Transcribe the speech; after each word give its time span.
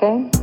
that 0.00 0.37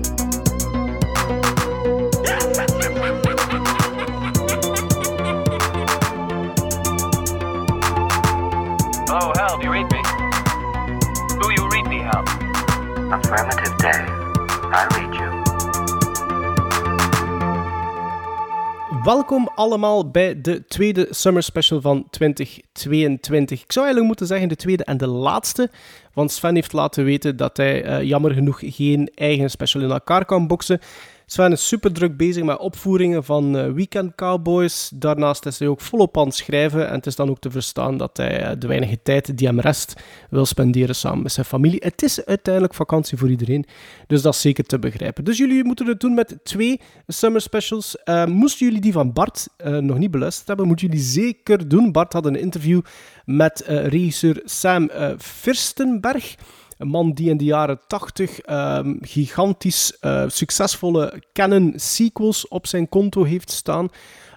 Welkom 19.28 19.50
allemaal 19.56 20.12
bij 20.12 20.42
de 20.42 20.66
tweede 20.68 21.08
Summer 21.10 21.44
Special 21.44 21.82
van 21.82 22.08
2022. 22.10 23.64
Ik 23.64 23.72
zou 23.72 23.86
eigenlijk 23.86 24.08
moeten 24.08 24.28
zeggen 24.28 24.50
de 24.50 24.56
tweede 24.56 24.84
en 24.84 24.98
de 24.98 25.08
laatste, 25.08 25.70
want 26.14 26.32
Sven 26.32 26.56
heeft 26.56 26.74
laten 26.74 27.04
weten 27.04 27.38
dat 27.38 27.58
hij 27.58 27.86
uh, 27.86 28.04
jammer 28.04 28.32
genoeg 28.32 28.60
geen 28.60 29.12
eigen 29.16 29.50
special 29.50 29.84
in 29.84 29.92
elkaar 29.92 30.26
kan 30.26 30.48
boksen. 30.48 30.80
Sven 31.28 31.52
is 31.52 31.68
super 31.68 31.94
druk 31.94 32.18
bezig 32.18 32.44
met 32.44 32.58
opvoeringen 32.58 33.24
van 33.24 33.58
uh, 33.58 33.72
Weekend 33.72 34.16
Cowboys. 34.16 34.92
Daarnaast 34.96 35.46
is 35.46 35.60
hij 35.60 35.68
ook 35.68 35.82
volop 35.82 36.18
aan 36.18 36.26
het 36.26 36.36
schrijven. 36.36 36.88
En 36.88 36.94
het 36.94 37.06
is 37.06 37.16
dan 37.16 37.30
ook 37.30 37.40
te 37.40 37.52
verstaan 37.52 37.98
dat 37.98 38.18
hij 38.18 38.42
uh, 38.42 38.52
de 38.60 38.68
weinige 38.68 39.00
tijd 39.04 39.38
die 39.38 39.48
hem 39.48 39.60
rest 39.60 39.94
wil 40.30 40.46
spenderen 40.46 40.96
samen 40.96 41.22
met 41.22 41.32
zijn 41.32 41.46
familie. 41.46 41.82
Het 41.84 42.02
is 42.02 42.26
uiteindelijk 42.26 42.74
vakantie 42.74 43.18
voor 43.18 43.30
iedereen. 43.30 43.66
Dus 44.08 44.22
dat 44.22 44.34
is 44.34 44.42
zeker 44.42 44.64
te 44.64 44.80
begrijpen. 44.80 45.24
Dus 45.24 45.38
jullie 45.38 45.64
moeten 45.64 45.88
het 45.88 46.00
doen 46.00 46.14
met 46.14 46.38
twee 46.44 46.82
summer 47.08 47.42
specials. 47.42 47.98
Uh, 48.06 48.26
moesten 48.26 48.66
jullie 48.66 48.82
die 48.82 48.94
van 48.94 49.14
Bart 49.14 49.48
nog 49.58 49.98
niet 49.98 50.12
beluisterd 50.12 50.48
hebben, 50.48 50.68
moeten 50.68 50.88
jullie 50.88 51.04
zeker 51.04 51.68
doen. 51.68 51.92
Bart 51.92 52.14
had 52.14 52.26
een 52.26 52.40
interview 52.40 52.82
met 53.26 53.64
regisseur 53.66 54.42
Sam 54.44 54.90
Firstenberg. 55.18 56.36
Een 56.78 56.88
man 56.88 57.12
die 57.12 57.30
in 57.30 57.38
de 57.38 57.44
jaren 57.44 57.80
80 57.88 58.50
um, 58.50 58.98
gigantisch 59.02 59.98
uh, 60.02 60.24
succesvolle 60.28 61.22
Canon 61.34 61.74
sequels 61.76 62.48
op 62.48 62.68
zijn 62.68 62.90
konto 62.90 63.24
heeft 63.24 63.52
staan. 63.52 63.90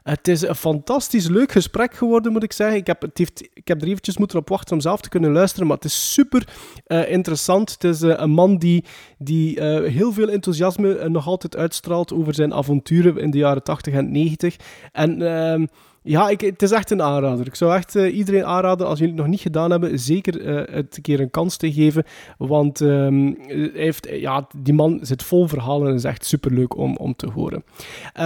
Het 0.03 0.28
is 0.28 0.42
een 0.42 0.55
fantastisch 0.55 1.28
leuk 1.28 1.53
gesprek 1.53 1.94
geworden, 1.94 2.33
moet 2.33 2.42
ik 2.42 2.53
zeggen. 2.53 2.77
Ik 2.77 2.86
heb, 2.86 3.03
het 3.03 3.19
heeft, 3.19 3.48
ik 3.53 3.69
heb 3.69 3.83
er 3.83 3.89
eventjes 3.89 4.19
moeten 4.19 4.39
op 4.39 4.48
wachten 4.48 4.75
om 4.75 4.81
zelf 4.81 5.00
te 5.00 5.09
kunnen 5.09 5.33
luisteren, 5.33 5.66
maar 5.66 5.77
het 5.77 5.84
is 5.84 6.12
super 6.12 6.48
uh, 6.86 7.11
interessant. 7.11 7.72
Het 7.72 7.84
is 7.84 8.03
uh, 8.03 8.14
een 8.16 8.31
man 8.31 8.59
die, 8.59 8.84
die 9.19 9.62
heel 9.62 10.12
veel 10.12 10.28
enthousiasme 10.28 11.09
nog 11.09 11.27
altijd 11.27 11.56
uitstraalt 11.56 12.12
over 12.12 12.34
zijn 12.34 12.55
avonturen 12.55 13.19
in 13.19 13.31
de 13.31 13.39
jaren 13.39 13.62
80 13.62 13.94
en 13.94 14.12
90. 14.12 14.56
En 14.92 15.22
ehm, 15.22 15.66
ja, 16.02 16.28
ik, 16.28 16.41
het 16.41 16.62
is 16.62 16.70
echt 16.70 16.91
een 16.91 17.02
aanrader. 17.02 17.46
Ik 17.46 17.54
zou 17.54 17.74
echt 17.74 17.94
uh, 17.94 18.16
iedereen 18.16 18.44
aanraden, 18.44 18.86
als 18.86 18.98
jullie 18.98 19.14
het 19.14 19.22
nog 19.22 19.30
niet 19.30 19.41
gedaan 19.41 19.70
hebben, 19.70 19.98
zeker 19.98 20.41
uh, 20.41 20.74
het 20.74 20.96
een 20.96 21.02
keer 21.02 21.20
een 21.20 21.30
kans 21.30 21.56
te 21.56 21.72
geven. 21.72 22.04
Want 22.38 22.80
um, 22.80 23.38
heeft, 23.74 24.08
ja, 24.10 24.46
die 24.56 24.74
man 24.74 24.98
zit 25.02 25.22
vol 25.22 25.46
verhalen 25.46 25.88
en 25.88 25.94
is 25.94 26.04
echt 26.04 26.24
superleuk 26.24 26.76
om, 26.76 26.96
om 26.96 27.16
te 27.16 27.30
horen. 27.30 27.64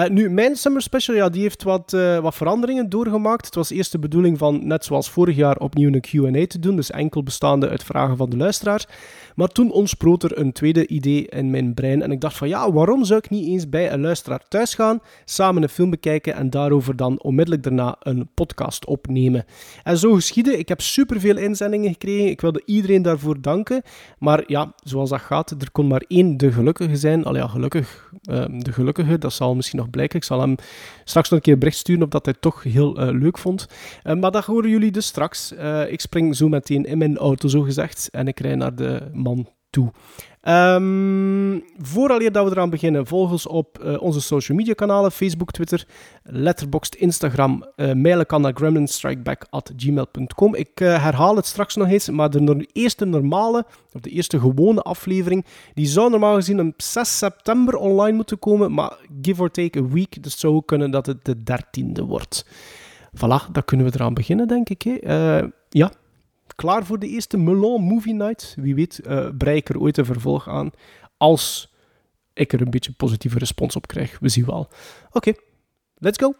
Nu, 0.08 0.30
mijn 0.30 0.56
Summer 0.56 0.82
Special, 0.82 1.16
ja, 1.16 1.28
die 1.28 1.42
heeft 1.42 1.62
wat, 1.62 1.96
wat 2.20 2.34
veranderingen 2.34 2.88
doorgemaakt. 2.88 3.46
Het 3.46 3.54
was 3.54 3.70
eerst 3.70 3.92
de 3.92 3.98
bedoeling 3.98 4.38
van, 4.38 4.66
net 4.66 4.84
zoals 4.84 5.10
vorig 5.10 5.36
jaar, 5.36 5.56
opnieuw 5.56 5.92
een 5.92 6.00
Q&A 6.00 6.46
te 6.46 6.58
doen. 6.58 6.76
Dus 6.76 6.90
enkel 6.90 7.22
bestaande 7.22 7.68
uit 7.68 7.84
vragen 7.84 8.16
van 8.16 8.30
de 8.30 8.36
luisteraars. 8.36 8.86
Maar 9.34 9.48
toen 9.48 9.70
ontsproot 9.70 10.22
er 10.22 10.38
een 10.38 10.52
tweede 10.52 10.86
idee 10.86 11.27
in 11.28 11.50
mijn 11.50 11.75
brein. 11.75 12.02
En 12.02 12.11
ik 12.11 12.20
dacht 12.20 12.36
van, 12.36 12.48
ja, 12.48 12.72
waarom 12.72 13.05
zou 13.05 13.20
ik 13.25 13.30
niet 13.30 13.47
eens 13.47 13.69
bij 13.69 13.92
een 13.92 14.00
luisteraar 14.00 14.42
thuis 14.48 14.74
gaan, 14.74 15.00
samen 15.24 15.62
een 15.62 15.68
film 15.68 15.90
bekijken 15.90 16.34
en 16.34 16.51
daarover 16.51 16.96
dan 16.96 17.23
onmiddellijk 17.23 17.62
daarna 17.62 17.96
een 18.01 18.29
podcast 18.34 18.86
opnemen. 18.86 19.45
En 19.83 19.98
zo 19.98 20.12
geschiedde. 20.12 20.58
Ik 20.58 20.68
heb 20.68 20.80
superveel 20.80 21.36
inzendingen 21.36 21.92
gekregen. 21.92 22.30
Ik 22.30 22.40
wilde 22.40 22.62
iedereen 22.64 23.02
daarvoor 23.02 23.40
danken. 23.40 23.83
Maar 24.18 24.42
ja, 24.46 24.73
zoals 24.84 25.11
dat 25.11 25.20
gaat, 25.20 25.51
er 25.51 25.70
kon 25.73 25.86
maar 25.86 26.05
één 26.08 26.36
de 26.36 26.52
gelukkige 26.52 26.96
zijn. 26.96 27.24
Al 27.24 27.36
ja, 27.36 27.46
gelukkig. 27.46 28.11
Uh, 28.30 28.45
de 28.58 28.73
gelukkige, 28.73 29.18
dat 29.18 29.33
zal 29.33 29.55
misschien 29.55 29.79
nog 29.79 29.90
blijken. 29.90 30.18
Ik 30.18 30.24
zal 30.24 30.40
hem 30.40 30.55
straks 31.05 31.29
nog 31.29 31.39
een 31.39 31.45
keer 31.45 31.58
bericht 31.58 31.77
sturen 31.77 32.02
of 32.02 32.08
dat 32.08 32.24
hij 32.24 32.35
toch 32.40 32.62
heel 32.62 33.01
uh, 33.01 33.20
leuk 33.20 33.39
vond. 33.39 33.67
Uh, 34.05 34.14
maar 34.14 34.30
dat 34.30 34.45
horen 34.45 34.70
jullie 34.70 34.90
dus 34.90 35.06
straks. 35.06 35.52
ik 35.89 36.01
spring 36.01 36.36
zo 36.36 36.48
meteen 36.48 36.85
in 36.85 36.98
mijn 36.98 37.17
auto, 37.17 37.48
zo 37.48 37.61
gezegd. 37.61 38.08
En 38.12 38.29
ik 38.29 38.40
rij 38.40 38.55
naar 38.55 38.74
de 38.74 39.11
man 39.22 39.48
toe. 39.72 39.92
Um, 40.48 41.64
vooraleer 41.78 42.33
dat 42.33 42.44
we 42.44 42.50
eraan 42.50 42.70
beginnen, 42.70 43.06
volg 43.06 43.30
ons 43.30 43.46
op 43.46 43.83
uh, 43.84 44.02
onze 44.02 44.20
social 44.20 44.58
media 44.58 44.74
kanalen, 44.74 45.12
Facebook, 45.12 45.50
Twitter, 45.50 45.86
Letterboxd, 46.22 46.94
Instagram. 46.94 47.64
Uh, 47.77 47.92
mailen 47.92 48.27
kan 48.27 48.40
naar 48.40 48.52
gremlinstrikeback.gmail.com. 48.55 50.55
Ik 50.55 50.80
uh, 50.80 51.02
herhaal 51.02 51.36
het 51.36 51.46
straks 51.46 51.77
nog 51.77 51.88
eens, 51.88 52.11
maar 52.11 52.30
de 52.30 52.68
eerste 52.72 53.05
normale, 53.05 53.66
of 53.92 54.00
de 54.00 54.11
eerste 54.11 54.40
gewone 54.40 54.82
aflevering, 54.82 55.44
die 55.74 55.86
zou 55.86 56.11
normaal 56.11 56.34
gezien 56.34 56.61
op 56.61 56.82
6 56.82 57.18
september 57.18 57.77
online 57.77 58.16
moeten 58.16 58.38
komen, 58.38 58.72
maar 58.72 58.96
give 59.22 59.42
or 59.42 59.50
take 59.50 59.78
a 59.78 59.88
week, 59.88 60.22
dus 60.22 60.32
het 60.32 60.40
zou 60.40 60.62
kunnen 60.64 60.90
dat 60.90 61.06
het 61.06 61.24
de 61.24 61.36
13e 61.36 62.02
wordt. 62.06 62.46
Voilà, 63.16 63.50
dan 63.52 63.64
kunnen 63.64 63.86
we 63.86 63.92
eraan 63.94 64.14
beginnen, 64.14 64.48
denk 64.48 64.68
ik. 64.68 64.82
Hè. 64.82 64.96
ja, 65.68 65.92
klaar 66.62 66.86
voor 66.86 66.98
de 66.98 67.08
eerste 67.08 67.36
Melon 67.36 67.83
Movie 67.83 68.14
Night. 68.14 68.55
Wie 68.58 68.74
weet 68.74 69.00
uh, 69.06 69.28
brei 69.39 69.56
ik 69.56 69.68
er 69.68 69.80
ooit 69.80 69.96
een 69.96 70.05
vervolg 70.05 70.48
aan. 70.48 70.70
Als 71.17 71.74
ik 72.33 72.52
er 72.52 72.61
een 72.61 72.70
beetje 72.70 72.92
positieve 72.92 73.39
respons 73.39 73.77
op 73.77 73.86
krijg. 73.86 74.18
We 74.18 74.28
zien 74.28 74.45
wel. 74.45 74.68
Oké, 75.12 75.33
let's 75.95 76.18
go. 76.18 76.34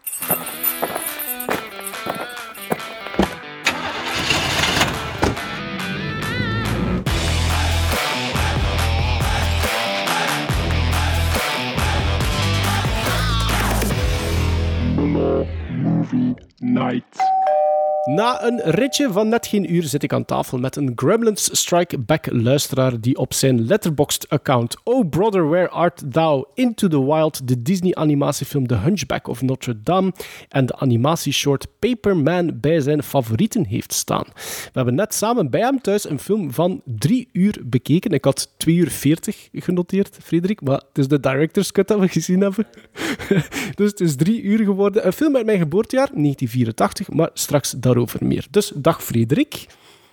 Movie 15.83 16.33
Night. 16.57 17.32
Na 18.05 18.43
een 18.43 18.61
ritje 18.63 19.11
van 19.11 19.29
net 19.29 19.47
geen 19.47 19.73
uur 19.73 19.83
zit 19.83 20.03
ik 20.03 20.13
aan 20.13 20.25
tafel 20.25 20.57
met 20.57 20.75
een 20.75 20.91
Gremlins 20.95 21.59
Strike 21.59 21.97
Back 21.97 22.31
luisteraar 22.31 23.01
die 23.01 23.17
op 23.17 23.33
zijn 23.33 23.65
Letterboxd 23.65 24.29
account 24.29 24.77
Oh 24.83 25.09
Brother 25.09 25.49
Where 25.49 25.69
Art 25.69 26.03
Thou 26.11 26.45
Into 26.53 26.87
the 26.87 27.05
Wild 27.05 27.47
de 27.47 27.61
Disney 27.61 27.95
animatiefilm 27.95 28.67
The 28.67 28.75
Hunchback 28.75 29.27
of 29.27 29.41
Notre 29.41 29.81
Dame 29.83 30.13
en 30.49 30.65
de 30.65 30.75
animatieshort 30.75 31.67
Paperman 31.79 32.59
bij 32.59 32.79
zijn 32.79 33.03
favorieten 33.03 33.65
heeft 33.65 33.93
staan. 33.93 34.25
We 34.33 34.71
hebben 34.73 34.95
net 34.95 35.13
samen 35.13 35.49
bij 35.49 35.61
hem 35.61 35.81
thuis 35.81 36.09
een 36.09 36.19
film 36.19 36.53
van 36.53 36.81
drie 36.85 37.29
uur 37.31 37.61
bekeken. 37.65 38.11
Ik 38.11 38.25
had 38.25 38.53
2 38.57 38.75
uur 38.75 38.89
40 38.89 39.49
genoteerd, 39.53 40.17
Frederik, 40.23 40.61
maar 40.61 40.81
het 40.87 40.97
is 40.97 41.07
de 41.07 41.19
director's 41.19 41.71
cut 41.71 41.87
dat 41.87 41.99
we 41.99 42.07
gezien 42.07 42.41
hebben. 42.41 42.67
dus 43.75 43.89
het 43.89 43.99
is 43.99 44.15
drie 44.15 44.41
uur 44.41 44.63
geworden. 44.65 45.05
Een 45.05 45.13
film 45.13 45.35
uit 45.35 45.45
mijn 45.45 45.59
geboortejaar, 45.59 46.09
1984, 46.13 47.09
maar 47.09 47.29
straks 47.33 47.73
daarover 47.93 48.25
meer. 48.25 48.45
Dus 48.49 48.71
dag 48.75 49.03
Frederik. 49.03 49.65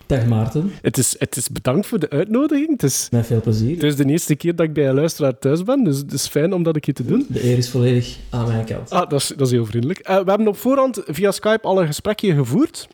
Dag 0.06 0.26
Maarten. 0.26 0.72
Het 0.82 0.98
is, 0.98 1.16
het 1.18 1.36
is 1.36 1.48
bedankt 1.48 1.86
voor 1.86 1.98
de 1.98 2.10
uitnodiging. 2.10 2.70
Het 2.70 2.82
is, 2.82 3.08
Met 3.10 3.26
veel 3.26 3.40
plezier. 3.40 3.74
Het 3.74 3.82
is 3.82 3.96
de 3.96 4.04
eerste 4.04 4.34
keer 4.34 4.56
dat 4.56 4.66
ik 4.66 4.72
bij 4.72 4.88
een 4.88 4.94
luisteraar 4.94 5.38
thuis 5.38 5.62
ben, 5.62 5.84
dus 5.84 5.96
het 5.96 6.12
is 6.12 6.26
fijn 6.26 6.52
om 6.52 6.62
dat 6.62 6.76
ik 6.76 6.84
hier 6.84 6.94
te 6.94 7.04
doen. 7.04 7.26
De 7.28 7.44
eer 7.44 7.58
is 7.58 7.70
volledig 7.70 8.16
aan 8.30 8.46
mijn 8.46 8.64
kant. 8.64 8.90
Ah, 8.90 9.08
dat 9.08 9.20
is, 9.20 9.28
dat 9.28 9.46
is 9.46 9.52
heel 9.52 9.66
vriendelijk. 9.66 9.98
Uh, 9.98 10.06
we 10.06 10.30
hebben 10.30 10.48
op 10.48 10.56
voorhand 10.56 11.02
via 11.06 11.30
Skype 11.30 11.62
al 11.62 11.80
een 11.80 11.86
gesprekje 11.86 12.34
gevoerd. 12.34 12.88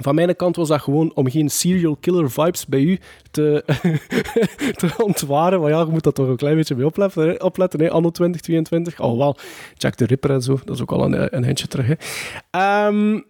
Van 0.00 0.14
mijn 0.14 0.36
kant 0.36 0.56
was 0.56 0.68
dat 0.68 0.80
gewoon 0.80 1.12
om 1.14 1.30
geen 1.30 1.48
serial 1.48 1.96
killer 2.00 2.30
vibes 2.30 2.66
bij 2.66 2.80
u 2.80 2.98
te, 3.30 3.64
te 4.80 4.90
ontwaren. 4.96 5.60
Maar 5.60 5.70
ja, 5.70 5.78
je 5.80 5.86
moet 5.86 6.02
dat 6.02 6.14
toch 6.14 6.28
een 6.28 6.36
klein 6.36 6.56
beetje 6.56 6.74
mee 6.74 6.86
opletten, 6.86 7.28
hè? 7.28 7.34
opletten 7.34 7.80
hè? 7.80 7.90
anno 7.90 8.10
2022. 8.10 9.00
Oh, 9.00 9.18
wel, 9.18 9.36
Jack 9.76 9.94
the 9.94 10.04
Ripper 10.04 10.30
en 10.30 10.42
zo, 10.42 10.58
dat 10.64 10.74
is 10.74 10.82
ook 10.82 10.92
al 10.92 11.04
een, 11.04 11.36
een 11.36 11.44
hintje 11.44 11.66
terug. 11.66 11.86
Hè? 11.86 12.86
Um, 12.86 13.24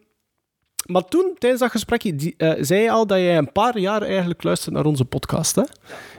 maar 0.87 1.05
toen, 1.05 1.35
tijdens 1.39 1.63
dat 1.63 1.71
gesprekje, 1.71 2.17
die, 2.17 2.35
uh, 2.39 2.53
zei 2.61 2.83
je 2.83 2.91
al 2.91 3.07
dat 3.07 3.19
jij 3.19 3.39
een 3.39 3.53
paar 3.53 3.79
jaar 3.79 4.03
eigenlijk 4.03 4.43
luistert 4.43 4.75
naar 4.75 4.85
onze 4.85 5.05
podcast. 5.05 5.55
Hè? 5.55 5.63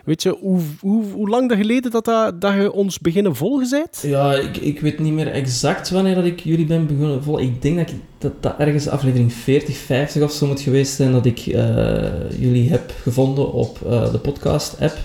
Weet 0.04 0.24
je, 0.24 0.38
hoe, 0.40 0.62
hoe, 0.80 1.04
hoe 1.06 1.30
lang 1.30 1.52
geleden 1.52 1.92
dat, 1.92 2.06
dat, 2.06 2.42
dat 2.42 2.54
je 2.54 2.72
ons 2.72 3.00
beginnen 3.00 3.36
volgen 3.36 3.70
bent? 3.70 4.00
Ja, 4.02 4.34
ik, 4.34 4.58
ik 4.58 4.80
weet 4.80 5.00
niet 5.00 5.14
meer 5.14 5.32
exact 5.32 5.90
wanneer 5.90 6.16
dat 6.16 6.26
ik 6.26 6.40
jullie 6.40 6.66
ben 6.66 6.88
begonnen 6.88 7.24
volgen. 7.24 7.44
Ik 7.46 7.62
denk 7.62 7.78
dat, 7.78 7.90
ik, 7.90 8.32
dat 8.40 8.58
ergens 8.58 8.88
aflevering 8.88 9.34
40, 9.34 9.78
50 9.78 10.24
of 10.24 10.32
zo 10.32 10.48
moet 10.48 10.62
geweest 10.62 10.96
zijn 10.96 11.12
dat 11.12 11.26
ik 11.26 11.46
uh, 11.46 12.30
jullie 12.40 12.70
heb 12.70 12.94
gevonden 13.02 13.52
op 13.52 13.80
uh, 13.86 14.12
de 14.12 14.20
podcast-app. 14.20 14.98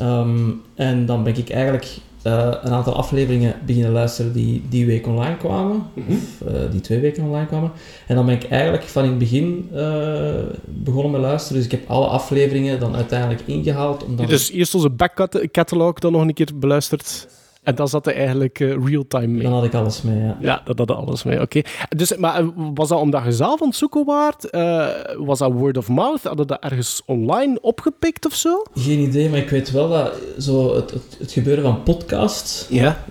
Um, 0.00 0.62
en 0.74 1.06
dan 1.06 1.24
ben 1.24 1.36
ik 1.36 1.50
eigenlijk 1.50 1.86
uh, 2.24 2.48
een 2.62 2.72
aantal 2.72 2.94
afleveringen 2.94 3.54
beginnen 3.66 3.92
luisteren 3.92 4.32
die 4.32 4.62
die 4.68 4.86
week 4.86 5.06
online 5.06 5.36
kwamen. 5.36 5.76
Mm 5.94 6.04
-hmm. 6.06 6.16
Of 6.16 6.48
uh, 6.48 6.70
die 6.70 6.80
twee 6.80 7.00
weken 7.00 7.22
online 7.22 7.46
kwamen. 7.46 7.70
En 8.06 8.14
dan 8.14 8.26
ben 8.26 8.34
ik 8.34 8.44
eigenlijk 8.44 8.82
van 8.82 9.02
in 9.02 9.08
het 9.10 9.18
begin 9.18 9.68
uh, 9.74 10.34
begonnen 10.64 11.10
met 11.10 11.20
luisteren. 11.20 11.56
Dus 11.56 11.64
ik 11.64 11.70
heb 11.70 11.90
alle 11.90 12.06
afleveringen 12.06 12.80
dan 12.80 12.96
uiteindelijk 12.96 13.40
ingehaald. 13.46 14.04
Omdat 14.04 14.28
dus 14.28 14.50
eerst 14.50 14.74
onze 14.74 14.90
back 14.90 15.28
catalog 15.52 15.98
dan 15.98 16.12
nog 16.12 16.22
een 16.22 16.34
keer 16.34 16.50
beluisterd. 16.54 17.28
En 17.68 17.74
dan 17.74 17.88
zat 17.88 18.04
hij 18.04 18.14
eigenlijk 18.14 18.60
eh, 18.60 18.74
real-time 18.84 19.26
mee. 19.26 19.42
Dan 19.42 19.52
had 19.52 19.64
ik 19.64 19.74
alles 19.74 20.02
mee, 20.02 20.18
ja. 20.18 20.36
Ja, 20.40 20.62
dat 20.64 20.78
had 20.78 20.90
alles 20.90 21.22
mee, 21.22 21.40
oké. 21.40 21.60
Dus, 21.96 22.16
maar 22.16 22.38
eh, 22.40 22.46
was 22.74 22.88
dat 22.88 23.00
omdat 23.00 23.24
je 23.24 23.32
zelf 23.32 23.62
aan 23.62 23.68
het 23.68 23.76
zoeken 23.76 24.04
waard? 24.04 24.50
Eh, 24.50 24.86
was 25.18 25.38
dat 25.38 25.52
word 25.52 25.76
of 25.76 25.88
mouth? 25.88 26.22
Hadden 26.22 26.46
dat 26.46 26.60
ergens 26.62 27.02
online 27.06 27.58
opgepikt 27.60 28.26
of 28.26 28.34
zo? 28.34 28.62
Geen 28.74 28.98
idee, 28.98 29.28
maar 29.28 29.38
ik 29.38 29.48
weet 29.50 29.70
wel 29.70 29.88
dat 29.88 30.12
zo 30.38 30.74
het, 30.76 30.90
het, 30.90 31.16
het 31.18 31.32
gebeuren 31.32 31.64
van 31.64 31.82
podcasts, 31.82 32.66
Ja. 32.68 33.04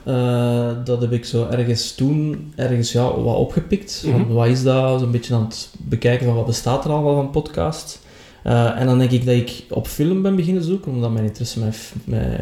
dat 0.84 1.02
heb 1.02 1.12
ik 1.12 1.26
zo 1.26 1.48
ergens 1.52 1.96
toen 1.96 2.52
ergens 2.56 2.92
ja, 2.92 3.20
wat 3.22 3.36
opgepikt. 3.38 4.06
Van, 4.12 4.22
Mhm. 4.22 4.34
Wat 4.34 4.48
is 4.48 4.64
dat? 4.64 5.00
Zo'n 5.00 5.12
beetje 5.12 5.34
aan 5.36 5.44
het 5.44 5.70
bekijken 5.78 6.26
van 6.26 6.36
wat 6.36 6.46
bestaat 6.46 6.86
er 6.86 6.92
al 6.92 7.04
wel 7.04 7.16
van 7.16 7.30
podcasts. 7.30 8.00
En 8.44 8.86
dan 8.86 8.98
denk 8.98 9.12
ik 9.12 9.26
dat 9.26 9.36
ik 9.36 9.64
op 9.70 9.88
film 9.88 10.22
ben 10.22 10.36
beginnen 10.36 10.64
zoeken, 10.64 10.92
omdat 10.92 11.12
mijn 11.12 11.26
interesse 11.26 11.60
met, 11.60 11.94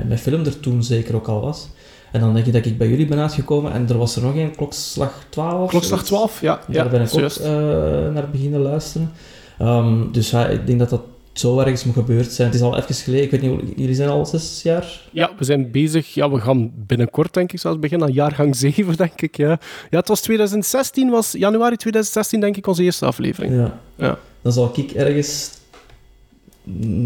met 0.08 0.20
film 0.20 0.46
er 0.46 0.60
toen 0.60 0.84
zeker 0.84 1.16
ook 1.16 1.28
al 1.28 1.42
was. 1.42 1.68
En 2.16 2.22
dan 2.22 2.34
denk 2.34 2.46
ik 2.46 2.54
dat 2.54 2.66
ik 2.66 2.78
bij 2.78 2.88
jullie 2.88 3.06
ben 3.06 3.20
uitgekomen 3.20 3.72
en 3.72 3.90
er 3.90 3.98
was 3.98 4.16
er 4.16 4.22
nog 4.22 4.36
een, 4.36 4.56
klokslag 4.56 5.26
12. 5.30 5.70
Klokslag 5.70 6.06
zoiets. 6.06 6.08
12, 6.08 6.42
ja. 6.42 6.60
Daar 6.68 6.86
ja, 6.86 6.90
ben 6.92 7.02
ik 7.02 7.14
ook 7.14 7.22
eh, 7.32 8.14
naar 8.14 8.30
beginnen 8.32 8.60
luisteren. 8.62 9.12
Ehm, 9.60 10.12
dus 10.12 10.30
ja, 10.30 10.48
ik 10.48 10.68
denk 10.68 10.80
dat 10.80 10.90
dat 10.90 11.02
zo 11.34 11.60
ergens 11.60 11.84
moet 11.84 11.94
gebeurd 11.94 12.32
zijn. 12.32 12.48
Het 12.48 12.58
is 12.58 12.64
al 12.64 12.78
even 12.78 12.96
geleden. 12.96 13.24
Ik 13.26 13.32
weet 13.32 13.42
niet, 13.42 13.50
hoe- 13.52 13.74
jullie 13.76 13.96
zijn 13.96 14.10
al 14.10 14.26
zes 14.26 14.62
jaar? 14.64 15.02
Ja, 15.12 15.30
we 15.38 15.44
zijn 15.44 15.72
bezig. 15.72 16.14
Ja, 16.14 16.30
we 16.32 16.40
gaan 16.40 16.72
binnenkort, 16.76 17.34
denk 17.34 17.52
ik, 17.52 17.60
zelfs 17.60 17.80
beginnen 17.80 18.08
aan 18.08 18.14
jaargang 18.14 18.56
7, 18.66 18.96
denk 18.98 19.22
ik. 19.22 19.38
Ja, 19.38 19.60
ja 19.90 19.98
het 20.00 20.08
was 20.08 20.22
2016, 20.22 21.10
was 21.10 21.32
januari 21.32 21.76
2016, 21.76 22.40
denk 22.40 22.58
ik, 22.58 22.68
onze 22.68 22.84
eerste 22.84 23.06
aflevering. 23.06 23.54
Ja. 23.56 23.80
Ja. 23.96 24.18
Dan 24.42 24.52
zal 24.54 24.72
ik 24.76 24.92
ergens... 24.92 25.52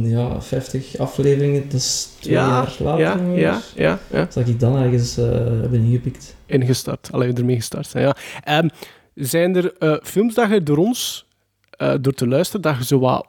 Ja, 0.03 0.41
50 0.41 0.97
afleveringen, 0.97 1.63
dat 1.63 1.73
is 1.79 2.09
twee 2.19 2.33
Ja, 2.33 2.47
jaar 2.47 2.75
later. 2.79 2.99
Ja, 2.99 3.35
ja, 3.35 3.59
ja, 3.75 3.99
ja. 4.11 4.27
Zal 4.29 4.43
ik 4.45 4.59
dan 4.59 4.75
ergens 4.77 5.17
eh, 5.17 5.25
hebben 5.35 5.83
ingepikt. 5.83 6.35
Ingestart. 6.45 7.09
Alleen 7.11 7.35
ermee 7.35 7.55
gestart 7.55 7.87
zijn, 7.87 8.03
ja. 8.05 8.15
Ehm, 8.43 8.67
zijn 9.15 9.55
er 9.55 9.73
eh, 9.77 9.95
films 10.03 10.33
dat 10.33 10.49
je 10.49 10.63
door 10.63 10.77
ons, 10.77 11.25
eh, 11.69 11.93
door 12.01 12.13
te 12.13 12.27
luisteren, 12.27 12.61
dat 12.61 12.77
je 12.77 12.83
zo 12.85 12.99
wat 12.99 13.27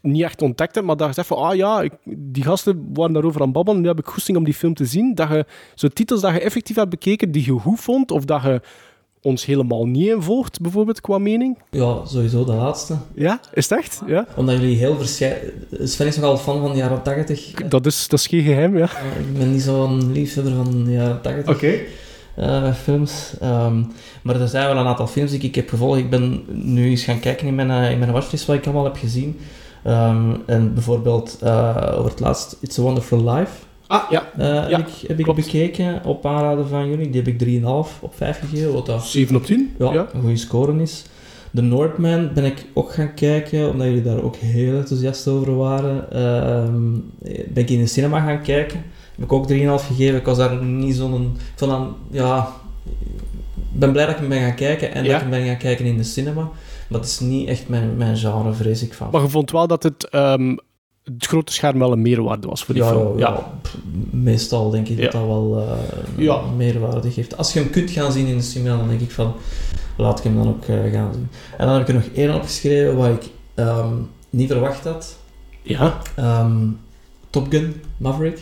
niet 0.00 0.22
echt 0.22 0.42
ontdekt 0.42 0.74
hebt, 0.74 0.86
maar 0.86 0.96
dat 0.96 1.08
je 1.08 1.14
zegt 1.14 1.26
van, 1.26 1.36
ah 1.36 1.54
ja, 1.54 1.82
ik- 1.82 1.92
die 2.04 2.42
gasten 2.44 2.88
waren 2.92 3.12
daarover 3.12 3.40
aan 3.40 3.52
babbelen, 3.52 3.80
nu 3.80 3.86
heb 3.88 3.98
ik 3.98 4.06
goesting 4.06 4.36
om 4.36 4.44
die 4.44 4.54
film 4.54 4.74
te 4.74 4.84
zien. 4.84 5.14
Dat 5.14 5.28
je 5.28 5.46
zo 5.74 5.88
titels 5.88 6.20
dat 6.20 6.32
je 6.32 6.40
effectief 6.40 6.76
hebt 6.76 6.90
bekeken, 6.90 7.30
die 7.32 7.44
je 7.44 7.52
goed 7.58 7.80
vond, 7.80 8.10
of 8.10 8.24
dat 8.24 8.42
je 8.42 8.60
ons 9.24 9.44
helemaal 9.44 9.86
niet 9.86 10.06
involgt, 10.08 10.60
bijvoorbeeld, 10.60 11.00
qua 11.00 11.18
mening. 11.18 11.58
Ja, 11.70 11.96
sowieso 12.06 12.44
de 12.44 12.52
laatste. 12.52 12.96
Ja, 13.14 13.40
is 13.52 13.68
het 13.68 13.78
echt? 13.78 14.02
Ja. 14.06 14.26
Omdat 14.36 14.56
jullie 14.58 14.76
heel 14.76 14.96
verschillend... 14.96 15.38
Sven 15.82 16.06
is 16.06 16.16
nogal 16.16 16.36
fan 16.36 16.60
van 16.60 16.70
de 16.70 16.76
jaren 16.76 17.02
80. 17.02 17.52
Dat 17.68 17.86
is, 17.86 18.08
dat 18.08 18.18
is 18.18 18.26
geen 18.26 18.42
geheim, 18.42 18.76
ja. 18.76 18.84
Ik 19.18 19.38
ben 19.38 19.52
niet 19.52 19.62
zo'n 19.62 20.12
liefhebber 20.12 20.54
van 20.54 20.84
de 20.84 20.92
jaren 20.92 21.20
80. 21.20 21.48
eh, 22.36 22.72
films. 22.74 23.34
Ehm, 23.40 23.82
maar 24.22 24.40
er 24.40 24.48
zijn 24.48 24.66
wel 24.66 24.76
een 24.76 24.86
aantal 24.86 25.06
films 25.06 25.30
die 25.30 25.40
ik 25.40 25.54
heb 25.54 25.68
gevolgd. 25.68 25.98
Ik 25.98 26.10
ben 26.10 26.44
nu 26.48 26.88
eens 26.90 27.04
gaan 27.04 27.20
kijken 27.20 27.46
in 27.46 27.54
mijn, 27.54 27.70
eh, 27.70 27.90
in 27.90 27.98
mijn 27.98 28.12
watchlist 28.12 28.46
wat 28.46 28.56
ik 28.56 28.64
allemaal 28.64 28.84
heb 28.84 28.96
gezien. 28.96 29.38
Ehm, 29.84 30.34
en 30.46 30.74
bijvoorbeeld 30.74 31.38
eh, 31.40 31.92
over 31.98 32.10
het 32.10 32.20
laatst 32.20 32.56
It's 32.60 32.78
a 32.78 32.82
Wonderful 32.82 33.30
Life 33.30 33.52
Ah, 33.86 34.10
ja. 34.10 34.30
eh, 34.38 34.46
Ja, 34.46 34.76
heb 34.76 34.86
ik, 34.88 34.94
heb 35.08 35.18
ik 35.18 35.24
klopt. 35.24 35.44
bekeken 35.44 36.04
op 36.04 36.26
aanraden 36.26 36.68
van 36.68 36.88
jullie. 36.88 37.10
Die 37.10 37.22
heb 37.22 37.40
ik 37.40 37.62
3,5 37.62 38.00
op 38.00 38.14
5 38.14 38.38
gegeven, 38.38 38.72
wat 38.72 38.86
dat 38.86 39.04
7 39.04 39.36
op 39.36 39.44
10. 39.44 39.74
ja, 39.78 39.92
ja. 39.92 40.06
een 40.12 40.20
goede 40.20 40.36
score 40.36 40.82
is. 40.82 41.04
The 41.54 41.62
Northman 41.62 42.30
ben 42.34 42.44
ik 42.44 42.66
ook 42.72 42.92
gaan 42.92 43.14
kijken, 43.14 43.70
omdat 43.70 43.86
jullie 43.86 44.02
daar 44.02 44.22
ook 44.22 44.36
heel 44.36 44.76
enthousiast 44.76 45.28
over 45.28 45.56
waren. 45.56 46.10
Ehm, 46.12 46.92
ben 47.48 47.62
ik 47.62 47.70
in 47.70 47.78
de 47.78 47.86
cinema 47.86 48.20
gaan 48.20 48.42
kijken. 48.42 48.84
Heb 49.14 49.24
ik 49.24 49.32
ook 49.32 49.46
3,5 49.50 49.54
gegeven. 49.86 50.16
Ik 50.18 50.24
was 50.26 50.36
daar 50.36 50.62
niet 50.64 50.94
zo'n... 50.96 51.22
Ik 51.22 51.52
vond 51.58 51.70
dan, 51.70 51.96
ja... 52.10 52.48
Ik 53.72 53.80
ben 53.80 53.92
blij 53.92 54.04
dat 54.06 54.14
ik 54.14 54.20
hem 54.20 54.28
ben 54.28 54.40
gaan 54.40 54.54
kijken 54.54 54.94
en 54.94 55.04
Ja. 55.04 55.10
dat 55.12 55.16
ik 55.16 55.20
hem 55.28 55.30
ben 55.30 55.46
gaan 55.48 55.56
kijken 55.56 55.84
in 55.84 55.96
de 55.96 56.02
cinema. 56.02 56.50
Maar 56.88 57.00
het 57.00 57.08
is 57.08 57.20
niet 57.20 57.48
echt 57.48 57.68
mijn, 57.68 57.96
mijn 57.96 58.16
genre, 58.16 58.52
vrees 58.52 58.82
ik 58.82 58.94
van. 58.94 59.08
Maar 59.12 59.22
je 59.22 59.28
vond 59.28 59.50
wel 59.50 59.66
dat 59.66 59.82
het, 59.82 60.08
ehm, 60.10 60.56
het 61.04 61.26
grote 61.26 61.52
scherm 61.52 61.78
wel 61.78 61.92
een 61.92 62.02
meerwaarde 62.02 62.46
was 62.48 62.64
voor 62.64 62.74
die 62.74 62.82
ja, 62.84 62.90
film. 62.90 63.18
ja, 63.18 63.52
meestal 64.10 64.70
denk 64.70 64.88
ik 64.88 64.96
Ja. 64.98 65.02
dat 65.02 65.12
dat 65.12 65.26
wel 65.26 65.58
eh, 65.58 66.24
Ja. 66.24 66.40
meerwaarde 66.56 67.10
geeft. 67.10 67.36
Als 67.36 67.52
je 67.52 67.58
hem 67.60 67.70
kunt 67.70 67.90
gaan 67.90 68.12
zien 68.12 68.26
in 68.26 68.36
de 68.36 68.42
cinema, 68.42 68.76
dan 68.76 68.88
denk 68.88 69.00
ik 69.00 69.10
van, 69.10 69.34
laat 69.96 70.18
ik 70.18 70.24
hem 70.24 70.34
dan 70.36 70.48
ook 70.48 70.64
eh, 70.64 70.92
gaan 70.92 71.12
zien. 71.14 71.28
En 71.58 71.66
dan 71.66 71.74
heb 71.78 71.82
ik 71.82 71.88
er 71.88 71.94
nog 71.94 72.08
één 72.14 72.34
opgeschreven 72.34 72.96
wat 72.96 73.08
ik 73.08 73.30
ehm, 73.54 73.92
niet 74.30 74.50
verwacht 74.50 74.84
had. 74.84 75.18
ja. 75.62 75.98
Ehm, 76.16 76.66
Top 77.30 77.46
Gun 77.50 77.74
Maverick. 77.96 78.40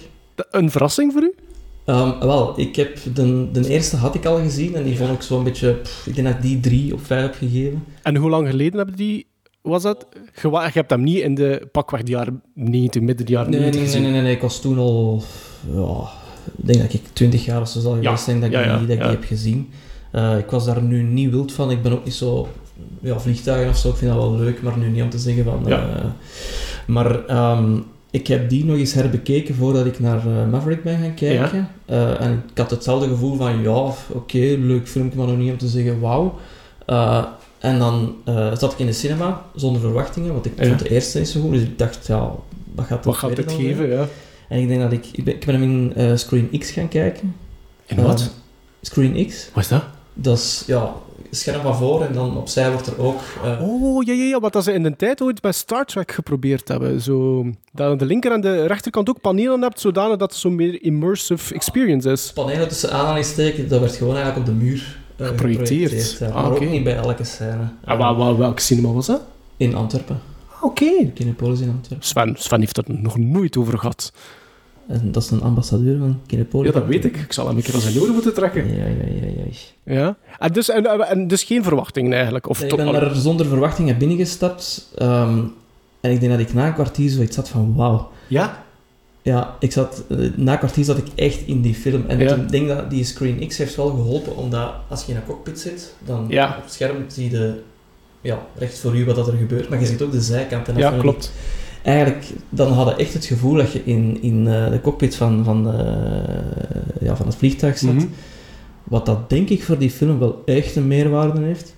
Een 0.51 0.71
verrassing 0.71 1.13
voor 1.13 1.23
u? 1.23 1.35
Ehm, 1.85 2.19
wel, 2.19 2.61
ik 2.61 2.77
heb 2.77 2.99
de, 3.15 3.49
de 3.53 3.69
eerste 3.69 3.97
had 3.97 4.15
ik 4.15 4.25
al 4.27 4.37
gezien 4.39 4.75
en 4.75 4.83
die 4.85 4.97
vond 4.97 5.11
ik 5.13 5.23
zo'n 5.23 5.45
beetje, 5.45 5.73
pff, 5.73 6.07
ik 6.07 6.15
denk 6.15 6.27
dat 6.27 6.37
ik 6.37 6.43
die 6.43 6.61
drie 6.61 6.93
op 6.95 7.07
vijf 7.07 7.23
heb 7.23 7.35
gegeven. 7.35 7.85
En 8.03 8.17
hoe 8.17 8.31
lang 8.31 8.49
geleden 8.49 8.77
hebben 8.77 8.97
die... 8.97 9.27
Was 9.63 9.83
dat? 9.83 10.07
Je, 10.43 10.71
hebt 10.73 10.91
hem 10.91 11.03
niet 11.03 11.19
in 11.19 11.35
de 11.35 11.69
pakweg 11.73 12.03
de 12.03 12.11
jaren 12.11 12.43
90, 12.55 13.03
midden 13.03 13.27
de 13.27 13.33
jaren 13.33 13.51
Nee, 13.51 13.61
nee, 13.61 13.71
90 13.71 13.81
nee, 13.81 13.91
gezien. 13.91 14.03
nee, 14.03 14.13
nee, 14.13 14.23
nee, 14.23 14.35
ik 14.35 14.43
was 14.43 14.61
toen 14.61 14.79
al, 14.79 15.23
ja, 15.75 16.09
ik 16.59 16.67
denk 16.67 16.81
dat 16.81 16.93
ik 16.93 17.03
20 17.13 17.45
jaar 17.45 17.61
of 17.61 17.69
zo 17.69 17.81
zal 17.81 17.95
geweest 17.95 18.25
zijn 18.25 18.41
dat 18.41 18.49
ik, 18.49 18.55
ja, 18.55 18.61
ja, 18.61 18.79
die, 18.79 18.87
dat 18.87 18.97
ik 18.97 19.03
die 19.03 19.11
heb 19.11 19.25
gezien. 19.25 19.71
Eh, 20.11 20.39
ik 20.39 20.51
was 20.51 20.65
daar 20.65 20.83
nu 20.83 21.03
niet 21.03 21.31
wild 21.31 21.53
van, 21.53 21.71
ik 21.71 21.83
ben 21.83 21.93
ook 21.93 22.05
niet 22.05 22.15
zo, 22.15 22.49
ja, 23.01 23.21
vliegtuigen 23.21 23.71
of 23.71 23.77
zo, 23.77 23.89
ik 23.89 23.97
vind 23.97 24.13
dat 24.13 24.21
wel 24.21 24.37
leuk, 24.37 24.63
maar 24.63 24.79
nu 24.79 24.89
niet 24.89 25.03
om 25.03 25.11
te 25.11 25.19
zeggen 25.19 25.45
van... 25.45 25.63
Ja. 25.67 25.89
eh, 25.89 26.05
maar 26.87 27.27
ehm, 27.27 27.79
ik 28.13 28.27
heb 28.27 28.49
die 28.49 28.65
nog 28.65 28.77
eens 28.77 28.95
herbekeken 28.95 29.55
voordat 29.55 29.87
ik 29.87 30.01
naar 30.01 30.19
eh, 30.19 30.51
Maverick 30.51 30.83
ben 30.83 30.99
gaan 30.99 31.15
kijken. 31.15 31.69
Eh, 31.85 32.21
en 32.21 32.45
ik 32.51 32.59
had 32.59 32.71
hetzelfde 32.71 33.09
gevoel 33.09 33.37
van, 33.37 33.63
ja, 33.63 33.93
oké, 34.13 34.57
leuk 34.59 34.89
filmpje, 34.89 35.19
maar 35.19 35.27
nog 35.27 35.37
niet 35.37 35.53
om 35.53 35.59
te 35.59 35.69
zeggen 35.69 36.01
wauw. 36.01 36.35
Eh, 36.87 37.25
en 37.63 37.79
dan 37.79 38.15
eh, 38.25 38.55
zat 38.57 38.73
ik 38.73 38.79
in 38.79 38.87
de 38.87 38.93
cinema, 38.93 39.43
zonder 39.55 39.81
verwachtingen, 39.81 40.33
want 40.33 40.47
ik 40.47 40.53
Ja. 40.57 40.67
vond 40.67 40.79
de 40.79 40.91
eerste 40.91 41.19
niet 41.19 41.29
zo 41.29 41.41
goed, 41.41 41.53
dus 41.53 41.63
ik 41.63 41.79
dacht, 41.79 42.07
ja, 42.07 42.31
wat 42.75 42.87
gaat 42.87 43.05
Wat 43.05 43.17
gaat 43.17 43.37
het 43.37 43.53
geven? 43.53 43.89
Ja. 43.89 44.07
En 44.49 44.59
ik 44.61 44.69
denk 44.69 44.81
dat 44.81 44.93
ik... 44.93 45.07
Ik 45.13 45.25
ben, 45.25 45.35
ik 45.35 45.45
ben 45.47 45.55
hem 45.55 45.63
in 45.65 45.93
eh, 45.95 46.17
Screen 46.17 46.51
X 46.59 46.71
gaan 46.71 46.89
kijken. 46.89 47.35
En 47.87 48.03
wat? 48.03 48.21
Eh, 48.21 48.27
Screen 48.81 49.27
X. 49.27 49.49
Wat 49.55 49.63
is 49.63 49.69
dat? 49.69 49.83
Dat 50.15 50.37
is, 50.39 50.63
ja, 50.67 50.93
scherm 51.31 51.63
van 51.63 51.77
voor 51.77 52.03
en 52.05 52.13
dan 52.13 52.37
opzij 52.37 52.71
wordt 52.71 52.87
er 52.87 52.99
ook... 53.01 53.21
eh, 53.45 53.63
Oh, 53.63 54.03
ja, 54.05 54.13
ja, 54.13 54.25
ja. 54.25 54.41
Wat 54.41 54.53
dat 54.53 54.65
ze 54.65 54.73
in 54.73 54.83
de 54.83 54.97
tijd 54.97 55.23
ooit 55.23 55.41
bij 55.41 55.53
Star 55.53 55.85
Trek 55.85 56.13
geprobeerd 56.13 56.69
hebben. 56.69 57.01
Zo, 57.01 57.43
dat 57.45 57.87
je 57.87 57.93
aan 57.93 57.99
de 57.99 58.05
linker 58.05 58.33
en 58.33 58.41
de 58.41 58.67
rechterkant 58.67 59.09
ook 59.09 59.21
panelen 59.21 59.63
hebt, 59.63 59.81
zodanig 59.81 60.17
dat 60.17 60.31
het 60.31 60.41
zo'n 60.41 60.55
meer 60.55 60.83
immersive 60.83 61.55
experience 61.55 62.11
is. 62.11 62.33
panelen 62.33 62.69
tussen 62.69 62.93
aanhalingstekens, 62.93 63.69
dat 63.69 63.81
werd 63.81 63.97
gewoon 63.97 64.17
eigenlijk 64.17 64.49
op 64.49 64.55
de 64.59 64.65
muur 64.65 65.01
eh, 65.23 65.29
Geprojecteerd. 65.29 66.17
ja. 66.19 66.27
Ah, 66.29 66.35
maar 66.35 66.51
ook 66.53 66.71
niet 66.71 66.85
bij 66.85 66.97
elke 66.97 67.25
scène. 67.25 67.69
En 67.85 67.99
waar, 67.99 68.15
waar, 68.15 68.37
welke 68.39 68.61
cinema 68.63 68.89
was 68.93 69.07
dat? 69.07 69.21
In 69.57 69.75
Antwerpen. 69.75 70.21
Ah, 70.57 70.63
Oké. 70.65 71.11
Kinepolis 71.15 71.61
in 71.61 71.71
Antwerpen. 71.71 72.07
Sven, 72.09 72.35
Sven 72.39 72.61
heeft 72.61 72.77
er 72.77 72.85
nog 72.87 73.19
nooit 73.19 73.57
over 73.57 73.79
gehad. 73.79 74.13
En 74.89 75.13
dat 75.13 75.23
is 75.23 75.31
een 75.31 75.43
ambassadeur 75.43 75.99
van 75.99 76.21
Kinepolis. 76.27 76.73
Ja, 76.73 76.79
dat 76.81 76.89
weet 76.89 77.05
ik. 77.05 77.17
Ik 77.17 77.33
zal 77.33 77.47
hem 77.47 77.57
een 77.57 77.63
keer 77.63 77.75
aan 77.75 77.81
zijn 77.81 78.01
oren 78.01 78.13
moeten 78.15 78.35
trekken. 78.35 78.69
Ja, 78.77 78.85
ja, 78.85 79.05
ja, 79.21 79.27
ja. 79.37 79.95
Ja. 79.95 80.17
En 80.39 80.53
dus, 80.53 80.69
en, 80.69 80.85
en 81.09 81.29
dus 81.29 81.43
geen 81.43 81.63
verwachtingen 81.63 82.13
eigenlijk? 82.13 82.49
Of 82.49 82.59
toch 82.59 82.79
ik 82.79 82.85
ben 82.85 82.93
daar 82.93 83.15
zonder 83.15 83.47
verwachtingen 83.47 83.99
binnengestapt. 83.99 84.89
ehm, 84.97 85.39
en 86.01 86.11
ik 86.11 86.21
denk 86.21 86.33
dat 86.33 86.41
ik 86.41 86.55
na 86.55 86.67
een 86.67 86.75
kwartier 86.75 87.11
zoiets 87.11 87.37
had 87.37 87.49
van 87.49 87.75
wauw. 87.75 88.11
Ja? 88.29 88.62
Ja, 89.23 89.57
ik 89.59 89.73
zat, 89.73 90.03
eh, 90.09 90.17
na 90.37 90.57
kwartier 90.57 90.85
zat 90.85 90.99
ik 90.99 91.07
echt 91.15 91.41
in 91.47 91.61
die 91.61 91.75
film. 91.75 92.05
En 92.07 92.19
Ja. 92.19 92.35
ik 92.35 92.49
denk 92.51 92.69
dat 92.69 92.91
die 92.91 93.05
Screen 93.05 93.47
X 93.49 93.57
heeft 93.59 93.77
wel 93.77 93.89
geholpen, 93.91 94.37
omdat 94.37 94.73
als 94.89 95.05
je 95.05 95.11
in 95.13 95.17
een 95.19 95.25
cockpit 95.27 95.61
zit, 95.61 95.95
dan 96.05 96.25
Ja. 96.29 96.55
op 96.57 96.63
het 96.65 96.73
scherm 96.73 96.97
zie 97.09 97.31
je 97.31 97.61
ja, 98.21 98.47
recht 98.59 98.79
voor 98.79 98.97
u 98.97 99.05
wat 99.05 99.17
dat 99.17 99.27
er 99.29 99.37
gebeurt, 99.37 99.69
maar 99.69 99.81
je 99.81 99.87
ziet 99.87 100.03
ook 100.03 100.13
de 100.13 100.21
zijkant. 100.21 100.69
En 100.69 100.77
Ja, 100.77 100.91
klopt. 100.99 101.33
Eigenlijk, 101.83 102.25
dan 102.49 102.73
had 102.73 102.89
je 102.89 102.95
echt 103.03 103.15
het 103.15 103.25
gevoel 103.25 103.55
dat 103.55 103.73
je 103.73 103.81
in, 103.85 104.19
in 104.23 104.47
eh, 104.49 104.71
de 104.71 104.81
cockpit 104.81 105.17
van, 105.17 105.45
van, 105.45 105.73
eh, 105.73 105.85
ja, 107.01 107.17
van 107.17 107.27
het 107.27 107.37
vliegtuig 107.37 107.79
zat. 107.79 107.93
Mhm. 107.93 108.07
Wat 108.85 109.07
dat 109.07 109.31
denk 109.31 109.49
ik 109.49 109.63
voor 109.63 109.79
die 109.79 109.91
film 109.91 110.19
wel 110.19 110.43
echt 110.45 110.77
een 110.77 110.87
meerwaarde 110.87 111.41
heeft. 111.41 111.75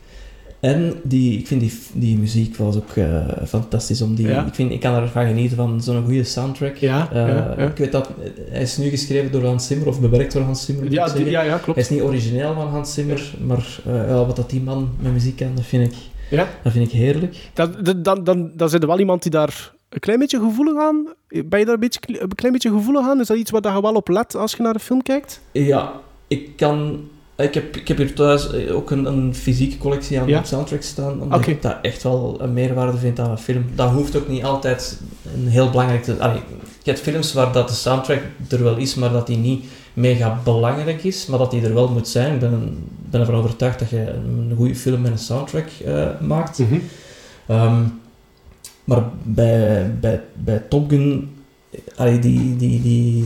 En 0.65 0.95
die, 1.03 1.39
ik 1.39 1.47
vind 1.47 1.61
die, 1.61 1.73
die 1.93 2.19
muziek 2.19 2.57
was 2.57 2.77
ook 2.77 2.91
eh, 2.97 3.27
fantastisch. 3.47 4.03
Om 4.03 4.15
die, 4.15 4.27
Ja. 4.29 4.47
ik, 4.47 4.55
vind, 4.55 4.71
ik 4.73 4.81
kan 4.81 4.95
ervan 4.95 5.27
genieten 5.27 5.57
van 5.57 5.83
zo'n 5.83 6.05
goede 6.05 6.25
soundtrack. 6.25 6.77
Ja, 6.77 7.09
Eh, 7.13 7.27
ja. 7.29 7.57
Ik 7.57 7.77
weet 7.77 7.93
dat 7.93 8.07
eh, 8.09 8.31
hij 8.51 8.63
is 8.63 8.77
nu 8.77 8.89
geschreven 8.89 9.33
door 9.33 9.45
Hans 9.45 9.67
Zimmer, 9.67 9.89
of 9.89 10.01
bewerkt 10.01 10.33
door 10.33 10.43
Hans 10.43 10.65
Zimmer. 10.65 10.93
Ja, 10.93 11.09
die- 11.09 11.31
ja, 11.31 11.43
ja, 11.43 11.51
Hij 11.51 11.59
klopt. 11.61 11.79
is 11.79 11.89
niet 11.91 12.01
origineel 12.03 12.55
van 12.55 12.69
Hans 12.69 12.95
Zimmer, 12.95 13.35
maar 13.47 13.81
wat 14.27 14.37
dat 14.37 14.51
die 14.51 14.61
man 14.61 14.91
met 15.01 15.13
muziek 15.13 15.37
kan, 15.37 15.51
dat 15.55 15.65
vind 15.65 15.93
ik, 15.93 15.99
Ja. 16.31 16.49
dat 16.63 16.73
vind 16.73 16.87
ik 16.87 16.93
heerlijk. 16.93 17.37
Dat, 17.55 17.85
dat- 17.85 18.05
dan, 18.05 18.25
dan, 18.25 18.51
dan 18.57 18.69
zit 18.69 18.83
er 18.83 18.89
wel 18.89 18.99
iemand 18.99 19.23
die 19.23 19.31
daar 19.31 19.73
een 19.89 20.01
klein 20.01 20.19
beetje 20.19 20.39
gevoelig 20.39 20.79
aan... 20.83 21.07
Ben 21.47 21.59
je 21.59 21.65
daar 21.65 21.75
een, 21.75 21.81
beetje, 21.81 22.01
een 22.07 22.35
klein 22.35 22.53
beetje 22.53 22.71
gevoelig 22.71 23.09
aan? 23.09 23.21
Is 23.21 23.27
dat 23.27 23.37
iets 23.37 23.51
waar 23.51 23.75
je 23.75 23.81
wel 23.83 23.95
op 23.95 24.09
let 24.09 24.37
als 24.37 24.53
je 24.53 24.63
naar 24.63 24.73
de 24.73 24.79
film 24.79 25.03
kijkt? 25.03 25.41
Ja, 25.53 25.93
ik 26.29 26.57
kan... 26.57 27.01
Ik 27.37 27.55
heb, 27.55 27.77
ik 27.77 27.89
heb 27.89 27.97
hier 27.97 28.15
thuis 28.15 28.51
eh, 28.51 28.77
ook 28.77 28.91
een, 28.91 29.05
een 29.05 29.35
fysieke 29.35 29.79
collectie 29.79 30.21
aan 30.21 30.29
Ja. 30.29 30.45
soundtracks 30.45 30.87
staan, 30.89 31.21
omdat 31.23 31.47
ik 31.47 31.63
dat 31.63 31.77
echt 31.83 32.03
wel 32.03 32.37
een 32.41 32.53
meerwaarde 32.53 32.99
vind 32.99 33.19
aan 33.21 33.31
een 33.31 33.39
film. 33.39 33.65
Dat 33.75 33.91
hoeft 33.91 34.17
ook 34.17 34.29
niet 34.29 34.45
altijd 34.45 35.01
een 35.35 35.47
heel 35.47 35.71
belangrijk 35.71 36.03
te... 36.03 36.17
Allee, 36.19 36.41
je 36.83 36.91
hebt 36.91 37.01
films 37.01 37.33
waar 37.33 37.53
dat 37.53 37.69
de 37.69 37.75
soundtrack 37.75 38.21
er 38.49 38.63
wel 38.63 38.77
is, 38.77 38.95
maar 38.95 39.13
dat 39.13 39.27
die 39.27 39.37
niet 39.37 39.65
mega 39.93 40.41
belangrijk 40.45 41.05
is, 41.05 41.27
maar 41.27 41.39
dat 41.39 41.51
die 41.51 41.63
er 41.63 41.75
wel 41.75 41.89
moet 41.89 42.09
zijn. 42.09 42.35
Ik 42.35 42.41
ben, 42.41 42.79
ben 43.11 43.21
ervan 43.21 43.35
overtuigd 43.35 43.79
dat 43.79 43.91
je 43.91 44.11
een 44.11 44.53
goede 44.57 44.75
film 44.77 45.01
met 45.01 45.11
een 45.11 45.19
soundtrack 45.19 45.69
eh, 45.85 46.09
maakt. 46.21 46.59
Mhm. 46.59 46.79
Ehm, 47.47 47.83
maar 48.85 49.03
bij, 49.23 49.93
bij, 50.01 50.21
bij 50.35 50.63
Top 50.69 50.91
Gun, 50.91 51.35
allee, 51.97 52.19
die, 52.19 52.57
die, 52.57 52.83
die, 52.83 53.25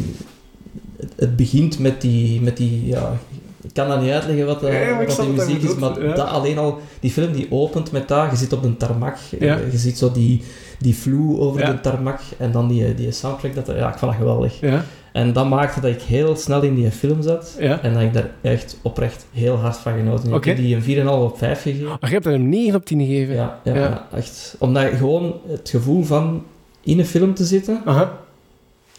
het, 0.96 1.12
het 1.16 1.36
begint 1.36 1.78
met 1.78 2.00
die, 2.00 2.40
met 2.40 2.56
die 2.56 2.86
ja, 2.86 3.18
ik 3.62 3.70
kan 3.72 3.88
dat 3.88 4.00
niet 4.02 4.10
uitleggen 4.10 4.46
wat, 4.46 4.60
Ja, 4.60 4.68
maar 4.68 5.02
ik 5.02 5.08
wat 5.08 5.16
die 5.26 5.28
muziek 5.28 5.62
is, 5.62 5.74
maar 5.74 6.02
ja. 6.04 6.14
dat 6.14 6.26
alleen 6.28 6.58
al, 6.58 6.78
die 7.00 7.10
film 7.10 7.32
die 7.32 7.46
opent 7.50 7.92
met 7.92 8.08
dat, 8.08 8.30
je 8.30 8.36
zit 8.36 8.52
op 8.52 8.64
een 8.64 8.76
tarmac, 8.76 9.16
eh, 9.32 9.40
Ja. 9.40 9.58
je 9.70 9.78
ziet 9.78 9.98
zo 9.98 10.12
die, 10.12 10.42
die 10.78 10.96
vloe 10.96 11.38
over 11.38 11.64
de 11.66 11.80
tarmac 11.80 12.20
en 12.38 12.52
dan 12.52 12.68
die, 12.68 12.94
die 12.94 13.12
soundtrack, 13.12 13.54
dat, 13.54 13.66
ja, 13.66 13.88
ik 13.92 13.98
vond 13.98 14.10
dat 14.12 14.20
geweldig. 14.20 14.60
Ja, 14.60 14.84
En 15.12 15.32
dat 15.32 15.48
maakte 15.48 15.80
dat 15.80 15.90
ik 15.90 16.02
heel 16.02 16.36
snel 16.36 16.62
in 16.62 16.74
die 16.74 16.90
film 16.90 17.22
zat 17.22 17.56
en 17.58 17.92
dat 17.94 18.02
ik 18.02 18.12
daar 18.12 18.30
echt 18.42 18.78
oprecht 18.82 19.26
heel 19.32 19.56
hard 19.56 19.76
van 19.76 19.92
genoten. 19.96 20.28
Oké. 20.28 20.36
Ik 20.38 20.44
heb 20.44 20.56
die 20.56 20.96
een 20.96 21.06
4,5 21.06 21.08
op 21.08 21.38
5 21.38 21.62
gegeven. 21.62 21.90
Ah, 21.90 22.08
je 22.08 22.14
hebt 22.14 22.26
er 22.26 22.32
een 22.34 22.48
9 22.48 22.74
op 22.74 22.84
10 22.84 23.00
gegeven. 23.00 23.34
Ja, 23.34 23.60
ja, 23.64 24.06
echt. 24.14 24.56
Omdat 24.58 24.84
gewoon 24.96 25.34
het 25.48 25.68
gevoel 25.70 26.02
van 26.04 26.42
in 26.80 26.98
een 26.98 27.06
film 27.06 27.34
te 27.34 27.44
zitten, 27.44 27.80
Aha. 27.84 28.18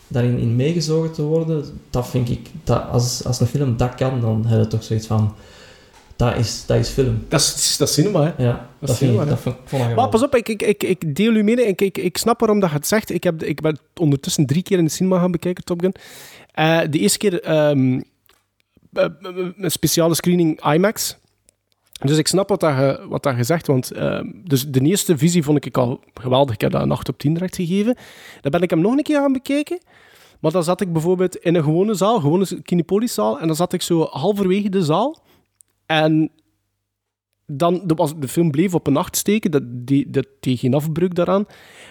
Daarin 0.09 0.37
in 0.37 0.55
meegezogen 0.55 1.11
te 1.11 1.21
worden, 1.21 1.65
dat 1.89 2.07
vind 2.07 2.29
ik, 2.29 2.49
dat 2.63 2.83
als, 2.91 3.25
als 3.25 3.39
een 3.39 3.47
film 3.47 3.77
dat 3.77 3.95
kan, 3.95 4.21
dan 4.21 4.45
heb 4.45 4.59
je 4.59 4.67
toch 4.67 4.83
zoiets 4.83 5.07
van, 5.07 5.35
dat 6.19 6.35
is, 6.35 6.65
dat 6.65 6.77
is 6.77 6.89
film. 6.89 7.25
Dat 7.27 7.39
is, 7.39 7.77
dat 7.77 7.87
is 7.87 7.93
cinema, 7.93 8.21
hè. 8.23 8.43
Ja, 8.43 8.69
dat, 8.79 8.89
is 8.89 8.97
vind 8.97 9.11
ik, 9.11 9.17
cinema, 9.17 9.25
dat 9.25 9.39
vond, 9.39 9.55
vond 9.65 9.83
ik 9.83 9.95
Maar 9.95 10.09
pas 10.09 10.23
op, 10.23 10.35
ik, 10.35 10.49
ik, 10.49 10.61
ik, 10.61 10.83
ik 10.83 11.15
deel 11.15 11.33
u 11.33 11.43
mening. 11.43 11.67
Ik, 11.67 11.81
ik, 11.81 11.97
ik 11.97 12.17
snap 12.17 12.39
waarom 12.39 12.59
dat 12.59 12.69
je 12.69 12.75
het 12.75 12.87
zegt. 12.87 13.09
Ik, 13.09 13.23
heb, 13.23 13.43
ik 13.43 13.61
ben 13.61 13.79
ondertussen 13.95 14.45
drie 14.45 14.63
keer 14.63 14.77
in 14.77 14.85
de 14.85 14.91
cinema 14.91 15.19
gaan 15.19 15.31
bekijken, 15.31 15.63
Top 15.63 15.81
Gun. 15.81 15.93
Eh, 16.51 16.81
de 16.89 16.99
eerste 16.99 17.17
keer 17.17 17.41
ehm, 17.41 18.01
eh, 18.93 19.05
een 19.57 19.71
speciale 19.71 20.15
screening 20.15 20.73
IMAX. 20.73 21.17
Dus 21.99 22.17
ik 22.17 22.27
snap 22.27 22.49
wat, 22.49 22.61
je, 22.61 23.05
wat 23.09 23.23
dat 23.23 23.35
je 23.35 23.43
zegt. 23.43 23.67
Want 23.67 23.91
ehm, 23.91 24.25
dus 24.43 24.67
de 24.67 24.81
eerste 24.81 25.17
visie 25.17 25.43
vond 25.43 25.65
ik 25.65 25.77
al 25.77 25.99
geweldig. 26.13 26.53
Ik 26.53 26.61
heb 26.61 26.71
dat 26.71 26.81
een 26.81 26.91
8 26.91 27.09
op 27.09 27.17
10 27.17 27.33
direct 27.33 27.55
gegeven. 27.55 27.95
Dan 28.41 28.51
ben 28.51 28.61
ik 28.61 28.69
hem 28.69 28.81
nog 28.81 28.97
een 28.97 29.03
keer 29.03 29.19
gaan 29.19 29.33
bekijken. 29.33 29.79
Maar 30.39 30.51
dan 30.51 30.63
zat 30.63 30.81
ik 30.81 30.93
bijvoorbeeld 30.93 31.35
in 31.35 31.55
een 31.55 31.63
gewone 31.63 31.93
zaal, 31.93 32.19
gewone 32.19 32.61
Kinepolis-zaal. 32.61 33.39
En 33.39 33.47
dan 33.47 33.55
zat 33.55 33.73
ik 33.73 33.81
zo 33.81 34.07
halverwege 34.11 34.69
de 34.69 34.83
zaal. 34.83 35.17
En 35.85 36.31
dan, 37.51 37.81
de, 37.85 38.13
de 38.19 38.27
film 38.27 38.51
bleef 38.51 38.73
op 38.73 38.87
een 38.87 38.93
nacht 38.93 39.17
steken, 39.17 39.51
dat, 39.51 39.63
die, 39.65 40.09
dat, 40.09 40.27
geen 40.39 40.73
afbreuk 40.73 41.15
daaraan. 41.15 41.45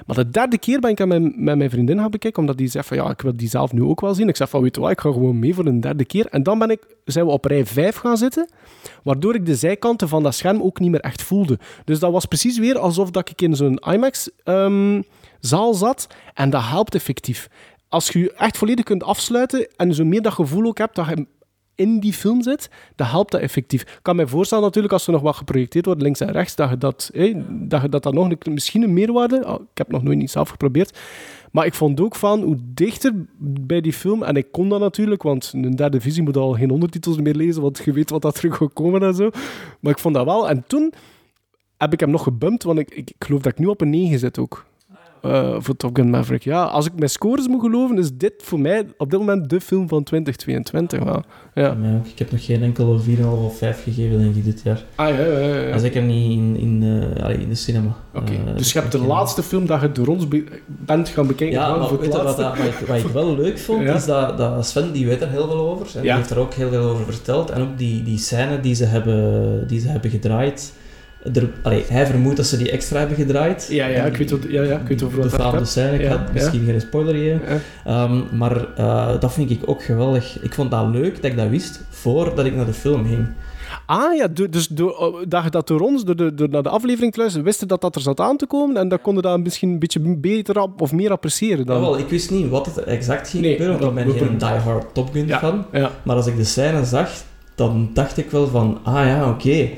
Maar 0.07 0.17
de 0.17 0.31
derde 0.31 0.59
keer 0.59 0.81
ben 0.81 0.91
ik 0.91 1.01
aan 1.01 1.09
mijn, 1.09 1.35
met 1.37 1.57
mijn 1.57 1.71
vriendin 1.71 1.99
gaan 1.99 2.11
bekijken, 2.11 2.41
omdat 2.41 2.57
die 2.57 2.69
zei 2.69 2.85
van 2.85 2.97
ja, 2.97 3.11
ik 3.11 3.21
wil 3.21 3.37
die 3.37 3.49
zelf 3.49 3.73
nu 3.73 3.83
ook 3.83 4.01
wel 4.01 4.15
zien. 4.15 4.29
Ik 4.29 4.37
zeg 4.37 4.49
van 4.49 4.63
weet 4.63 4.75
je 4.75 4.81
wat, 4.81 4.91
ik 4.91 5.01
ga 5.01 5.13
gewoon 5.13 5.39
mee 5.39 5.55
voor 5.55 5.67
een 5.67 5.81
derde 5.81 6.05
keer. 6.05 6.27
En 6.27 6.43
dan 6.43 6.59
ben 6.59 6.71
ik, 6.71 6.97
zijn 7.05 7.27
we 7.27 7.31
op 7.31 7.45
rij 7.45 7.67
5 7.67 7.97
gaan 7.97 8.17
zitten, 8.17 8.49
waardoor 9.03 9.35
ik 9.35 9.47
de 9.47 9.55
zijkanten 9.55 10.09
van 10.09 10.23
dat 10.23 10.35
scherm 10.35 10.63
ook 10.63 10.81
niet 10.81 10.91
meer 10.91 11.01
echt 11.01 11.23
voelde. 11.23 11.59
Dus 11.85 11.99
dat 11.99 12.13
was 12.13 12.25
precies 12.25 12.59
weer 12.59 12.79
alsof 12.79 13.11
dat 13.11 13.31
ik 13.31 13.43
in 13.43 13.57
zo'n 13.57 13.83
IMAX-zaal 13.93 15.75
zat 15.75 16.07
en 16.35 16.51
dat 16.51 16.63
helpt 16.65 16.95
effectief. 16.95 17.49
Als 17.89 18.09
je 18.09 18.19
je 18.19 18.33
echt 18.33 18.57
volledig 18.59 18.85
kunt 18.85 19.03
afsluiten 19.03 19.69
en 19.77 19.95
zo 19.95 20.05
meer 20.05 20.23
dat 20.23 20.33
gevoel 20.33 20.67
ook 20.67 20.79
hebt 20.79 20.95
dat 20.97 21.09
je 21.09 21.27
in 21.79 22.01
die 22.01 22.13
film 22.13 22.43
zit, 22.43 22.71
dan 22.97 23.07
helpt 23.07 23.33
dat 23.33 23.41
effectief. 23.41 23.83
Ik 23.83 23.99
kan 24.03 24.17
mij 24.17 24.27
voorstellen 24.27 24.65
natuurlijk, 24.65 24.93
als 24.93 25.07
er 25.07 25.13
nog 25.13 25.23
wat 25.23 25.37
geprojecteerd 25.37 25.85
wordt, 25.85 26.03
links 26.03 26.21
en 26.21 26.31
rechts, 26.31 26.55
dat 26.55 26.71
je 26.71 26.79
dat, 26.79 27.11
dat, 27.45 27.83
je 27.83 27.89
dat 27.89 28.03
dan 28.03 28.15
nog 28.15 28.29
misschien 28.45 28.83
een 28.83 28.93
meerwaarde... 28.93 29.37
ik 29.73 29.79
heb 29.79 29.91
nog 29.91 30.03
nooit 30.03 30.19
niet 30.19 30.31
zelf 30.31 30.49
geprobeerd. 30.49 30.99
Maar 31.53 31.67
ik 31.67 31.75
vond 31.75 32.01
ook 32.01 32.15
van, 32.15 32.43
hoe 32.43 32.57
dichter 32.61 33.13
bij 33.39 33.81
die 33.81 33.93
film... 33.93 34.23
En 34.23 34.37
ik 34.37 34.53
kon 34.53 34.69
dat 34.69 34.81
natuurlijk, 34.81 35.23
want 35.23 35.53
een 35.55 35.77
derde 35.77 36.01
visie 36.01 36.23
moet 36.23 36.37
al 36.37 36.53
geen 36.53 36.71
ondertitels 36.71 37.17
meer 37.17 37.35
lezen, 37.35 37.63
want 37.63 37.83
je 37.85 37.93
weet 37.93 38.11
wat 38.11 38.23
dat 38.23 38.35
terug 38.35 38.57
gaat 38.57 38.73
komen 38.73 39.03
en 39.03 39.15
zo. 39.15 39.31
Maar 39.81 39.93
ik 39.93 39.99
vond 39.99 40.15
dat 40.15 40.25
wel. 40.25 40.49
En 40.49 40.65
toen 40.67 40.93
heb 41.77 41.93
ik 41.93 42.01
hem 42.01 42.11
nog 42.11 42.23
gebumpt, 42.23 42.63
want 42.63 42.79
ik, 42.79 42.91
ik, 42.91 43.11
ik 43.11 43.25
geloof 43.25 43.43
dat 43.43 43.53
ik 43.53 43.59
nu 43.59 43.67
op 43.67 43.81
een 43.81 43.91
9 43.91 44.19
zit 44.19 44.39
ook. 44.39 44.67
Eh, 45.23 45.57
voor 45.59 45.77
Top 45.77 45.97
Gun 45.97 46.11
Maverick. 46.11 46.43
Ja, 46.43 46.63
als 46.65 46.87
ik 46.87 46.93
mijn 46.97 47.11
scores 47.11 47.49
moet 47.49 47.61
geloven, 47.61 47.99
is 47.99 48.11
dit 48.15 48.33
voor 48.37 48.61
mij 48.61 48.87
op 48.97 49.11
dit 49.11 49.19
moment 49.19 49.51
de 49.51 49.61
film 49.61 49.89
van 49.89 50.03
2022. 50.03 51.03
Wel. 51.05 51.23
Ja. 51.55 51.63
Ja, 51.67 51.75
mij 51.75 51.95
ook. 51.95 52.07
Ik 52.07 52.19
heb 52.19 52.31
nog 52.31 52.45
geen 52.45 52.63
enkele 52.63 52.99
4,5 52.99 53.25
of 53.45 53.59
5 53.59 53.83
gegeven, 53.83 54.19
denk 54.19 54.35
ik, 54.35 54.45
dit 54.45 54.61
jaar. 54.65 54.85
Ah, 54.95 55.09
ja, 55.09 55.25
ja, 55.25 55.39
ja. 55.39 55.55
En 55.55 55.81
zeker 55.81 56.03
niet 56.03 56.31
in, 56.31 56.57
in, 56.57 56.83
eh, 57.23 57.41
in 57.41 57.49
de 57.49 57.55
cinema. 57.55 57.97
Oké, 58.15 58.33
Eh, 58.33 58.57
dus 58.57 58.73
je 58.73 58.79
hebt 58.79 58.93
de 58.93 58.99
laatste 59.01 59.43
film 59.43 59.67
dat 59.67 59.81
je 59.81 59.93
door 59.93 60.07
ons 60.07 60.29
be- 60.29 60.45
bent 60.67 61.09
gaan 61.09 61.27
bekijken. 61.27 61.59
Ja, 61.59 61.77
maar 61.77 61.89
voor 61.89 61.99
weet 62.01 62.13
wat, 62.13 62.23
laatste. 62.23 62.43
dat- 62.43 62.57
wat, 62.59 62.67
ik, 62.67 62.75
wat 62.87 62.97
ik 62.97 63.07
wel 63.07 63.37
leuk 63.37 63.59
vond, 63.59 63.83
is 63.83 64.05
dat, 64.05 64.39
dat 64.39 64.67
Sven, 64.67 64.93
die 64.93 65.07
weet 65.07 65.21
er 65.21 65.29
heel 65.29 65.47
veel 65.49 65.69
over. 65.71 65.87
En 65.87 65.93
Ja. 65.95 66.01
die 66.03 66.13
heeft 66.13 66.31
er 66.31 66.39
ook 66.39 66.55
heel 66.55 66.69
veel 66.69 66.83
over 66.91 67.05
verteld. 67.05 67.51
En 67.51 67.63
ook 67.63 67.79
die, 67.79 68.03
die 68.03 68.19
scène 68.19 68.61
die 68.61 68.75
ze 68.75 68.85
hebben, 68.85 69.67
die 69.69 69.81
ze 69.81 69.89
hebben 69.89 70.11
gedraaid. 70.11 70.73
Er, 71.35 71.51
allee, 71.63 71.85
hij 71.89 72.07
vermoedt 72.07 72.37
dat 72.37 72.47
ze 72.47 72.57
die 72.57 72.71
extra 72.71 72.99
hebben 72.99 73.17
gedraaid. 73.17 73.67
Ja, 73.71 73.87
ja, 73.87 74.05
ik 74.05 74.17
weet, 74.17 74.31
wat, 74.31 74.41
ja, 74.49 74.63
ja, 74.63 74.79
ik 74.79 74.89
weet 74.89 75.03
over 75.03 75.17
De 75.23 75.29
wat 75.29 75.41
faamde 75.41 75.57
gaat. 75.59 75.69
scène, 75.69 75.93
ik 75.95 76.01
Ja, 76.01 76.11
ga 76.11 76.25
misschien 76.33 76.65
geen 76.65 76.81
spoiler 76.81 77.15
geven. 77.15 77.41
Ja. 77.49 77.59
Ehm, 78.05 78.37
maar 78.37 78.67
eh, 78.77 79.21
dat 79.21 79.33
vind 79.33 79.51
ik 79.51 79.61
ook 79.67 79.83
geweldig. 79.83 80.39
Ik 80.43 80.55
vond 80.55 80.71
dat 80.71 80.89
leuk 80.89 81.15
dat 81.23 81.25
ik 81.31 81.37
dat 81.37 81.49
wist 81.49 81.81
voordat 81.89 82.45
ik 82.47 82.55
naar 82.57 82.67
de 82.67 82.73
film 82.73 83.07
ging. 83.07 83.27
Ah 83.87 84.15
ja, 84.17 84.29
dus 84.51 84.69
door, 84.69 84.97
oh, 84.97 85.23
dat 85.29 85.53
dat 85.53 85.67
door 85.69 85.81
ons, 85.81 86.05
door, 86.05 86.17
de, 86.17 86.35
door 86.35 86.49
naar 86.49 86.63
de 86.63 86.69
aflevering 86.69 87.13
te 87.13 87.19
luisteren, 87.19 87.47
wisten 87.47 87.69
dat 87.69 87.81
dat 87.81 87.95
er 87.95 88.01
zat 88.01 88.21
aan 88.21 88.37
te 88.37 88.47
komen 88.47 88.77
en 88.77 88.89
dan 88.89 89.01
konden 89.01 89.23
dat 89.23 89.41
misschien 89.41 89.69
een 89.71 89.79
beetje 89.79 90.17
beter 90.17 90.59
ap- 90.59 90.81
of 90.81 90.93
meer 90.93 91.11
appreciëren 91.11 91.67
dan. 91.67 91.77
Jawel, 91.77 91.99
ik 91.99 92.09
wist 92.09 92.31
niet 92.31 92.49
wat 92.49 92.67
het 92.67 92.79
exact 92.79 93.29
ging 93.29 93.43
Nee, 93.43 93.53
gebeuren, 93.57 93.79
want 93.81 93.99
ik 93.99 94.05
dat- 94.07 94.15
ben 94.15 94.27
geen 94.29 94.39
dat- 94.39 94.49
diehard 94.49 94.95
Top 94.95 95.11
Gun 95.13 95.27
Ja. 95.27 95.39
fan. 95.39 95.65
Ja. 95.73 95.91
Maar 96.03 96.17
als 96.17 96.27
ik 96.27 96.37
de 96.37 96.45
scène 96.45 96.85
zag, 96.85 97.11
dan 97.55 97.91
dacht 97.95 98.17
ik 98.19 98.31
wel 98.31 98.47
van, 98.49 98.79
ah 98.83 99.07
ja, 99.07 99.29
oké. 99.31 99.69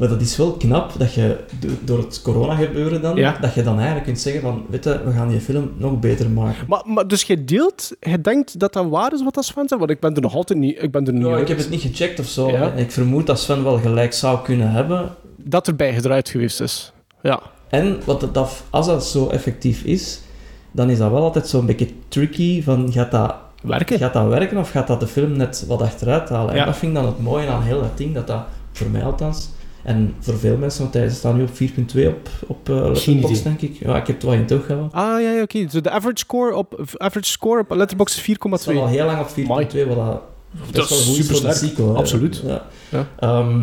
Maar 0.00 0.08
dat 0.08 0.20
is 0.20 0.36
wel 0.36 0.52
knap 0.52 0.92
dat 0.98 1.14
je 1.14 1.36
do- 1.60 1.68
door 1.84 1.98
het 1.98 2.22
corona 2.22 2.54
gebeuren 2.54 3.02
dan, 3.02 3.16
Ja. 3.16 3.36
dat 3.40 3.54
je 3.54 3.62
dan 3.62 3.74
eigenlijk 3.76 4.04
kunt 4.04 4.20
zeggen 4.20 4.42
van, 4.42 4.64
weet 4.70 4.84
je, 4.84 5.00
we 5.04 5.12
gaan 5.12 5.28
die 5.28 5.40
film 5.40 5.72
nog 5.76 5.98
beter 6.00 6.30
maken. 6.30 6.64
Maar, 6.68 6.82
maar 6.84 7.08
dus 7.08 7.22
jij 7.22 7.44
deelt, 7.44 7.90
jij 8.00 8.20
denkt 8.20 8.58
dat 8.58 8.72
dat 8.72 8.86
waar 8.88 9.12
is 9.12 9.22
wat 9.22 9.34
dat 9.34 9.44
Sven 9.44 9.68
zegt? 9.68 9.80
Want 9.80 9.90
ik 9.92 10.00
ben 10.00 10.14
er 10.14 10.20
nog 10.22 10.34
altijd 10.34 10.58
niet, 10.58 10.82
ik 10.82 10.90
ben 10.90 11.06
er 11.06 11.12
niet 11.12 11.26
ik 11.26 11.48
heb 11.48 11.58
het 11.58 11.70
niet 11.70 11.80
gecheckt 11.80 12.18
of 12.20 12.26
zo. 12.26 12.50
Ja. 12.50 12.72
Ik 12.72 12.90
vermoed 12.90 13.26
dat 13.26 13.38
Sven 13.40 13.64
wel 13.64 13.78
gelijk 13.78 14.12
zou 14.12 14.38
kunnen 14.42 14.70
hebben. 14.70 15.08
Dat 15.36 15.66
erbij 15.66 15.94
gedraaid 15.94 16.28
geweest 16.28 16.60
is. 16.60 16.92
Ja. 17.22 17.40
En 17.68 17.98
wat 18.04 18.28
dat, 18.32 18.62
als 18.70 18.86
dat 18.86 19.06
zo 19.06 19.28
effectief 19.28 19.82
is, 19.82 20.20
dan 20.72 20.90
is 20.90 20.98
dat 20.98 21.10
wel 21.10 21.22
altijd 21.22 21.48
zo'n 21.48 21.66
beetje 21.66 21.88
tricky 22.08 22.62
van, 22.62 22.92
gaat 22.92 23.10
dat, 23.10 23.34
Werken. 23.62 23.98
gaat 23.98 24.12
dat 24.12 24.26
werken 24.28 24.58
of 24.58 24.70
gaat 24.70 24.86
dat 24.86 25.00
de 25.00 25.06
film 25.06 25.36
net 25.36 25.64
wat 25.68 25.82
achteruit 25.82 26.28
halen? 26.28 26.54
Ja. 26.54 26.60
En 26.60 26.66
dat 26.66 26.76
vind 26.76 26.92
ik 26.96 27.02
dan 27.02 27.06
het 27.06 27.22
mooie 27.22 27.48
aan 27.48 27.62
heel 27.62 27.80
dat 27.80 27.96
ding, 27.96 28.14
dat 28.14 28.26
dat 28.26 28.42
voor 28.72 28.90
mij 28.90 29.04
althans, 29.04 29.48
en 29.82 30.14
voor 30.18 30.38
veel 30.38 30.56
mensen, 30.56 30.82
want 30.82 30.94
hij 30.94 31.10
staat 31.10 31.34
nu 31.36 31.42
op 31.42 31.48
4.2 31.48 32.06
op, 32.06 32.28
op 32.46 32.68
eh, 32.68 32.74
Letterboxd, 32.74 33.42
denk 33.44 33.60
ik. 33.60 33.74
Ja, 33.76 33.96
ik 33.96 34.06
heb 34.06 34.16
het 34.16 34.22
wel 34.24 34.32
in 34.34 34.46
toog 34.46 34.66
gehouden. 34.66 34.92
Ah 34.98 35.20
ja, 35.22 35.30
ja 35.30 35.42
oké. 35.42 35.64
Dus 35.64 35.82
de 35.82 35.90
average 35.90 36.18
score 36.18 36.54
op, 36.56 36.80
average 36.96 37.30
score 37.30 37.60
op 37.60 37.70
Letterboxd 37.70 38.16
is 38.16 38.22
4,2. 38.22 38.50
Het 38.50 38.60
staat 38.60 38.74
al 38.76 38.86
heel 38.86 39.04
lang 39.06 39.20
op 39.20 39.28
4.2, 39.28 39.46
wat 39.46 39.96
dat 39.96 40.22
Dat 40.72 40.88
wel 40.88 40.98
is 40.98 41.14
supersterk. 41.14 41.54
sequel. 41.54 41.88
hè. 41.92 41.94
Absoluut. 41.98 42.42
Ja. 42.46 42.66
Ja. 42.88 43.06
Ehm, 43.18 43.60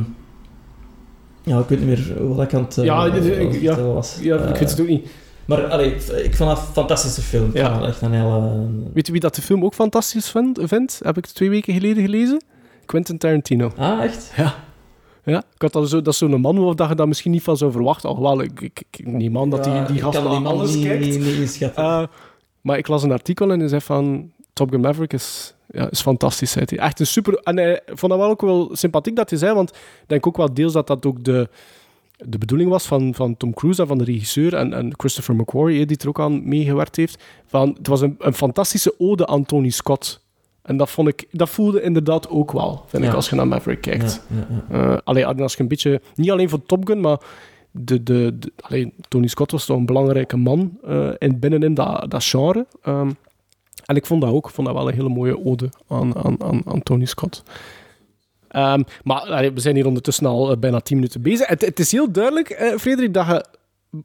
ja, 1.43 1.59
ik 1.59 1.67
weet 1.67 1.79
niet 1.79 1.87
meer 1.87 2.27
wat 2.35 2.45
ik 2.45 2.53
aan 2.53 2.63
het 2.63 2.77
eh, 2.77 2.83
Ja, 2.85 3.05
ik- 3.05 3.13
het 3.51 3.61
ja. 3.61 3.81
was. 3.81 4.17
Ja, 4.21 4.35
ik 4.35 4.41
Eh, 4.53 4.59
weet 4.59 4.69
het 4.69 4.81
ook 4.81 4.87
niet. 4.87 5.07
Maar 5.45 5.65
allee, 5.65 5.95
ik 6.23 6.35
vond 6.35 6.49
dat 6.49 6.57
een 6.57 6.73
fantastische 6.73 7.21
film. 7.21 7.49
Ja. 7.53 7.81
echt 7.81 8.01
een 8.01 8.13
hele... 8.13 8.65
Weet 8.93 9.05
je 9.05 9.11
wie 9.11 9.21
dat 9.21 9.35
de 9.35 9.41
film 9.41 9.63
ook 9.63 9.73
fantastisch 9.73 10.29
vindt? 10.29 10.59
vindt? 10.63 10.99
Heb 11.03 11.17
ik 11.17 11.25
twee 11.25 11.49
weken 11.49 11.73
geleden 11.73 12.03
gelezen? 12.03 12.43
Quentin 12.85 13.17
Tarantino. 13.17 13.71
Ah, 13.77 14.03
echt? 14.03 14.31
Ja. 14.35 14.55
Ja, 15.31 15.43
ik 15.53 15.61
had 15.61 15.73
dat, 15.73 15.89
zo, 15.89 16.01
dat 16.01 16.13
is 16.13 16.19
zo'n 16.19 16.41
man 16.41 16.63
waar 16.63 16.75
dat 16.75 16.89
je 16.89 16.95
dat 16.95 17.07
misschien 17.07 17.31
niet 17.31 17.43
van 17.43 17.57
zou 17.57 17.71
verwachten. 17.71 18.09
Alhoewel, 18.09 18.41
ik, 18.41 18.61
ik, 18.61 18.83
ik 18.91 19.07
neem 19.07 19.37
aan 19.37 19.49
dat 19.49 19.63
die, 19.63 19.83
die 19.83 20.01
gast 20.01 20.23
man 20.23 20.45
alles 20.45 20.75
niet, 20.75 20.85
kijkt. 20.85 21.05
Niet, 21.05 21.39
niet. 21.39 21.71
Eh, 21.75 22.03
maar 22.61 22.77
ik 22.77 22.87
las 22.87 23.03
een 23.03 23.11
artikel 23.11 23.51
en 23.51 23.59
hij 23.59 23.67
zei 23.67 23.81
van... 23.81 24.31
Top 24.53 24.69
Gun 24.69 24.81
Maverick 24.81 25.13
is, 25.13 25.53
ja, 25.67 25.89
is 25.89 26.01
fantastisch, 26.01 26.51
zei 26.51 26.65
hij. 26.69 26.77
Echt 26.79 26.99
een 26.99 27.07
super... 27.07 27.33
En 27.33 27.57
hij 27.57 27.81
vond 27.85 28.11
dat 28.11 28.21
wel 28.21 28.29
ook 28.29 28.41
wel 28.41 28.69
sympathiek 28.71 29.15
dat 29.15 29.29
hij 29.29 29.39
zei, 29.39 29.53
want 29.53 29.69
ik 29.69 30.03
denk 30.07 30.27
ook 30.27 30.37
wel 30.37 30.53
deels 30.53 30.73
dat 30.73 30.87
dat 30.87 31.05
ook 31.05 31.23
de, 31.23 31.49
de 32.17 32.37
bedoeling 32.37 32.69
was 32.69 32.85
van, 32.85 33.13
van 33.13 33.37
Tom 33.37 33.53
Cruise 33.53 33.81
en 33.81 33.87
van 33.87 33.97
de 33.97 34.03
regisseur 34.03 34.53
en, 34.53 34.73
en 34.73 34.93
Christopher 34.97 35.35
McQuarrie, 35.35 35.85
die 35.85 35.97
er 35.97 36.07
ook 36.07 36.19
aan 36.19 36.47
meegewerkt 36.47 36.95
heeft. 36.95 37.23
Van, 37.45 37.75
het 37.77 37.87
was 37.87 38.01
een, 38.01 38.15
een 38.19 38.33
fantastische 38.33 38.95
ode 38.97 39.27
aan 39.27 39.45
Tony 39.45 39.69
Scott. 39.69 40.25
En 40.67 40.77
dat, 40.77 40.89
vond 40.89 41.07
ik, 41.07 41.27
dat 41.31 41.49
voelde 41.49 41.81
inderdaad 41.81 42.29
ook 42.29 42.51
wel, 42.51 42.83
vind 42.87 43.03
ik, 43.03 43.13
als 43.13 43.29
je 43.29 43.35
naar 43.35 43.47
Maverick 43.47 43.81
kijkt. 43.81 44.21
ja. 44.29 44.91
Eh, 44.93 44.97
allee, 45.03 45.25
als 45.25 45.53
je 45.53 45.61
een 45.61 45.67
beetje, 45.67 46.01
niet 46.15 46.31
alleen 46.31 46.49
voor 46.49 46.65
Top 46.65 46.87
Gun, 46.87 47.01
maar 47.01 47.19
de, 47.71 48.03
de, 48.03 48.37
Tony 49.07 49.27
Scott 49.27 49.51
was 49.51 49.65
toch 49.65 49.77
een 49.77 49.85
belangrijke 49.85 50.37
man 50.37 50.77
eh 50.83 51.09
in, 51.17 51.39
binnenin 51.39 51.73
dat, 51.73 52.11
dat 52.11 52.23
genre. 52.23 52.65
Ehm, 52.81 53.11
en 53.85 53.95
ik 53.95 54.05
vond 54.05 54.21
dat 54.21 54.31
ook, 54.31 54.49
vond 54.49 54.67
dat 54.67 54.75
wel 54.75 54.87
een 54.87 54.93
hele 54.93 55.09
mooie 55.09 55.45
ode 55.45 55.69
aan, 55.87 56.15
aan, 56.15 56.43
aan, 56.43 56.61
aan 56.65 56.83
Tony 56.83 57.05
Scott. 57.05 57.43
Ehm, 58.47 58.81
maar 59.03 59.19
allee, 59.19 59.51
we 59.51 59.59
zijn 59.59 59.75
hier 59.75 59.87
ondertussen 59.87 60.25
al 60.25 60.51
eh, 60.51 60.57
bijna 60.57 60.79
tien 60.79 60.97
minuten 60.97 61.21
bezig. 61.21 61.47
Het, 61.47 61.61
het 61.61 61.79
is 61.79 61.91
heel 61.91 62.11
duidelijk, 62.11 62.75
Frederik, 62.77 63.13
dat 63.13 63.27
je 63.27 63.45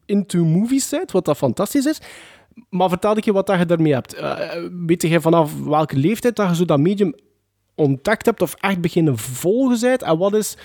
into 0.06 0.44
movies 0.44 0.88
bent, 0.88 1.12
wat 1.12 1.24
dat 1.24 1.36
fantastisch 1.36 1.86
is. 1.86 2.00
Maar 2.68 2.88
vertel 2.88 3.16
ik 3.16 3.24
je 3.24 3.32
wat 3.32 3.46
dat 3.46 3.58
je 3.58 3.66
daarmee 3.66 3.92
hebt. 3.92 4.14
Eh, 4.14 4.38
weet 4.86 5.02
je 5.02 5.20
vanaf 5.20 5.52
welke 5.64 5.96
leeftijd 5.96 6.36
dat 6.36 6.48
je 6.48 6.54
zo 6.54 6.64
dat 6.64 6.80
medium 6.80 7.14
ontdekt 7.74 8.26
hebt 8.26 8.42
of 8.42 8.54
echt 8.60 8.80
beginnen 8.80 9.18
volgen 9.18 9.80
bent? 9.80 10.02
En 10.02 10.18
wat 10.18 10.34
is, 10.34 10.56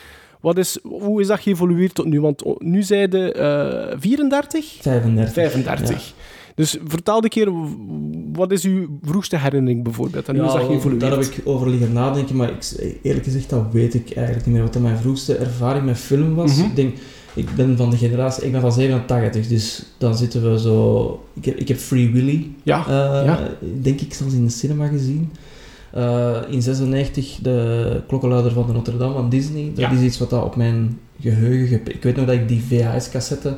wat 0.41 0.57
is, 0.57 0.79
hoe 0.83 1.21
is 1.21 1.27
dat 1.27 1.39
geëvolueerd 1.39 1.95
tot 1.95 2.05
nu? 2.05 2.21
Want 2.21 2.61
nu 2.61 2.83
zijn 2.83 3.11
eh 3.11 3.95
34? 3.97 4.77
35. 4.81 5.33
35. 5.33 6.13
Dus 6.55 6.77
vertel 6.85 7.23
een 7.23 7.29
keer, 7.29 7.49
wat 8.33 8.51
is 8.51 8.63
uw 8.63 8.99
vroegste 9.01 9.37
herinnering 9.37 9.83
bijvoorbeeld? 9.83 10.27
En 10.27 10.35
hoe 10.37 10.45
is 10.45 10.51
dat 10.51 10.61
Ja, 10.61 10.67
geëvolueerd? 10.67 11.01
daar 11.01 11.11
heb 11.11 11.21
ik 11.21 11.41
over 11.43 11.69
liggen 11.69 11.93
nadenken, 11.93 12.35
maar 12.35 12.49
ik, 12.49 12.97
eerlijk 13.01 13.25
gezegd, 13.25 13.49
dat 13.49 13.65
weet 13.71 13.93
ik 13.93 14.11
eigenlijk 14.15 14.45
niet 14.45 14.55
meer. 14.55 14.63
Wat 14.63 14.79
mijn 14.79 14.97
vroegste 14.97 15.35
ervaring 15.35 15.85
met 15.85 15.97
film 15.97 16.35
was. 16.35 16.55
Mhm. 16.57 16.65
Ik 16.65 16.75
denk, 16.75 16.95
ik 17.37 17.55
ben 17.55 17.77
van 17.77 17.89
de 17.89 17.97
generatie, 17.97 18.45
ik 18.45 18.51
ben 18.51 18.61
van 18.61 18.71
87, 18.71 19.47
dus 19.47 19.83
dan 19.97 20.17
zitten 20.17 20.51
we 20.51 20.59
zo... 20.59 21.23
Ik 21.33 21.45
heb, 21.45 21.55
ik 21.55 21.67
heb 21.67 21.77
Free 21.77 22.11
Willy, 22.11 22.51
Ja, 22.63 22.79
eh, 22.87 23.25
ja. 23.25 23.49
denk 23.81 24.01
ik, 24.01 24.13
zelfs 24.13 24.33
in 24.33 24.45
de 24.45 24.51
cinema 24.51 24.87
gezien. 24.87 25.31
Eh, 25.93 26.37
in 26.49 26.61
96 26.61 27.39
de 27.41 28.01
klokkenluider 28.07 28.51
van 28.51 28.67
de 28.67 28.73
Notre 28.73 28.97
Dame 28.97 29.13
van 29.13 29.29
Disney. 29.29 29.65
Dat 29.69 29.77
Ja. 29.77 29.91
is 29.91 30.01
iets 30.01 30.17
wat 30.17 30.29
dat 30.29 30.43
op 30.43 30.55
mijn 30.55 30.99
geheugen... 31.19 31.67
gep- 31.67 31.89
Ik 31.89 32.03
weet 32.03 32.15
nog 32.15 32.25
dat 32.25 32.35
ik 32.35 32.47
die 32.47 32.63
VHS-cassette 32.67 33.57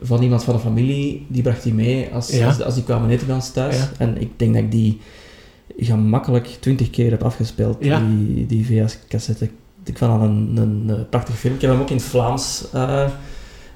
van 0.00 0.22
iemand 0.22 0.44
van 0.44 0.54
de 0.54 0.60
familie, 0.60 1.26
die 1.28 1.42
bracht 1.42 1.62
die 1.62 1.74
mee 1.74 2.08
als, 2.12 2.30
Ja. 2.30 2.46
als, 2.46 2.62
als 2.62 2.74
die 2.74 2.84
kwamen 2.84 3.10
eten 3.10 3.26
bij 3.26 3.34
ons 3.36 3.50
thuis. 3.50 3.76
Ja. 3.76 3.90
En 3.98 4.20
ik 4.20 4.30
denk 4.36 4.54
dat 4.54 4.62
ik 4.62 4.70
die 4.70 5.00
gemakkelijk 5.78 6.46
20 6.60 6.90
keer 6.90 7.10
heb 7.10 7.22
afgespeeld, 7.22 7.80
die, 7.82 8.46
die 8.46 8.66
VHS-cassette. 8.66 9.48
Ik 9.84 9.98
vond 9.98 10.20
dat 10.20 10.28
een, 10.28 10.56
een, 10.56 11.08
prachtig 11.08 11.34
film. 11.34 11.54
Ik 11.54 11.60
heb 11.60 11.70
hem 11.70 11.80
ook 11.80 11.90
in 11.90 11.96
het 11.96 12.04
Vlaams 12.04 12.64
eh, 12.72 13.04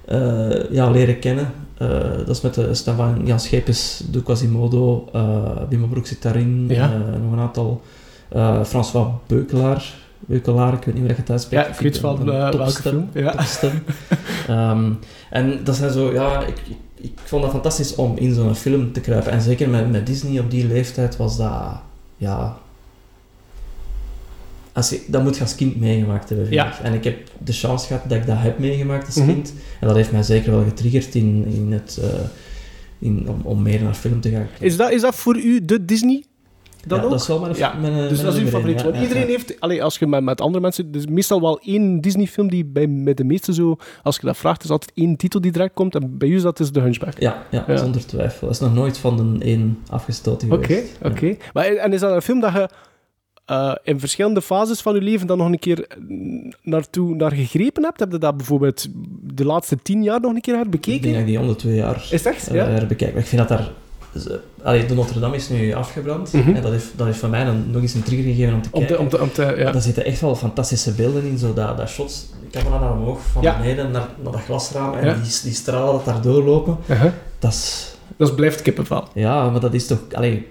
eh, 0.05 0.71
ja, 0.71 0.91
leren 0.91 1.19
kennen. 1.19 1.53
Eh, 1.77 1.89
dat 2.27 2.29
is 2.29 2.41
met 2.41 2.55
de 2.55 2.75
stem 2.75 2.97
van 2.97 3.21
Jan 3.25 3.41
Schepens, 3.41 4.03
de 4.11 4.23
Quasimodo, 4.23 5.09
Wim 5.69 5.89
Broek 5.89 6.07
zit 6.07 6.23
daarin, 6.23 6.65
Ja. 6.69 6.89
nog 7.23 7.33
een 7.33 7.39
aantal. 7.39 7.83
François 8.65 9.09
Beukelaar, 9.27 9.95
Beukelaar, 10.19 10.73
ik 10.73 10.85
weet 10.85 10.95
niet 10.95 11.07
dat 11.07 11.17
je 11.17 11.23
het 11.23 11.31
uitspreekt. 11.31 11.67
Ja, 11.67 11.73
ik 11.73 11.81
weet 11.81 11.99
van 11.99 12.25
welke 12.25 12.71
film. 12.71 13.09
Ja. 13.13 13.35
Ehm, 14.49 14.93
en 15.31 15.61
dat 15.65 15.77
zijn 15.77 15.93
zo, 15.93 16.13
ja, 16.13 16.41
ik, 16.41 16.59
ik, 16.69 16.77
ik 16.95 17.13
vond 17.25 17.43
dat 17.43 17.51
fantastisch 17.51 17.95
om 17.95 18.17
in 18.17 18.35
zo'n 18.35 18.55
film 18.55 18.93
te 18.93 19.01
kruipen. 19.01 19.33
En 19.33 19.41
zeker 19.41 19.69
met, 19.69 19.91
met 19.91 20.07
Disney 20.07 20.41
op 20.41 20.51
die 20.51 20.67
leeftijd 20.67 21.17
was 21.17 21.37
dat, 21.37 21.81
ja... 22.17 22.57
Als 24.79 24.91
je, 24.91 25.01
dat 25.07 25.23
moet 25.23 25.35
je 25.37 25.41
als 25.43 25.55
kind 25.55 25.81
meegemaakt 25.81 26.29
hebben, 26.29 26.47
vind 26.47 26.61
Ja. 26.61 26.67
ik. 26.73 26.79
En 26.83 26.95
ik 26.95 27.05
heb 27.05 27.17
de 27.45 27.53
chance 27.53 27.87
gehad 27.87 28.03
dat 28.09 28.19
ik 28.19 28.27
dat 28.27 28.37
heb 28.39 28.59
meegemaakt 28.59 29.07
als 29.07 29.15
Mhm. 29.15 29.27
kind. 29.27 29.53
En 29.81 29.87
dat 29.87 29.97
heeft 29.97 30.13
mij 30.13 30.23
zeker 30.23 30.51
wel 30.51 30.65
getriggerd 30.65 31.15
in, 31.15 31.45
in 31.47 31.73
het, 31.73 31.99
eh, 32.03 32.09
in, 32.99 33.29
om, 33.29 33.41
om 33.43 33.63
meer 33.63 33.83
naar 33.83 33.95
film 33.95 34.21
te 34.21 34.31
gaan. 34.31 34.47
Is 34.61 34.77
dat, 34.77 34.91
is 34.93 35.01
dat 35.01 35.15
voor 35.15 35.37
u 35.39 35.65
de 35.65 35.85
Disney? 35.85 36.25
Dan 36.87 36.99
ja, 36.99 37.05
ook? 37.05 37.11
dat 37.11 37.21
is 37.21 37.27
wel 37.27 37.41
mijn, 37.41 37.57
Ja, 37.57 37.75
mijn, 37.81 37.93
mijn 37.95 38.09
Dus 38.09 38.21
dat 38.21 38.35
is 38.35 38.41
uw 38.41 38.47
favoriet. 38.49 38.83
Want 38.83 38.97
iedereen 38.97 39.27
heeft, 39.27 39.61
allee, 39.61 39.83
als 39.83 39.99
je 39.99 40.07
met, 40.07 40.23
met 40.23 40.41
andere 40.41 40.61
mensen, 40.63 40.93
dus 40.93 41.07
meestal 41.07 41.41
wel 41.41 41.61
één 41.61 42.01
Disney-film 42.01 42.49
die 42.51 42.65
bij, 42.65 42.87
bij 42.91 43.15
de 43.15 43.25
meesten 43.25 43.55
zo, 43.55 43.77
als 44.03 44.17
je 44.17 44.27
dat 44.27 44.37
vraagt, 44.37 44.65
is 44.65 44.71
altijd 44.71 44.93
één 44.95 45.17
titel 45.17 45.41
die 45.41 45.53
direct 45.53 45.75
komt. 45.75 45.95
En 45.95 46.19
bij 46.19 46.29
u 46.29 46.35
is 46.35 46.43
dat 46.43 46.57
dus 46.57 46.71
The 46.71 46.81
Hunchback. 46.81 47.19
Ja, 47.21 47.47
ja, 47.51 47.77
zonder 47.77 48.07
twijfel. 48.07 48.47
Dat 48.47 48.57
is 48.57 48.63
nog 48.63 48.75
nooit 48.75 48.99
van 48.99 49.17
de 49.39 49.45
één 49.45 49.79
afgestoten 49.91 50.53
Oké, 50.53 50.67
geweest. 50.67 50.97
Ja. 51.03 51.09
oké. 51.11 51.37
Maar 51.53 51.65
En 51.65 51.93
is 51.93 52.01
dat 52.01 52.13
een 52.15 52.23
film 52.23 52.41
dat 52.41 52.53
je 52.53 52.69
eh, 53.49 53.75
in 53.83 54.01
verschillende 54.01 54.43
fases 54.43 54.81
van 54.81 54.95
je 54.95 55.01
leven 55.01 55.27
dan 55.27 55.39
nog 55.39 55.47
een 55.47 55.59
keer 55.59 55.87
naartoe 56.63 57.15
naar 57.15 57.33
gegrepen 57.33 57.83
hebt? 57.83 58.01
Heb 58.01 58.13
je 58.13 58.19
dat 58.19 58.37
bijvoorbeeld 58.37 58.87
de 59.35 59.45
laatste 59.45 59.77
tien 59.83 60.03
jaar 60.03 60.21
nog 60.21 60.35
een 60.35 60.41
keer 60.41 60.55
Ik 60.55 60.61
denk 60.61 60.73
herbekeken? 60.73 61.13
dat 61.13 61.27
die 61.27 61.39
om 61.41 61.47
de 61.49 61.57
twee 61.57 61.75
jaar 61.75 62.07
Is 62.11 62.25
echt? 62.25 62.49
eh, 62.49 62.55
Ja. 62.55 62.65
herbekijk. 62.67 63.13
Maar 63.13 63.23
ik 63.23 63.29
vind 63.29 63.49
dat 63.49 63.59
daar... 63.59 63.71
Allee, 64.63 64.87
de 64.87 64.95
Notre 64.95 65.21
Dame 65.21 65.37
is 65.37 65.49
nu 65.49 65.73
afgebrand. 65.75 66.33
Mhm. 66.33 66.55
En 66.55 66.63
dat 66.63 66.71
heeft, 66.73 66.93
dat 66.97 67.07
heeft 67.07 67.19
voor 67.19 67.29
mij 67.29 67.45
dan 67.45 67.71
nog 67.71 67.83
eens 67.83 67.95
een 67.95 68.03
trigger 68.03 68.25
gegeven 68.35 68.55
om 68.55 68.63
te 68.63 68.69
Om 68.73 68.81
te, 68.81 68.87
kijken. 68.87 69.05
om 69.05 69.09
te, 69.11 69.21
om 69.21 69.33
te, 69.33 69.55
ja. 69.59 69.73
Daar 69.73 69.83
zitten 69.83 70.05
echt 70.05 70.21
wel 70.21 70.37
fantastische 70.37 70.93
beelden 70.93 71.25
in. 71.25 71.39
Zo 71.39 71.53
dat, 71.55 71.77
dat 71.77 71.89
shots, 71.89 72.27
camera 72.51 72.79
naar 72.79 72.93
omhoog, 72.93 73.21
van 73.33 73.43
Ja. 73.43 73.59
beneden 73.59 73.91
naar, 73.91 74.09
naar 74.23 74.33
dat 74.33 74.41
glasraam. 74.43 74.95
En 74.95 75.07
Ja. 75.07 75.15
die, 75.15 75.23
die 75.43 75.53
stralen 75.53 75.93
dat 75.93 76.05
daar 76.05 76.21
doorlopen. 76.23 76.77
Uh-huh. 76.87 77.13
Dat 77.39 77.53
is... 77.53 77.95
Dat 78.17 78.37
blijft 78.37 78.63
kippenvel. 78.63 79.05
Ja, 79.15 79.51
maar 79.51 79.61
dat 79.61 79.75
is 79.75 79.87
toch... 79.87 79.99
Allee, 80.13 80.47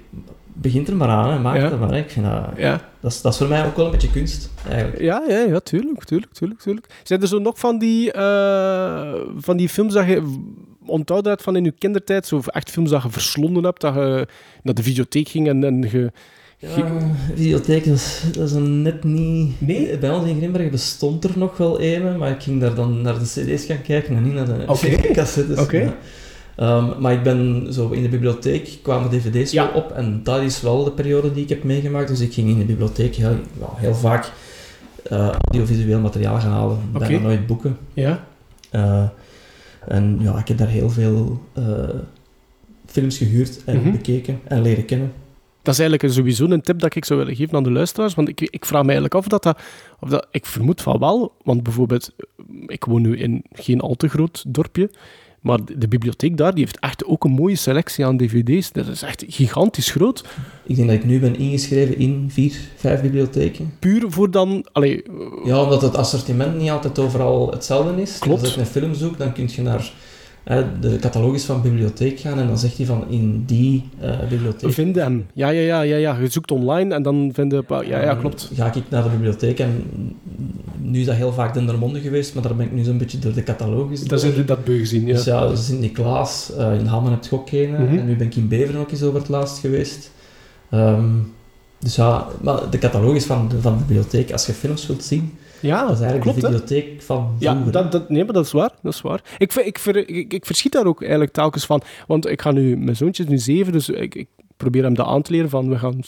begint 0.62 0.88
er 0.88 0.96
maar 0.96 1.08
aan, 1.08 1.32
hè. 1.32 1.40
maak 1.40 1.56
Ja. 1.56 1.64
het 1.70 1.80
maar. 1.80 1.90
Hè. 1.92 1.98
Ik 1.98 2.10
vind 2.10 2.26
dat, 2.26 2.44
Ja. 2.58 2.82
dat, 3.00 3.12
is, 3.12 3.22
dat 3.22 3.32
is 3.32 3.38
voor 3.38 3.48
mij 3.48 3.66
ook 3.66 3.76
wel 3.76 3.86
een 3.86 3.92
beetje 3.92 4.12
kunst, 4.12 4.50
eigenlijk. 4.70 5.02
Ja, 5.02 5.24
ja, 5.28 5.40
ja, 5.40 5.60
tuurlijk, 5.60 6.04
tuurlijk, 6.04 6.34
tuurlijk, 6.34 6.60
tuurlijk. 6.62 6.88
Zijn 7.04 7.22
er 7.22 7.28
zo 7.28 7.40
nog 7.40 7.60
van 7.60 7.78
die, 7.80 8.12
eh, 8.12 9.14
van 9.38 9.58
die 9.58 9.70
films 9.70 9.94
dat 9.94 10.06
je 10.06 10.36
onthouden 10.86 11.32
hebt 11.32 11.44
van 11.44 11.56
in 11.56 11.64
je 11.64 11.72
kindertijd? 11.72 12.26
Zo 12.28 12.42
echt 12.46 12.70
films 12.70 12.90
dat 12.90 13.04
je 13.04 13.10
verslonden 13.10 13.64
hebt, 13.64 13.82
dat 13.82 13.94
je 13.94 14.28
naar 14.64 14.74
de 14.74 14.84
videotheek 14.84 15.28
ging 15.30 15.48
en, 15.48 15.64
en 15.64 15.82
je... 15.92 16.12
Ja, 16.60 16.68
videotheek, 17.36 17.86
dat 17.86 17.96
is, 17.96 18.22
dat 18.32 18.50
is 18.50 18.54
net 18.60 19.04
niet... 19.04 19.62
Nee? 19.62 19.98
Bij 19.98 20.10
ons 20.10 20.28
in 20.30 20.38
Grimbergen 20.38 20.72
bestond 20.72 21.24
er 21.24 21.32
nog 21.36 21.58
wel 21.58 21.82
een, 21.82 22.18
maar 22.18 22.32
ik 22.32 22.42
ging 22.44 22.62
daar 22.62 22.76
dan 22.76 23.02
naar 23.02 23.20
de 23.20 23.26
cd's 23.26 23.66
gaan 23.66 23.82
kijken 23.82 24.16
en 24.16 24.24
niet 24.24 24.34
naar 24.34 24.46
de 24.46 24.64
Oké. 24.68 24.90
cassettes. 25.14 25.60
Oké. 25.60 25.94
Ehm, 26.58 27.02
maar 27.02 27.14
ik 27.14 27.24
ben 27.24 27.68
zo 27.74 27.90
in 27.90 28.02
de 28.02 28.10
bibliotheek, 28.10 28.78
kwamen 28.82 29.10
dvd's 29.10 29.52
Ja. 29.52 29.64
wel 29.74 29.82
op 29.84 29.92
en 29.92 30.20
dat 30.24 30.42
is 30.42 30.62
wel 30.62 30.84
de 30.84 30.92
periode 30.92 31.34
die 31.34 31.44
ik 31.44 31.50
heb 31.50 31.64
meegemaakt. 31.64 32.08
Dus 32.08 32.20
ik 32.20 32.34
ging 32.34 32.50
in 32.50 32.58
de 32.58 32.66
bibliotheek 32.66 33.16
heel, 33.16 33.36
wel, 33.60 33.74
heel 33.76 33.96
vaak 33.96 34.32
eh, 35.04 35.30
audiovisueel 35.30 36.00
materiaal 36.00 36.40
gaan 36.40 36.52
halen, 36.52 36.78
bijna 36.92 37.16
Oké. 37.16 37.24
nooit 37.24 37.48
boeken. 37.48 37.78
Ja? 37.94 38.26
Eh, 38.70 39.04
en 39.88 40.18
ja, 40.22 40.38
ik 40.40 40.48
heb 40.48 40.58
daar 40.58 40.68
heel 40.68 40.90
veel 40.90 41.42
eh, 41.54 41.64
films 42.86 43.18
gehuurd 43.18 43.64
en 43.66 43.78
Mhm. 43.80 43.92
bekeken 43.92 44.40
en 44.44 44.62
leren 44.62 44.86
kennen. 44.86 45.12
Dat 45.62 45.74
is 45.74 45.82
eigenlijk 45.82 46.14
sowieso 46.14 46.46
een 46.46 46.62
tip 46.62 46.80
dat 46.80 46.96
ik 46.96 47.06
zou 47.06 47.20
willen 47.20 47.36
geven 47.36 47.56
aan 47.58 47.64
de 47.64 47.72
luisteraars. 47.72 48.16
Want 48.16 48.30
ik, 48.30 48.42
ik 48.42 48.66
vraag 48.66 48.82
me 48.82 48.86
eigenlijk 48.92 49.16
af 49.16 49.20
of 49.22 49.28
dat, 49.28 49.44
dat, 49.44 49.60
of 50.00 50.10
dat... 50.10 50.28
Ik 50.32 50.46
vermoed 50.46 50.82
van 50.82 51.00
wel. 51.00 51.32
Want 51.44 51.64
bijvoorbeeld, 51.64 52.12
ik 52.66 52.86
woon 52.86 53.02
nu 53.02 53.18
in 53.18 53.44
geen 53.52 53.80
al 53.80 53.96
te 53.96 54.08
groot 54.08 54.44
dorpje. 54.48 54.90
Maar 55.42 55.60
de, 55.78 55.88
bibliotheek 55.88 56.38
daar, 56.38 56.54
die 56.54 56.64
heeft 56.64 56.80
echt 56.80 57.06
ook 57.06 57.24
een 57.24 57.32
mooie 57.32 57.56
selectie 57.56 58.06
aan 58.06 58.18
dvd's. 58.18 58.72
Dat 58.72 58.88
is 58.88 59.02
echt 59.02 59.24
gigantisch 59.28 59.92
groot. 59.92 60.26
Ik 60.64 60.76
denk 60.76 60.88
dat 60.88 60.98
ik 60.98 61.06
nu 61.06 61.20
ben 61.20 61.38
ingeschreven 61.38 61.98
in 61.98 62.26
vier, 62.32 62.54
vijf 62.76 63.02
bibliotheken. 63.02 63.74
Puur 63.80 64.06
voor 64.08 64.32
dan... 64.32 64.66
Allee, 64.72 65.04
Ja, 65.46 65.64
omdat 65.64 65.82
het 65.82 65.96
assortiment 65.96 66.58
niet 66.58 66.70
altijd 66.70 67.00
overal 67.00 67.52
hetzelfde 67.52 68.02
is. 68.02 68.20
Klopt. 68.20 68.42
Als 68.42 68.52
ik 68.52 68.58
een 68.58 68.66
film 68.66 68.94
zoek, 68.94 69.18
dan 69.18 69.34
kun 69.34 69.50
je 69.56 69.62
naar 69.62 69.92
de 70.80 70.98
catalogus 71.00 71.44
van 71.44 71.62
bibliotheek 71.62 72.20
gaan 72.20 72.40
en 72.40 72.48
dan 72.48 72.58
zegt 72.58 72.78
hij 72.78 72.86
van 72.86 73.10
in 73.10 73.44
die 73.46 73.84
eh, 74.00 74.20
bibliotheek. 74.30 74.72
vinden 74.72 75.04
hem. 75.04 75.26
Ja, 75.34 75.50
ja, 75.50 75.62
ja, 75.62 75.82
ja, 75.82 75.98
ja. 75.98 76.18
Je 76.20 76.28
zoekt 76.28 76.52
online 76.52 76.94
en 76.94 77.04
dan 77.04 77.30
vinden... 77.34 77.66
Ja, 77.70 77.82
ja, 77.82 78.06
Dan 78.06 78.20
klopt. 78.20 78.52
Ga 78.56 78.74
ik 78.74 78.84
naar 78.90 79.04
de 79.04 79.10
bibliotheek 79.10 79.60
en 79.60 79.84
nu 80.92 81.00
is 81.00 81.06
dat 81.06 81.16
heel 81.16 81.34
vaak 81.34 81.54
Dendermonde 81.54 82.00
geweest, 82.00 82.34
maar 82.34 82.44
daar 82.44 82.56
ben 82.56 82.66
ik 82.66 82.72
nu 82.72 82.84
zo'n 82.84 82.98
beetje 82.98 83.20
door 83.20 83.34
de 83.34 83.44
catalogus. 83.44 84.04
Dat 84.04 84.24
is 84.24 84.46
dat 84.46 84.64
beu 84.64 84.78
gezien, 84.80 85.06
ja. 85.06 85.14
Dus 85.14 85.24
ja, 85.24 85.56
Sint-Niklaas, 85.56 86.54
eh, 86.58 86.80
in 86.80 86.86
Hammen 86.86 87.12
heb 87.12 87.24
je 87.24 87.36
ook 87.36 87.52
een, 87.52 87.74
hè. 87.74 87.84
Mhm. 87.84 87.98
en 87.98 88.06
nu 88.06 88.16
ben 88.16 88.28
ik 88.28 88.36
in 88.36 88.48
Beveren 88.48 88.80
ook 88.82 88.92
eens 88.92 89.04
over 89.04 89.20
het 89.20 89.30
laatst 89.30 89.60
geweest. 89.60 90.12
Ehm, 90.70 91.06
dus 91.80 91.96
ja, 91.96 92.28
maar 92.42 92.70
de 92.70 92.78
catalogus 92.78 93.26
van 93.26 93.48
de, 93.50 93.62
van 93.62 93.78
de 93.78 93.84
bibliotheek, 93.84 94.32
als 94.32 94.46
je 94.46 94.54
films 94.54 94.88
wilt 94.88 95.04
zien, 95.04 95.34
Ja, 95.60 95.82
dat 95.82 95.96
is 95.96 96.02
eigenlijk 96.02 96.22
klopt, 96.22 96.42
de 96.42 96.48
hè. 96.48 96.52
bibliotheek 96.54 97.02
van 97.02 97.36
Ja, 97.40 97.52
vroeger. 97.52 97.72
dat, 97.72 97.92
dat, 97.92 98.10
nee, 98.10 98.24
maar 98.24 98.34
dat 98.34 98.46
is 98.46 98.52
waar. 98.52 98.72
Dat 98.82 98.94
is 98.94 99.02
waar. 99.02 99.22
Ik, 99.38 99.54
ik, 99.54 99.78
ik, 100.08 100.34
ik 100.34 100.46
verschiet 100.46 100.72
daar 100.72 100.86
ook 100.86 101.02
eigenlijk 101.02 101.32
telkens 101.34 101.66
van. 101.66 101.82
Want 102.08 102.28
ik 102.28 102.42
ga 102.42 102.52
nu... 102.52 102.78
Mijn 102.78 102.96
zoontje 102.96 103.24
is 103.24 103.30
nu 103.30 103.38
zeven, 103.38 103.74
dus 103.74 103.90
ik, 103.90 104.16
ik 104.16 104.28
probeer 104.58 104.84
hem 104.84 104.94
dat 104.94 105.06
aan 105.06 105.22
te 105.22 105.32
leren 105.32 105.50
van... 105.50 105.70
We 105.70 105.78
gaan 105.78 106.00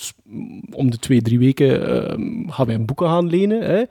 om 0.72 0.92
de 0.92 0.98
twee, 0.98 1.22
drie 1.22 1.40
weken 1.40 1.88
ehm, 1.88 2.50
gaan 2.50 2.66
wij 2.66 2.76
een 2.76 2.86
boeken 2.86 3.08
gaan 3.08 3.28
lenen. 3.30 3.62
Hè. 3.62 3.84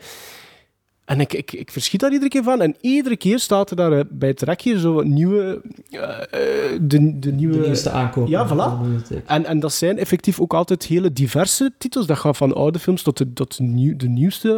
En 1.08 1.20
ik, 1.20 1.32
ik, 1.32 1.52
ik 1.52 1.70
verschiet 1.70 2.00
daar 2.00 2.12
iedere 2.12 2.30
keer 2.30 2.42
van. 2.42 2.60
En 2.60 2.76
iedere 2.80 3.16
keer 3.16 3.38
staat 3.38 3.70
er 3.70 3.76
daar 3.76 3.92
eh, 3.92 4.04
bij 4.10 4.28
het 4.28 4.42
rekje 4.42 4.78
zo 4.78 5.02
nieuwe... 5.02 5.60
eh, 5.90 6.02
eh, 6.02 6.80
de, 6.82 7.18
de 7.18 7.32
nieuwe... 7.32 7.54
de 7.54 7.60
nieuwste 7.60 7.90
aankoop 7.90 8.28
Ja, 8.28 8.48
voilà. 8.48 8.86
En, 9.26 9.44
en 9.44 9.60
dat 9.60 9.72
zijn 9.72 9.98
effectief 9.98 10.40
ook 10.40 10.54
altijd 10.54 10.84
hele 10.84 11.12
diverse 11.12 11.72
titels. 11.78 12.06
Dat 12.06 12.18
gaat 12.18 12.36
van 12.36 12.54
oude 12.54 12.78
films 12.78 13.02
tot 13.02 13.16
de, 13.16 13.32
tot 13.32 13.56
de, 13.56 13.62
nieuw, 13.62 13.96
de 13.96 14.08
nieuwste. 14.08 14.48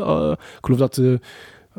Ik 0.57 0.65
geloof 0.65 0.79
dat 0.79 0.95
de... 0.95 1.21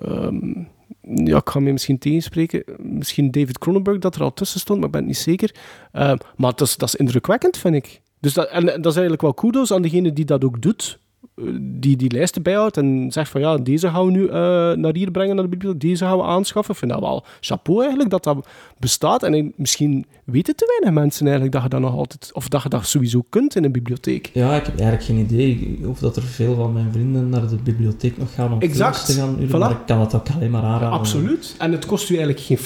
ehm, 0.01 0.53
ja, 1.01 1.37
ik 1.37 1.49
ga 1.49 1.59
me 1.59 1.71
misschien 1.71 1.97
tegenspreken. 1.97 2.63
Misschien 2.77 3.31
David 3.31 3.57
Cronenberg 3.57 3.99
dat 3.99 4.15
er 4.15 4.23
al 4.23 4.33
tussen 4.33 4.59
stond, 4.59 4.77
maar 4.79 4.87
ik 4.87 4.93
ben 4.93 5.01
het 5.01 5.09
niet 5.09 5.19
zeker. 5.19 5.55
Eh, 5.91 6.13
maar 6.35 6.51
dat 6.55 6.67
is, 6.67 6.77
dat 6.77 6.87
is 6.87 6.95
indrukwekkend, 6.95 7.57
vind 7.57 7.75
ik. 7.75 8.01
Dus 8.19 8.33
dat, 8.33 8.47
en, 8.49 8.73
en 8.73 8.81
dat 8.81 8.91
is 8.91 8.97
eigenlijk 8.99 9.21
wel 9.21 9.33
kudos 9.33 9.73
aan 9.73 9.81
degene 9.81 10.13
die 10.13 10.25
dat 10.25 10.43
ook 10.43 10.61
doet. 10.61 10.99
Eh, 11.35 11.43
Die 11.61 11.97
die 11.97 12.11
lijsten 12.11 12.41
bijhoudt 12.43 12.77
en 12.77 13.11
zegt 13.11 13.29
van 13.29 13.41
ja, 13.41 13.57
deze 13.57 13.89
gaan 13.89 14.05
we 14.05 14.11
nu 14.11 14.27
eh, 14.27 14.33
naar 14.71 14.93
hier 14.93 15.11
brengen, 15.11 15.35
naar 15.35 15.43
de 15.43 15.49
bibliotheek. 15.49 15.81
Deze 15.81 16.05
gaan 16.05 16.17
we 16.17 16.23
aanschaffen. 16.23 16.73
Ik 16.73 16.79
vind 16.79 16.91
dat 16.91 16.99
wel 16.99 17.23
chapeau 17.39 17.79
eigenlijk, 17.79 18.09
dat 18.09 18.23
dat 18.23 18.47
bestaat. 18.79 19.23
En 19.23 19.53
misschien 19.55 20.05
weten 20.25 20.55
te 20.55 20.65
weinig 20.79 21.01
mensen 21.01 21.23
eigenlijk 21.25 21.53
dat 21.55 21.63
je 21.63 21.69
dat 21.69 21.79
nog 21.79 21.95
altijd... 21.95 22.29
Of 22.33 22.47
dat 22.47 22.63
je 22.63 22.69
dat 22.69 22.85
sowieso 22.85 23.23
kunt 23.29 23.55
in 23.55 23.63
een 23.63 23.71
bibliotheek. 23.71 24.29
Ja, 24.33 24.55
ik 24.55 24.65
heb 24.65 24.73
eigenlijk 24.79 25.03
geen 25.03 25.17
idee 25.17 25.79
of 25.85 25.99
dat 25.99 26.15
er 26.15 26.23
veel 26.23 26.55
van 26.55 26.73
mijn 26.73 26.91
vrienden 26.91 27.29
naar 27.29 27.47
de 27.49 27.55
bibliotheek 27.63 28.17
nog 28.17 28.33
gaan 28.33 28.53
om 28.53 28.59
Exact. 28.59 29.05
te 29.05 29.13
gaan 29.13 29.35
huren, 29.37 29.47
Voilà. 29.55 29.59
maar 29.59 29.71
ik 29.71 29.85
kan 29.85 29.97
dat 29.99 30.15
ook 30.15 30.25
alleen 30.35 30.51
maar 30.51 30.63
aanraden. 30.63 30.89
Absoluut. 30.99 31.55
En 31.57 31.71
het 31.71 31.85
kost 31.85 32.09
u 32.09 32.15
eigenlijk 32.17 32.45
geen? 32.45 32.57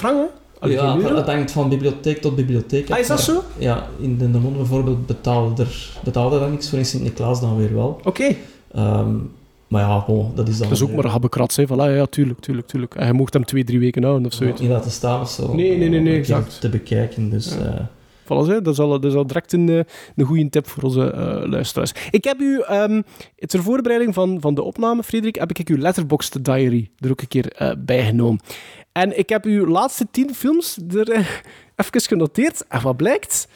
Allee, 0.59 0.75
ja, 0.75 0.97
het 1.15 1.25
hangt 1.25 1.51
van 1.51 1.69
bibliotheek 1.69 2.21
tot 2.21 2.35
bibliotheek. 2.35 2.89
Ah, 2.91 2.99
is 2.99 3.07
dat 3.07 3.21
zo? 3.21 3.43
Ja, 3.57 3.87
in 3.99 4.17
de 4.17 4.27
Monde 4.27 4.57
bijvoorbeeld 4.57 5.05
betaalde 5.05 5.63
er, 5.63 5.89
betaalde 6.03 6.39
er 6.39 6.49
niks 6.49 6.69
voor, 6.69 6.77
in 6.79 6.85
Sint-Niklaas 6.85 7.41
dan 7.41 7.57
weer 7.57 7.73
wel. 7.73 7.99
Oké. 8.03 8.35
Ehm, 8.75 9.15
maar 9.67 9.81
ja, 9.81 10.03
bon, 10.07 10.31
dat 10.35 10.47
is 10.47 10.57
dan... 10.57 10.67
Dat 10.67 10.77
is 10.77 10.81
ook 10.83 10.87
weer- 10.87 10.95
maar 10.97 11.05
een 11.05 11.11
habbekrats, 11.11 11.55
hè. 11.55 11.63
Voilà, 11.67 11.95
ja, 11.97 12.05
tuurlijk, 12.05 12.39
tuurlijk, 12.39 12.67
tuurlijk. 12.67 12.95
En 12.95 13.07
je 13.07 13.13
mocht 13.13 13.33
hem 13.33 13.45
twee, 13.45 13.63
drie 13.63 13.79
weken 13.79 14.03
houden 14.03 14.25
of 14.25 14.33
zoiets. 14.33 14.61
niet 14.61 14.69
laten 14.69 14.91
staan 14.91 15.21
of 15.21 15.29
zo. 15.29 15.55
Nee, 15.55 15.77
nee, 15.77 15.77
nee, 15.77 15.89
nee, 15.89 15.97
een 15.99 16.03
keer 16.03 16.15
exact. 16.15 16.61
Te 16.61 16.69
bekijken, 16.69 17.29
dus... 17.29 17.53
Ja. 17.59 17.65
eh, 17.65 17.81
Voilà, 18.25 18.47
hè. 18.47 18.61
dat, 18.61 18.73
is 18.73 18.79
al, 18.79 18.89
dat 18.89 19.05
is 19.05 19.13
al 19.13 19.27
direct 19.27 19.53
een, 19.53 19.69
eh, 19.69 19.79
een 20.15 20.25
goede 20.25 20.49
tip 20.49 20.67
voor 20.67 20.83
onze 20.83 21.11
eh, 21.11 21.49
luisteraars. 21.49 21.91
Ik 22.11 22.23
heb 22.23 22.39
u, 22.39 22.61
ehm, 22.61 23.01
ter 23.35 23.63
voorbereiding 23.63 24.13
van, 24.13 24.37
van 24.41 24.53
de 24.55 24.61
opname, 24.61 25.03
Frederik, 25.03 25.35
heb 25.35 25.51
ik 25.51 25.67
uw 25.69 25.77
Letterboxd 25.77 26.43
Diary 26.43 26.89
er 26.99 27.11
ook 27.11 27.21
een 27.21 27.27
keer 27.27 27.51
eh, 27.51 27.71
bij 27.77 28.05
genomen. 28.05 28.39
En 28.91 29.17
ik 29.17 29.29
heb 29.29 29.45
uw 29.45 29.67
laatste 29.67 30.07
tien 30.11 30.33
films 30.35 30.77
er 30.95 31.09
eh, 31.11 31.19
even 31.85 32.01
genoteerd. 32.01 32.65
En 32.67 32.81
wat 32.81 32.97
blijkt? 32.97 33.47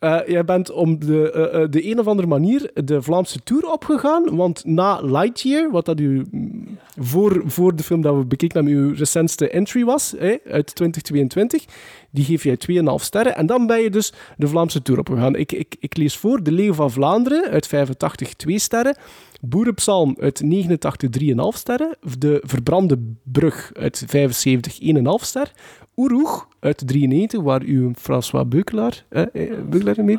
Eh, 0.00 0.18
jij 0.26 0.44
bent 0.44 0.70
om 0.70 0.98
de, 0.98 1.32
eh, 1.32 1.62
eh, 1.62 1.70
de 1.70 1.90
een 1.90 1.98
of 1.98 2.06
andere 2.06 2.28
manier 2.28 2.70
de 2.84 3.02
Vlaamse 3.02 3.42
Tour 3.42 3.72
opgegaan, 3.72 4.36
want 4.36 4.64
na 4.64 5.00
Lightyear, 5.00 5.70
wat 5.70 5.84
dat 5.84 6.00
u 6.00 6.24
mm, 6.30 6.78
voor, 6.98 7.42
voor 7.46 7.76
de 7.76 7.82
film 7.82 8.00
dat 8.00 8.16
we 8.16 8.24
bekeken 8.24 8.56
hebben, 8.64 8.82
uw 8.82 8.94
recentste 8.94 9.48
entry 9.48 9.84
was, 9.84 10.16
uit 10.50 10.74
2022, 10.74 11.64
die 12.10 12.24
geef 12.24 12.42
jij 12.42 12.56
2,5 12.56 13.04
sterren. 13.04 13.36
En 13.36 13.46
dan 13.46 13.66
ben 13.66 13.80
je 13.80 13.90
dus 13.90 14.12
de 14.36 14.48
Vlaamse 14.48 14.82
Tour 14.82 15.00
opgegaan. 15.00 15.34
Ik, 15.34 15.52
ik, 15.52 15.76
ik 15.78 15.96
lees 15.96 16.16
voor, 16.16 16.42
De 16.42 16.52
Leeuw 16.52 16.74
van 16.74 16.90
Vlaanderen 16.90 17.50
uit 17.50 17.66
85, 17.66 18.34
2 18.34 18.58
sterren. 18.58 18.96
Boerenpsalm 19.40 20.16
uit 20.20 20.42
89, 20.42 21.10
3,5 21.20 21.58
sterren. 21.58 21.96
De 22.18 22.42
Verbrande 22.46 22.98
Brug 23.24 23.70
uit 23.74 24.04
75, 24.06 24.78
1,5 24.80 25.24
ster. 25.24 25.52
Oeroeg 26.00 26.48
uit 26.60 26.82
93, 26.86 27.40
waar 27.40 27.62
u 27.62 27.90
François 27.96 28.48
Beukelaar, 28.48 29.04
eh, 29.08 29.22
Beukelaar 29.70 29.98
in 29.98 30.18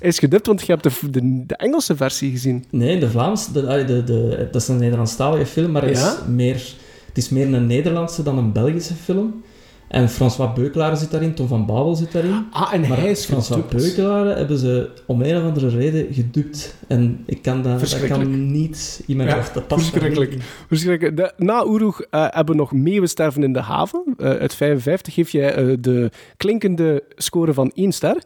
is 0.00 0.18
gedubt, 0.18 0.46
want 0.46 0.60
je 0.60 0.72
hebt 0.72 0.82
de, 0.82 1.10
de, 1.10 1.46
de 1.46 1.56
Engelse 1.56 1.96
versie 1.96 2.30
gezien. 2.30 2.64
Nee, 2.70 2.98
de 2.98 3.10
Vlaams, 3.10 3.52
de, 3.52 3.84
de, 3.86 4.04
de, 4.04 4.48
dat 4.52 4.62
is 4.62 4.68
een 4.68 4.78
Nederlandstalige 4.78 5.46
film, 5.46 5.70
maar 5.70 5.82
het 5.82 5.90
is, 5.90 6.00
Ja? 6.00 6.16
meer, 6.28 6.74
het 7.06 7.16
is 7.16 7.28
meer 7.28 7.54
een 7.54 7.66
Nederlandse 7.66 8.22
dan 8.22 8.38
een 8.38 8.52
Belgische 8.52 8.94
film. 8.94 9.42
En 9.88 10.08
François 10.08 10.52
Beukelaar 10.54 10.96
zit 10.96 11.10
daarin, 11.10 11.34
Tom 11.34 11.46
van 11.48 11.66
Babel 11.66 11.94
zit 11.94 12.12
daarin. 12.12 12.46
Ah, 12.50 12.72
en 12.72 12.80
Maar 12.80 12.98
hij 12.98 13.10
is 13.10 13.24
François 13.24 13.62
gedubt. 13.62 13.82
Beukelaar 13.82 14.36
hebben 14.36 14.58
ze 14.58 14.90
om 15.06 15.22
een 15.22 15.36
of 15.36 15.42
andere 15.42 15.68
reden 15.68 16.14
gedubt. 16.14 16.74
En 16.88 17.22
ik 17.26 17.42
kan 17.42 17.62
dat, 17.62 17.80
dat 17.80 18.06
kan 18.06 18.52
niet 18.52 19.02
in 19.06 19.16
mijn 19.16 19.28
Ja, 19.28 19.34
hoofd. 19.34 19.54
Dat 19.54 19.66
past 19.66 19.86
verschrikkelijk. 19.88 20.30
niet. 20.30 20.42
Verschrikkelijk. 20.68 21.16
De, 21.16 21.32
na 21.36 21.66
Oeroeg 21.66 22.00
eh, 22.00 22.26
hebben 22.30 22.54
we 22.54 22.60
nog 22.60 22.72
Meeuwensterven 22.72 23.42
in 23.42 23.52
de 23.52 23.60
haven. 23.60 24.04
Eh, 24.18 24.26
uit 24.30 24.54
55 24.54 25.14
geef 25.14 25.30
jij 25.30 25.54
eh, 25.54 25.76
de 25.80 26.10
klinkende 26.36 27.02
score 27.16 27.54
van 27.54 27.70
1 27.74 27.92
ster. 27.92 28.22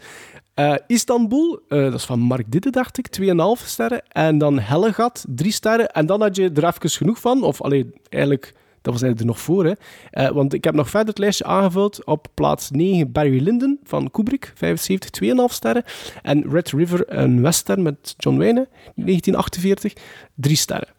Eh, 0.55 0.75
Istanbul, 0.87 1.61
eh, 1.69 1.83
dat 1.83 1.95
is 1.95 2.05
van 2.05 2.19
Mark 2.21 2.45
Didde, 2.53 2.71
dacht 2.71 2.99
ik, 2.99 3.09
2,5 3.09 3.67
sterren. 3.67 4.03
En 4.09 4.39
dan 4.39 4.59
Hellegat, 4.59 5.25
3 5.29 5.53
sterren. 5.53 5.89
En 5.89 6.07
dan 6.07 6.21
had 6.21 6.37
je 6.37 6.51
er 6.55 6.65
even 6.65 6.91
genoeg 6.91 7.21
van. 7.21 7.43
Of 7.43 7.63
alleen, 7.63 7.95
eigenlijk, 8.09 8.55
dat 8.83 8.93
was 8.93 9.03
eigenlijk 9.03 9.21
er 9.21 9.27
nog 9.27 9.41
voor. 9.41 9.65
Hè. 9.65 9.73
Eh, 10.11 10.31
want 10.31 10.53
ik 10.53 10.65
heb 10.65 10.75
nog 10.75 10.91
verder 10.91 11.09
het 11.09 11.19
lijstje 11.19 11.45
aangevuld. 11.45 12.05
Op 12.05 12.27
plaats 12.35 12.71
9 12.71 13.13
Barry 13.13 13.43
Lyndon 13.43 13.81
van 13.85 14.11
Kubrick, 14.11 14.53
75, 14.55 15.11
2,5 15.11 15.55
sterren. 15.55 15.85
En 16.23 16.51
Red 16.51 16.71
River, 16.71 17.05
een 17.07 17.43
western 17.43 17.83
met 17.83 18.15
John 18.17 18.39
Wayne, 18.39 18.69
1948, 18.95 19.93
3 20.35 20.57
sterren. 20.57 20.97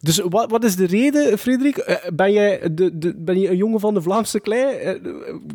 Dus 0.00 0.18
wat, 0.28 0.50
wat 0.50 0.64
is 0.64 0.76
de 0.76 0.86
reden, 0.86 1.38
Frederik? 1.38 1.76
Eh, 1.76 1.96
ben, 2.14 2.32
jij 2.32 2.60
de, 2.72 3.14
ben 3.16 3.40
je 3.40 3.50
een 3.50 3.56
jongen 3.56 3.80
van 3.80 3.94
de 3.94 4.02
Vlaamse 4.02 4.40
klei? 4.40 4.76
Eh, 4.76 4.94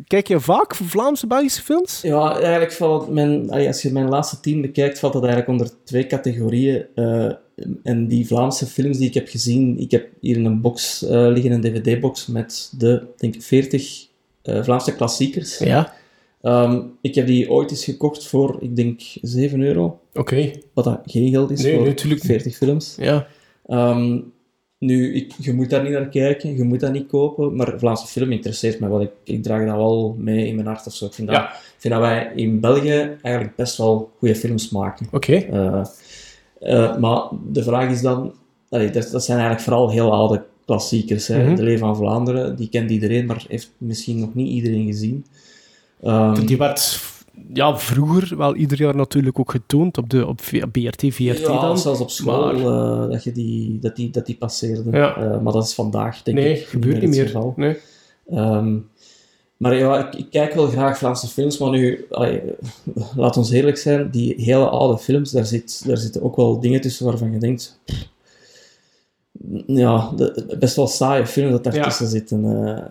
kijk 0.06 0.28
je 0.28 0.40
vaak 0.40 0.74
Vlaamse 0.74 1.26
Belgische 1.26 1.62
films? 1.62 2.00
Ja, 2.02 2.38
eigenlijk 2.38 2.72
valt 2.72 3.08
mijn, 3.08 3.50
als 3.50 3.82
je 3.82 3.92
mijn 3.92 4.08
laatste 4.08 4.40
tien 4.40 4.60
bekijkt, 4.60 4.98
valt 4.98 5.12
dat 5.12 5.24
eigenlijk 5.24 5.52
onder 5.52 5.70
twee 5.84 6.06
categorieën. 6.06 6.86
En 7.82 8.06
die 8.08 8.26
Vlaamse 8.26 8.66
films 8.66 8.98
die 8.98 9.08
ik 9.08 9.14
heb 9.14 9.28
gezien, 9.28 9.78
ik 9.78 9.90
heb 9.90 10.08
hier 10.20 10.36
in 10.36 10.44
een 10.44 10.60
box 10.60 11.04
eh, 11.04 11.10
liggen, 11.10 11.52
een 11.52 11.60
dvd-box 11.60 12.26
met 12.26 12.72
de, 12.78 13.02
denk 13.16 13.34
ik, 13.34 13.42
40 13.42 14.06
eh, 14.42 14.62
Vlaamse 14.62 14.94
klassiekers. 14.94 15.58
Ja. 15.58 15.92
Ehm, 16.42 16.80
ik 17.00 17.14
heb 17.14 17.26
die 17.26 17.50
ooit 17.50 17.70
eens 17.70 17.84
gekocht 17.84 18.26
voor, 18.26 18.56
ik 18.60 18.76
denk, 18.76 19.00
7 19.22 19.60
euro. 19.60 20.00
Oké. 20.14 20.50
Wat 20.72 20.84
dat 20.84 21.00
geen 21.04 21.30
geld 21.30 21.50
is 21.50 21.62
Nee, 21.62 21.74
voor 21.74 21.84
nee, 21.84 21.94
tuurlijk 21.94 22.22
niet. 22.22 22.30
40 22.30 22.56
films. 22.56 22.96
Ja. 22.98 23.26
Ehm, 23.66 24.18
nu, 24.78 25.14
ik, 25.14 25.32
je 25.38 25.52
moet 25.52 25.70
daar 25.70 25.82
niet 25.82 25.92
naar 25.92 26.08
kijken, 26.08 26.56
je 26.56 26.64
moet 26.64 26.80
dat 26.80 26.92
niet 26.92 27.06
kopen, 27.06 27.56
maar 27.56 27.78
Vlaamse 27.78 28.06
film 28.06 28.32
interesseert 28.32 28.80
me 28.80 28.88
wel. 28.88 29.00
Ik, 29.02 29.10
ik 29.24 29.42
draag 29.42 29.66
dat 29.66 29.76
wel 29.76 30.14
mee 30.18 30.46
in 30.46 30.54
mijn 30.54 30.66
hart 30.66 30.86
of 30.86 30.94
zo. 30.94 31.06
Ik 31.06 31.12
vind, 31.12 31.28
dat, 31.28 31.36
Ja. 31.36 31.52
vind 31.76 31.94
dat 31.94 32.02
wij 32.02 32.32
in 32.34 32.60
België 32.60 33.16
eigenlijk 33.22 33.56
best 33.56 33.76
wel 33.76 34.10
goede 34.18 34.34
films 34.34 34.70
maken. 34.70 35.06
Oké. 35.12 35.34
Eh, 35.34 35.84
eh, 36.60 36.96
maar 36.98 37.22
de 37.52 37.62
vraag 37.62 37.90
is 37.90 38.00
dan, 38.00 38.32
allee, 38.68 38.90
dat, 38.90 39.08
dat 39.10 39.24
zijn 39.24 39.38
eigenlijk 39.38 39.68
vooral 39.68 39.90
heel 39.90 40.12
oude 40.12 40.44
klassiekers. 40.64 41.26
Hè. 41.26 41.44
Mhm. 41.44 41.54
De 41.54 41.62
Lee 41.62 41.78
van 41.78 41.96
Vlaanderen, 41.96 42.56
die 42.56 42.68
kent 42.68 42.90
iedereen, 42.90 43.26
maar 43.26 43.44
heeft 43.48 43.72
misschien 43.78 44.20
nog 44.20 44.34
niet 44.34 44.48
iedereen 44.48 44.86
gezien. 44.86 45.24
Ehm, 46.02 46.46
Die 46.46 46.56
werd 46.58 47.00
ja, 47.52 47.78
vroeger 47.78 48.36
wel 48.36 48.54
ieder 48.54 48.78
jaar 48.78 48.96
natuurlijk 48.96 49.38
ook 49.38 49.50
getoond 49.50 49.98
op, 49.98 50.10
de, 50.10 50.26
op 50.26 50.36
BRT, 50.72 51.04
VRT 51.14 51.16
ja, 51.38 51.60
dan. 51.60 51.78
zelfs 51.78 52.00
op 52.00 52.10
school 52.10 52.52
maar- 52.52 53.02
eh, 53.04 53.10
dat, 53.10 53.24
je 53.24 53.32
die, 53.32 53.78
dat, 53.78 53.96
die, 53.96 54.10
dat 54.10 54.26
die 54.26 54.36
passeerde. 54.36 54.90
Ja. 54.90 55.16
Eh, 55.16 55.40
maar 55.40 55.52
dat 55.52 55.64
is 55.64 55.74
vandaag, 55.74 56.22
denk 56.22 56.36
nee, 56.38 56.58
ik, 56.58 56.66
gebeurt 56.66 57.00
niet 57.00 57.10
meer. 57.10 57.24
geval. 57.26 57.52
Nee. 57.56 57.76
Ehm, 58.30 58.76
maar 59.60 59.74
ja, 59.76 60.06
ik, 60.06 60.14
ik 60.14 60.26
kijk 60.30 60.54
wel 60.54 60.66
graag 60.66 60.98
Vlaamse 60.98 61.26
films, 61.26 61.58
maar 61.58 61.70
nu, 61.70 62.06
allee, 62.10 62.40
laat 63.16 63.36
ons 63.36 63.50
eerlijk 63.50 63.76
zijn, 63.78 64.10
die 64.10 64.34
hele 64.36 64.68
oude 64.68 64.98
films, 64.98 65.30
daar, 65.30 65.46
zit, 65.46 65.86
daar 65.86 65.96
zitten 65.96 66.22
ook 66.22 66.36
wel 66.36 66.60
dingen 66.60 66.80
tussen 66.80 67.06
waarvan 67.06 67.32
je 67.32 67.38
denkt, 67.38 67.80
ja, 69.66 70.10
de- 70.16 70.56
best 70.58 70.76
wel 70.76 70.86
saaie 70.86 71.26
films 71.26 71.50
dat 71.50 71.64
daartussen 71.64 72.06
zitten. 72.06 72.66
eh. 72.68 72.84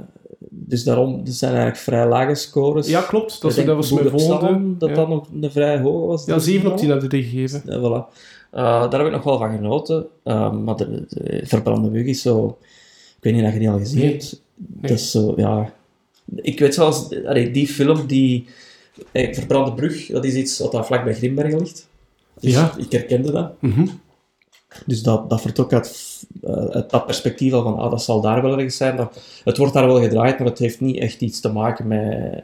dus 0.50 0.84
daarom, 0.84 1.14
er 1.26 1.32
zijn 1.32 1.52
eigenlijk 1.52 1.82
vrij 1.82 2.08
lage 2.08 2.36
scores. 2.36 2.88
Ja, 2.88 3.02
klopt. 3.02 3.42
Dat, 3.42 3.56
denk 3.56 3.68
dat 3.68 3.76
was 3.76 3.92
mijn 3.92 4.10
volgende. 4.10 4.78
Dat 4.78 4.90
ja. 4.90 4.96
dat 4.96 5.08
nog 5.08 5.28
een 5.42 5.52
vrij 5.52 5.80
hoog 5.80 6.06
was. 6.08 6.26
ja, 6.26 6.34
dus 6.36 6.44
7 6.44 6.72
op 6.72 6.78
10 6.78 6.88
wel. 6.88 6.96
heb 7.00 7.12
je 7.12 7.18
die 7.18 7.24
gegeven. 7.30 7.62
Ja, 7.66 7.80
voilà. 7.80 8.14
Eh, 8.52 8.62
daar 8.90 8.98
heb 9.00 9.06
ik 9.08 9.12
nog 9.12 9.24
wel 9.24 9.38
van 9.38 9.52
genoten. 9.56 10.06
Eh, 10.24 10.52
maar 10.54 10.76
de, 10.76 11.06
de 11.10 11.42
Verbrande 11.44 11.90
Bug 11.90 12.06
is 12.06 12.22
zo... 12.22 12.58
Ik 13.18 13.24
weet 13.24 13.34
niet 13.34 13.46
of 13.46 13.54
je 13.54 13.60
die 13.60 13.70
al 13.70 13.78
gezien 13.78 14.00
Nee. 14.00 14.12
hebt. 14.12 14.42
Dat 14.56 14.90
is 14.92 15.12
zo, 15.12 15.34
ja... 15.36 15.74
Ik 16.36 16.60
weet 16.60 16.74
zelfs... 16.74 17.24
allee, 17.26 17.52
die 17.52 17.68
film, 17.68 18.08
die... 18.08 18.46
eh, 19.12 19.34
Verbrande 19.34 19.74
Brug, 19.74 20.06
dat 20.06 20.26
is 20.26 20.34
iets 20.34 20.60
wat 20.60 20.72
daar 20.72 20.86
vlak 20.86 21.04
bij 21.04 21.14
Grimbergen 21.16 21.60
ligt. 21.60 21.88
Dus 22.40 22.54
Ja. 22.54 22.74
ik 22.78 22.92
herkende 22.92 23.32
dat. 23.32 23.62
Mhm. 23.62 23.88
Dus 24.86 25.02
dat, 25.04 25.30
dat 25.30 25.42
vertrok 25.42 25.74
uit, 25.74 26.09
uit 26.72 26.90
dat 26.90 27.06
perspectief 27.06 27.54
al 27.54 27.64
van, 27.64 27.78
ah, 27.78 27.92
dat 27.92 28.04
zal 28.04 28.22
daar 28.22 28.42
wel 28.42 28.54
ergens 28.54 28.78
zijn. 28.78 28.96
Dat, 28.96 29.22
het 29.44 29.58
wordt 29.58 29.74
daar 29.74 29.88
wel 29.88 30.02
gedraaid, 30.02 30.40
maar 30.40 30.48
het 30.48 30.60
heeft 30.60 30.82
niet 30.82 30.98
echt 30.98 31.22
iets 31.22 31.40
te 31.40 31.52
maken 31.52 31.88
met, 31.88 32.42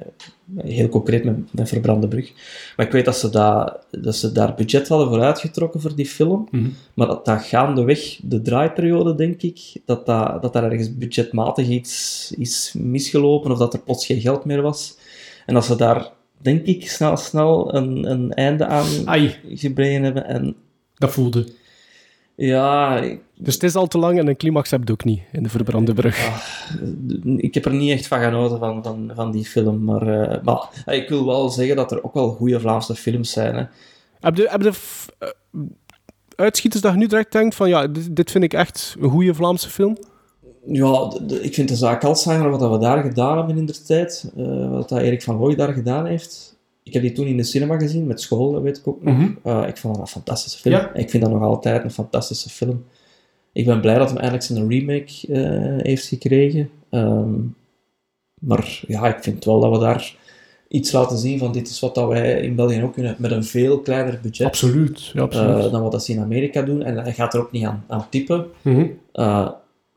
heel 0.57 0.89
concreet 0.89 1.23
met, 1.23 1.53
met 1.53 1.69
Verbrande 1.69 2.07
Brug. 2.07 2.31
Maar 2.75 2.85
ik 2.85 2.91
weet 2.91 3.05
dat 3.05 3.17
ze, 3.17 3.29
dat, 3.29 3.85
dat 3.91 4.15
ze 4.15 4.31
daar 4.31 4.55
budget 4.55 4.87
hadden 4.87 5.07
voor 5.07 5.21
uitgetrokken 5.21 5.81
voor 5.81 5.95
die 5.95 6.05
film. 6.05 6.47
Mhm. 6.51 6.69
Maar 6.93 7.07
dat, 7.07 7.25
dat 7.25 7.43
gaandeweg 7.43 8.19
de 8.23 8.41
draaiperiode, 8.41 9.15
denk 9.15 9.41
ik, 9.41 9.59
dat, 9.85 10.05
dat, 10.05 10.41
dat 10.41 10.53
daar 10.53 10.63
ergens 10.63 10.97
budgetmatig 10.97 11.67
iets 11.67 12.33
is 12.37 12.73
misgelopen 12.77 13.51
of 13.51 13.57
dat 13.57 13.73
er 13.73 13.79
plots 13.79 14.05
geen 14.05 14.21
geld 14.21 14.45
meer 14.45 14.61
was. 14.61 14.97
En 15.45 15.53
dat 15.53 15.65
ze 15.65 15.75
daar, 15.75 16.09
denk 16.37 16.65
ik, 16.65 16.89
snel, 16.89 17.17
snel 17.17 17.75
een, 17.75 18.11
een 18.11 18.33
einde 18.33 18.65
aan 18.65 18.87
Ai, 19.05 19.35
gebreden 19.49 20.03
hebben. 20.03 20.25
En 20.25 20.55
dat 20.95 21.11
voelde. 21.11 21.47
Ja, 22.35 22.97
ik- 22.99 23.21
Dus 23.37 23.53
het 23.53 23.63
is 23.63 23.75
al 23.75 23.87
te 23.87 23.97
lang 23.97 24.19
en 24.19 24.27
een 24.27 24.37
climax 24.37 24.71
heb 24.71 24.81
je 24.85 24.91
ook 24.93 25.03
niet 25.03 25.21
in 25.31 25.43
de 25.43 25.49
verbrande 25.49 25.93
brug. 25.93 26.29
ik 27.37 27.53
heb 27.53 27.65
er 27.65 27.73
niet 27.73 27.91
echt 27.91 28.07
van 28.07 28.19
genoten 28.21 28.59
van, 28.59 28.83
van, 28.83 29.11
van 29.15 29.31
die 29.31 29.45
film. 29.45 29.83
Maar, 29.83 30.07
eh, 30.29 30.41
maar 30.43 30.69
ik 30.95 31.09
wil 31.09 31.25
wel 31.25 31.49
zeggen 31.49 31.75
dat 31.75 31.91
er 31.91 32.03
ook 32.03 32.13
wel 32.13 32.29
goede 32.29 32.59
Vlaamse 32.59 32.95
films 32.95 33.31
zijn. 33.31 33.55
Hè. 33.55 33.63
Heb 34.19 34.35
je, 34.35 34.47
heb 34.49 34.61
je 34.61 34.71
eh, 35.19 35.27
uitschieters 36.35 36.81
dat 36.81 36.91
je 36.91 36.97
nu 36.97 37.07
direct 37.07 37.31
denkt 37.31 37.55
van 37.55 37.69
ja, 37.69 37.87
dit, 37.87 38.15
dit 38.15 38.31
vind 38.31 38.43
ik 38.43 38.53
echt 38.53 38.95
een 38.99 39.09
goede 39.09 39.33
Vlaamse 39.33 39.69
film? 39.69 39.97
Ja, 40.67 41.07
de- 41.07 41.25
de- 41.25 41.41
ik 41.41 41.53
vind 41.53 41.69
de 41.69 41.75
zaak 41.75 42.03
Alzheimer, 42.03 42.49
wat 42.49 42.59
dat 42.59 42.71
we 42.71 42.77
daar 42.77 43.01
gedaan 43.03 43.37
hebben 43.37 43.57
in 43.57 43.65
de 43.65 43.81
tijd, 43.83 44.31
eh, 44.37 44.69
wat 44.69 44.89
dat 44.89 44.99
Erik 45.01 45.23
van 45.23 45.37
Looy 45.37 45.55
daar 45.55 45.73
gedaan 45.73 46.05
heeft. 46.05 46.54
Ik 46.85 46.93
heb 46.93 47.01
die 47.01 47.11
toen 47.11 47.27
in 47.27 47.37
de 47.37 47.43
cinema 47.43 47.77
gezien, 47.77 48.07
met 48.07 48.21
school, 48.21 48.51
dat 48.51 48.61
weet 48.61 48.77
ik 48.77 48.87
ook 48.87 49.03
nog. 49.03 49.17
Mhm. 49.17 49.29
Eh, 49.43 49.67
ik 49.67 49.77
vond 49.77 49.93
dat 49.93 50.03
een 50.03 50.11
fantastische 50.11 50.59
film. 50.59 50.75
Ja. 50.75 50.93
Ik 50.93 51.09
vind 51.09 51.23
dat 51.23 51.31
nog 51.31 51.41
altijd 51.41 51.83
een 51.83 51.91
fantastische 51.91 52.49
film. 52.49 52.85
Ik 53.51 53.65
ben 53.65 53.81
blij 53.81 53.97
dat 53.97 54.09
hij 54.09 54.19
eigenlijk 54.19 54.43
zijn 54.47 54.69
remake 54.69 55.27
eh, 55.27 55.83
heeft 55.85 56.07
gekregen. 56.07 56.69
Ehm, 56.89 57.33
maar 58.41 58.83
ja, 58.87 59.15
ik 59.15 59.23
vind 59.23 59.45
wel 59.45 59.59
dat 59.59 59.71
we 59.71 59.79
daar 59.79 60.15
iets 60.67 60.91
laten 60.91 61.17
zien 61.17 61.39
van 61.39 61.51
dit 61.51 61.69
is 61.69 61.79
wat 61.79 61.95
dat 61.95 62.07
wij 62.07 62.41
in 62.41 62.55
België 62.55 62.83
ook 62.83 62.93
kunnen, 62.93 63.15
met 63.19 63.31
een 63.31 63.43
veel 63.43 63.79
kleiner 63.79 64.19
budget 64.21 64.47
Absoluut. 64.47 65.05
Ja, 65.05 65.21
absoluut. 65.21 65.65
eh, 65.65 65.71
dan 65.71 65.81
wat 65.81 65.91
dat 65.91 66.05
ze 66.05 66.11
in 66.11 66.19
Amerika 66.19 66.61
doen. 66.61 66.83
En 66.83 66.97
hij 66.97 67.13
gaat 67.13 67.33
er 67.33 67.39
ook 67.39 67.51
niet 67.51 67.65
aan, 67.65 67.83
aan 67.87 68.09
typen. 68.09 68.45
Mhm. 68.61 68.87
Uh, 69.13 69.49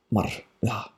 maar 0.09 0.45
ja, 0.61 0.91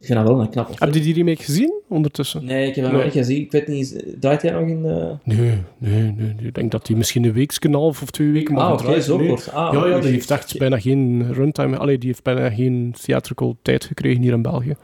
Ik 0.00 0.06
vind 0.06 0.18
dat 0.18 0.28
wel 0.28 0.40
een 0.40 0.48
knappe. 0.50 0.72
Heb 0.78 0.94
je 0.94 1.00
die 1.00 1.14
remake 1.14 1.42
gezien 1.42 1.72
ondertussen? 1.88 2.44
Nee, 2.44 2.68
ik 2.68 2.74
heb 2.74 2.84
hem 2.84 2.94
nog 2.94 3.04
niet 3.04 3.12
gezien. 3.12 3.40
Ik 3.40 3.52
weet 3.52 3.66
niet, 3.68 4.04
draait 4.20 4.42
hij 4.42 4.50
nog 4.50 4.68
in... 4.68 4.80
Nee, 5.24 5.58
nee, 5.78 6.02
nee. 6.12 6.34
Ik 6.38 6.54
denk 6.54 6.70
dat 6.70 6.86
die 6.86 6.96
misschien 6.96 7.24
een 7.24 7.32
week, 7.32 7.64
een 7.64 7.74
half 7.74 8.02
of 8.02 8.10
twee 8.10 8.30
weken 8.30 8.54
mag 8.54 8.64
Ah, 8.66 8.72
oké, 8.72 8.82
draaien. 8.82 9.02
zo 9.02 9.16
Nee. 9.16 9.28
kort. 9.28 9.52
Ah, 9.52 9.72
ja, 9.72 9.86
ja, 9.86 9.98
die 10.00 10.10
heeft 10.10 10.30
echt 10.30 10.58
bijna 10.58 10.80
geen 10.80 11.32
runtime. 11.32 11.76
Allee, 11.76 11.98
die 11.98 12.08
heeft 12.08 12.22
bijna 12.22 12.50
geen 12.50 12.94
theatrical 13.02 13.56
tijd 13.62 13.84
gekregen 13.84 14.22
hier 14.22 14.32
in 14.32 14.42
België. 14.42 14.74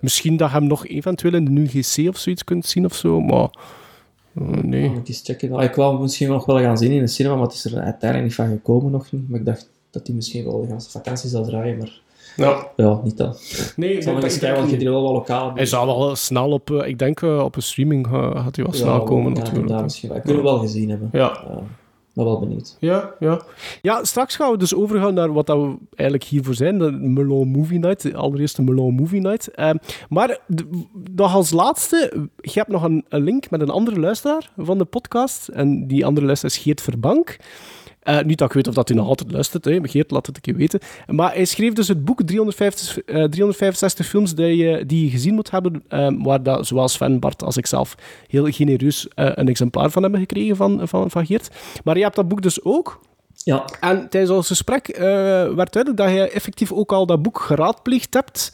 Misschien 0.00 0.36
dat 0.36 0.50
je 0.50 0.54
hem 0.56 0.66
nog 0.66 0.86
eventueel 0.86 1.34
in 1.34 1.44
de 1.54 1.60
UGC 1.60 2.08
of 2.08 2.16
zoiets 2.18 2.44
kunt 2.44 2.66
zien 2.66 2.84
of 2.84 2.94
zo, 2.94 3.20
maar... 3.20 3.48
eh, 4.34 4.42
nee. 4.62 4.84
Ah, 4.84 4.90
moet 4.90 5.00
ik 5.00 5.08
eens 5.08 5.20
checken. 5.24 5.52
Ah, 5.52 5.62
ik 5.64 5.74
wou 5.74 5.92
hem 5.92 6.02
misschien 6.02 6.28
nog 6.28 6.44
wel 6.46 6.58
gaan 6.58 6.78
zien 6.78 6.90
in 6.90 7.00
de 7.00 7.06
cinema, 7.06 7.34
maar 7.34 7.44
het 7.44 7.54
is 7.54 7.64
er 7.64 7.78
uiteindelijk 7.80 8.22
niet 8.24 8.34
van 8.34 8.48
gekomen 8.48 8.90
nog 8.90 9.12
niet. 9.12 9.28
Maar 9.28 9.38
ik 9.40 9.46
dacht 9.46 9.70
dat 9.90 10.06
hij 10.06 10.16
misschien 10.16 10.44
wel 10.44 10.60
de 10.60 10.66
hele 10.66 10.80
vakantie 10.80 11.28
zou 11.28 11.46
draaien, 11.46 11.78
maar 11.78 12.00
Ja. 12.36 12.66
ja, 12.76 13.00
niet 13.04 13.16
dan. 13.16 13.34
Nee, 13.76 13.92
Ik 13.96 14.02
zal 14.02 14.14
nog 14.14 14.22
eens 14.22 14.38
kijken, 14.38 14.58
want 14.68 14.80
je 14.82 14.90
wel 14.90 15.02
wat 15.02 15.12
lokaal. 15.12 15.52
Hij 15.54 15.66
zal 15.66 15.86
wel 15.86 16.16
snel 16.16 16.50
op... 16.50 16.70
eh, 16.70 16.88
ik 16.88 16.98
denk 16.98 17.22
eh, 17.22 17.38
op 17.44 17.56
een 17.56 17.62
streaming 17.62 18.06
eh, 18.06 18.12
gaat 18.12 18.56
hij 18.56 18.64
wel 18.64 18.74
Ja, 18.74 18.80
snel 18.80 19.02
komen, 19.02 19.32
natuurlijk. 19.32 19.68
daar 19.68 19.82
misschien 19.82 20.08
wel. 20.08 20.18
Ik 20.18 20.24
kunnen 20.24 20.42
we 20.42 20.48
wel 20.48 20.58
gezien 20.58 20.90
hebben. 20.90 21.08
Ja. 21.12 21.44
Uh, 21.50 21.56
maar 22.14 22.24
wel 22.24 22.38
benieuwd. 22.40 22.76
Ja, 22.80 23.10
ja. 23.20 23.40
ja, 23.82 24.04
straks 24.04 24.36
gaan 24.36 24.50
we 24.50 24.56
dus 24.58 24.74
overgaan 24.74 25.14
naar 25.14 25.32
wat 25.32 25.46
dat 25.46 25.56
we 25.58 25.74
eigenlijk 25.94 26.28
hiervoor 26.30 26.54
zijn. 26.54 26.78
De 26.78 26.90
Melon 26.90 27.48
Movie 27.48 27.78
Night, 27.78 28.02
de 28.02 28.16
allereerste 28.16 28.62
Melon 28.62 28.94
Movie 28.94 29.20
Night. 29.20 29.48
Ehm, 29.54 29.76
maar 30.08 30.38
nog 31.14 31.34
als 31.34 31.50
laatste, 31.50 32.28
je 32.40 32.50
hebt 32.52 32.68
nog 32.68 32.82
een, 32.82 33.04
een 33.08 33.22
link 33.22 33.50
met 33.50 33.60
een 33.60 33.70
andere 33.70 34.00
luisteraar 34.00 34.50
van 34.56 34.78
de 34.78 34.84
podcast. 34.84 35.48
En 35.48 35.86
die 35.86 36.06
andere 36.06 36.26
luisteraar 36.26 36.54
is 36.56 36.62
Geert 36.62 36.80
Verbank. 36.80 37.36
Eh, 38.02 38.20
niet 38.20 38.38
dat 38.38 38.48
ik 38.48 38.54
weet 38.54 38.68
of 38.68 38.74
dat 38.74 38.88
hij 38.88 38.96
nog 38.96 39.06
altijd 39.06 39.32
luistert, 39.32 39.64
hè. 39.64 39.78
Geert, 39.82 40.10
laat 40.10 40.26
het 40.26 40.36
een 40.36 40.42
keer 40.42 40.56
weten. 40.56 40.80
Maar 41.06 41.34
hij 41.34 41.44
schreef 41.44 41.72
dus 41.72 41.88
het 41.88 42.04
boek 42.04 42.22
350, 42.22 42.98
eh, 42.98 43.24
365 43.24 44.06
films 44.06 44.34
die 44.34 44.56
je, 44.56 44.86
die 44.86 45.04
je 45.04 45.10
gezien 45.10 45.34
moet 45.34 45.50
hebben, 45.50 45.84
ehm, 45.88 46.22
waar 46.22 46.42
dat, 46.42 46.66
zowel 46.66 46.88
Sven, 46.88 47.20
Bart 47.20 47.42
als 47.42 47.56
ikzelf 47.56 47.94
heel 48.26 48.44
genereus 48.44 49.08
eh, 49.08 49.30
een 49.34 49.48
exemplaar 49.48 49.90
van 49.90 50.02
hebben 50.02 50.20
gekregen 50.20 50.56
van, 50.56 50.88
van, 50.88 51.10
van 51.10 51.26
Geert. 51.26 51.48
Maar 51.84 51.96
je 51.96 52.02
hebt 52.02 52.16
dat 52.16 52.28
boek 52.28 52.42
dus 52.42 52.64
ook. 52.64 53.00
Ja, 53.44 53.64
En 53.80 54.08
tijdens 54.08 54.32
ons 54.32 54.46
gesprek 54.46 54.88
eh, 54.88 55.02
werd 55.54 55.72
duidelijk 55.72 55.96
dat 55.96 56.10
je 56.10 56.30
effectief 56.30 56.72
ook 56.72 56.92
al 56.92 57.06
dat 57.06 57.22
boek 57.22 57.40
geraadpleegd 57.40 58.14
hebt. 58.14 58.52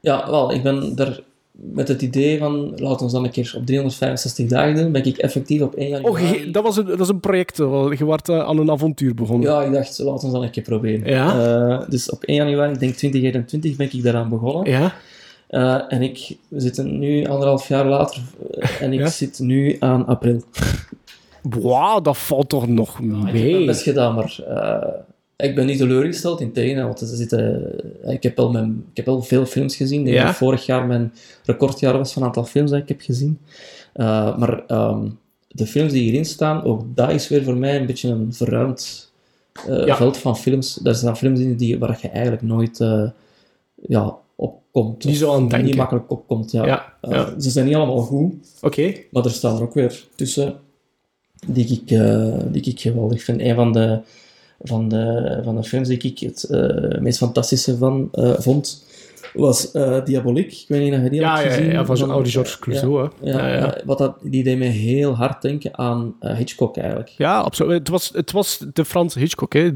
ja 0.00 0.30
wel, 0.30 0.52
ik 0.52 0.62
ben 0.62 0.96
er 0.96 1.24
met 1.64 1.88
het 1.88 2.02
idee 2.02 2.38
van, 2.38 2.72
laten 2.76 3.06
we 3.06 3.12
dan 3.12 3.24
een 3.24 3.30
keer 3.30 3.54
op 3.56 3.66
365 3.66 4.46
dagen 4.46 4.74
doen, 4.74 4.92
ben 4.92 5.04
ik 5.04 5.16
effectief 5.18 5.60
op 5.62 5.74
1 5.74 5.88
januari... 5.88 6.46
Oh, 6.46 6.52
dat, 6.52 6.62
was 6.62 6.76
een, 6.76 6.86
dat 6.86 7.00
is 7.00 7.08
een 7.08 7.20
project. 7.20 7.58
wel. 7.58 7.92
Je 7.92 8.06
werd 8.06 8.28
eh, 8.28 8.38
aan 8.38 8.58
een 8.58 8.70
avontuur 8.70 9.14
begonnen. 9.14 9.50
Ja, 9.50 9.62
ik 9.62 9.72
dacht, 9.72 9.98
laten 9.98 10.26
we 10.28 10.34
dan 10.34 10.42
een 10.42 10.50
keer 10.50 10.62
proberen. 10.62 11.08
Ja. 11.10 11.78
Eh, 11.80 11.88
dus 11.88 12.10
op 12.10 12.22
1 12.24 12.36
januari, 12.36 12.72
ik 12.72 12.78
denk 12.80 12.94
2021, 12.94 13.76
ben 13.76 13.88
ik 13.92 14.02
daaraan 14.02 14.28
begonnen. 14.28 14.70
Ja? 14.70 14.92
Eh, 15.48 15.80
en 15.88 16.02
ik, 16.02 16.36
we 16.48 16.60
zitten 16.60 16.98
nu 16.98 17.26
anderhalf 17.26 17.68
jaar 17.68 17.86
later, 17.86 18.20
eh, 18.60 18.82
en 18.82 18.92
ik 18.92 18.98
Ja. 18.98 19.06
zit 19.08 19.38
nu 19.38 19.76
aan 19.78 20.06
april. 20.06 20.42
Wauw, 21.42 22.00
dat 22.00 22.18
valt 22.18 22.48
toch 22.48 22.68
nog 22.68 22.98
Ik 23.00 23.10
heb 23.24 23.32
mee. 23.32 23.52
mijn 23.52 23.66
best 23.66 23.82
gedaan, 23.82 24.14
maar 24.14 24.38
eh, 24.48 24.88
ik 25.42 25.54
ben 25.54 25.66
niet 25.66 25.78
teleurgesteld 25.78 26.40
in 26.40 26.52
tegen, 26.52 26.84
want 26.84 27.00
er 27.00 27.06
zitten, 27.06 27.72
eh, 28.02 28.12
ik, 28.12 28.22
heb 28.22 28.36
wel 28.36 28.50
mijn, 28.50 28.84
ik 28.90 28.96
heb 28.96 29.06
wel 29.06 29.22
veel 29.22 29.46
films 29.46 29.76
gezien. 29.76 29.98
Ik 29.98 30.04
denk 30.04 30.16
Ja. 30.16 30.26
dat 30.26 30.34
vorig 30.34 30.66
jaar 30.66 30.86
mijn 30.86 31.12
recordjaar 31.44 31.98
was 31.98 32.12
van 32.12 32.24
aantal 32.24 32.44
films 32.44 32.70
dat 32.70 32.80
ik 32.80 32.88
heb 32.88 33.00
gezien. 33.00 33.38
Eh, 33.92 34.36
maar 34.38 34.66
ehm, 34.66 35.08
de 35.48 35.66
films 35.66 35.92
die 35.92 36.02
hierin 36.02 36.24
staan, 36.24 36.64
ook 36.64 36.84
dat 36.94 37.10
is 37.10 37.28
weer 37.28 37.42
voor 37.44 37.56
mij 37.56 37.80
een 37.80 37.86
beetje 37.86 38.08
een 38.08 38.34
verruimd 38.34 39.12
eh, 39.68 39.86
Ja. 39.86 39.96
veld 39.96 40.16
van 40.16 40.36
films. 40.36 40.74
Daar 40.74 40.94
staan 40.94 41.16
films 41.16 41.40
in 41.40 41.56
die, 41.56 41.78
waar 41.78 41.98
je 42.02 42.08
eigenlijk 42.08 42.42
nooit 42.42 42.78
ja, 43.88 44.16
op 44.36 44.60
komt. 44.70 45.04
Niet 45.04 45.16
zo 45.16 45.32
aan 45.32 45.48
denken. 45.48 45.64
Niet 45.64 45.76
makkelijk 45.76 46.10
opkomt, 46.10 46.50
ja. 46.50 46.66
Ja, 46.66 46.92
ja. 47.02 47.40
Ze 47.40 47.50
zijn 47.50 47.66
niet 47.66 47.74
allemaal 47.74 48.00
goed. 48.00 48.34
Oké. 48.60 48.94
Maar 49.10 49.24
er 49.24 49.30
staan 49.30 49.56
er 49.56 49.62
ook 49.62 49.74
weer 49.74 50.04
tussen 50.14 50.54
die 51.46 51.66
ik, 51.66 51.88
die 52.52 52.62
ik 52.62 52.80
geweldig 52.80 53.22
vind. 53.22 53.40
Een 53.40 53.54
van 53.54 53.72
de, 53.72 54.00
van 54.62 54.88
de, 54.88 55.40
van 55.44 55.56
de 55.56 55.62
films 55.64 55.88
die 55.88 55.98
ik 55.98 56.18
het 56.18 56.42
eh, 56.44 57.00
meest 57.00 57.18
fantastische 57.18 57.76
van 57.76 58.08
eh, 58.12 58.32
vond, 58.38 58.84
was 59.34 59.72
Diabolique. 60.04 60.50
Ik 60.52 60.64
weet 60.68 60.82
niet 60.82 60.94
of 60.98 61.02
je 61.02 61.10
die 61.10 61.20
Ja, 61.20 61.34
hebt 61.36 61.48
ja, 61.48 61.50
gezien. 61.54 61.70
ja, 61.72 61.84
van 61.84 61.96
zo'n 61.96 62.10
oude 62.10 62.28
George 62.30 62.58
Clouseau. 62.58 63.08
hè. 63.20 63.30
Ja, 63.30 63.76
wat 63.84 63.98
dat, 63.98 64.16
die 64.22 64.44
deed 64.44 64.58
me 64.58 64.64
heel 64.64 65.14
hard 65.16 65.42
denken 65.42 65.78
aan 65.78 66.14
Hitchcock 66.20 66.76
eigenlijk. 66.76 67.08
Ja, 67.18 67.38
absoluut. 67.40 67.78
Het 67.78 67.88
was, 67.88 68.10
het 68.14 68.32
was 68.32 68.64
de 68.72 68.84
Franse 68.84 69.18
Hitchcock. 69.18 69.52
Hè. 69.52 69.70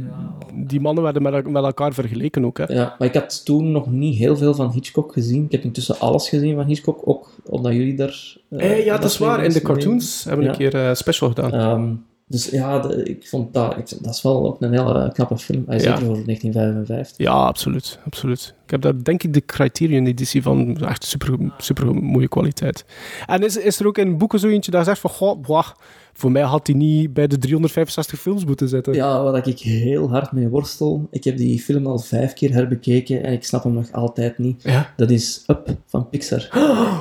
Die 0.55 0.81
mannen 0.81 1.03
werden 1.03 1.23
met, 1.23 1.51
met 1.51 1.65
elkaar 1.65 1.93
vergeleken 1.95 2.45
ook. 2.45 2.59
Hè. 2.59 2.65
Ja, 2.73 2.95
maar 2.99 3.09
ik 3.09 3.15
had 3.15 3.45
toen 3.45 3.71
nog 3.73 3.91
niet 3.91 4.19
heel 4.19 4.37
veel 4.37 4.55
van 4.55 4.71
Hitchcock 4.71 5.13
gezien. 5.13 5.45
Ik 5.45 5.53
heb 5.53 5.63
intussen 5.65 5.99
alles 5.99 6.29
gezien 6.29 6.55
van 6.55 6.67
Hitchcock, 6.67 7.01
ook 7.05 7.31
omdat 7.47 7.73
jullie 7.73 7.95
daar... 7.97 8.37
eh, 8.51 8.85
ja, 8.85 8.97
dat 8.99 9.11
is 9.11 9.19
waar. 9.19 9.45
In 9.45 9.53
de 9.53 9.63
cartoons 9.63 10.25
hebben 10.25 10.45
we 10.45 10.51
een 10.65 10.71
keer 10.71 10.97
special 10.97 11.29
gedaan. 11.29 11.53
Ehm, 11.53 11.93
dus 12.29 12.49
ja, 12.51 12.79
de- 12.79 13.03
ik 13.03 13.29
vond 13.29 13.55
dat, 13.55 13.77
ik, 13.77 14.03
dat 14.03 14.15
is 14.15 14.23
wel 14.23 14.47
ook 14.47 14.61
een 14.63 14.73
hele 14.73 15.11
knappe 15.13 15.39
film. 15.39 15.65
Hij 15.67 15.79
zeker 15.79 15.99
voor 15.99 16.25
1955. 16.25 17.17
Ja, 17.19 17.33
absoluut, 17.33 17.99
absoluut. 18.05 18.55
Ik 18.65 18.71
heb 18.71 18.83
daar 18.83 19.03
denk 19.05 19.23
ik 19.23 19.33
de 19.33 19.45
Criterion-editie 19.45 20.43
van. 20.43 20.77
Echt 20.77 21.05
super, 21.05 21.39
super 21.59 21.95
mooie 21.95 22.29
kwaliteit. 22.29 22.85
En 23.27 23.43
is, 23.45 23.57
is 23.57 23.81
er 23.81 23.87
ook 23.87 23.99
in 23.99 24.19
boeken 24.19 24.39
zo 24.39 24.49
eentje 24.49 24.71
dat 24.71 24.85
zegt 24.85 25.01
van... 25.01 25.11
Goh, 25.11 25.41
boah, 25.41 25.67
voor 26.13 26.31
mij 26.33 26.43
had 26.43 26.67
hij 26.67 26.77
niet 26.77 27.13
bij 27.15 27.27
de 27.27 27.39
365 27.39 28.21
films 28.21 28.45
moeten 28.45 28.69
zitten. 28.69 28.95
Ja, 28.95 29.23
waar 29.23 29.49
ik 29.49 29.59
heel 29.59 30.11
hard 30.11 30.33
mee 30.33 30.49
worstel. 30.49 31.09
Ik 31.11 31.25
heb 31.25 31.37
die 31.37 31.61
film 31.61 31.87
al 31.87 31.99
vijf 31.99 32.33
keer 32.33 32.53
herbekeken 32.53 33.23
en 33.23 33.33
ik 33.33 33.45
snap 33.45 33.63
hem 33.63 33.73
nog 33.73 33.93
altijd 33.93 34.39
niet. 34.39 34.63
Ja. 34.63 34.93
Dat 34.97 35.11
is 35.11 35.45
Up 35.47 35.77
van 35.87 36.09
Pixar. 36.09 36.49
Oh, 36.55 36.99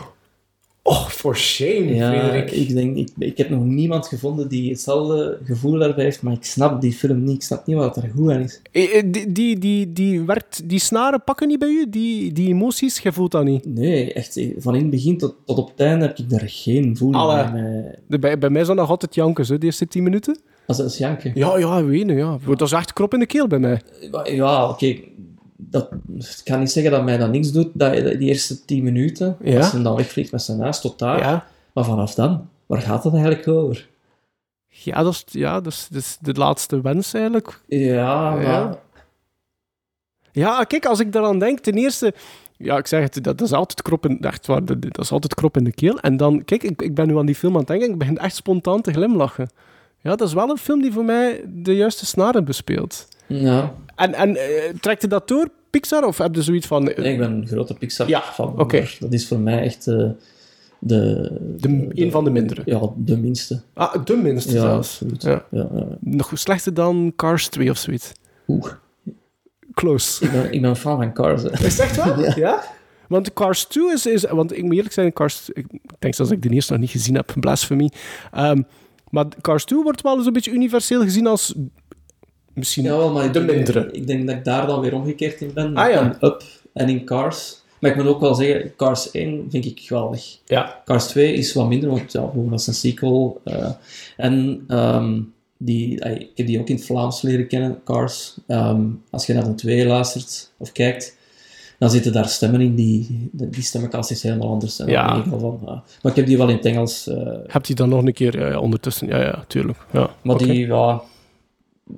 for 0.94 1.36
shame, 1.38 1.96
Ja, 1.96 2.10
Frederik. 2.12 2.52
ik, 2.52 2.74
denk, 2.74 2.98
ik, 2.98 3.10
ik 3.18 3.38
heb 3.38 3.50
nog 3.50 3.64
niemand 3.64 4.08
gevonden 4.08 4.48
die 4.50 4.70
hetzelfde 4.70 5.38
gevoel 5.46 5.80
daarbij 5.80 6.04
heeft, 6.04 6.22
maar 6.22 6.34
ik 6.34 6.44
snap 6.46 6.82
die 6.82 6.94
film 6.94 7.24
niet. 7.24 7.36
Ik 7.36 7.42
snap 7.44 7.66
niet 7.68 7.76
wat 7.76 7.98
er 7.98 8.12
goed 8.16 8.32
aan 8.32 8.42
is. 8.42 8.62
Eh, 8.72 8.98
eh, 8.98 9.04
Die, 9.12 9.32
die, 9.32 9.58
die, 9.60 9.94
die, 9.94 10.22
werkt, 10.22 10.70
die 10.70 10.80
snaren 10.80 11.24
pakken 11.24 11.48
niet 11.48 11.60
bij 11.60 11.70
u? 11.70 11.90
Die, 11.90 12.32
die 12.34 12.48
emoties? 12.48 13.00
Jij 13.00 13.12
voelt 13.12 13.32
dat 13.32 13.44
niet? 13.44 13.66
Nee, 13.66 14.14
echt, 14.14 14.38
eh, 14.38 14.50
van 14.58 14.76
in 14.76 14.82
het 14.82 14.90
begin 14.90 15.18
tot, 15.18 15.36
tot 15.46 15.58
op 15.58 15.68
het 15.70 15.80
einde 15.80 16.06
heb 16.06 16.18
ik 16.18 16.30
daar 16.30 16.44
geen 16.46 16.98
voeling 16.98 17.24
Allee. 17.24 17.52
bij. 18.08 18.20
Bij, 18.20 18.38
bij 18.38 18.50
mij 18.50 18.62
is 18.62 18.68
dat 18.68 18.76
nog 18.76 18.90
altijd 18.90 19.16
janken, 19.16 19.46
zo, 19.46 19.58
de 19.58 19.66
eerste 19.66 19.88
10 19.88 20.04
minuten. 20.04 20.38
Als 20.68 20.78
dat 20.78 20.86
is 20.92 20.98
janken. 20.98 21.32
Ja, 21.36 21.58
ja, 21.58 21.86
wenen, 21.86 22.16
ja. 22.16 22.38
Dat 22.48 22.62
is 22.62 22.72
echt 22.72 22.94
krop 22.94 23.14
in 23.14 23.20
de 23.20 23.26
keel 23.26 23.48
bij 23.48 23.60
mij. 23.60 23.82
Ja, 24.24 24.70
oké. 24.70 24.96
Dat, 25.70 25.90
ik 26.18 26.42
kan 26.44 26.60
niet 26.60 26.72
zeggen 26.72 26.92
dat 26.92 27.04
mij 27.04 27.18
dat 27.18 27.30
niks 27.32 27.52
doet, 27.52 27.68
dat, 27.74 27.94
die 27.94 28.20
eerste 28.20 28.66
tien 28.66 28.84
minuten, 28.84 29.38
Ja. 29.44 29.58
als 29.58 29.72
hij 29.72 29.82
dan 29.82 29.96
wegvliegt 29.96 30.32
met 30.32 30.42
zijn 30.42 30.60
huis, 30.60 30.82
tot 30.82 31.00
daar. 31.00 31.20
Ja, 31.20 31.48
Maar 31.74 31.86
vanaf 31.86 32.14
dan, 32.14 32.50
waar 32.66 32.82
gaat 32.82 33.04
het 33.04 33.14
eigenlijk 33.14 33.48
over? 33.48 33.88
ja, 34.68 35.04
dat, 35.04 35.14
is, 35.14 35.24
ja 35.28 35.62
dat, 35.62 35.74
is, 35.74 35.88
dat 35.92 36.02
is 36.02 36.18
de 36.22 36.34
laatste 36.34 36.82
wens 36.82 37.14
eigenlijk. 37.14 37.62
Ja, 37.68 38.30
maar... 38.30 38.42
Ja. 38.42 38.80
Ja, 40.32 40.64
kijk, 40.64 40.86
als 40.86 41.00
ik 41.00 41.12
daaraan 41.12 41.40
denk, 41.40 41.60
ten 41.60 41.74
eerste... 41.74 42.14
Ja, 42.58 42.78
ik 42.78 42.88
zeg 42.88 43.02
het, 43.02 43.14
dat, 43.14 43.38
dat 43.38 43.42
is 43.48 43.54
altijd 43.54 43.82
krop 43.82 44.06
in, 44.06 44.22
echt 44.22 44.46
waar, 44.48 44.66
dat, 44.66 44.82
dat 44.82 44.98
is 45.00 45.12
altijd 45.12 45.34
krop 45.34 45.58
in 45.58 45.64
de 45.64 45.72
keel. 45.74 46.00
En 46.00 46.18
dan, 46.18 46.46
kijk, 46.46 46.64
ik, 46.64 46.82
ik 46.82 46.96
ben 46.96 47.08
nu 47.08 47.18
aan 47.18 47.26
die 47.26 47.36
film 47.36 47.54
aan 47.54 47.60
het 47.60 47.68
denken, 47.68 47.90
ik 47.90 47.98
begin 47.98 48.18
echt 48.18 48.36
spontaan 48.36 48.82
te 48.82 48.92
glimlachen. 48.92 49.50
Ja, 50.02 50.16
dat 50.16 50.28
is 50.28 50.34
wel 50.34 50.50
een 50.50 50.58
film 50.58 50.82
die 50.82 50.92
voor 50.92 51.06
mij 51.06 51.44
de 51.48 51.76
juiste 51.76 52.06
snaren 52.06 52.46
bespeelt. 52.46 53.08
Ja, 53.28 53.74
En, 53.96 54.14
en 54.14 54.36
eh, 54.36 54.74
trekt 54.82 55.02
je 55.02 55.08
dat 55.08 55.28
door, 55.28 55.50
Pixar? 55.70 56.06
Of 56.06 56.18
heb 56.18 56.36
je 56.36 56.42
zoiets 56.42 56.68
van... 56.68 56.90
eh, 56.90 56.98
nee, 56.98 57.14
ik 57.14 57.20
ben 57.20 57.32
een 57.32 57.48
grote 57.48 57.74
Pixar 57.74 58.08
Ja, 58.08 58.22
fan. 58.22 58.60
oké. 58.60 58.78
maar 58.80 58.96
Dat 59.00 59.14
is 59.14 59.28
voor 59.28 59.40
mij 59.40 59.62
echt 59.64 59.88
eh, 59.88 60.10
de, 60.80 61.32
De- 61.58 61.90
een 61.94 62.12
van 62.12 62.24
de 62.24 62.30
mindere. 62.30 62.62
Ja, 62.66 62.80
de 62.96 63.18
minste. 63.18 63.62
Ah, 63.74 64.06
de 64.06 64.16
minste 64.16 64.54
Ja, 64.54 64.60
zelfs. 64.62 65.02
absoluut. 65.02 65.24
Ja. 65.24 65.46
Nog 66.00 66.32
slechter 66.34 66.74
dan 66.74 67.14
Cars 67.16 67.48
2 67.48 67.70
of 67.70 67.78
zoiets. 67.78 68.12
Oeh, 68.48 68.66
Close. 69.74 70.26
ik 70.26 70.32
ben, 70.32 70.54
ik 70.54 70.62
ben 70.62 70.76
fan 70.76 70.98
van 70.98 71.14
Cars. 71.14 71.42
hè. 71.44 71.52
Is 71.52 71.60
het 71.62 71.80
echt 71.80 71.96
waar? 71.96 72.40
Ja. 72.40 72.64
Want 73.08 73.34
Cars 73.34 73.64
2 73.66 73.92
is, 73.94 74.06
is... 74.06 74.24
Want 74.24 74.58
ik 74.58 74.64
moet 74.64 74.74
eerlijk 74.74 74.94
zijn, 74.94 75.14
Cars... 75.14 75.50
Ik 75.50 75.66
denk 76.00 76.14
zelfs 76.16 76.32
dat 76.32 76.32
ik 76.32 76.42
de 76.42 76.50
eerste 76.56 76.72
nog 76.72 76.82
niet 76.82 76.90
gezien 76.92 77.16
heb. 77.16 77.34
Blasphemy. 77.40 77.92
Ehm, 78.32 78.62
maar 79.10 79.26
Cars 79.42 79.66
2 79.66 79.82
wordt 79.84 80.02
wel 80.02 80.18
eens 80.18 80.26
een 80.26 80.34
beetje 80.34 80.52
universeel 80.52 81.02
gezien 81.02 81.28
als... 81.28 81.54
Misschien 82.56 82.84
Jawel, 82.84 83.12
maar 83.12 83.26
ik 83.26 83.34
de 83.34 83.46
denk- 83.46 83.52
mindere. 83.52 83.90
Ik 83.92 84.08
denk 84.08 84.28
dat 84.28 84.36
ik 84.36 84.44
daar 84.46 84.68
dan 84.68 84.80
weer 84.82 84.94
omgekeerd 84.96 85.42
in 85.42 85.52
ben. 85.54 85.76
Ah, 85.76 85.90
ja. 85.92 86.02
In 86.02 86.16
Up 86.28 86.44
en 86.74 86.90
in 86.90 87.06
Cars. 87.06 87.64
Maar 87.80 87.92
ik 87.92 87.98
moet 87.98 88.08
ook 88.08 88.20
wel 88.20 88.36
zeggen, 88.36 88.76
Cars 88.76 89.12
1 89.12 89.46
vind 89.50 89.66
ik 89.66 89.80
geweldig. 89.80 90.38
Ja. 90.46 90.82
Cars 90.86 91.08
2 91.08 91.34
is 91.34 91.54
wat 91.54 91.68
minder, 91.68 91.90
want 91.90 92.12
ja, 92.12 92.32
dat 92.50 92.60
is 92.60 92.68
een 92.68 92.74
sequel. 92.74 93.42
eh, 93.44 93.70
en 94.18 94.64
ehm, 94.68 95.20
die, 95.58 96.00
eh, 96.00 96.12
ik 96.20 96.30
heb 96.36 96.48
die 96.48 96.60
ook 96.60 96.68
in 96.70 96.76
het 96.76 96.86
Vlaams 96.86 97.22
leren 97.22 97.48
kennen, 97.48 97.80
Cars. 97.84 98.38
Ehm, 98.48 98.82
als 99.10 99.26
je 99.26 99.34
naar 99.34 99.44
de 99.44 99.56
2 99.56 99.86
luistert 99.86 100.52
of 100.58 100.72
kijkt, 100.72 101.18
dan 101.80 101.90
zitten 101.90 102.14
daar 102.14 102.30
stemmen 102.30 102.62
in 102.62 102.76
die, 102.76 103.30
die 103.32 103.64
stemmenkast 103.64 104.12
is 104.12 104.24
helemaal 104.24 104.50
anders. 104.50 104.80
En 104.80 104.88
Ja. 104.88 105.16
ik 105.26 105.32
al 105.32 105.40
van, 105.40 105.60
ah. 105.66 105.80
Maar 106.02 106.12
ik 106.12 106.16
heb 106.18 106.26
die 106.26 106.38
wel 106.38 106.50
in 106.50 106.56
het 106.56 106.66
Engels. 106.66 107.08
eh, 107.08 107.28
Hebt 107.48 107.68
hij 107.68 107.76
dan 107.76 107.90
nog 107.90 108.04
een 108.06 108.14
keer 108.14 108.40
ja, 108.40 108.48
ja, 108.48 108.60
ondertussen? 108.60 109.08
Ja, 109.08 109.22
ja, 109.22 109.44
tuurlijk. 109.48 109.78
Ja. 109.92 110.10
maar 110.24 110.38
die, 110.38 110.68
ja, 110.68 111.02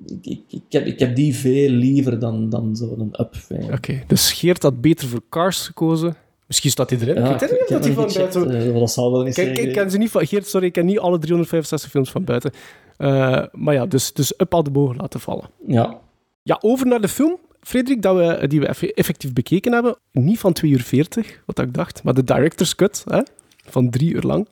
ik, 0.06 0.26
ik, 0.26 0.42
ik, 0.50 0.62
heb, 0.70 0.86
ik 0.86 1.00
heb 1.00 1.16
die 1.16 1.36
veel 1.36 1.70
liever 1.70 2.20
dan, 2.20 2.50
dan 2.50 2.76
zo'n 2.76 3.16
Up. 3.20 3.36
Oké, 3.72 4.04
dus 4.08 4.32
Geert 4.32 4.64
had 4.64 4.82
beter 4.82 5.08
voor 5.08 5.22
Cars 5.30 5.66
gekozen. 5.66 6.16
Misschien 6.48 6.72
staat 6.72 6.90
hij 6.90 7.00
erin. 7.00 7.16
Ja, 7.16 7.34
ik 7.34 7.40
weet 7.40 7.52
niet 7.52 7.62
of 7.62 7.68
dat 7.68 7.84
hij 7.84 7.94
van 7.94 8.12
buiten... 8.14 8.68
Uh, 8.68 8.80
dat 8.80 8.92
zal 8.92 9.12
wel 9.12 9.24
niet 9.24 9.38
ik 9.38 9.74
ken 9.74 9.92
ze 9.92 9.98
niet 9.98 10.12
van... 10.12 10.28
Geert, 10.28 10.48
sorry, 10.48 10.66
ik 10.68 10.74
ken 10.74 10.86
niet 10.86 11.00
alle 11.00 11.20
365 11.20 11.90
films 11.90 12.12
van 12.12 12.24
buiten. 12.24 12.52
Uh, 12.98 13.44
maar 13.52 13.74
ja, 13.74 13.86
dus, 13.86 14.14
dus 14.14 14.34
up 14.38 14.54
al 14.54 14.64
de 14.64 14.72
bogen 14.72 14.96
laten 14.96 15.20
vallen. 15.20 15.50
Ja. 15.66 16.00
Ja, 16.44 16.58
over 16.62 16.88
naar 16.88 17.02
de 17.02 17.08
film, 17.08 17.38
Frederik, 17.62 18.02
dat 18.02 18.16
we, 18.16 18.48
die 18.48 18.60
we 18.60 18.94
effectief 18.94 19.34
bekeken 19.34 19.74
hebben. 19.74 19.98
Niet 20.12 20.40
van 20.40 20.54
2 20.54 20.72
uur 20.72 20.82
40, 20.82 21.42
wat 21.46 21.60
ik 21.60 21.74
dacht, 21.74 22.04
maar 22.04 22.14
de 22.14 22.24
director's 22.24 22.76
cut 22.76 23.04
hè, 23.08 23.22
van 23.66 23.90
3 23.90 24.14
uur 24.14 24.22
lang. 24.22 24.48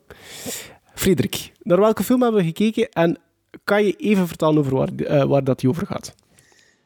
Frederik, 0.94 1.52
naar 1.62 1.80
welke 1.80 2.02
film 2.02 2.22
hebben 2.22 2.40
we 2.40 2.46
gekeken 2.46 2.88
en 2.88 3.18
kan 3.64 3.84
je 3.84 3.96
even 3.96 4.28
vertellen 4.28 4.58
over 4.58 4.74
waar, 4.74 4.92
uh, 4.96 5.24
waar 5.24 5.44
dat 5.44 5.60
die 5.60 5.68
over 5.68 5.86
gaat? 5.86 6.14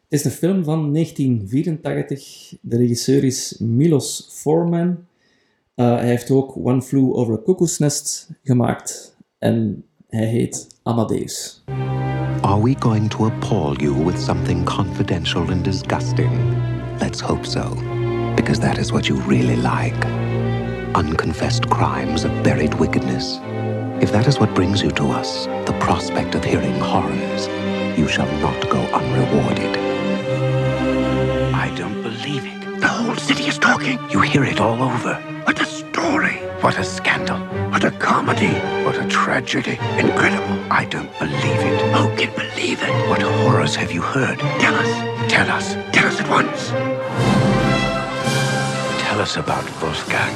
Het 0.08 0.18
is 0.18 0.24
een 0.24 0.30
film 0.30 0.64
van 0.64 0.92
1984. 0.92 2.54
De 2.60 2.76
regisseur 2.76 3.24
is 3.24 3.56
Milos 3.58 4.28
Forman. 4.30 4.88
Uh, 5.76 5.96
hij 5.96 6.06
heeft 6.08 6.30
ook 6.30 6.56
One 6.56 6.82
Flew 6.82 7.16
Over 7.16 7.34
a 7.34 7.42
Cuckoo's 7.44 7.78
Nest 7.78 8.28
gemaakt. 8.42 9.16
En 9.38 9.84
hij 10.08 10.26
heet 10.26 10.66
Amadeus. 10.82 11.62
Are 12.40 12.62
we 12.62 12.74
going 12.78 13.10
to 13.10 13.24
appall 13.24 13.76
you 13.76 14.04
with 14.04 14.18
something 14.18 14.64
confidential 14.64 15.50
and 15.50 15.64
disgusting? 15.64 16.30
Let's 16.98 17.20
hope 17.20 17.46
so, 17.46 17.74
because 18.34 18.60
that 18.60 18.78
is 18.78 18.90
what 18.90 19.06
you 19.06 19.20
really 19.28 19.56
like. 19.56 20.06
Unconfessed 20.94 21.68
crimes 21.68 22.24
of 22.24 22.42
buried 22.42 22.74
wickedness. 22.74 23.38
If 24.00 24.12
that 24.12 24.26
is 24.26 24.40
what 24.40 24.54
brings 24.54 24.82
you 24.82 24.90
to 24.92 25.10
us, 25.10 25.44
the 25.66 25.76
prospect 25.78 26.34
of 26.34 26.42
hearing 26.42 26.78
horrors, 26.80 27.48
you 27.98 28.08
shall 28.08 28.30
not 28.40 28.58
go 28.70 28.80
unrewarded. 28.94 29.76
I 31.54 31.70
don't 31.76 32.02
believe 32.02 32.46
it. 32.46 32.80
The 32.80 32.88
whole 32.88 33.16
city 33.16 33.44
is 33.44 33.58
talking. 33.58 33.98
You 34.10 34.22
hear 34.22 34.42
it 34.44 34.58
all 34.58 34.82
over. 34.82 35.14
What 35.44 35.60
a 35.60 35.66
story. 35.66 36.36
What 36.62 36.78
a 36.78 36.84
scandal. 36.84 37.38
What 37.70 37.84
a 37.84 37.90
comedy. 37.90 38.54
What 38.86 38.96
a 38.96 39.06
tragedy. 39.08 39.78
Incredible. 39.98 40.72
I 40.72 40.86
don't 40.86 41.12
believe 41.18 41.60
it. 41.70 41.94
Who 41.94 42.08
can 42.16 42.34
believe 42.34 42.82
it? 42.82 43.08
What 43.10 43.20
horrors 43.20 43.76
have 43.76 43.92
you 43.92 44.00
heard? 44.00 44.38
Tell 44.38 44.74
us. 44.74 45.30
Tell 45.30 45.50
us. 45.50 45.74
Tell 45.92 46.06
us 46.06 46.20
at 46.20 46.28
once. 46.30 46.70
Tell 49.02 49.20
us 49.20 49.36
about 49.36 49.64
Wolfgang. 49.82 50.34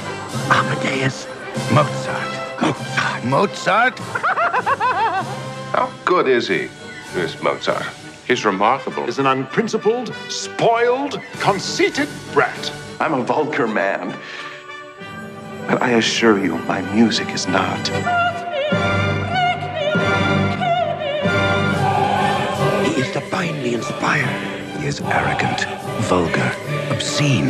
Amadeus. 0.50 1.27
Mozart. 1.72 2.61
Mozart. 2.61 3.03
Mozart? 3.24 3.98
How 5.74 5.90
good 6.04 6.28
is 6.28 6.46
he, 6.46 6.68
this 7.14 7.42
Mozart? 7.42 7.87
He's 8.26 8.44
remarkable. 8.44 9.04
He's 9.04 9.18
an 9.18 9.26
unprincipled, 9.26 10.14
spoiled, 10.28 11.20
conceited 11.40 12.08
brat. 12.32 12.72
I'm 13.00 13.14
a 13.14 13.22
vulgar 13.22 13.66
man. 13.66 14.16
But 15.66 15.82
I 15.82 15.92
assure 15.92 16.38
you, 16.38 16.58
my 16.58 16.82
music 16.92 17.30
is 17.30 17.46
not. 17.48 17.88
He 22.87 23.00
is 23.00 23.12
divinely 23.12 23.74
inspired. 23.74 24.80
He 24.80 24.87
is 24.87 25.00
arrogant, 25.00 25.64
vulgar, 26.02 26.52
obscene. 26.90 27.48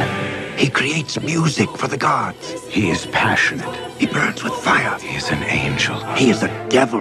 He 0.56 0.70
creates 0.70 1.20
music 1.20 1.68
for 1.76 1.88
the 1.88 1.96
gods. 1.96 2.66
He 2.68 2.90
is 2.90 3.06
passionate. 3.06 3.74
He 3.98 4.06
burns 4.06 4.42
with 4.44 4.54
fire. 4.54 4.98
He 5.00 5.16
is 5.16 5.30
an 5.30 5.42
angel. 5.42 5.98
He 6.14 6.30
is 6.30 6.42
a 6.42 6.68
devil. 6.68 7.00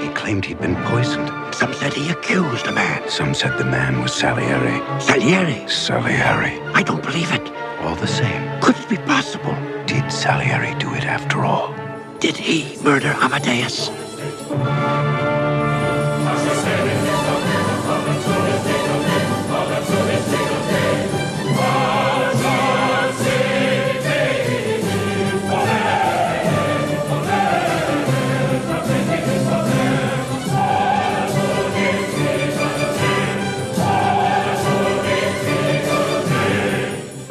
He 0.00 0.08
claimed 0.14 0.44
he'd 0.44 0.60
been 0.60 0.76
poisoned. 0.86 1.28
Some 1.54 1.74
said 1.74 1.92
he 1.92 2.10
accused 2.10 2.66
a 2.66 2.72
man. 2.72 3.08
Some 3.08 3.34
said 3.34 3.58
the 3.58 3.64
man 3.64 4.02
was 4.02 4.14
Salieri. 4.14 4.80
Salieri? 5.00 5.68
Salieri. 5.68 6.60
I 6.74 6.82
don't 6.82 7.02
believe 7.02 7.32
it. 7.32 7.52
All 7.80 7.96
the 7.96 8.06
same. 8.06 8.60
Could 8.60 8.76
it 8.76 8.88
be 8.88 8.96
possible? 8.96 9.54
Did 9.86 10.10
Salieri 10.10 10.74
do 10.78 10.92
it 10.94 11.04
after 11.04 11.44
all? 11.44 11.74
Did 12.20 12.36
he 12.36 12.76
murder 12.82 13.14
Amadeus? 13.20 13.90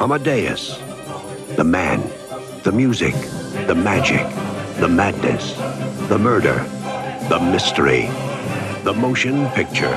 Amadeus. 0.04 0.76
The 1.56 1.64
man, 1.64 2.02
the 2.62 2.70
music, 2.70 3.14
the 3.66 3.74
magic, 3.74 4.20
the 4.78 4.86
madness, 4.86 5.54
the 6.10 6.18
murder, 6.18 6.62
the 7.30 7.40
mystery, 7.40 8.10
the 8.82 8.92
motion 8.92 9.48
picture. 9.52 9.94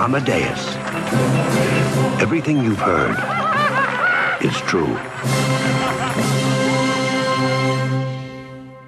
Amadeus. 0.00 0.76
Everything 2.22 2.64
you've 2.64 2.78
heard 2.78 3.18
is 4.42 4.56
true. 4.62 4.96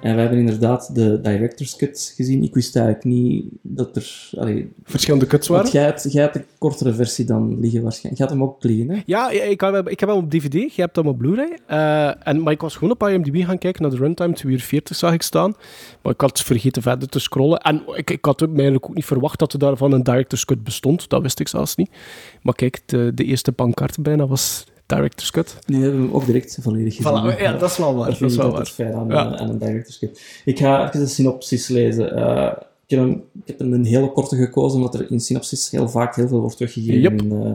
En 0.01 0.15
we 0.15 0.21
hebben 0.21 0.39
inderdaad 0.39 0.95
de 0.95 1.21
director's 1.21 1.75
cut 1.75 2.13
gezien. 2.15 2.43
Ik 2.43 2.53
wist 2.53 2.75
eigenlijk 2.75 3.05
niet 3.05 3.45
dat 3.61 3.95
er... 3.95 4.29
Allee, 4.37 4.71
Verschillende 4.83 5.25
cuts 5.25 5.47
waren? 5.47 5.63
Want 5.63 5.75
jij 5.75 5.85
hebt, 5.85 6.11
jij 6.11 6.21
hebt 6.21 6.33
de 6.33 6.43
kortere 6.57 6.93
versie 6.93 7.25
dan 7.25 7.59
liggen 7.59 7.81
waarschijnlijk. 7.81 8.17
Je 8.17 8.23
had 8.23 8.31
hem 8.31 8.43
ook 8.43 8.63
liggen, 8.63 8.89
hè? 8.89 9.01
Ja, 9.05 9.29
ik 9.29 9.61
heb, 9.61 9.89
ik 9.89 9.99
heb 9.99 10.09
hem 10.09 10.17
op 10.17 10.31
DVD. 10.31 10.75
Je 10.75 10.81
hebt 10.81 10.95
hem 10.95 11.07
op 11.07 11.17
Blu-ray. 11.17 11.57
Uh, 11.69 12.27
en, 12.27 12.43
maar 12.43 12.53
ik 12.53 12.61
was 12.61 12.73
gewoon 12.75 12.93
op 12.99 13.07
IMDb 13.07 13.45
gaan 13.45 13.57
kijken 13.57 13.81
naar 13.81 13.91
de 13.91 13.97
runtime. 13.97 14.33
2 14.33 14.51
uur 14.51 14.59
40 14.59 14.95
zag 14.95 15.13
ik 15.13 15.21
staan. 15.21 15.53
Maar 16.01 16.13
ik 16.13 16.21
had 16.21 16.41
vergeten 16.41 16.81
verder 16.81 17.09
te 17.09 17.19
scrollen. 17.19 17.59
En 17.59 17.83
ik, 17.95 18.09
ik 18.09 18.25
had 18.25 18.41
eigenlijk 18.41 18.85
ook 18.85 18.95
niet 18.95 19.05
verwacht 19.05 19.39
dat 19.39 19.53
er 19.53 19.59
daarvan 19.59 19.91
een 19.91 20.03
director's 20.03 20.45
cut 20.45 20.63
bestond. 20.63 21.09
Dat 21.09 21.21
wist 21.21 21.39
ik 21.39 21.47
zelfs 21.47 21.75
niet. 21.75 21.89
Maar 22.41 22.53
kijk, 22.53 22.81
de, 22.85 23.11
de 23.15 23.23
eerste 23.23 23.51
pancarte 23.51 24.01
bijna 24.01 24.27
was 24.27 24.65
director's 24.89 25.31
cut. 25.31 25.57
Nu 25.65 25.81
hebben 25.81 25.99
we 25.99 26.05
hem 26.05 26.15
ook 26.15 26.25
direct 26.25 26.57
volledig 26.61 26.95
gezien. 26.95 27.11
Voilà, 27.11 27.39
ja, 27.39 27.57
dat 27.57 27.69
is 27.69 27.77
wel 27.77 27.95
waar. 27.95 28.09
Dat, 28.09 28.19
dat 28.19 28.31
is 28.31 28.37
wel 28.37 28.51
waar. 28.51 28.65
fijn 28.65 28.93
aan, 28.93 29.07
ja. 29.07 29.37
aan, 29.37 29.49
een 29.49 29.57
director's 29.57 29.99
cut. 29.99 30.21
Ik 30.45 30.59
ga 30.59 30.87
even 30.87 30.99
de 30.99 31.07
synopsis 31.07 31.67
lezen. 31.67 32.17
Uh, 32.17 32.51
ik, 32.85 32.89
heb 32.89 32.99
hem, 32.99 33.23
ik 33.45 33.47
heb 33.47 33.59
een 33.59 33.85
hele 33.85 34.11
korte 34.11 34.35
gekozen, 34.35 34.77
omdat 34.77 34.93
er 34.93 35.11
in 35.11 35.19
synopsis 35.19 35.71
heel 35.71 35.89
vaak 35.89 36.15
heel 36.15 36.27
veel 36.27 36.39
wordt 36.39 36.59
weggegeven. 36.59 37.01
Yep. 37.01 37.21
In, 37.21 37.33
uh, 37.33 37.51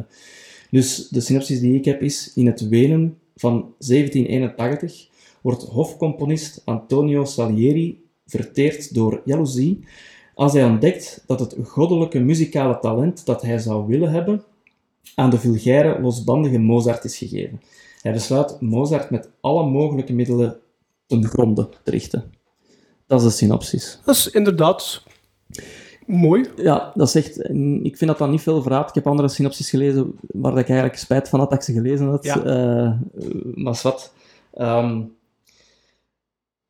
dus 0.70 1.08
de 1.08 1.20
synopsis 1.20 1.60
die 1.60 1.74
ik 1.74 1.84
heb 1.84 2.02
is... 2.02 2.32
In 2.34 2.46
het 2.46 2.68
Wenen 2.68 3.18
van 3.36 3.52
1781 3.78 5.08
wordt 5.40 5.62
hofcomponist 5.62 6.62
Antonio 6.64 7.24
Salieri 7.24 8.04
verteerd 8.26 8.94
door 8.94 9.20
jaloezie 9.24 9.84
als 10.34 10.52
hij 10.52 10.64
ontdekt 10.64 11.24
dat 11.26 11.40
het 11.40 11.56
goddelijke 11.62 12.18
muzikale 12.18 12.78
talent 12.78 13.26
dat 13.26 13.42
hij 13.42 13.58
zou 13.58 13.86
willen 13.86 14.10
hebben 14.10 14.42
aan 15.14 15.30
de 15.30 15.38
vulgaire, 15.38 16.00
losbandige 16.00 16.58
Mozart 16.58 17.04
is 17.04 17.16
gegeven. 17.16 17.60
Hij 18.02 18.12
besluit 18.12 18.60
Mozart 18.60 19.10
met 19.10 19.30
alle 19.40 19.66
mogelijke 19.66 20.12
middelen 20.12 20.56
ten 21.06 21.24
gronde 21.24 21.68
te 21.82 21.90
richten. 21.90 22.32
Dat 23.06 23.20
is 23.20 23.26
de 23.26 23.32
synopsis. 23.32 24.00
Dat 24.04 24.14
is 24.14 24.30
inderdaad 24.30 25.02
mooi. 26.06 26.46
Ja, 26.56 26.92
dat 26.94 27.08
is 27.08 27.14
echt... 27.14 27.38
Ik 27.82 27.96
vind 27.96 28.10
dat 28.10 28.18
dan 28.18 28.30
niet 28.30 28.40
veel 28.40 28.62
verraadt. 28.62 28.88
Ik 28.88 28.94
heb 28.94 29.06
andere 29.06 29.28
synopsis 29.28 29.70
gelezen 29.70 30.18
waar 30.26 30.58
ik 30.58 30.68
eigenlijk 30.68 30.98
spijt 30.98 31.28
van 31.28 31.40
had 31.40 31.50
dat 31.50 31.58
ik 31.58 31.64
ze 31.64 31.72
gelezen 31.72 32.06
had. 32.06 32.24
Ja. 32.24 32.44
Uh, 32.44 32.92
maar 33.54 33.80
wat. 33.82 34.14
Um, 34.54 35.12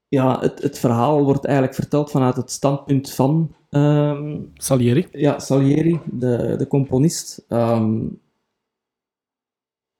ja, 0.08 0.40
het, 0.40 0.62
het 0.62 0.78
verhaal 0.78 1.24
wordt 1.24 1.44
eigenlijk 1.44 1.74
verteld 1.74 2.10
vanuit 2.10 2.36
het 2.36 2.50
standpunt 2.50 3.10
van... 3.10 3.54
Um, 3.70 4.50
Salieri. 4.54 5.08
Ja, 5.12 5.38
Salieri, 5.38 6.00
de, 6.04 6.54
de 6.58 6.66
componist. 6.66 7.44
Um, 7.48 8.20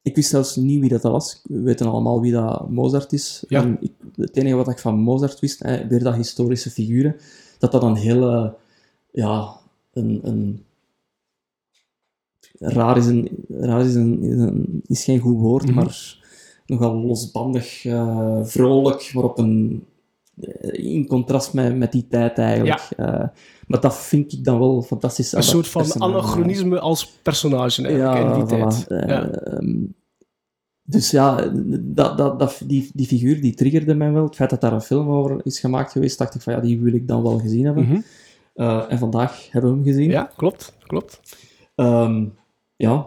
ik 0.05 0.15
wist 0.15 0.31
zelfs 0.31 0.57
niet 0.57 0.81
wie 0.81 0.89
dat 0.89 1.03
was. 1.03 1.41
We 1.45 1.61
weten 1.61 1.87
allemaal 1.87 2.21
wie 2.21 2.33
dat 2.33 2.71
Mozart 2.71 3.13
is. 3.13 3.45
Ja. 3.49 3.63
En 3.63 3.77
ik, 3.81 3.93
het 4.17 4.37
enige 4.37 4.55
wat 4.55 4.69
ik 4.69 4.79
van 4.79 4.99
Mozart 4.99 5.41
wist, 5.41 5.63
hè, 5.63 5.87
weer 5.87 6.03
dat 6.03 6.15
historische 6.15 6.71
figuren, 6.71 7.17
dat 7.59 7.73
dat 7.73 7.83
een 7.83 7.97
hele... 7.97 8.55
Ja, 9.11 9.57
een... 9.93 10.21
een 10.23 10.65
raar 12.59 12.97
is, 12.97 13.07
een, 13.07 13.29
raar 13.49 13.85
is, 13.85 13.95
een, 13.95 14.23
is, 14.23 14.39
een, 14.39 14.83
is 14.87 15.05
geen 15.05 15.19
goed 15.21 15.39
woord, 15.39 15.65
Mhm. 15.67 15.75
maar 15.75 16.23
nogal 16.67 16.95
losbandig, 16.95 17.85
uh, 17.85 18.45
vrolijk, 18.45 19.11
maar 19.15 19.25
op 19.25 19.39
een... 19.39 19.85
In 20.73 21.07
contrast 21.07 21.53
met, 21.53 21.77
met 21.77 21.93
die 21.93 22.07
tijd 22.07 22.39
eigenlijk. 22.39 22.89
Uh, 22.97 23.07
maar 23.67 23.81
dat 23.81 23.97
vind 23.97 24.33
ik 24.33 24.45
dan 24.45 24.59
wel 24.59 24.83
fantastisch. 24.83 25.33
Een 25.33 25.43
soort 25.43 25.69
van 25.69 26.03
anachronisme 26.03 26.81
als 26.81 27.07
personage 27.07 27.87
eigenlijk, 27.87 28.17
ja, 28.17 28.35
in 28.35 28.47
die 28.47 28.57
voilà. 28.57 28.87
tijd. 28.87 29.09
Ja. 29.09 29.31
Uh, 29.61 29.89
dus 30.87 31.11
ja, 31.11 31.51
dat, 31.81 32.19
dat, 32.19 32.39
dat, 32.39 32.63
die, 32.67 32.91
die 32.95 33.07
figuur 33.07 33.41
die 33.41 33.55
triggerde 33.55 33.95
mij 33.95 34.13
wel. 34.13 34.25
Het 34.25 34.35
feit 34.35 34.51
dat 34.51 34.61
daar 34.61 34.73
een 34.73 34.81
film 34.81 35.09
over 35.09 35.41
is 35.43 35.61
gemaakt 35.61 35.93
geweest, 35.93 36.19
dacht 36.19 36.35
ik 36.35 36.41
van 36.41 36.53
ja, 36.53 36.61
die 36.61 36.81
wil 36.81 36.95
ik 36.95 37.09
dan 37.09 37.23
wel 37.23 37.39
gezien 37.39 37.65
hebben. 37.65 37.85
Mm 37.85 37.91
-hmm. 37.91 38.05
uh, 38.55 38.85
en 38.89 38.99
vandaag 38.99 39.51
hebben 39.51 39.71
we 39.71 39.77
hem 39.77 39.87
gezien. 39.87 40.11
Ja, 40.11 40.31
klopt. 40.37 40.77
klopt. 40.87 41.21
Um, 41.77 42.35
ja. 42.77 43.07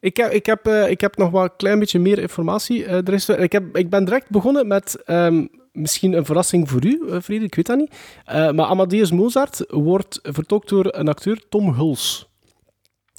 Ik 0.00 0.16
heb, 0.16 0.32
ik, 0.32 0.46
heb, 0.46 0.66
eh, 0.66 0.90
ik 0.90 1.00
heb 1.00 1.16
nog 1.16 1.30
wel 1.30 1.42
een 1.42 1.56
klein 1.56 1.78
beetje 1.78 1.98
meer 1.98 2.18
informatie. 2.18 2.84
Eh, 2.84 2.96
er 2.96 3.12
is, 3.12 3.28
ik, 3.28 3.52
heb, 3.52 3.76
ik 3.76 3.90
ben 3.90 4.04
direct 4.04 4.30
begonnen 4.30 4.66
met 4.66 5.02
ehm, 5.04 5.46
misschien 5.76 6.12
een 6.12 6.24
verrassing 6.24 6.70
voor 6.70 6.84
u, 6.86 7.02
uh, 7.06 7.20
Frederik, 7.20 7.42
ik 7.42 7.54
weet 7.54 7.66
dat 7.66 7.78
niet. 7.78 7.94
Eh, 8.24 8.50
maar 8.50 8.66
Amadeus 8.66 9.10
Mozart 9.10 9.64
wordt 9.68 10.18
vertolkt 10.22 10.68
door 10.68 10.86
een 10.94 11.08
acteur, 11.08 11.42
Tom 11.48 11.72
Hulse. 11.74 12.24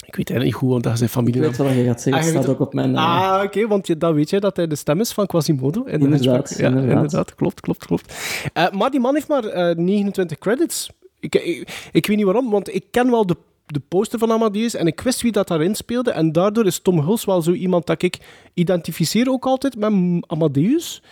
Ik 0.06 0.16
weet 0.16 0.30
eigenlijk 0.30 0.44
niet 0.44 0.54
goed, 0.54 0.70
want 0.70 0.82
dat 0.82 0.92
is 0.92 0.98
zijn 0.98 1.10
Ik 1.10 1.16
familienaam. 1.16 1.48
weet 1.50 1.58
wat 1.58 1.76
je 1.76 1.84
gaat 1.84 2.00
zeggen, 2.00 2.22
Ah, 2.22 2.28
staat 2.28 2.44
weet 2.44 2.54
ook 2.54 2.60
op 2.60 2.74
mijn... 2.74 2.96
eh, 2.96 3.32
Ah, 3.32 3.42
oké, 3.44 3.66
want 3.66 3.86
je, 3.86 3.96
dan 3.96 4.14
weet 4.14 4.30
je 4.30 4.40
dat 4.40 4.56
hij 4.56 4.66
de 4.66 4.76
stem 4.76 5.00
is 5.00 5.12
van 5.12 5.26
Quasimodo. 5.26 5.82
In 5.84 5.98
de 5.98 6.04
Inderdaad. 6.04 6.54
Ja, 6.58 6.66
inderdaad. 6.68 6.92
inderdaad. 6.94 7.34
Klopt, 7.34 7.60
klopt, 7.60 7.86
klopt. 7.86 8.14
Eh, 8.52 8.70
maar 8.70 8.90
die 8.90 9.00
man 9.00 9.14
heeft 9.14 9.28
maar 9.28 9.44
eh, 9.44 9.76
29 9.76 10.38
credits. 10.38 10.90
Ik, 11.20 11.34
ik, 11.34 11.88
ik 11.92 12.06
weet 12.06 12.16
niet 12.16 12.24
waarom, 12.26 12.50
want 12.50 12.74
ik 12.74 12.84
ken 12.90 13.10
wel 13.10 13.26
de, 13.26 13.36
de 13.66 13.80
poster 13.88 14.18
van 14.18 14.32
Amadeus 14.32 14.74
en 14.74 14.86
ik 14.86 15.00
wist 15.00 15.22
wie 15.22 15.32
dat 15.32 15.48
daarin 15.48 15.74
speelde. 15.74 16.10
En 16.10 16.32
daardoor 16.32 16.66
is 16.66 16.78
Tom 16.78 17.00
Hulse 17.00 17.26
wel 17.26 17.42
zo 17.42 17.52
iemand 17.52 17.86
dat 17.86 18.02
ik 18.02 18.18
identificeer 18.54 19.30
ook 19.30 19.46
altijd 19.46 19.76
met 19.76 19.92
Amadeus. 20.26 21.02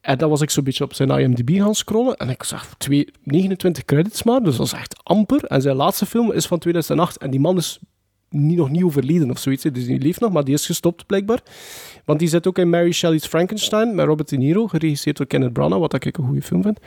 En 0.00 0.18
dan 0.18 0.30
was 0.30 0.40
ik 0.40 0.50
zo'n 0.50 0.64
beetje 0.64 0.84
op 0.84 0.94
zijn 0.94 1.10
IMDb 1.10 1.58
gaan 1.58 1.74
scrollen. 1.74 2.16
En 2.16 2.28
ik 2.28 2.42
zag 2.42 2.74
twee, 2.78 3.08
29 3.22 3.84
credits 3.84 4.22
maar, 4.22 4.42
dus 4.42 4.56
dat 4.56 4.66
is 4.66 4.72
echt 4.72 5.00
amper. 5.02 5.44
En 5.44 5.62
zijn 5.62 5.76
laatste 5.76 6.06
film 6.06 6.32
is 6.32 6.46
van 6.46 6.58
2008. 6.58 7.18
En 7.18 7.30
die 7.30 7.40
man 7.40 7.56
is 7.56 7.78
niet, 8.28 8.56
nog 8.56 8.70
niet 8.70 8.82
overleden 8.82 9.30
of 9.30 9.38
zoiets. 9.38 9.62
Dus 9.62 9.86
die 9.86 10.00
leeft 10.00 10.20
nog, 10.20 10.32
maar 10.32 10.44
die 10.44 10.54
is 10.54 10.66
gestopt 10.66 11.06
blijkbaar. 11.06 11.42
Want 12.04 12.18
die 12.18 12.28
zit 12.28 12.46
ook 12.46 12.58
in 12.58 12.70
Mary 12.70 12.92
Shelley's 12.92 13.26
Frankenstein 13.26 13.94
met 13.94 14.06
Robert 14.06 14.28
De 14.28 14.36
Niro, 14.36 14.66
geregisseerd 14.66 15.16
door 15.16 15.26
Kenneth 15.26 15.52
Branagh, 15.52 15.80
wat 15.80 16.04
ik 16.04 16.18
een 16.18 16.26
goede 16.26 16.42
film 16.42 16.62
vind. 16.62 16.78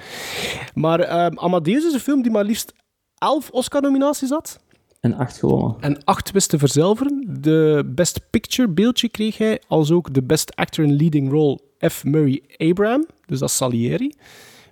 Maar 0.73 0.99
ehm, 0.99 1.37
Amadeus 1.39 1.85
is 1.85 1.93
een 1.93 1.99
film 1.99 2.21
die 2.21 2.31
maar 2.31 2.43
liefst 2.43 2.73
11 3.17 3.49
Oscar-nominaties 3.49 4.29
had. 4.29 4.59
En 4.99 5.13
acht 5.13 5.37
gewonnen. 5.37 5.75
En 5.79 6.03
acht 6.03 6.31
wist 6.31 6.49
te 6.49 6.57
verzilveren. 6.57 7.25
De 7.39 7.91
Best 7.95 8.29
Picture 8.29 8.69
beeldje 8.69 9.09
kreeg 9.09 9.37
hij, 9.37 9.61
als 9.67 9.91
ook 9.91 10.13
de 10.13 10.23
Best 10.23 10.55
Actor 10.55 10.85
in 10.85 10.95
Leading 10.95 11.31
Role 11.31 11.59
F. 11.89 12.03
Murray 12.03 12.41
Abraham, 12.57 13.05
dus 13.25 13.39
dat 13.39 13.49
is 13.49 13.55
Salieri. 13.55 14.13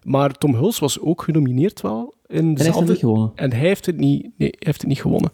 Maar 0.03 0.31
Tom 0.31 0.55
Hulse 0.55 0.79
was 0.79 0.99
ook 0.99 1.21
genomineerd 1.21 1.81
wel. 1.81 2.13
In 2.27 2.37
En 2.37 2.55
hij 2.55 2.65
heeft 2.65 2.75
het 2.79 2.87
niet 2.89 2.99
gewonnen. 2.99 3.31
En 3.35 3.51
hij 3.51 3.59
heeft 3.67 3.85
het 3.85 3.97
niet, 3.97 4.27
nee, 4.37 4.53
heeft 4.59 4.79
het 4.81 4.87
niet 4.89 5.01
gewonnen. 5.01 5.31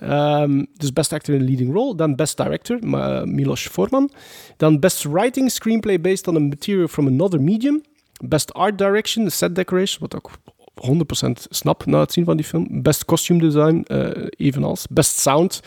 Ehm, 0.00 0.64
dus 0.76 0.92
Best 0.92 1.12
Actor 1.12 1.34
in 1.34 1.40
a 1.40 1.44
Leading 1.44 1.72
Role. 1.72 1.94
Dan 1.96 2.14
Best 2.14 2.36
Director, 2.36 2.78
ma- 2.86 3.24
Milos 3.24 3.66
Forman. 3.68 4.10
Dan 4.56 4.78
Best 4.78 5.02
Writing 5.04 5.50
Screenplay 5.50 6.00
Based 6.00 6.28
on 6.28 6.36
a 6.36 6.38
Material 6.38 6.88
from 6.88 7.06
Another 7.06 7.42
Medium. 7.42 7.82
Best 8.24 8.52
Art 8.54 8.78
Direction, 8.78 9.30
Set 9.30 9.54
Decoration, 9.54 10.00
wat 10.00 10.14
ook 10.16 10.30
100% 10.74 11.46
snap 11.50 11.86
na 11.86 12.00
het 12.00 12.12
zien 12.12 12.24
van 12.24 12.36
die 12.36 12.46
film. 12.46 12.82
Best 12.82 13.04
Costume 13.04 13.38
Design, 13.40 13.84
eh, 13.86 14.26
evenals. 14.36 14.86
Best 14.90 15.18
Sound. 15.18 15.60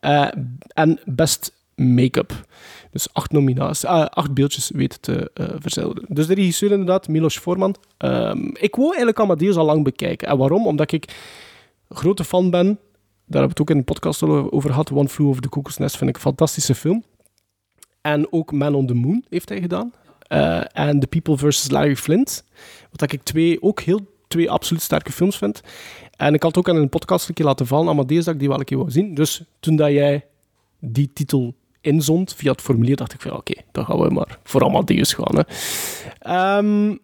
eh, 0.00 0.28
en 0.68 1.00
Best 1.04 1.52
Make-up. 1.74 2.46
Dus 2.92 3.12
acht 3.12 3.32
nominaties, 3.32 3.84
ah, 3.84 4.06
acht 4.06 4.34
beeldjes 4.34 4.70
weten 4.74 5.00
te 5.00 5.30
eh 5.34 5.48
verzilveren. 5.58 6.04
Dus 6.08 6.26
de 6.26 6.34
regisseur 6.34 6.70
inderdaad, 6.70 7.08
Milos 7.08 7.38
Forman. 7.38 7.74
Ehm, 7.96 8.46
ik 8.52 8.74
wou 8.74 8.86
eigenlijk 8.88 9.20
Amadeus 9.20 9.56
al 9.56 9.64
lang 9.64 9.84
bekijken. 9.84 10.28
En 10.28 10.38
waarom? 10.38 10.66
Omdat 10.66 10.92
ik 10.92 11.14
grote 11.88 12.24
fan 12.24 12.50
ben. 12.50 12.66
Daar 12.66 13.40
hebben 13.40 13.42
we 13.42 13.48
het 13.48 13.60
ook 13.60 13.70
in 13.70 13.76
de 13.76 13.82
podcast 13.82 14.22
al 14.22 14.52
over 14.52 14.70
gehad. 14.70 14.90
One 14.90 15.08
Flew 15.08 15.28
Over 15.28 15.42
the 15.42 15.48
Cuckoo's 15.48 15.78
Nest 15.78 15.96
vind 15.96 16.10
ik 16.10 16.16
een 16.16 16.22
fantastische 16.22 16.74
film. 16.74 17.04
En 18.00 18.32
ook 18.32 18.52
Man 18.52 18.74
on 18.74 18.86
the 18.86 18.94
Moon 18.94 19.24
heeft 19.28 19.48
hij 19.48 19.60
gedaan. 19.60 19.92
Eh, 20.26 20.62
En 20.72 21.00
The 21.00 21.06
People 21.06 21.36
vs. 21.36 21.70
Larry 21.70 21.96
Flint. 21.96 22.44
Wat 22.90 23.12
ik 23.12 23.22
twee, 23.22 23.62
ook 23.62 23.80
heel 23.80 24.00
twee 24.28 24.50
absoluut 24.50 24.82
sterke 24.82 25.12
films 25.12 25.38
vind. 25.38 25.60
En 26.16 26.34
ik 26.34 26.42
had 26.42 26.56
ook 26.56 26.68
aan 26.68 26.76
een 26.76 26.88
podcast 26.88 27.28
een 27.28 27.34
keer 27.34 27.44
laten 27.44 27.66
vallen, 27.66 27.88
Amadeus, 27.88 28.24
dat 28.24 28.34
ik 28.34 28.40
die 28.40 28.48
wel 28.48 28.58
een 28.58 28.64
keer 28.64 28.78
wou 28.78 28.90
zien. 28.90 29.14
Dus 29.14 29.42
toen 29.60 29.76
dat 29.76 29.90
jij 29.90 30.24
die 30.78 31.10
titel 31.12 31.54
inzond 31.82 32.34
via 32.34 32.50
het 32.50 32.60
formulier, 32.60 32.96
dacht 32.96 33.12
ik 33.14 33.20
van 33.20 33.30
ja, 33.30 33.36
oké, 33.36 33.54
dan 33.72 33.84
gaan 33.84 33.98
we 34.00 34.10
maar 34.10 34.38
voor 34.42 34.64
Amadeus 34.64 35.12
gaan. 35.14 35.36
Hè. 35.36 35.42
Ehm, 36.18 36.96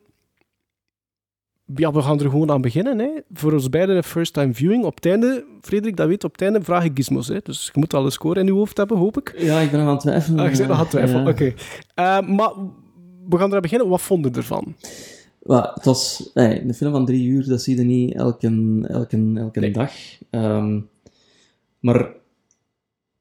ja, 1.74 1.93
we 1.93 2.03
gaan 2.03 2.20
er 2.20 2.31
gewoon 2.31 2.51
aan 2.51 2.61
beginnen. 2.61 2.99
Hè. 2.99 3.09
Voor 3.33 3.53
ons 3.53 3.68
beiden 3.68 3.97
een 3.97 4.03
first 4.05 4.33
time 4.33 4.55
viewing. 4.55 4.85
Op 4.85 4.95
het 4.95 5.07
einde, 5.07 5.45
Frederik, 5.61 5.97
dat 5.97 6.09
weet, 6.09 6.24
op 6.24 6.33
het 6.33 6.43
einde 6.43 6.62
vraag 6.62 6.85
ik 6.85 6.91
gizmos. 6.95 7.29
Hè. 7.29 7.39
Dus 7.43 7.64
je 7.72 7.79
moet 7.81 7.95
al 7.95 8.05
een 8.05 8.12
score 8.12 8.41
in 8.41 8.47
je 8.47 8.53
hoofd 8.53 8.76
hebben, 8.76 8.97
hoop 8.97 9.18
ik. 9.18 9.35
Ja, 9.39 9.61
ik 9.61 9.70
ben 9.70 9.79
nog 9.79 9.89
aan 9.89 9.95
het 9.95 10.03
twijfelen. 10.03 10.39
Ah, 10.45 10.49
je 10.51 10.57
zit 10.57 10.66
nog 10.66 10.76
aan 10.76 10.83
het 10.83 10.91
twijfelen, 10.91 11.24
Ja. 11.24 11.31
oké. 11.31 11.55
Eh, 11.95 12.20
maar 12.37 12.53
we 13.29 13.39
gaan 13.39 13.49
eraan 13.49 13.61
beginnen. 13.61 13.89
Wat 13.89 14.03
vonden 14.03 14.31
je 14.33 14.37
ervan? 14.37 14.74
Het 15.74 15.85
was 15.85 16.31
een 16.35 16.74
film 16.74 16.93
van 16.93 17.07
drie 17.07 17.26
uur, 17.26 17.47
dat 17.49 17.62
zie 17.62 17.76
je 17.76 17.83
niet 17.83 18.14
elke, 18.14 18.47
elke, 18.89 19.33
elke 19.35 19.61
Nee. 19.61 19.70
dag. 19.70 19.93
Ehm, 20.31 20.81
maar 21.81 22.12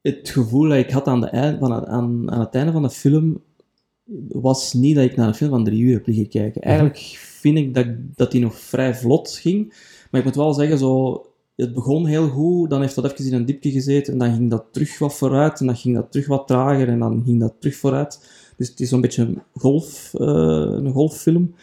het 0.02 0.30
gevoel 0.30 0.70
dat 0.70 0.78
ik 0.78 0.92
had 0.92 1.08
aan, 1.08 1.22
de 1.22 1.28
eind, 1.28 1.60
van, 1.60 1.88
aan, 1.88 2.32
aan 2.32 2.40
het 2.40 2.56
einde 2.56 2.72
van 2.72 2.82
de 2.82 2.90
film 2.90 3.42
was 4.28 4.74
niet 4.74 4.96
dat 4.96 5.06
ik 5.06 5.16
naar 5.16 5.28
een 5.28 5.36
film 5.36 5.50
van 5.50 5.64
drie 5.64 5.82
uur 5.82 5.94
heb 5.94 6.08
liggen 6.08 6.30
kijken. 6.30 6.62
Eigenlijk 6.62 6.98
vind 7.18 7.58
ik 7.58 7.74
dat, 7.74 7.88
dat 8.16 8.32
die 8.32 8.42
nog 8.42 8.60
vrij 8.60 8.96
vlot 8.96 9.32
ging. 9.32 9.74
Maar 10.12 10.20
ik 10.20 10.26
moet 10.26 10.36
wel 10.36 10.54
zeggen, 10.54 10.78
zo, 10.78 11.26
het 11.56 11.74
begon 11.74 12.06
heel 12.06 12.30
goed, 12.30 12.70
dan 12.70 12.82
heeft 12.82 12.96
dat 12.96 13.12
even 13.12 13.26
in 13.26 13.34
een 13.34 13.46
diepje 13.46 13.72
gezeten 13.72 14.14
en 14.14 14.20
dan 14.20 14.34
ging 14.34 14.50
dat 14.50 14.66
terug 14.72 15.00
wat 15.00 15.14
vooruit 15.14 15.60
en 15.60 15.66
dan 15.66 15.76
ging 15.76 15.96
dat 15.96 16.12
terug 16.12 16.28
wat 16.28 16.48
trager 16.48 16.88
en 16.88 17.00
dan 17.00 17.24
ging 17.26 17.40
dat 17.40 17.54
terug 17.60 17.76
vooruit. 17.76 18.30
Dus 18.58 18.70
het 18.70 18.80
is 18.80 18.90
zo'n 18.90 19.02
beetje 19.02 19.22
een, 19.22 19.42
golf, 19.54 20.14
eh, 20.14 20.28
een 20.72 20.92
golffilm. 20.92 21.56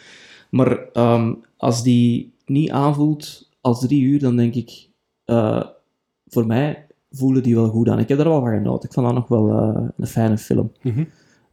Maar 0.50 0.88
ehm, 0.92 1.34
als 1.56 1.82
die 1.82 2.32
niet 2.46 2.70
aanvoelt 2.70 3.50
als 3.60 3.80
drie 3.80 4.02
uur, 4.02 4.18
dan 4.18 4.36
denk 4.36 4.54
ik, 4.54 4.88
eh, 5.24 5.64
voor 6.26 6.46
mij 6.46 6.86
voelen 7.16 7.42
die 7.42 7.54
wel 7.54 7.68
goed 7.68 7.88
aan. 7.88 7.98
Ik 7.98 8.08
heb 8.08 8.18
er 8.18 8.28
wel 8.28 8.40
van 8.40 8.50
genoten. 8.56 8.88
Ik 8.88 8.94
vond 8.94 9.06
dat 9.06 9.14
nog 9.14 9.28
wel 9.28 9.50
eh, 9.50 9.88
een 9.96 10.06
fijne 10.06 10.38
film. 10.38 10.72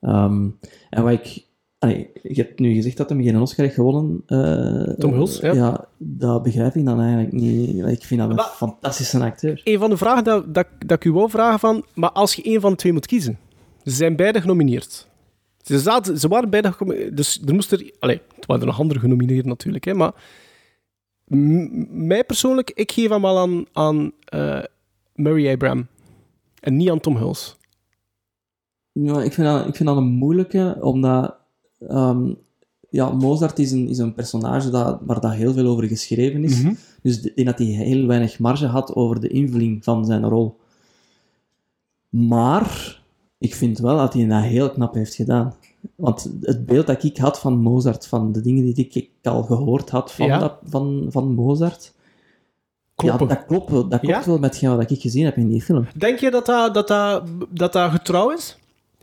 Ehm, 0.02 0.48
en 0.90 1.04
wat 1.04 1.12
ik... 1.12 1.46
allee, 1.80 2.10
je 2.24 2.42
hebt 2.42 2.60
nu 2.60 2.74
gezegd 2.74 2.98
dat 2.98 3.10
hij 3.10 3.24
geen 3.24 3.40
Oscar 3.42 3.64
heeft 3.66 3.76
gewonnen. 3.78 4.24
eh, 4.26 4.94
Tom 4.98 5.14
Hulce, 5.14 5.46
ja. 5.46 5.54
Ja, 5.54 5.86
dat 5.98 6.44
begrijp 6.44 6.76
ik 6.76 6.86
dan 6.86 7.00
eigenlijk 7.02 7.32
niet. 7.32 7.86
Ik 7.86 8.04
vind 8.04 8.20
dat 8.22 8.30
een 8.30 8.36
Maar- 8.36 8.46
fantastische 8.46 9.20
acteur. 9.24 9.62
Een 9.64 9.80
van 9.80 9.90
de 9.90 9.98
vragen 9.98 10.24
dat, 10.24 10.54
dat, 10.54 10.68
dat 10.86 10.98
ik 10.98 11.04
u 11.06 11.12
wou 11.12 11.30
vragen 11.30 11.60
van, 11.60 11.86
maar 11.96 12.12
als 12.12 12.34
je 12.36 12.44
één 12.44 12.62
van 12.62 12.72
de 12.72 12.78
twee 12.78 12.94
moet 12.94 13.06
kiezen, 13.06 13.38
ze 13.84 13.92
zijn 13.92 14.16
beide 14.16 14.42
genomineerd. 14.42 15.10
Ze, 15.62 15.80
zaten, 15.80 16.20
ze 16.20 16.28
waren 16.28 16.50
beide 16.50 16.72
genomineerd, 16.72 17.18
dus 17.18 17.42
er 17.46 17.54
moest 17.54 17.72
er... 17.72 17.92
Allee, 18.00 18.22
het 18.36 18.46
waren 18.46 18.62
er 18.62 18.68
nog 18.68 18.80
andere 18.80 19.00
genomineerd 19.00 19.46
natuurlijk, 19.46 19.86
hè, 19.86 19.94
maar 19.94 20.12
m- 21.28 22.08
mij 22.08 22.24
persoonlijk, 22.24 22.72
ik 22.74 22.92
geef 22.92 23.10
hem 23.10 23.22
wel 23.22 23.40
aan, 23.40 23.66
aan 23.72 24.12
eh, 24.26 24.60
Murray 25.22 25.54
Abraham. 25.54 25.88
En 26.60 26.76
niet 26.78 26.90
aan 26.90 27.00
Tom. 27.00 27.16
Ja, 28.92 29.22
ik 29.24 29.34
vind 29.34 29.48
dat, 29.48 29.68
ik 29.68 29.76
vind 29.76 29.90
dat 29.90 29.98
een 29.98 30.04
moeilijke, 30.12 30.78
omdat 30.82 31.36
ehm, 31.88 32.34
ja, 32.90 33.10
Mozart 33.12 33.60
is 33.60 33.72
een, 33.72 33.88
is 33.90 33.98
een 33.98 34.14
personage 34.14 34.70
dat, 34.70 35.00
waar 35.06 35.20
dat 35.22 35.32
heel 35.34 35.54
veel 35.54 35.66
over 35.68 35.84
geschreven 35.88 36.44
is. 36.44 36.62
Dus 37.02 37.22
de- 37.22 37.30
ik 37.30 37.36
denk 37.36 37.48
dat 37.48 37.58
hij 37.58 37.68
heel 37.68 38.08
weinig 38.08 38.40
marge 38.40 38.66
had 38.66 38.96
over 38.96 39.20
de 39.20 39.28
invulling 39.28 39.84
van 39.84 40.06
zijn 40.06 40.26
rol. 40.26 40.60
Maar 42.10 43.00
ik 43.38 43.56
vind 43.56 43.78
wel 43.80 43.98
dat 43.98 44.14
hij 44.14 44.28
dat 44.28 44.44
heel 44.44 44.72
knap 44.72 44.94
heeft 44.94 45.16
gedaan. 45.16 45.54
Want 45.96 46.32
het 46.42 46.66
beeld 46.66 46.88
dat 46.88 47.04
ik 47.04 47.18
had 47.18 47.40
van 47.40 47.58
Mozart, 47.58 48.08
van 48.08 48.32
de 48.32 48.42
dingen 48.42 48.74
die 48.74 48.88
ik 48.92 49.10
al 49.24 49.44
gehoord 49.44 49.90
had 49.90 50.12
van, 50.12 50.26
Ja. 50.26 50.40
dat, 50.40 50.54
van, 50.64 51.06
van 51.10 51.34
Mozart, 51.34 51.94
Kloppen. 53.02 53.28
ja, 53.28 53.34
dat 53.36 53.46
klopt, 53.46 53.70
wel- 53.72 53.88
dat 53.88 54.00
klopt 54.00 54.16
Ja? 54.16 54.26
wel 54.26 54.38
met 54.40 54.62
wat 54.62 54.92
ik 54.92 55.02
gezien 55.02 55.26
heb 55.26 55.36
in 55.38 55.50
die 55.50 55.62
film. 55.62 55.88
Denk 55.96 56.20
je 56.20 56.32
dat 56.32 56.46
dat, 56.46 56.74
dat, 56.74 56.88
dat, 56.88 57.24
dat, 57.50 57.74
dat 57.74 57.92
getrouw 57.92 58.32
is? 58.32 58.56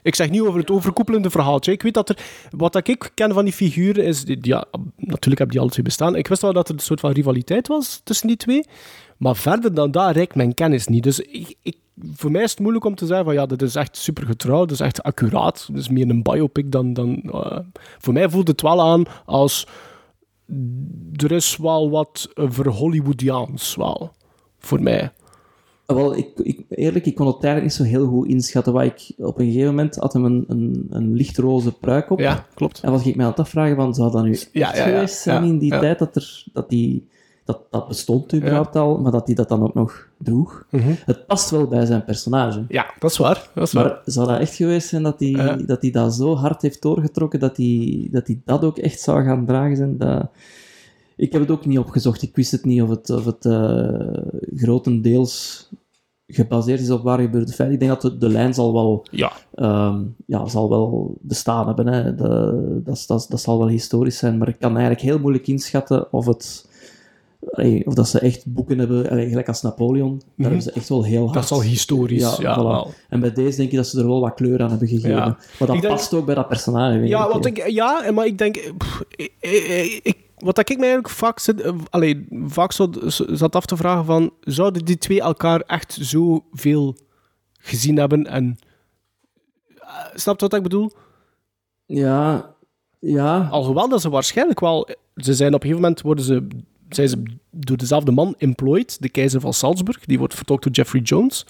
Ik 0.03 0.15
zeg 0.15 0.31
niet 0.31 0.41
over 0.41 0.61
het 0.61 0.71
overkoepelende 0.71 1.31
verhaaltje. 1.31 1.73
Ik 1.73 1.83
weet 1.83 1.95
dat 1.95 2.09
er... 2.09 2.19
Wat 2.51 2.73
dat 2.73 2.89
ik 2.89 3.11
ken 3.15 3.33
van 3.33 3.45
die 3.45 3.53
figuren 3.53 4.05
is... 4.05 4.25
die- 4.25 4.39
Ja, 4.41 4.65
natuurlijk 4.97 5.23
hebben 5.39 5.49
die 5.49 5.61
alle 5.61 5.71
twee 5.71 5.85
bestaan. 5.85 6.17
Ik 6.17 6.29
wist 6.29 6.43
wel 6.43 6.53
dat 6.53 6.69
er 6.69 6.75
een 6.75 6.81
soort 6.81 7.01
van 7.01 7.11
rivaliteit 7.11 7.69
was 7.69 8.01
tussen 8.05 8.27
die 8.27 8.37
twee. 8.37 8.65
Maar 9.17 9.37
verder 9.37 9.75
dan 9.75 9.91
dat 9.91 10.15
reikt 10.15 10.35
mijn 10.35 10.55
kennis 10.55 10.87
niet. 10.87 11.03
Dus 11.03 11.21
ik, 11.21 11.55
ik, 11.63 11.77
voor 12.15 12.31
mij 12.31 12.43
is 12.43 12.51
het 12.51 12.61
moeilijk 12.61 12.85
om 12.85 12.95
te 12.95 13.07
zeggen 13.07 13.25
van... 13.25 13.35
Ja, 13.35 13.47
dit 13.47 13.63
is 13.63 13.75
echt 13.75 13.97
super 13.97 14.27
getrouw. 14.27 14.61
Dit 14.65 14.71
is 14.71 14.81
echt 14.81 15.03
accuraat. 15.03 15.65
Het 15.69 15.77
is 15.77 15.89
meer 15.89 16.09
een 16.11 16.23
biopic 16.23 16.73
dan... 16.73 16.93
dan 16.93 17.23
eh, 17.33 17.59
voor 17.99 18.13
mij 18.13 18.29
voelt 18.31 18.49
het 18.49 18.63
wel 18.63 18.83
aan 18.83 19.03
als... 19.25 19.67
Er 21.17 21.33
is 21.33 21.57
wel 21.57 21.91
wat 21.91 22.31
verhollywoodiaans 22.35 23.77
wel. 23.77 24.11
Voor 24.59 24.83
mij. 24.83 25.13
Wel, 25.87 26.17
ik, 26.17 26.29
ik, 26.43 26.65
eerlijk, 26.69 27.07
ik 27.07 27.15
kon 27.15 27.27
het 27.27 27.45
eigenlijk 27.45 27.65
niet 27.65 27.89
zo 27.89 27.97
heel 27.99 28.07
goed 28.09 28.29
inschatten. 28.29 28.73
Wat 28.73 28.85
ik, 28.85 29.13
op 29.17 29.39
een 29.39 29.47
gegeven 29.47 29.69
moment 29.69 29.97
had 29.97 30.13
hem 30.13 30.25
een, 30.25 30.45
een, 30.49 30.87
een 30.91 31.15
lichtroze 31.15 31.73
pruik 31.73 32.11
op. 32.11 32.19
Ja, 32.19 32.47
klopt. 32.55 32.81
En 32.81 32.91
was 32.91 33.07
ik 33.07 33.17
mij 33.17 33.25
aan 33.25 33.31
het 33.31 33.41
afvragen 33.41 33.77
van, 33.77 33.95
zou 33.95 34.11
dat 34.11 34.25
nu 34.25 34.31
echt 34.31 34.49
Ja, 34.53 34.75
ja, 34.75 34.77
ja. 34.77 34.85
geweest 34.85 35.19
zijn 35.19 35.45
in 35.45 35.59
die 35.59 35.71
tijd 35.71 35.99
dat 35.99 36.17
er, 36.17 36.45
dat 36.53 36.69
die, 36.69 37.09
dat, 37.49 37.61
dat 37.71 37.89
bestond 37.89 38.35
überhaupt 38.35 38.77
al, 38.77 38.99
maar 38.99 39.13
dat 39.13 39.27
hij 39.27 39.35
dat 39.35 39.49
dan 39.49 39.63
ook 39.63 39.75
nog 39.75 40.07
droeg. 40.19 40.67
Mhm. 40.71 40.93
Het 41.05 41.27
past 41.27 41.51
wel 41.51 41.67
bij 41.67 41.87
zijn 41.87 42.05
personage. 42.05 42.65
Ja, 42.69 42.87
dat 42.99 43.11
is 43.11 43.17
waar. 43.17 43.49
Dat 43.55 43.67
is 43.67 43.73
waar. 43.73 43.85
Maar 43.85 44.01
zou 44.05 44.27
dat 44.29 44.41
echt 44.41 44.55
geweest 44.55 44.89
zijn 44.89 45.03
dat 45.03 45.21
hij, 45.21 45.65
dat 45.67 45.83
hij 45.83 45.91
dat 45.91 46.15
zo 46.15 46.35
hard 46.35 46.63
heeft 46.63 46.83
doorgetrokken, 46.83 47.41
dat 47.41 47.57
hij, 47.57 48.09
dat 48.11 48.27
hij 48.27 48.41
dat 48.45 48.65
ook 48.65 48.79
echt 48.79 49.01
zou 49.01 49.25
gaan 49.25 49.47
dragen 49.47 49.77
zijn? 49.77 49.99
Dat... 49.99 50.29
Ik 51.17 51.33
heb 51.33 51.41
het 51.41 51.51
ook 51.51 51.67
niet 51.67 51.79
opgezocht. 51.79 52.23
Ik 52.23 52.37
wist 52.37 52.51
het 52.51 52.65
niet 52.65 52.83
of 52.83 52.89
het, 52.89 53.11
of 53.11 53.25
het 53.25 53.45
eh, 53.45 54.23
grotendeels 54.55 55.69
gebaseerd 56.27 56.81
is 56.81 56.91
op 56.91 57.03
waar 57.03 57.21
gebeurde 57.21 57.53
feiten. 57.53 57.81
Ik 57.81 57.87
denk 57.87 58.01
dat 58.01 58.13
de, 58.13 58.19
de 58.19 58.29
lijn 58.29 58.55
zal 58.55 58.73
wel, 58.73 59.07
Ja. 59.11 59.33
ehm, 59.55 60.01
ja, 60.27 60.47
zal 60.47 60.69
wel 60.69 61.17
bestaan 61.21 61.67
hebben. 61.67 61.87
Hè. 61.87 62.15
De, 62.15 62.81
dat, 62.85 63.05
dat, 63.07 63.27
dat 63.29 63.41
zal 63.41 63.59
wel 63.59 63.69
historisch 63.69 64.19
zijn, 64.19 64.39
maar 64.39 64.49
ik 64.49 64.59
kan 64.59 64.71
eigenlijk 64.71 65.01
heel 65.01 65.19
moeilijk 65.19 65.47
inschatten 65.47 66.13
of 66.13 66.27
het... 66.27 66.68
allee, 67.51 67.87
Of 67.87 67.95
dat 67.95 68.09
ze 68.09 68.19
echt 68.19 68.47
boeken 68.53 68.79
hebben, 68.79 69.11
allee, 69.11 69.29
gelijk 69.29 69.49
als 69.49 69.63
Napoleon, 69.63 70.19
daar 70.19 70.29
hebben 70.37 70.63
ze 70.63 70.73
echt 70.73 70.89
wel 70.89 71.05
heel 71.05 71.23
hard... 71.23 71.35
Dat 71.35 71.43
is 71.45 71.51
al 71.51 71.63
historisch. 71.63 72.37
Ja, 72.37 72.59
voilà. 72.89 73.07
En 73.09 73.21
bij 73.21 73.33
deze 73.33 73.57
denk 73.57 73.71
je 73.71 73.77
dat 73.77 73.87
ze 73.87 73.99
er 74.01 74.07
wel 74.07 74.21
wat 74.21 74.35
kleur 74.35 74.63
aan 74.63 74.71
hebben 74.71 74.89
gegeven. 74.89 75.11
Ja. 75.11 75.25
Maar 75.27 75.67
dat 75.69 75.75
Ik 75.77 75.81
denk- 75.83 75.95
past 75.95 76.15
ook 76.15 76.27
bij 76.27 76.35
dat 76.35 76.49
personage. 76.49 76.99
Ja, 77.07 77.25
ik. 77.27 77.33
want 77.33 77.47
ik, 77.47 77.69
ja, 77.71 78.11
maar 78.11 78.27
ik 78.27 78.39
denk... 78.39 78.73
pff, 78.79 79.03
ik, 79.09 79.33
ik- 79.41 80.01
ik- 80.03 80.27
wat 80.39 80.59
ik 80.59 80.67
mij 80.69 80.77
eigenlijk 80.77 81.09
vaak, 81.09 81.39
zit, 81.39 81.73
allee, 81.91 82.27
vaak 82.47 82.73
zat 83.33 83.55
af 83.57 83.67
te 83.67 83.77
vragen 83.77 84.05
van... 84.05 84.33
Zouden 84.41 84.85
die 84.85 84.99
twee 84.99 85.21
elkaar 85.21 85.61
echt 85.61 85.99
zoveel 86.01 86.97
gezien 87.61 87.97
hebben? 87.99 88.27
En, 88.27 88.59
uh, 89.81 89.89
snap 90.15 90.41
je 90.41 90.47
wat 90.47 90.55
ik 90.55 90.63
bedoel? 90.63 90.93
Ja, 91.87 92.55
ja. 92.99 93.49
Alhoewel 93.51 93.89
dat 93.89 94.01
ze 94.01 94.11
waarschijnlijk 94.11 94.61
wel... 94.61 94.89
Ze 95.15 95.35
zijn 95.35 95.55
op 95.55 95.63
een 95.63 95.67
gegeven 95.69 95.83
moment 95.83 96.01
worden 96.03 96.25
ze, 96.25 96.47
zijn 96.89 97.09
ze 97.09 97.23
door 97.51 97.77
dezelfde 97.77 98.13
man 98.13 98.35
employed, 98.39 98.97
de 99.01 99.09
keizer 99.09 99.41
van 99.41 99.53
Salzburg. 99.53 100.05
Die 100.05 100.19
wordt 100.19 100.35
vertolkt 100.35 100.63
door 100.65 100.73
Jeffrey 100.73 101.03
Jones. 101.03 101.47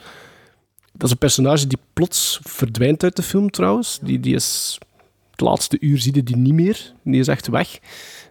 Dat 0.92 1.02
is 1.02 1.10
een 1.10 1.18
personage 1.18 1.66
die 1.66 1.78
plots 1.92 2.40
verdwijnt 2.42 3.02
uit 3.02 3.16
de 3.16 3.22
film 3.22 3.50
trouwens. 3.50 3.98
Die, 4.02 4.20
die 4.20 4.34
is... 4.34 4.78
Het 5.30 5.40
laatste 5.46 5.76
uur 5.80 5.98
zie 5.98 6.14
je 6.14 6.22
die 6.22 6.36
niet 6.36 6.52
meer. 6.52 6.92
Die 7.04 7.20
is 7.20 7.28
echt 7.28 7.48
weg. 7.48 7.78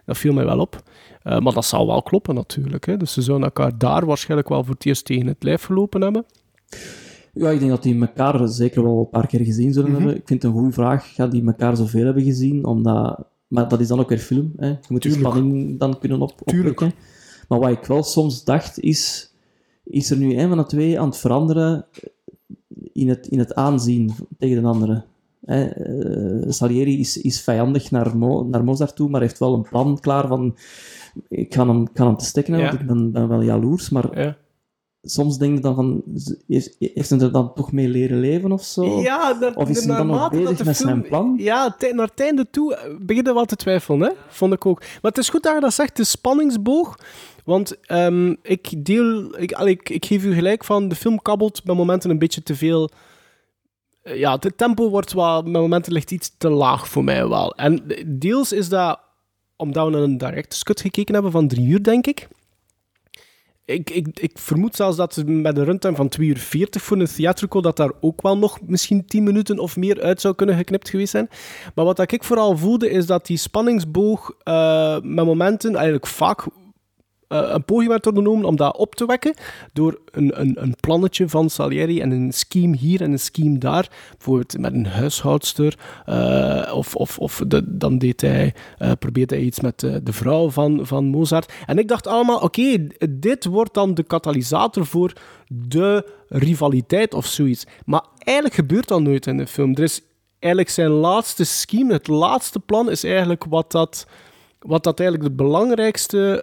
Dat 0.04 0.18
viel 0.18 0.32
mij 0.32 0.44
wel 0.44 0.58
op. 0.58 0.82
Eh, 1.22 1.38
maar 1.38 1.52
dat 1.52 1.64
zou 1.64 1.86
wel 1.86 2.02
kloppen 2.02 2.34
natuurlijk. 2.34 2.86
Hè. 2.86 2.96
Dus 2.96 3.12
ze 3.12 3.22
zouden 3.22 3.46
elkaar 3.46 3.78
daar 3.78 4.06
waarschijnlijk 4.06 4.48
wel 4.48 4.64
voor 4.64 4.74
het 4.74 4.86
eerst 4.86 5.04
tegen 5.04 5.26
het 5.26 5.42
lijf 5.42 5.62
gelopen 5.62 6.00
hebben. 6.02 6.24
Ja, 7.32 7.50
ik 7.50 7.58
denk 7.58 7.70
dat 7.70 7.82
die 7.82 8.00
elkaar 8.00 8.48
zeker 8.48 8.82
wel 8.82 8.98
een 8.98 9.08
paar 9.10 9.26
keer 9.26 9.44
gezien 9.44 9.72
zullen 9.72 9.90
Mhm. 9.90 9.98
hebben. 9.98 10.16
Ik 10.16 10.26
vind 10.26 10.42
het 10.42 10.52
een 10.52 10.58
goede 10.58 10.72
vraag. 10.74 11.14
Gaat 11.14 11.30
die 11.30 11.46
elkaar 11.46 11.76
zoveel 11.76 12.04
hebben 12.04 12.22
gezien? 12.24 12.64
Omdat... 12.64 13.24
Maar 13.48 13.68
dat 13.68 13.80
is 13.80 13.88
dan 13.88 14.00
ook 14.00 14.08
weer 14.08 14.18
film. 14.18 14.52
Hè? 14.56 14.66
Je 14.68 14.76
moet 14.88 15.02
de 15.02 15.08
Tuurlijk. 15.08 15.34
spanning 15.34 15.78
dan 15.78 15.98
kunnen 15.98 16.20
op 16.20 16.32
opwekken. 16.40 16.92
Maar 17.48 17.58
wat 17.58 17.70
ik 17.70 17.84
wel 17.84 18.02
soms 18.02 18.44
dacht, 18.44 18.80
is... 18.80 19.32
Is 19.84 20.10
er 20.10 20.16
nu 20.16 20.38
een 20.38 20.48
van 20.48 20.58
de 20.58 20.66
twee 20.66 21.00
aan 21.00 21.06
het 21.08 21.16
veranderen 21.16 21.86
in 22.92 23.08
het, 23.08 23.26
in 23.26 23.38
het 23.38 23.54
aanzien 23.54 24.10
tegen 24.38 24.62
de 24.62 24.68
andere? 24.68 25.04
Hè? 25.44 25.64
eh, 25.64 26.50
Salieri 26.50 26.98
is, 27.00 27.16
is 27.20 27.40
vijandig 27.40 27.90
naar, 27.90 28.16
Mo, 28.16 28.44
naar 28.44 28.64
Mozart 28.64 28.96
toe, 28.96 29.08
maar 29.08 29.20
heeft 29.20 29.38
wel 29.38 29.54
een 29.54 29.62
plan 29.68 29.98
klaar 30.00 30.26
van... 30.26 30.56
Ik 31.28 31.54
ga 31.54 31.66
hem, 31.66 31.88
ga 31.94 32.06
hem 32.06 32.16
te 32.16 32.24
stekken, 32.24 32.58
Ja. 32.58 32.68
want 32.68 32.80
ik 32.80 32.86
ben, 32.86 33.12
ben 33.12 33.28
wel 33.28 33.42
jaloers, 33.42 33.90
maar 33.90 34.20
Ja, 34.20 34.36
soms 35.02 35.38
denk 35.38 35.54
je 35.54 35.60
dan 35.60 35.74
van, 35.74 36.02
heeft, 36.46 36.76
heeft 36.78 37.10
hij 37.10 37.18
er 37.18 37.32
dan 37.32 37.54
toch 37.54 37.72
mee 37.72 37.88
leren 37.88 38.20
leven 38.20 38.52
of 38.52 38.64
zo? 38.64 39.00
ja 39.00 39.34
dat, 39.34 39.56
Of 39.56 39.68
is 39.68 39.84
hij 39.84 39.96
dan 39.96 40.06
nog 40.06 40.30
bezig 40.30 40.64
met 40.64 40.76
film- 40.76 40.88
zijn 40.88 41.02
plan? 41.02 41.34
Ja, 41.38 41.76
naar 41.92 42.06
het 42.06 42.20
einde 42.20 42.46
toe 42.50 42.74
eh, 42.74 42.94
begin 43.00 43.24
je 43.24 43.32
wel 43.34 43.44
te 43.44 43.56
twijfelen, 43.56 44.00
hè? 44.00 44.14
vond 44.28 44.52
ik 44.52 44.66
ook. 44.66 44.80
Maar 44.80 45.10
het 45.10 45.18
is 45.18 45.28
goed 45.28 45.42
dat 45.42 45.54
je 45.54 45.60
dat 45.60 45.74
zegt, 45.74 45.96
de 45.96 46.04
spanningsboog. 46.04 46.98
Want 47.44 47.80
ehm, 47.80 48.34
ik 48.42 48.84
deel... 48.84 49.38
Ik, 49.40 49.50
ik, 49.50 49.88
ik 49.88 50.04
geef 50.04 50.24
u 50.24 50.34
gelijk 50.34 50.64
van, 50.64 50.88
de 50.88 50.94
film 50.94 51.22
kabbelt 51.22 51.64
bij 51.64 51.74
momenten 51.74 52.10
een 52.10 52.18
beetje 52.18 52.42
te 52.42 52.54
veel... 52.54 52.90
Eh, 54.02 54.18
Ja, 54.18 54.36
het 54.40 54.58
tempo 54.58 54.88
wordt 54.90 55.12
wel... 55.12 55.42
Bij 55.42 55.52
momenten 55.52 55.92
ligt 55.92 56.10
iets 56.10 56.34
te 56.38 56.48
laag 56.48 56.88
voor 56.88 57.04
mij 57.04 57.28
wel. 57.28 57.54
En 57.54 57.82
deels 58.06 58.52
is 58.52 58.68
dat 58.68 59.00
omdat 59.56 59.84
we 59.86 59.90
naar 59.92 60.02
een 60.02 60.18
director's 60.18 60.62
cut 60.62 60.80
gekeken 60.80 61.14
hebben 61.14 61.32
van 61.32 61.48
drie 61.48 61.66
uur, 61.66 61.82
denk 61.82 62.06
ik. 62.06 62.28
Ik, 63.68 63.90
ik, 63.90 64.20
ik 64.20 64.38
vermoed 64.38 64.76
zelfs 64.76 64.96
dat 64.96 65.22
met 65.26 65.56
een 65.56 65.64
runtime 65.64 65.96
van 65.96 66.08
2 66.08 66.28
uur 66.28 66.38
40 66.38 66.82
voor 66.82 66.98
een 66.98 67.06
theatrical, 67.06 67.62
dat 67.62 67.76
daar 67.76 67.90
ook 68.00 68.22
wel 68.22 68.38
nog 68.38 68.58
misschien 68.66 69.06
10 69.06 69.22
minuten 69.22 69.58
of 69.58 69.76
meer 69.76 70.02
uit 70.02 70.20
zou 70.20 70.34
kunnen 70.34 70.56
geknipt 70.56 70.88
geweest 70.88 71.10
zijn. 71.10 71.28
Maar 71.74 71.84
wat 71.84 72.12
ik 72.12 72.24
vooral 72.24 72.56
voelde, 72.56 72.90
is 72.90 73.06
dat 73.06 73.26
die 73.26 73.36
spanningsboog 73.36 74.32
eh, 74.42 75.00
met 75.02 75.24
momenten 75.24 75.74
eigenlijk 75.74 76.06
vaak 76.06 76.46
een 77.28 77.64
poging 77.64 77.88
werd 77.88 78.06
ondernomen 78.06 78.44
om 78.44 78.56
dat 78.56 78.76
op 78.76 78.94
te 78.94 79.06
wekken 79.06 79.34
door 79.72 80.00
een, 80.10 80.40
een, 80.40 80.62
een 80.62 80.74
plannetje 80.80 81.28
van 81.28 81.50
Salieri 81.50 82.00
en 82.00 82.10
een 82.10 82.32
scheme 82.32 82.76
hier 82.76 83.00
en 83.00 83.12
een 83.12 83.18
scheme 83.18 83.58
daar. 83.58 83.88
Bijvoorbeeld 84.10 84.58
met 84.58 84.72
een 84.72 84.86
huishoudster. 84.86 85.78
eh, 86.06 86.72
of 86.74 86.94
of, 86.94 87.18
of 87.18 87.42
dan 87.64 87.98
deed 87.98 88.20
hij, 88.20 88.54
eh, 88.78 88.92
probeerde 88.98 89.34
hij 89.34 89.44
iets 89.44 89.60
met 89.60 89.80
de, 89.80 90.02
de 90.02 90.12
vrouw 90.12 90.50
van, 90.50 90.86
van 90.86 91.04
Mozart. 91.04 91.52
En 91.66 91.78
ik 91.78 91.88
dacht 91.88 92.06
allemaal, 92.06 92.38
oké, 92.38 92.86
dit 93.10 93.44
wordt 93.44 93.74
dan 93.74 93.94
de 93.94 94.02
katalysator 94.02 94.86
voor 94.86 95.12
de 95.48 96.10
rivaliteit 96.28 97.14
of 97.14 97.26
zoiets. 97.26 97.66
Maar 97.84 98.04
eigenlijk 98.18 98.56
gebeurt 98.56 98.88
dat 98.88 99.00
nooit 99.00 99.26
in 99.26 99.36
de 99.36 99.46
film. 99.46 99.74
Er 99.74 99.82
is 99.82 100.00
eigenlijk 100.38 100.72
zijn 100.72 100.90
laatste 100.90 101.44
scheme, 101.44 101.92
het 101.92 102.08
laatste 102.08 102.60
plan 102.60 102.90
is 102.90 103.04
eigenlijk 103.04 103.44
wat 103.48 103.72
dat 103.72 104.06
wat 104.58 104.84
dat 104.84 105.00
eigenlijk 105.00 105.30
de 105.30 105.36
belangrijkste 105.36 106.42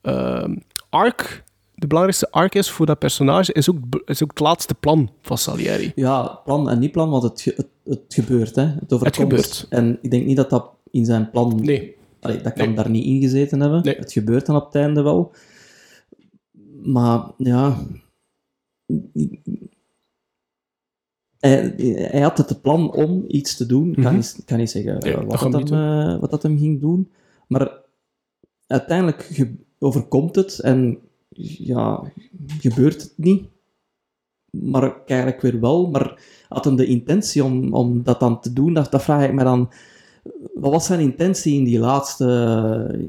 eh, 0.00 0.44
arc, 0.88 1.44
de 1.74 1.86
belangrijkste 1.86 2.30
arc 2.30 2.54
is 2.54 2.70
voor 2.70 2.86
dat 2.86 2.98
personage, 2.98 3.52
is 3.52 3.70
ook, 3.70 3.78
is 4.04 4.22
ook 4.22 4.30
het 4.30 4.40
laatste 4.40 4.74
plan 4.74 5.10
van 5.20 5.38
Salieri. 5.38 5.92
Ja, 5.94 6.40
plan 6.44 6.70
en 6.70 6.78
niet 6.78 6.92
plan, 6.92 7.10
want 7.10 7.22
het, 7.22 7.44
het, 7.44 7.68
het 7.84 8.14
gebeurt. 8.14 8.56
Hè. 8.56 8.62
Het, 8.62 8.92
overkomt. 8.92 9.16
gebeurt. 9.16 9.66
En 9.68 9.98
ik 10.02 10.10
denk 10.10 10.26
niet 10.26 10.36
dat 10.36 10.50
dat 10.50 10.70
in 10.90 11.04
zijn 11.04 11.30
plan... 11.30 11.60
Nee. 11.62 11.96
Allee, 12.20 12.40
dat 12.40 12.52
kan 12.52 12.66
Nee. 12.66 12.74
daar 12.76 12.90
niet 12.90 13.04
in 13.04 13.20
gezeten 13.20 13.60
hebben. 13.60 13.82
Nee. 13.84 13.96
Het 13.96 14.12
gebeurt 14.12 14.46
dan 14.46 14.56
op 14.56 14.64
het 14.64 14.74
einde 14.74 15.02
wel. 15.02 15.32
Maar 16.82 17.30
ja... 17.36 17.76
Hij, 21.48 21.74
hij 22.10 22.20
had 22.20 22.38
het 22.38 22.60
plan 22.62 22.92
om 22.92 23.24
iets 23.28 23.56
te 23.56 23.66
doen. 23.66 23.88
Ik 23.96 24.02
kan, 24.02 24.14
Mhm. 24.16 24.24
kan 24.44 24.58
niet 24.58 24.70
zeggen 24.70 24.98
Nee, 24.98 25.14
eh, 25.14 25.24
wat, 25.26 25.52
dat 25.52 25.68
hem, 25.68 25.78
eh, 25.78 26.20
wat 26.20 26.30
dat 26.30 26.42
hem 26.42 26.58
ging 26.58 26.80
doen. 26.80 27.10
Maar 27.46 27.72
uiteindelijk 28.66 29.46
overkomt 29.78 30.34
het 30.36 30.58
en 30.58 30.98
ja, 31.58 32.02
gebeurt 32.60 33.02
het 33.02 33.12
niet. 33.16 33.44
Maar 34.50 34.94
eigenlijk 35.06 35.40
weer 35.40 35.60
wel. 35.60 35.90
Maar 35.90 36.20
had 36.48 36.64
hem 36.64 36.76
de 36.76 36.86
intentie 36.86 37.44
om, 37.44 37.72
om 37.74 38.02
dat 38.02 38.20
dan 38.20 38.40
te 38.40 38.52
doen, 38.52 38.74
dat, 38.74 38.90
dat 38.90 39.02
vraag 39.02 39.24
ik 39.24 39.32
me 39.32 39.44
dan... 39.44 39.70
Wat 40.54 40.72
was 40.72 40.86
zijn 40.86 41.00
intentie 41.00 41.54
in 41.58 41.64
die 41.64 41.78
laatste, 41.78 42.26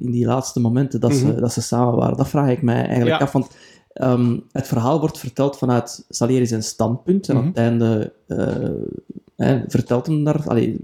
in 0.01 0.11
die 0.11 0.25
laatste 0.25 0.59
momenten 0.59 0.99
dat, 0.99 1.13
ze, 1.13 1.25
Mhm. 1.27 1.39
dat 1.39 1.53
ze 1.53 1.61
samen 1.61 1.95
waren? 1.95 2.17
Dat 2.17 2.27
vraag 2.29 2.49
ik 2.49 2.61
mij 2.61 2.75
eigenlijk 2.85 3.19
Ja. 3.19 3.25
af. 3.25 3.31
Want 3.31 3.47
ehm, 3.95 4.37
het 4.51 4.67
verhaal 4.67 4.99
wordt 4.99 5.17
verteld 5.19 5.57
vanuit 5.57 6.05
Salieri 6.09 6.45
zijn 6.45 6.63
standpunt. 6.63 7.29
En 7.29 7.35
Mhm. 7.35 7.47
op 7.47 7.55
het 7.55 7.63
einde 7.63 8.13
eh, 8.27 9.47
hè, 9.47 9.61
vertelt 9.67 10.05
hem 10.05 10.23
daar... 10.23 10.41
Allee, 10.47 10.79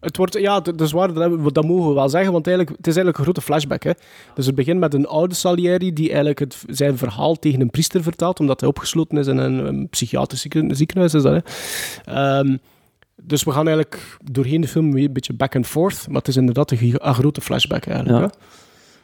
Het 0.00 0.16
wordt, 0.16 0.38
ja, 0.38 0.60
dat 0.60 0.80
is 0.80 0.92
waar, 0.92 1.12
dat, 1.52 1.64
mogen 1.64 1.88
we 1.88 1.94
wel 1.94 2.08
zeggen, 2.08 2.32
want 2.32 2.46
eigenlijk, 2.46 2.76
het 2.76 2.86
is 2.86 2.96
eigenlijk 2.96 3.18
een 3.18 3.24
grote 3.24 3.40
flashback. 3.40 3.82
Hè? 3.82 3.90
Dus 4.34 4.46
het 4.46 4.54
begint 4.54 4.80
met 4.80 4.94
een 4.94 5.06
oude 5.06 5.34
Salieri 5.34 5.92
die 5.92 6.06
eigenlijk 6.08 6.38
het, 6.38 6.64
zijn 6.68 6.98
verhaal 6.98 7.34
tegen 7.34 7.60
een 7.60 7.70
priester 7.70 8.02
vertelt, 8.02 8.40
omdat 8.40 8.60
hij 8.60 8.68
opgesloten 8.68 9.18
is 9.18 9.26
in 9.26 9.36
een, 9.38 9.66
een 9.66 9.88
psychiatrisch 9.88 10.40
zieken- 10.40 10.76
ziekenhuis. 10.76 11.14
Is 11.14 11.22
dat, 11.22 11.32
hè? 11.32 11.40
Ehm, 12.12 12.56
dus 13.22 13.42
we 13.44 13.50
gaan 13.50 13.66
eigenlijk 13.66 14.16
doorheen 14.32 14.60
de 14.60 14.68
film 14.68 14.92
weer 14.92 15.04
een 15.06 15.12
beetje 15.12 15.32
back 15.32 15.56
and 15.56 15.66
forth, 15.66 16.06
maar 16.08 16.16
het 16.18 16.28
is 16.28 16.36
inderdaad 16.36 16.70
een, 16.70 16.98
grote 17.00 17.40
flashback 17.40 17.86
eigenlijk. 17.86 18.18
Ja. 18.18 18.24
Hè? 18.24 18.46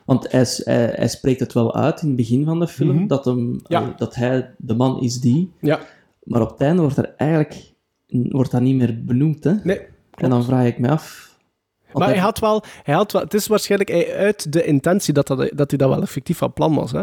Want 0.09 0.32
hij, 0.32 0.44
hij, 0.64 0.92
hij 0.96 1.09
spreekt 1.09 1.40
het 1.40 1.52
wel 1.52 1.74
uit 1.74 2.00
in 2.02 2.06
het 2.09 2.16
begin 2.16 2.44
van 2.44 2.61
de 2.61 2.66
film, 2.68 2.94
Mhm. 2.96 3.06
dat, 3.06 3.24
hem, 3.24 3.61
Ja. 3.66 3.92
dat 3.96 4.14
hij 4.14 4.54
de 4.59 4.74
man 4.74 5.00
is 5.00 5.20
die. 5.20 5.52
Ja, 5.61 5.80
Maar 6.22 6.40
op 6.40 6.50
het 6.50 6.61
einde 6.61 6.82
wordt 6.82 6.96
er 6.96 7.14
eigenlijk 7.16 7.72
wordt 8.09 8.50
dat 8.50 8.61
niet 8.61 8.74
meer 8.76 9.04
benoemd. 9.04 9.44
Hè? 9.44 9.52
nee. 9.64 9.80
En 10.14 10.30
dan 10.30 10.44
vraag 10.44 10.66
ik 10.66 10.78
me 10.78 10.88
af... 10.88 11.36
Maar 11.92 12.09
hij 12.09 12.18
had, 12.18 12.38
wel, 12.38 12.62
hij 12.82 12.94
had 12.94 13.12
wel... 13.12 13.22
Het 13.22 13.34
is 13.34 13.46
waarschijnlijk 13.46 13.90
hij- 13.90 14.14
uit 14.16 14.52
de 14.52 14.64
intentie 14.64 15.14
dat, 15.14 15.26
dat, 15.26 15.38
dat 15.38 15.70
hij 15.70 15.78
dat 15.78 15.88
wel 15.88 16.02
effectief 16.02 16.38
van 16.38 16.52
plan 16.52 16.74
was. 16.74 16.92
Hè? 16.92 17.02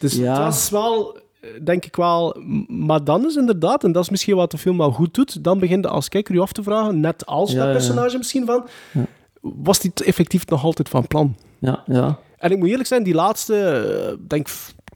Dus 0.00 0.14
Ja. 0.16 0.32
het 0.32 0.38
was 0.42 0.70
wel, 0.70 1.16
eh, 1.40 1.50
denk 1.64 1.84
ik 1.84 1.96
wel... 1.96 2.36
Maar 2.68 3.04
dan 3.04 3.26
is 3.26 3.36
inderdaad, 3.36 3.84
en 3.84 3.92
dat 3.92 4.02
is 4.02 4.10
misschien 4.10 4.36
wat 4.36 4.50
de 4.50 4.58
film 4.58 4.76
wel 4.78 4.90
goed 4.92 5.14
doet, 5.14 5.44
dan 5.44 5.58
begint 5.58 5.84
je 5.84 5.90
als 5.90 6.08
kijker 6.08 6.34
je 6.34 6.40
af 6.40 6.52
te 6.52 6.62
vragen, 6.62 7.00
net 7.00 7.26
als 7.26 7.50
Ja, 7.52 7.56
dat 7.56 7.66
ja. 7.66 7.72
personage 7.72 8.16
misschien 8.16 8.46
van... 8.46 8.66
Ja. 8.92 9.06
Was 9.40 9.80
die 9.80 9.90
t- 9.94 10.02
effectief 10.02 10.46
nog 10.46 10.64
altijd 10.64 10.88
van 10.88 11.06
plan? 11.06 11.36
Ja, 11.60 11.82
ja. 11.86 12.18
En 12.38 12.50
ik 12.50 12.58
moet 12.58 12.68
eerlijk 12.68 12.88
zijn, 12.88 13.02
die 13.02 13.14
laatste, 13.14 13.56
eh, 13.56 14.16
denk 14.28 14.48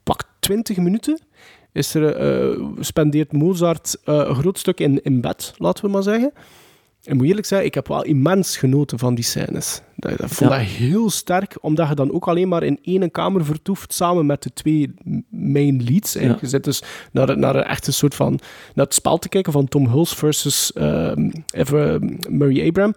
pak 0.02 0.22
20 0.38 0.76
minuten, 0.76 1.20
is 1.72 1.94
er, 1.94 2.16
eh, 2.16 2.62
spendeert 2.80 3.32
Mozart 3.32 3.96
eh, 4.04 4.14
een 4.14 4.34
groot 4.34 4.58
stuk 4.58 4.80
in, 4.80 5.02
in 5.02 5.20
bed, 5.20 5.54
laten 5.56 5.84
we 5.84 5.90
maar 5.90 6.02
zeggen. 6.02 6.32
Ik 7.02 7.14
moet 7.14 7.26
eerlijk 7.26 7.46
zijn, 7.46 7.64
ik 7.64 7.74
heb 7.74 7.88
wel 7.88 8.04
immens 8.04 8.56
genoten 8.56 8.98
van 8.98 9.14
die 9.14 9.24
scènes. 9.24 9.80
Dat, 9.96 10.18
dat 10.18 10.30
vond 10.30 10.50
Ja. 10.50 10.56
dat 10.58 10.66
heel 10.66 11.10
sterk, 11.10 11.56
omdat 11.60 11.88
je 11.88 11.94
dan 11.94 12.12
ook 12.12 12.28
alleen 12.28 12.48
maar 12.48 12.62
in 12.62 12.78
één 12.82 13.10
kamer 13.10 13.44
vertoeft, 13.44 13.92
samen 13.94 14.26
met 14.26 14.42
de 14.42 14.52
twee 14.52 14.94
main 15.30 15.82
leads. 15.84 16.12
Ja. 16.12 16.36
Je 16.40 16.46
zit 16.46 16.64
dus 16.64 16.82
naar, 17.12 17.38
naar 17.38 17.56
een 17.56 17.64
echt 17.64 17.86
een 17.86 17.92
soort 17.92 18.14
van... 18.14 18.40
naar 18.74 18.84
het 18.84 18.94
spel 18.94 19.18
te 19.18 19.28
kijken 19.28 19.52
van 19.52 19.68
Tom 19.68 19.86
Hulce 19.88 20.16
versus 20.16 20.72
ehm, 20.72 21.30
even, 21.50 22.18
Murray 22.28 22.68
Abraham. 22.68 22.94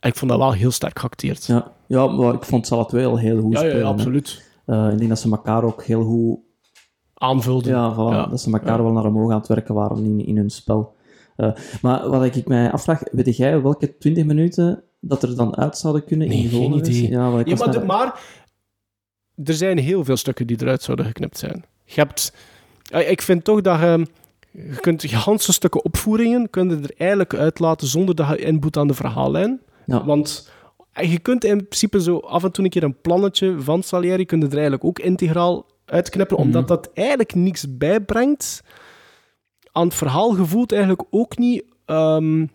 En 0.00 0.08
ik 0.10 0.16
vond 0.16 0.30
dat 0.30 0.40
wel 0.40 0.52
heel 0.52 0.70
sterk 0.70 0.98
geacteerd. 0.98 1.46
Ja, 1.46 1.72
ja 1.88 2.06
maar 2.06 2.34
ik 2.34 2.44
vond 2.44 2.66
ze 2.66 2.74
alle 2.74 2.86
twee 2.86 3.06
al 3.06 3.18
heel 3.18 3.40
goed 3.40 3.52
ja, 3.52 3.60
ja, 3.62 3.68
spelen. 3.68 3.86
hè. 3.86 3.92
absoluut. 3.92 4.42
Eh, 4.66 4.88
ik 4.92 4.98
denk 4.98 5.08
dat 5.08 5.18
ze 5.18 5.30
elkaar 5.30 5.64
ook 5.64 5.84
heel 5.84 6.02
goed 6.04 6.38
aanvulden. 7.14 7.72
Ja, 7.72 7.92
voilà, 7.94 7.96
Ja. 8.14 8.26
dat 8.26 8.40
ze 8.40 8.52
elkaar 8.52 8.76
Ja. 8.76 8.82
wel 8.82 8.92
naar 8.92 9.04
omhoog 9.04 9.30
aan 9.32 9.38
het 9.38 9.48
werken 9.48 9.74
waren 9.74 10.04
in, 10.04 10.26
in 10.26 10.36
hun 10.36 10.50
spel. 10.50 10.94
Eh, 11.36 11.52
maar 11.82 12.08
wat 12.08 12.24
ik 12.36 12.46
mij 12.48 12.72
afvraag, 12.72 13.02
weet 13.12 13.36
jij 13.36 13.62
welke 13.62 13.96
20 13.98 14.24
minuten 14.24 14.82
dat 15.00 15.22
er 15.22 15.36
dan 15.36 15.56
uit 15.56 15.78
zouden 15.78 16.04
kunnen 16.04 16.28
Nee, 16.28 16.42
in 16.42 16.48
geen 16.48 16.72
idee. 16.72 17.10
Ja, 17.10 17.38
ik 17.38 17.48
Ja, 17.48 17.56
maar, 17.56 17.72
de- 17.72 17.84
maar 17.84 18.20
er 19.44 19.54
zijn 19.54 19.78
heel 19.78 20.04
veel 20.04 20.16
stukken 20.16 20.46
die 20.46 20.56
eruit 20.60 20.82
zouden 20.82 21.06
geknipt 21.06 21.38
zijn. 21.38 21.64
Je 21.84 22.00
hebt... 22.00 22.32
Ja, 22.82 22.98
Ik 22.98 23.22
vind 23.22 23.44
toch 23.44 23.60
dat 23.60 23.80
je... 23.80 24.06
Je 24.50 24.76
kunt 24.80 25.04
ganse 25.06 25.52
stukken 25.52 25.84
opvoeringen 25.84 26.50
kun 26.50 26.68
je 26.68 26.76
er 26.76 26.94
eigenlijk 26.98 27.34
uitlaten 27.34 27.86
zonder 27.86 28.14
dat 28.14 28.28
je 28.28 28.36
inboet 28.38 28.76
aan 28.76 28.86
de 28.86 28.94
verhaallijn. 28.94 29.60
Ja. 29.86 30.04
Want 30.04 30.50
je 31.02 31.18
kunt 31.18 31.44
in 31.44 31.56
principe 31.56 32.02
zo 32.02 32.18
af 32.18 32.44
en 32.44 32.52
toe 32.52 32.64
een 32.64 32.70
keer 32.70 32.82
een 32.82 33.00
plannetje 33.00 33.54
van 33.60 33.82
Salieri 33.82 34.24
kun 34.26 34.38
je 34.40 34.46
er 34.46 34.52
eigenlijk 34.52 34.84
ook 34.84 34.98
integraal 34.98 35.66
uitknippen, 35.84 36.36
Mhm. 36.36 36.46
omdat 36.46 36.68
dat 36.68 36.90
eigenlijk 36.94 37.34
niks 37.34 37.76
bijbrengt 37.76 38.62
aan 39.72 39.84
het 39.86 39.94
verhaal. 39.94 40.30
gevoeld 40.30 40.72
eigenlijk 40.72 41.02
ook 41.10 41.38
niet... 41.38 41.64
ehm, 41.84 42.46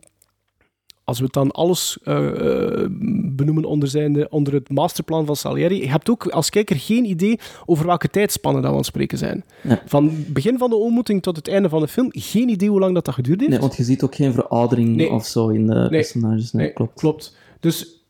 als 1.03 1.19
we 1.19 1.25
het 1.25 1.33
dan 1.33 1.51
alles 1.51 1.97
eh, 2.03 2.27
eh, 2.27 2.87
benoemen 3.35 3.65
onder, 3.65 3.89
zijn, 3.89 4.31
onder 4.31 4.53
het 4.53 4.69
masterplan 4.69 5.25
van 5.25 5.35
Salieri, 5.35 5.81
je 5.81 5.89
hebt 5.89 6.09
ook 6.09 6.27
als 6.27 6.49
kijker 6.49 6.75
geen 6.75 7.05
idee 7.05 7.39
over 7.65 7.85
welke 7.85 8.09
tijdspannen 8.09 8.61
dat 8.61 8.69
we 8.71 8.75
aan 8.77 8.81
het 8.83 8.91
spreken 8.91 9.17
zijn. 9.17 9.43
Nee. 9.63 9.77
Van 9.85 10.05
het 10.05 10.33
begin 10.33 10.57
van 10.57 10.69
de 10.69 10.75
ontmoeting 10.75 11.21
tot 11.21 11.35
het 11.35 11.47
einde 11.47 11.69
van 11.69 11.81
de 11.81 11.87
film, 11.87 12.07
geen 12.11 12.49
idee 12.49 12.69
hoe 12.69 12.79
lang 12.79 12.93
dat, 12.93 13.05
dat 13.05 13.13
geduurd 13.13 13.39
heeft. 13.39 13.51
Nee, 13.51 13.59
want 13.59 13.75
je 13.75 13.83
ziet 13.83 14.03
ook 14.03 14.15
geen 14.15 14.33
veroudering 14.33 14.95
Nee. 14.95 15.09
of 15.11 15.25
zo 15.25 15.47
in 15.47 15.67
de 15.67 15.87
personages. 15.89 16.51
Nee, 16.51 16.65
Nee, 16.65 16.73
klopt. 16.73 16.99
klopt. 16.99 17.35
Dus 17.59 18.00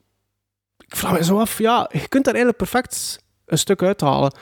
ik 0.91 0.97
vraag 0.97 1.11
me 1.17 1.23
zo 1.23 1.37
af, 1.39 1.57
ja, 1.57 1.89
je 1.91 2.07
kunt 2.07 2.25
daar 2.25 2.33
eigenlijk 2.35 2.57
perfect 2.57 3.23
een 3.45 3.57
stuk 3.57 3.83
uithalen. 3.83 4.33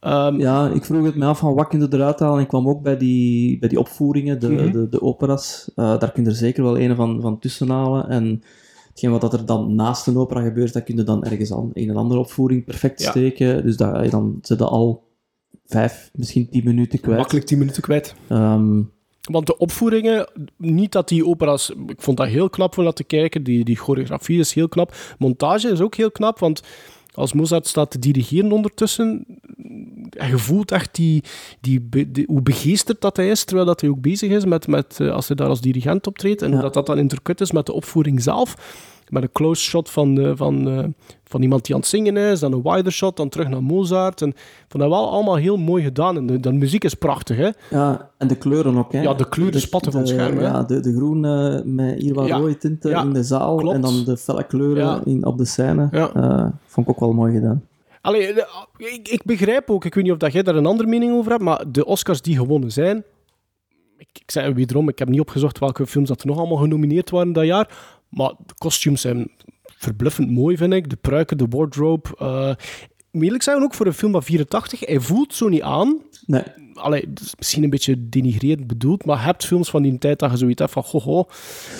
Ehm, 0.00 0.40
Ja, 0.40 0.68
ik 0.68 0.84
vroeg 0.84 1.04
het 1.04 1.14
mij 1.16 1.28
af 1.28 1.38
van 1.38 1.54
wat 1.54 1.68
kun 1.68 1.80
je 1.80 1.86
eruit 1.90 2.20
halen. 2.20 2.40
Ik 2.40 2.48
kwam 2.48 2.68
ook 2.68 2.82
bij 2.82 2.96
die, 2.96 3.58
bij 3.58 3.68
die 3.68 3.78
opvoeringen, 3.78 4.40
de, 4.40 4.48
Mhm. 4.48 4.70
de, 4.72 4.88
de 4.88 5.02
operas. 5.02 5.70
Eh, 5.74 5.98
daar 5.98 6.12
kun 6.12 6.22
je 6.24 6.28
er 6.28 6.34
zeker 6.36 6.62
wel 6.62 6.78
een 6.78 6.96
van, 6.96 7.20
van 7.20 7.38
tussen 7.38 7.70
halen. 7.70 8.08
En 8.08 8.42
hetgeen 8.88 9.10
wat 9.10 9.20
dat 9.20 9.32
er 9.32 9.46
dan 9.46 9.74
naast 9.74 10.06
een 10.06 10.16
opera 10.16 10.42
gebeurt, 10.42 10.72
dat 10.72 10.82
kun 10.84 10.96
je 10.96 11.02
dan 11.02 11.24
ergens 11.24 11.52
aan 11.52 11.70
een 11.72 11.88
en 11.88 11.96
andere 11.96 12.20
opvoering 12.20 12.64
perfect 12.64 13.02
Ja. 13.02 13.10
steken. 13.10 13.62
Dus 13.64 13.76
dat, 13.76 14.10
dan 14.10 14.38
zit 14.42 14.58
je 14.58 14.64
al 14.64 15.06
vijf, 15.66 16.10
misschien 16.12 16.48
tien 16.50 16.64
minuten 16.64 17.00
kwijt. 17.00 17.18
makkelijk 17.18 17.46
10 17.46 17.58
minuten 17.58 17.82
kwijt. 17.82 18.14
Ehm, 18.28 18.82
Want 19.28 19.46
de 19.46 19.56
opvoeringen, 19.56 20.28
niet 20.56 20.92
dat 20.92 21.08
die 21.08 21.26
opera's... 21.26 21.70
Ik 21.86 22.02
vond 22.02 22.16
dat 22.16 22.26
heel 22.26 22.50
knap 22.50 22.78
om 22.78 22.84
dat 22.84 22.96
te 22.96 23.04
kijken. 23.04 23.42
Die, 23.42 23.64
die 23.64 23.76
choreografie 23.76 24.38
is 24.38 24.52
heel 24.54 24.68
knap. 24.68 24.94
Montage 25.18 25.68
is 25.70 25.80
ook 25.80 25.94
heel 25.94 26.10
knap, 26.10 26.38
want 26.38 26.62
als 27.14 27.32
Mozart 27.32 27.66
staat 27.66 27.90
te 27.90 27.98
dirigeren 27.98 28.52
ondertussen... 28.52 29.26
En 30.10 30.28
je 30.28 30.38
voelt 30.38 30.70
echt 30.70 30.94
die, 30.94 31.22
die, 31.60 31.88
hoe 32.26 32.42
begeesterd 32.42 33.00
dat 33.00 33.16
hij 33.16 33.28
is, 33.28 33.44
terwijl 33.44 33.66
dat 33.66 33.80
hij 33.80 33.90
ook 33.90 34.00
bezig 34.00 34.30
is 34.30 34.44
met, 34.44 34.66
met 34.66 35.00
eh, 35.00 35.10
als 35.10 35.26
hij 35.26 35.36
daar 35.36 35.48
als 35.48 35.60
dirigent 35.60 36.06
optreedt. 36.06 36.42
En 36.42 36.48
Ja. 36.48 36.54
hoe 36.54 36.62
dat 36.62 36.74
dat 36.74 36.86
dan 36.86 36.98
intercut 36.98 37.40
is 37.40 37.52
met 37.52 37.66
de 37.66 37.72
opvoering 37.72 38.22
zelf. 38.22 38.54
Met 39.10 39.22
een 39.22 39.32
close 39.32 39.62
shot 39.62 39.90
van, 39.90 40.20
eh, 40.20 40.32
van, 40.34 40.68
eh, 40.68 40.84
van 41.24 41.42
iemand 41.42 41.64
die 41.64 41.74
aan 41.74 41.80
het 41.80 41.88
zingen 41.90 42.16
is, 42.16 42.40
dan 42.40 42.52
een 42.52 42.62
wider 42.62 42.92
shot, 42.92 43.16
dan 43.16 43.28
terug 43.28 43.48
naar 43.48 43.62
Mozart. 43.62 44.22
En 44.22 44.28
ik 44.28 44.36
vond 44.68 44.82
dat 44.82 44.92
wel 44.92 45.10
allemaal 45.10 45.36
heel 45.36 45.56
mooi 45.56 45.82
gedaan. 45.82 46.16
En 46.16 46.26
de, 46.26 46.40
de 46.40 46.52
muziek 46.52 46.84
is 46.84 46.94
prachtig, 46.94 47.36
hè? 47.36 47.48
ja, 47.70 48.10
en 48.18 48.28
de 48.28 48.36
kleuren 48.36 48.76
ook. 48.76 48.92
Hè. 48.92 49.00
Ja, 49.02 49.14
de 49.14 49.28
kleuren 49.28 49.60
spatten 49.60 49.92
van 49.92 50.00
het 50.00 50.10
scherm, 50.10 50.36
hè. 50.36 50.42
Ja, 50.46 50.62
de, 50.62 50.80
de 50.80 50.92
groen 50.94 51.24
eh, 51.24 51.60
met 51.64 51.98
hier 52.00 52.14
wat 52.14 52.26
Ja. 52.26 52.36
rode 52.36 52.58
tinten 52.58 52.90
Ja, 52.90 53.02
in 53.02 53.12
de 53.12 53.22
zaal. 53.22 53.56
klopt. 53.56 53.74
En 53.74 53.80
dan 53.80 54.04
de 54.04 54.16
felle 54.16 54.46
kleuren 54.46 54.84
Ja. 54.84 55.00
in, 55.04 55.24
op 55.26 55.38
de 55.38 55.44
scène. 55.44 55.88
Eh, 55.90 56.46
vond 56.66 56.86
ik 56.88 56.92
ook 56.92 57.00
wel 57.00 57.12
mooi 57.12 57.32
gedaan. 57.34 57.62
Allee, 58.00 58.34
de- 58.34 58.46
ik, 58.76 59.08
ik 59.08 59.22
begrijp 59.24 59.70
ook, 59.70 59.84
ik 59.84 59.94
weet 59.94 60.04
niet 60.04 60.12
of 60.12 60.18
dat 60.18 60.32
jij 60.32 60.42
daar 60.42 60.54
een 60.56 60.66
andere 60.66 60.88
mening 60.88 61.12
over 61.12 61.30
hebt, 61.30 61.42
maar 61.42 61.64
de 61.72 61.84
Oscars 61.84 62.22
die 62.22 62.36
gewonnen 62.36 62.72
zijn, 62.72 63.04
ik, 63.96 64.08
ik 64.12 64.30
zei 64.30 64.52
wederom, 64.52 64.88
ik 64.88 64.98
heb 64.98 65.08
niet 65.08 65.20
opgezocht 65.20 65.58
welke 65.58 65.86
films 65.86 66.08
dat 66.08 66.20
er 66.20 66.26
nog 66.26 66.38
allemaal 66.38 66.56
genomineerd 66.56 67.10
waren 67.10 67.32
dat 67.32 67.44
jaar, 67.44 67.97
maar 68.08 68.32
de 68.46 68.54
kostuums 68.58 69.00
zijn 69.00 69.30
verbluffend 69.76 70.30
mooi, 70.30 70.56
vind 70.56 70.72
ik. 70.72 70.90
De 70.90 70.96
pruiken, 70.96 71.38
de 71.38 71.46
wardrobe. 71.50 72.08
eh 72.18 72.54
moet 73.10 73.22
eerlijk 73.22 73.42
zeggen, 73.42 73.64
ook 73.64 73.74
voor 73.74 73.86
een 73.86 73.92
film 73.92 74.12
van 74.12 74.22
84, 74.22 74.80
hij 74.80 75.00
voelt 75.00 75.34
zo 75.34 75.48
niet 75.48 75.62
aan. 75.62 76.02
Nee, 76.26 76.42
Allee, 76.78 77.08
misschien 77.38 77.62
een 77.62 77.70
beetje 77.70 78.08
denigrerend 78.08 78.66
bedoeld, 78.66 79.04
maar 79.04 79.24
hebt 79.24 79.44
films 79.44 79.70
van 79.70 79.82
die 79.82 79.98
tijd 79.98 80.18
dat 80.18 80.30
je 80.30 80.36
zoiets 80.36 80.60
hebt 80.60 80.72
van, 80.72 81.00
ho. 81.02 81.24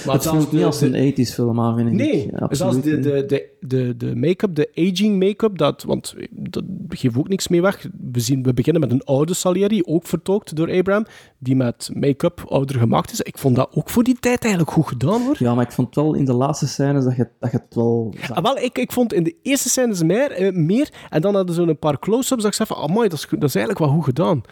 Maar 0.07 0.14
het 0.14 0.26
voelt 0.26 0.53
niet 0.53 0.64
als 0.64 0.80
een 0.80 1.12
80s 1.12 1.34
film 1.34 1.61
aan, 1.61 1.76
vind 1.76 1.88
ik. 1.88 1.94
Nee, 1.94 2.30
Ja, 2.32 2.49
zelfs 2.51 2.80
de, 2.80 3.01
de, 3.01 3.24
de, 3.26 3.49
de, 3.61 3.96
de 3.96 4.16
make-up, 4.16 4.55
de 4.55 4.70
aging 4.74 5.18
make-up, 5.18 5.59
dat, 5.59 5.82
want 5.82 6.14
dat 6.30 6.64
geeft 6.88 7.16
ook 7.18 7.28
niks 7.28 7.49
mee 7.49 7.62
weg. 7.62 7.86
We, 8.12 8.20
zien, 8.20 8.42
we 8.42 8.55
beginnen 8.55 8.82
met 8.82 8.90
een 8.90 9.05
oude 9.05 9.34
Salieri, 9.34 9.82
ook 9.84 10.07
vertolkt 10.07 10.57
door 10.57 10.72
Abraham, 10.72 11.07
die 11.38 11.57
met 11.57 11.90
make-up 11.92 12.44
ouder 12.49 12.78
gemaakt 12.78 13.12
is. 13.12 13.20
Ik 13.20 13.38
vond 13.38 13.57
dat 13.57 13.68
ook 13.74 13.90
voor 13.90 14.05
die 14.05 14.16
tijd 14.20 14.40
eigenlijk 14.42 14.72
goed 14.72 14.86
gedaan, 14.86 15.22
hoor. 15.22 15.36
Ja, 15.38 15.55
maar 15.55 15.64
ik 15.64 15.72
vond 15.72 15.94
wel 15.94 16.14
in 16.14 16.24
de 16.24 16.32
laatste 16.34 16.68
scènes 16.68 17.05
dat 17.05 17.16
je, 17.16 17.28
dat 17.38 17.51
je 17.51 17.57
het 17.57 17.74
wel. 17.74 18.14
Ah, 18.30 18.42
wel, 18.42 18.57
ik, 18.57 18.78
ik 18.78 18.92
vond 18.92 19.12
in 19.12 19.22
de 19.22 19.36
eerste 19.42 19.68
scènes 19.68 20.03
meer, 20.03 20.30
eh, 20.30 20.53
meer 20.53 20.88
en 21.11 21.20
dan 21.20 21.34
hadden 21.34 21.55
ze 21.55 21.62
een 21.62 21.78
paar 21.78 21.99
close-ups 21.99 22.42
dat 22.42 22.51
ik 22.51 22.57
zei 22.57 22.68
van, 22.68 22.90
amai, 22.90 23.09
dat 23.09 23.18
is, 23.18 23.26
dat 23.30 23.42
is 23.42 23.55
eigenlijk 23.55 23.84
wel 23.84 23.94
goed 23.94 24.05
gedaan. 24.05 24.42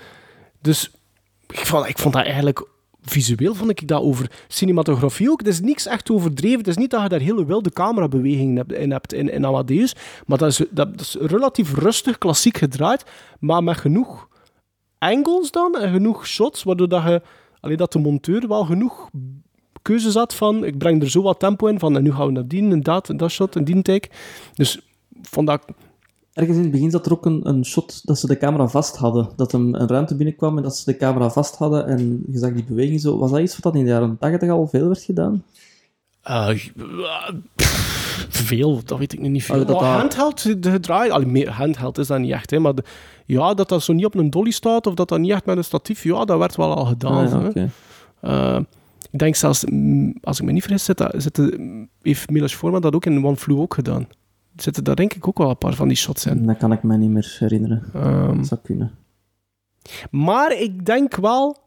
Dus 0.66 0.90
ik 1.48 1.66
vond, 1.66 1.88
ik 1.88 1.98
vond 1.98 2.14
dat 2.14 2.24
eigenlijk... 2.24 2.68
Visueel 3.02 3.54
vond 3.54 3.70
ik 3.70 3.88
dat 3.88 4.02
over 4.02 4.30
cinematografie 4.48 5.30
ook. 5.30 5.38
Het 5.38 5.48
is 5.48 5.60
niks 5.60 5.86
echt 5.86 6.10
overdreven. 6.10 6.58
Het 6.58 6.68
is 6.68 6.76
niet 6.76 6.90
dat 6.90 7.02
je 7.02 7.08
daar 7.08 7.20
hele 7.20 7.44
wilde 7.44 7.70
camerabewegingen 7.70 8.66
in 8.66 8.90
hebt 8.90 9.12
in, 9.12 9.32
in 9.32 9.46
Amadeus. 9.46 9.94
Maar 10.26 10.38
dat 10.38 10.48
is, 10.48 10.60
dat, 10.70 11.00
is 11.00 11.16
relatief 11.20 11.74
rustig, 11.74 12.18
klassiek 12.18 12.56
gedraaid. 12.56 13.04
Maar 13.40 13.64
met 13.64 13.76
genoeg 13.76 14.28
angles 14.98 15.50
dan 15.50 15.76
en 15.76 15.92
genoeg 15.92 16.26
shots, 16.26 16.62
waardoor 16.62 16.88
dat, 16.88 17.02
je, 17.02 17.22
allee, 17.60 17.76
dat 17.76 17.92
de 17.92 17.98
monteur 17.98 18.48
wel 18.48 18.64
genoeg 18.64 19.10
keuzes 19.82 20.14
had 20.14 20.34
van 20.34 20.64
ik 20.64 20.78
breng 20.78 21.02
er 21.02 21.10
zo 21.10 21.22
wat 21.22 21.38
tempo 21.38 21.66
in, 21.66 21.78
van 21.78 21.96
en 21.96 22.02
nu 22.02 22.12
gaan 22.12 22.26
we 22.26 22.32
naar 22.32 22.48
die 22.48 22.70
en 22.70 22.80
dat, 22.80 23.08
en 23.08 23.16
dat 23.16 23.30
shot 23.30 23.56
en 23.56 23.64
die 23.64 23.82
take. 23.82 24.08
Dus 24.54 24.80
vond 25.22 25.46
dat... 25.46 25.64
Ergens 26.36 26.56
in 26.56 26.62
het 26.62 26.72
begin 26.72 26.90
zat 26.90 27.06
er 27.06 27.12
ook 27.12 27.26
een, 27.26 27.40
een 27.48 27.64
shot 27.64 28.06
dat 28.06 28.18
ze 28.18 28.26
de 28.26 28.36
camera 28.36 28.68
vast 28.68 28.96
hadden. 28.96 29.28
Dat 29.36 29.52
hem 29.52 29.74
een 29.74 29.88
ruimte 29.88 30.14
binnenkwam 30.16 30.56
en 30.56 30.62
dat 30.62 30.76
ze 30.76 30.84
de 30.84 30.96
camera 30.96 31.30
vast 31.30 31.56
hadden 31.56 31.86
en 31.86 32.22
je 32.30 32.38
zag 32.38 32.52
die 32.52 32.64
beweging 32.64 33.00
zo. 33.00 33.18
Was 33.18 33.30
dat 33.30 33.40
iets 33.40 33.52
wat 33.52 33.62
dat 33.62 33.74
in 33.74 33.84
de 33.84 33.90
jaren 33.90 34.16
80 34.20 34.50
al 34.50 34.66
veel 34.66 34.86
werd 34.86 35.02
gedaan? 35.02 35.42
eh, 36.22 36.48
pff, 37.56 38.26
veel, 38.48 38.80
dat 38.84 38.98
weet 38.98 39.12
ik 39.12 39.20
nu 39.20 39.28
niet 39.28 39.44
veel. 39.44 39.60
Oh, 39.60 39.66
dat 39.66 39.80
Maar 39.80 39.90
dat- 39.90 39.98
handheld 40.00 40.62
de 40.62 40.70
gedraai, 40.70 41.10
allee, 41.10 41.26
meer 41.26 41.50
handheld 41.50 41.98
is 41.98 42.06
dat 42.06 42.18
niet 42.18 42.30
echt, 42.32 42.50
hè, 42.50 42.58
maar 42.58 42.74
de- 42.74 42.84
ja, 43.26 43.54
dat 43.54 43.68
dat 43.68 43.82
zo 43.82 43.92
niet 43.92 44.04
op 44.04 44.14
een 44.14 44.30
dolly 44.30 44.50
staat 44.50 44.86
of 44.86 44.94
dat 44.94 45.08
dat 45.08 45.18
niet 45.18 45.30
echt 45.30 45.46
met 45.46 45.56
een 45.56 45.64
statief, 45.64 46.02
ja, 46.02 46.24
dat 46.24 46.38
werd 46.38 46.56
wel 46.56 46.74
al 46.76 46.84
gedaan. 46.84 47.24
Ah, 47.26 47.30
ja, 47.30 47.40
hè. 47.40 47.48
oké. 47.48 47.70
Eh, 48.20 48.58
ik 49.10 49.18
denk 49.18 49.34
zelfs, 49.34 49.64
mm, 49.64 50.14
als 50.22 50.38
ik 50.40 50.44
me 50.46 50.52
niet 50.52 50.62
vergis, 50.62 50.84
zit 50.84 50.98
dat, 50.98 51.14
zit 51.16 51.34
de- 51.34 51.86
heeft 52.02 52.30
Milos 52.30 52.54
Forman 52.54 52.80
dat 52.80 52.94
ook 52.94 53.04
in 53.06 53.24
One 53.24 53.36
Flew 53.36 53.60
ook 53.60 53.74
gedaan. 53.74 54.08
Zitten 54.56 54.84
daar 54.84 54.96
denk 54.96 55.14
ik 55.14 55.28
ook 55.28 55.38
wel 55.38 55.50
een 55.50 55.58
paar 55.58 55.74
van 55.74 55.88
die 55.88 55.96
shots 55.96 56.26
in. 56.26 56.46
Dat 56.46 56.56
kan 56.56 56.72
ik 56.72 56.82
me 56.82 56.96
niet 56.96 57.10
meer 57.10 57.36
herinneren. 57.38 57.82
Ehm, 57.94 58.36
Dat 58.36 58.46
zou 58.46 58.60
kunnen. 58.62 58.90
Maar 60.10 60.60
ik 60.60 60.86
denk 60.86 61.16
wel. 61.16 61.64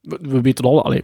We, 0.00 0.18
we 0.22 0.40
weten 0.40 0.64
al, 0.64 0.84
allee, 0.84 1.02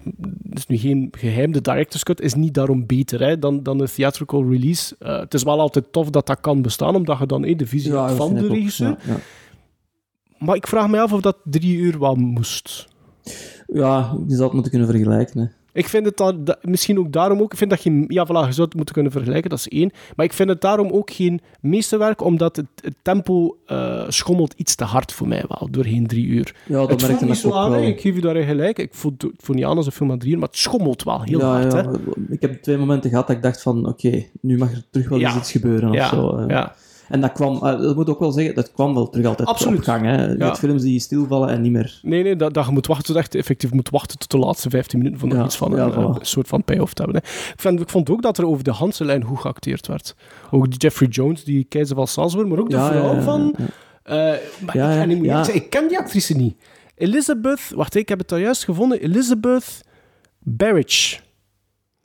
het 0.48 0.58
is 0.58 0.66
nu 0.66 0.76
geen 0.76 1.08
geheim, 1.18 1.52
de 1.52 1.60
director's 1.60 2.02
cut 2.02 2.20
is 2.20 2.34
niet 2.34 2.54
daarom 2.54 2.86
beter 2.86 3.20
hè, 3.22 3.38
dan, 3.38 3.62
dan 3.62 3.78
de 3.78 3.88
theatrical 3.90 4.50
release. 4.50 4.96
Eh, 4.98 5.18
het 5.18 5.34
is 5.34 5.42
wel 5.42 5.60
altijd 5.60 5.92
tof 5.92 6.10
dat 6.10 6.26
dat 6.26 6.40
kan 6.40 6.62
bestaan, 6.62 6.94
omdat 6.94 7.18
je 7.18 7.26
dan 7.26 7.44
eh, 7.44 7.58
de 7.58 7.66
visie 7.66 7.92
van 7.92 8.34
de 8.34 8.44
ook. 8.44 8.50
regisseur. 8.50 8.88
Ja, 8.88 8.96
ja. 9.06 9.16
Maar 10.38 10.56
ik 10.56 10.66
vraag 10.66 10.88
me 10.88 11.00
af 11.00 11.12
of 11.12 11.20
dat 11.20 11.36
drie 11.44 11.76
uur 11.76 11.98
wel 11.98 12.14
moest. 12.14 12.86
Ja, 13.66 14.16
je 14.26 14.34
zou 14.34 14.42
het 14.44 14.52
moeten 14.52 14.70
kunnen 14.70 14.88
vergelijken. 14.88 15.40
Hè. 15.40 15.46
Ik 15.76 15.88
vind 15.88 16.06
het 16.06 16.16
dan, 16.16 16.44
da- 16.44 16.58
misschien 16.62 16.98
ook 16.98 17.12
daarom 17.12 17.40
ook, 17.40 17.52
ik 17.52 17.58
vind 17.58 17.70
dat 17.70 17.82
je, 17.82 18.04
ja 18.08 18.26
voilà, 18.26 18.46
je 18.46 18.52
zou 18.52 18.62
het 18.66 18.74
moeten 18.74 18.94
kunnen 18.94 19.12
vergelijken, 19.12 19.50
dat 19.50 19.58
is 19.58 19.68
één. 19.68 19.90
Maar 20.16 20.26
ik 20.26 20.32
vind 20.32 20.48
het 20.48 20.60
daarom 20.60 20.90
ook 20.90 21.10
geen 21.10 21.40
meesterwerk, 21.60 22.22
omdat 22.22 22.56
het, 22.56 22.66
het 22.80 22.94
tempo 23.02 23.56
eh, 23.66 24.04
schommelt 24.08 24.54
iets 24.56 24.74
te 24.74 24.84
hard 24.84 25.12
voor 25.12 25.28
mij 25.28 25.44
wel, 25.48 25.68
doorheen 25.70 26.06
drie 26.06 26.26
uur. 26.26 26.54
Ja, 26.66 26.74
dat 26.86 26.88
merkte 27.00 27.26
ik 27.26 27.46
ook 27.46 27.54
aan, 27.54 27.70
wel. 27.70 27.82
ik 27.82 28.00
geef 28.00 28.14
je 28.14 28.20
daar 28.20 28.36
gelijk. 28.42 28.78
Ik 28.78 28.94
voel, 28.94 29.12
het 29.18 29.30
voel 29.36 29.56
niet 29.56 29.64
aan 29.64 29.76
als 29.76 29.86
een 29.86 29.92
film 29.92 30.08
van 30.08 30.18
drie 30.18 30.32
uur, 30.32 30.38
maar 30.38 30.48
het 30.48 30.58
schommelt 30.58 31.02
wel 31.02 31.22
heel 31.22 31.38
ja, 31.38 31.46
hard. 31.46 31.72
ja. 31.72 31.90
Hè? 31.90 31.96
Ik 32.28 32.40
heb 32.40 32.62
twee 32.62 32.76
momenten 32.76 33.10
gehad 33.10 33.26
dat 33.26 33.36
ik 33.36 33.42
dacht 33.42 33.62
van, 33.62 33.86
oké, 33.88 34.24
nu 34.40 34.58
mag 34.58 34.72
er 34.72 34.82
terug 34.90 35.08
wel 35.08 35.18
Ja. 35.18 35.28
eens 35.28 35.36
iets 35.38 35.50
gebeuren 35.52 35.92
Ja, 35.92 36.02
of 36.02 36.08
zo. 36.08 36.38
hè. 36.38 36.44
ja. 36.54 36.74
En 37.08 37.20
dat 37.20 37.32
kwam, 37.32 37.54
eh, 37.54 37.60
dat 37.80 37.96
moet 37.96 38.08
ook 38.08 38.18
wel 38.18 38.30
zeggen, 38.32 38.54
dat 38.54 38.72
kwam 38.72 38.94
wel 38.94 39.08
terug 39.08 39.26
altijd 39.26 39.48
Absoluut. 39.48 39.78
op 39.78 39.84
gang. 39.84 40.04
Hè. 40.04 40.26
Ja. 40.26 40.44
hebt 40.44 40.58
films 40.58 40.82
die 40.82 41.00
stilvallen 41.00 41.48
en 41.48 41.60
niet 41.60 41.72
meer. 41.72 41.98
Nee, 42.02 42.22
nee, 42.22 42.36
dat, 42.36 42.54
dat 42.54 42.66
je 42.66 42.72
moet 42.72 42.86
wachten, 42.86 43.06
tot 43.06 43.16
echt 43.16 43.34
effectief 43.34 43.72
moet 43.72 43.90
wachten 43.90 44.18
tot 44.18 44.30
de 44.30 44.38
laatste 44.38 44.70
15 44.70 44.98
minuten 44.98 45.20
van 45.20 45.28
Ja, 45.28 45.44
iets 45.44 45.56
van 45.56 45.72
een, 45.78 45.92
voilà. 45.92 45.96
een 46.20 46.26
soort 46.26 46.48
van 46.48 46.64
payoff 46.64 46.92
te 46.94 47.02
hebben. 47.02 47.22
Hè. 47.22 47.28
Ik, 47.52 47.60
vond, 47.60 47.80
ik 47.80 47.88
vond 47.88 48.10
ook 48.10 48.22
dat 48.22 48.38
er 48.38 48.46
over 48.46 48.64
de 48.64 48.70
Hanselijn 48.72 49.24
goed 49.24 49.40
geacteerd 49.40 49.86
werd. 49.86 50.14
Ook 50.50 50.70
die 50.70 50.78
Jeffrey 50.78 51.08
Jones, 51.08 51.44
die 51.44 51.64
keizer 51.64 51.96
van 51.96 52.06
Salzburg, 52.06 52.48
maar 52.48 52.58
ook 52.58 52.70
de 52.70 52.76
vrouw 52.76 53.20
van... 53.20 53.54
ja. 53.58 53.64
eh, 54.34 54.40
maar 54.64 54.76
Ja, 54.76 55.02
ik, 55.02 55.24
ja, 55.24 55.38
ik, 55.38 55.44
zeggen, 55.44 55.68
ken 55.68 55.88
die 55.88 55.98
actrice 55.98 56.34
niet. 56.36 56.56
Elizabeth, 56.94 57.70
wacht, 57.74 57.94
ik 57.94 58.08
heb 58.08 58.18
het 58.18 58.32
al 58.32 58.38
juist 58.38 58.64
gevonden. 58.64 59.00
Elizabeth 59.00 59.80
Barrage. 60.40 61.16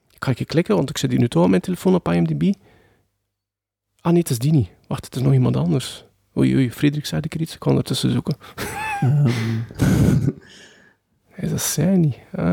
Ik 0.10 0.24
ga 0.28 0.32
even 0.32 0.46
klikken, 0.46 0.76
want 0.76 0.90
ik 0.90 0.98
zit 0.98 1.10
hier 1.12 1.20
nu 1.20 1.28
toch 1.28 1.44
op 1.44 1.50
mijn 1.50 1.62
telefoon 1.62 1.96
op 1.96 2.08
IMDb. 2.12 2.54
Ah 4.02 4.12
nee, 4.12 4.22
het 4.22 4.30
is 4.30 4.40
die 4.40 4.52
niet. 4.52 4.70
Wacht, 4.92 5.06
het 5.06 5.16
is 5.16 5.22
nog 5.22 5.34
iemand 5.34 5.58
anders. 5.58 6.06
Oei, 6.38 6.56
oei, 6.56 6.72
Frederik 6.72 7.06
zei 7.06 7.22
ik 7.24 7.34
er 7.34 7.42
iets. 7.42 7.54
Ik 7.54 7.60
kan 7.60 7.78
ertussen 7.78 8.12
zoeken. 8.12 8.36
Ehm, 9.02 9.30
Hij 11.30 11.50
dat 11.50 11.62
zei 11.62 11.98
niet. 11.98 12.18
Ah, 12.32 12.44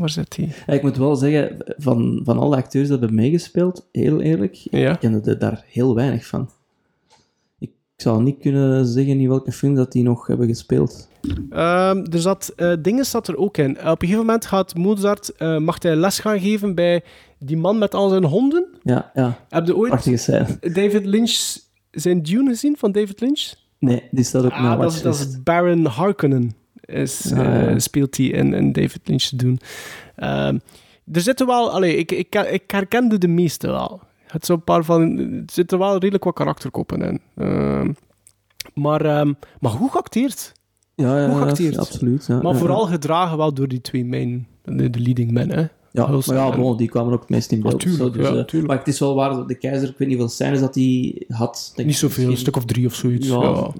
waar 0.00 0.10
zit 0.10 0.36
hij? 0.36 0.52
ja, 0.66 0.72
ik 0.72 0.82
moet 0.82 0.96
wel 0.96 1.16
zeggen, 1.16 1.56
van, 1.76 2.20
van 2.24 2.38
alle 2.38 2.56
acteurs 2.56 2.88
die 2.88 2.98
hebben 2.98 3.14
meegespeeld, 3.16 3.88
heel 3.92 4.20
eerlijk, 4.20 4.54
Ja. 4.54 4.92
ik 4.92 4.98
kende 4.98 5.30
er 5.30 5.38
daar 5.38 5.64
heel 5.66 5.94
weinig 5.94 6.26
van. 6.26 6.50
Ik 7.58 7.70
zou 7.96 8.22
niet 8.22 8.38
kunnen 8.40 8.86
zeggen 8.86 9.20
in 9.20 9.28
welke 9.28 9.52
film 9.52 9.74
dat 9.74 9.92
die 9.92 10.02
nog 10.02 10.26
hebben 10.26 10.46
gespeeld. 10.46 11.08
Ehm, 11.50 12.04
er 12.10 12.20
zat, 12.20 12.52
eh 12.56 12.72
dingen 12.80 13.06
zat 13.06 13.28
er 13.28 13.36
ook 13.36 13.56
in. 13.56 13.70
Op 13.70 13.84
een 13.84 13.96
gegeven 13.98 14.18
moment 14.18 14.46
gaat 14.46 14.74
Mozart, 14.74 15.32
eh, 15.36 15.58
mag 15.58 15.82
hij 15.82 15.96
les 15.96 16.18
gaan 16.18 16.40
geven 16.40 16.74
bij 16.74 17.02
die 17.38 17.56
man 17.56 17.78
met 17.78 17.94
al 17.94 18.08
zijn 18.08 18.24
honden. 18.24 18.66
Ja, 18.82 19.10
ja, 19.14 19.38
Heb 19.48 19.66
je 19.66 19.76
ooit. 19.76 19.90
David 20.74 21.04
Lynch 21.04 21.62
zijn 21.94 22.22
Dune 22.22 22.48
gezien 22.50 22.76
van 22.78 22.92
David 22.92 23.20
Lynch? 23.20 23.52
Nee, 23.78 24.02
die 24.10 24.24
staat 24.24 24.44
ook 24.44 24.50
Ah, 24.52 24.62
naar 24.62 24.78
dat, 24.78 24.92
is, 24.92 25.02
dat 25.02 25.14
is 25.14 25.42
Baron 25.42 25.84
Harkonnen. 25.86 26.52
Is, 26.80 27.32
Ah, 27.32 27.70
eh, 27.70 27.78
speelt 27.78 28.16
hij 28.16 28.26
in, 28.26 28.54
in 28.54 28.72
David 28.72 29.00
Lynch 29.08 29.22
te 29.22 29.36
doen. 29.36 29.58
Ehm, 30.16 30.58
er 31.12 31.20
zitten 31.20 31.46
wel... 31.46 31.70
Allee, 31.70 31.96
ik, 31.96 32.12
ik, 32.12 32.34
ik 32.34 32.70
herkende 32.70 33.18
de 33.18 33.28
meeste 33.28 33.66
wel. 33.66 34.00
Het 34.26 34.46
zo'n 34.46 34.64
paar 34.64 34.84
van... 34.84 35.18
Er 35.18 35.42
zitten 35.46 35.78
wel 35.78 35.92
redelijk 35.98 36.24
wat 36.24 36.34
karakterkoppen 36.34 37.02
in. 37.02 37.20
Ehm, 37.36 37.92
maar, 38.74 39.04
ehm, 39.04 39.32
maar 39.60 39.70
goed 39.70 39.90
geacteerd. 39.90 40.52
Ja, 40.94 41.18
ja, 41.18 41.24
Goed 41.28 41.36
ja, 41.38 41.42
geacteerd. 41.42 41.78
absoluut. 41.78 42.26
Ja, 42.26 42.40
Maar 42.42 42.52
ja, 42.52 42.58
vooral 42.58 42.86
gedragen 42.86 43.36
wel 43.36 43.54
door 43.54 43.68
die 43.68 43.80
twee 43.80 44.04
main... 44.04 44.46
De, 44.62 44.90
de 44.90 45.00
leading 45.00 45.30
men, 45.30 45.50
hè. 45.50 45.64
Ja, 45.94 46.06
maar 46.06 46.36
ja, 46.36 46.56
bon, 46.56 46.76
die 46.76 46.88
kwamen 46.88 47.12
ook 47.12 47.20
het 47.20 47.28
meest 47.28 47.52
in 47.52 47.60
beeld. 47.60 47.82
Zo, 47.82 48.10
dus, 48.10 48.28
ja, 48.28 48.44
eh, 48.44 48.62
maar 48.62 48.78
het 48.78 48.88
is 48.88 48.98
wel 48.98 49.14
waar, 49.14 49.46
de 49.46 49.54
keizer, 49.54 49.88
ik 49.88 49.98
weet 49.98 50.08
niet 50.08 50.16
hoeveel 50.16 50.34
scènes 50.34 50.60
dat 50.60 50.74
hij 50.74 51.22
had. 51.28 51.72
Denk 51.74 51.88
Niet 51.88 51.96
zoveel, 51.96 52.30
een 52.30 52.36
stuk 52.36 52.56
of 52.56 52.64
drie 52.64 52.86
of 52.86 52.94
zoiets. 52.94 53.26
Ja, 53.28 53.42
Ja, 53.42 53.70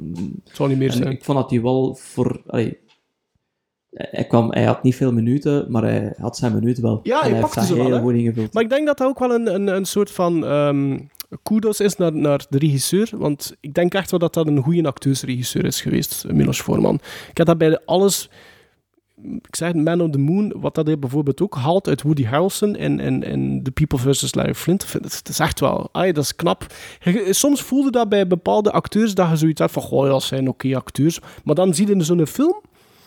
Het 0.44 0.56
zal 0.56 0.66
niet 0.66 0.78
meer 0.78 0.90
en 0.90 0.96
zijn. 0.96 1.10
ik 1.10 1.24
vond 1.24 1.38
dat 1.38 1.50
hij 1.50 1.62
wel 1.62 1.94
voor... 1.94 2.42
allee, 2.46 2.78
hij, 3.90 4.24
kwam, 4.24 4.52
hij 4.52 4.64
had 4.64 4.82
niet 4.82 4.94
veel 4.94 5.12
minuten, 5.12 5.66
maar 5.68 5.82
hij 5.82 6.14
had 6.16 6.36
zijn 6.36 6.54
minuut 6.54 6.78
wel. 6.80 7.00
Ja, 7.02 7.14
en 7.14 7.20
hij 7.20 7.28
heeft 7.28 7.40
pakte 7.40 7.58
dat 7.58 7.68
ze 7.68 7.88
wel, 7.88 8.00
goed 8.00 8.14
ingevuld. 8.14 8.52
Maar 8.52 8.62
ik 8.62 8.70
denk 8.70 8.86
dat 8.86 8.98
dat 8.98 9.08
ook 9.08 9.18
wel 9.18 9.34
een, 9.34 9.54
een, 9.54 9.66
een 9.66 9.84
soort 9.84 10.10
van 10.10 10.44
ehm 10.44 10.96
kudos 11.42 11.80
is 11.80 11.96
naar, 11.96 12.12
naar 12.12 12.46
de 12.48 12.58
regisseur. 12.58 13.10
Want 13.12 13.56
ik 13.60 13.74
denk 13.74 13.94
echt 13.94 14.10
wel 14.10 14.20
dat 14.20 14.34
dat 14.34 14.46
een 14.46 14.62
goede 14.62 14.86
acteursregisseur 14.86 15.64
is 15.64 15.80
geweest, 15.80 16.24
Milos 16.28 16.60
Forman. 16.60 17.00
Ik 17.30 17.36
heb 17.36 17.46
dat 17.46 17.58
bij 17.58 17.80
alles... 17.84 18.30
Ik 19.24 19.56
zeg 19.56 19.74
Man 19.74 20.00
on 20.00 20.10
the 20.10 20.18
Moon, 20.18 20.52
wat 20.56 20.74
dat 20.74 20.86
hij 20.86 20.98
bijvoorbeeld 20.98 21.42
ook 21.42 21.54
haalt 21.54 21.88
uit 21.88 22.02
Woody 22.02 22.24
Harrelson 22.24 22.76
en, 22.76 23.00
en, 23.00 23.24
en 23.24 23.62
The 23.62 23.70
People 23.70 23.98
vs. 23.98 24.34
Larry 24.34 24.54
Flint. 24.54 24.92
Het, 24.92 25.28
is 25.28 25.38
echt 25.38 25.60
wel... 25.60 25.88
Dat 25.92 26.16
is 26.16 26.36
knap. 26.36 26.66
Soms 27.30 27.62
voelde 27.62 27.90
dat 27.90 28.08
bij 28.08 28.26
bepaalde 28.26 28.70
acteurs 28.72 29.14
dat 29.14 29.28
je 29.30 29.36
zoiets 29.36 29.60
had 29.60 29.70
van... 29.70 29.82
Goh, 29.82 30.06
dat 30.06 30.22
zijn 30.22 30.48
oké 30.48 30.76
acteurs. 30.76 31.18
Maar 31.44 31.54
dan 31.54 31.74
zie 31.74 31.86
je 31.86 31.92
in 31.92 32.04
zo'n 32.04 32.26
film... 32.26 32.60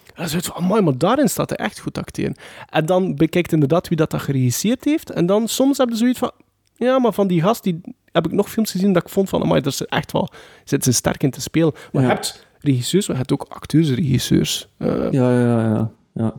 En 0.05 0.23
dan 0.23 0.29
zoiets 0.29 0.47
van, 0.47 0.63
amai, 0.63 0.81
maar 0.81 0.97
daarin 0.97 1.29
staat 1.29 1.49
hij 1.49 1.57
echt 1.57 1.79
goed 1.79 1.97
acteren. 1.97 2.35
En 2.69 2.85
dan 2.85 3.15
bekijkt 3.15 3.51
inderdaad 3.51 3.87
wie 3.87 3.97
dat, 3.97 4.11
dat 4.11 4.21
geregisseerd 4.21 4.83
heeft. 4.83 5.11
En 5.11 5.25
dan 5.25 5.47
soms 5.47 5.77
heb 5.77 5.89
je 5.89 5.95
zoiets 5.95 6.19
van... 6.19 6.31
Ja, 6.75 6.99
maar 6.99 7.13
van 7.13 7.27
die 7.27 7.41
gast 7.41 7.63
die, 7.63 7.81
heb 8.11 8.25
ik 8.25 8.31
nog 8.31 8.49
films 8.49 8.71
gezien 8.71 8.93
dat 8.93 9.03
ik 9.03 9.09
vond 9.09 9.29
van... 9.29 9.41
Amai, 9.41 9.61
daar 9.61 9.71
zit 9.71 9.89
echt 9.89 10.11
wel... 10.11 10.29
Zit 10.63 10.83
ze 10.83 10.91
sterk 10.91 11.23
in 11.23 11.31
te 11.31 11.41
spelen. 11.41 11.71
Maar 11.91 12.01
Ja. 12.01 12.07
je 12.07 12.13
hebt 12.13 12.47
regisseurs, 12.59 13.07
maar 13.07 13.15
je 13.15 13.21
hebt 13.27 13.41
ook 13.41 13.45
acteursregisseurs. 13.49 14.67
Eh 14.77 15.11
Ja, 15.11 15.39
ja, 15.39 15.61
ja. 15.61 15.91
Ja, 16.17 16.33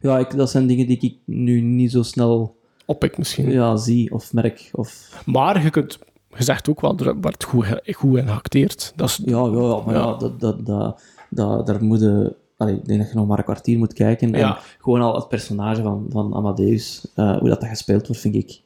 ja 0.00 0.18
ik, 0.18 0.36
dat 0.36 0.50
zijn 0.50 0.66
dingen 0.66 0.86
die 0.86 0.98
ik 1.00 1.16
nu 1.24 1.60
niet 1.60 1.90
zo 1.90 2.02
snel 2.02 2.56
Oppik 2.86 3.18
misschien. 3.18 3.50
ja, 3.50 3.76
zie 3.76 4.12
of 4.12 4.32
merk. 4.32 4.70
Of, 4.72 5.22
Maar 5.26 5.62
je 5.62 5.70
kunt... 5.70 5.98
Je 6.36 6.42
zegt 6.44 6.68
ook 6.68 6.80
wel, 6.80 6.98
er 6.98 7.20
werd 7.20 7.44
goed, 7.44 7.66
goed 7.96 8.16
in 8.18 8.26
geacteerd. 8.28 8.92
Dat 8.96 9.08
is, 9.08 9.20
ja, 9.24 9.38
ja, 9.38 9.46
ja, 9.60 9.80
maar 9.84 9.94
ja, 9.94 10.00
Ja. 10.00 10.14
dat, 10.16 10.40
dat, 10.40 10.66
dat, 10.66 11.02
dat, 11.30 11.66
daar 11.66 11.84
moet 11.84 12.00
je... 12.00 12.36
allee, 12.56 12.74
ik 12.74 12.84
denk 12.86 13.00
dat 13.00 13.08
je 13.10 13.16
nog 13.16 13.26
maar 13.26 13.38
een 13.38 13.44
kwartier 13.44 13.78
moet 13.78 13.92
kijken. 13.92 14.32
En 14.34 14.38
Ja. 14.40 14.58
gewoon 14.78 15.00
al 15.00 15.14
het 15.14 15.28
personage 15.28 15.82
van, 15.82 16.06
van 16.08 16.34
Amadeus, 16.34 17.06
eh, 17.14 17.38
hoe 17.38 17.48
dat, 17.48 17.60
dat 17.60 17.68
gespeeld 17.68 18.06
wordt, 18.06 18.22
vind 18.22 18.34
ik... 18.34 18.60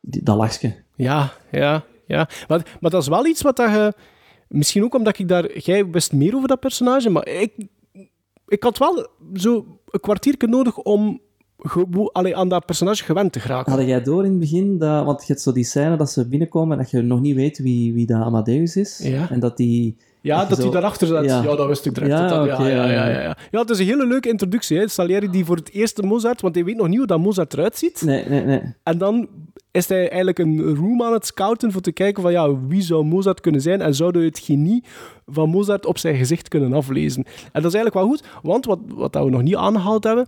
die- 0.00 0.22
Dat 0.22 0.36
lachje. 0.36 0.74
Ja, 0.96 1.32
ja, 1.50 1.84
ja. 2.06 2.28
Maar, 2.48 2.76
maar 2.80 2.90
dat 2.90 3.02
is 3.02 3.08
wel 3.08 3.26
iets 3.26 3.42
wat 3.42 3.56
dat 3.56 3.70
je... 3.70 3.92
Misschien 4.48 4.84
ook 4.84 4.94
omdat 4.94 5.18
ik 5.18 5.28
daar... 5.28 5.58
Jij 5.58 5.86
wist 5.90 6.12
meer 6.12 6.34
over 6.36 6.48
dat 6.48 6.60
personage, 6.60 7.10
maar 7.10 7.28
ik... 7.28 7.52
Ik 8.52 8.62
had 8.62 8.78
wel 8.78 9.06
zo 9.34 9.66
een 9.90 10.00
kwartiertje 10.00 10.46
nodig 10.48 10.78
om 10.78 11.20
allee, 12.12 12.36
aan 12.36 12.48
dat 12.48 12.66
personage 12.66 13.04
gewend 13.04 13.32
te 13.32 13.40
geraken. 13.40 13.72
Had 13.72 13.86
jij 13.86 14.02
door 14.02 14.24
in 14.24 14.30
het 14.30 14.38
begin, 14.40 14.78
dat, 14.78 15.04
want 15.04 15.20
je 15.20 15.26
hebt 15.26 15.40
zo 15.40 15.52
die 15.52 15.64
scène 15.64 15.96
dat 15.96 16.10
ze 16.10 16.28
binnenkomen 16.28 16.76
en 16.76 16.82
dat 16.82 16.90
je 16.90 17.02
nog 17.02 17.20
niet 17.20 17.34
weet 17.34 17.58
wie, 17.58 17.92
wie 17.92 18.06
dat 18.06 18.22
Amadeus 18.22 18.76
is. 18.76 19.00
Ja. 19.02 19.30
En 19.30 19.40
dat 19.40 19.56
die... 19.56 19.96
Ja, 20.20 20.40
je 20.42 20.48
dat 20.48 20.56
hij 20.56 20.66
zo- 20.66 20.72
daarachter 20.72 21.06
zat. 21.06 21.24
Ja. 21.24 21.42
Ja. 21.42 21.56
dat 21.56 21.66
wist 21.66 21.86
ik 21.86 21.94
direct. 21.94 22.12
Ja, 22.12 22.28
dat, 22.28 22.46
dat- 22.46 22.58
ja, 22.58 22.66
ja, 22.68 22.90
ja, 22.90 23.08
ja, 23.08 23.36
ja. 23.50 23.58
het 23.60 23.70
is 23.70 23.78
een 23.78 23.86
hele 23.86 24.06
leuke 24.06 24.28
introductie. 24.28 24.78
Hè. 24.78 24.88
Salieri 24.88 25.30
die 25.30 25.44
voor 25.44 25.56
het 25.56 25.70
eerste 25.70 26.02
Mozart, 26.02 26.40
want 26.40 26.54
hij 26.54 26.64
weet 26.64 26.76
nog 26.76 26.88
niet 26.88 26.98
hoe 26.98 27.06
dat 27.06 27.18
Mozart 27.18 27.52
eruit 27.52 27.78
ziet. 27.78 28.02
Nee, 28.04 28.24
nee, 28.28 28.44
nee. 28.44 28.62
En 28.82 28.98
dan 28.98 29.28
is 29.72 29.88
hij 29.88 30.00
eigenlijk 30.08 30.38
een 30.38 30.74
room 30.74 31.02
aan 31.02 31.12
het 31.12 31.26
scouten 31.26 31.72
voor 31.72 31.80
te 31.80 31.92
kijken 31.92 32.22
van 32.22 32.32
ja, 32.32 32.66
wie 32.66 32.82
zou 32.82 33.04
Mozart 33.04 33.40
kunnen 33.40 33.60
zijn 33.60 33.80
en 33.80 33.94
zouden 33.94 34.20
we 34.20 34.26
het 34.26 34.38
genie 34.38 34.84
van 35.26 35.48
Mozart 35.48 35.86
op 35.86 35.98
zijn 35.98 36.16
gezicht 36.16 36.48
kunnen 36.48 36.72
aflezen. 36.72 37.24
En 37.24 37.62
dat 37.62 37.72
is 37.74 37.74
eigenlijk 37.74 37.94
wel 37.94 38.06
goed, 38.06 38.24
want 38.42 38.64
wat, 38.66 38.78
wat 38.86 39.12
dat 39.12 39.24
we 39.24 39.30
nog 39.30 39.42
niet 39.42 39.56
aangehaald 39.56 40.04
hebben, 40.04 40.26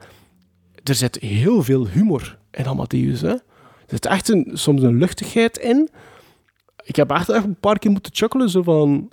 er 0.84 0.94
zit 0.94 1.16
heel 1.16 1.62
veel 1.62 1.86
humor 1.88 2.38
in 2.50 2.66
Amadeus. 2.66 3.20
Hè. 3.20 3.28
Er 3.28 3.40
zit 3.86 4.06
echt 4.06 4.28
een, 4.28 4.50
soms 4.52 4.82
een 4.82 4.98
luchtigheid 4.98 5.58
in. 5.58 5.88
Ik 6.84 6.96
heb 6.96 7.10
echt, 7.10 7.28
echt 7.28 7.44
een 7.44 7.60
paar 7.60 7.78
keer 7.78 7.90
moeten 7.90 8.14
chuckelen, 8.14 8.50
zo 8.50 8.62
van... 8.62 9.10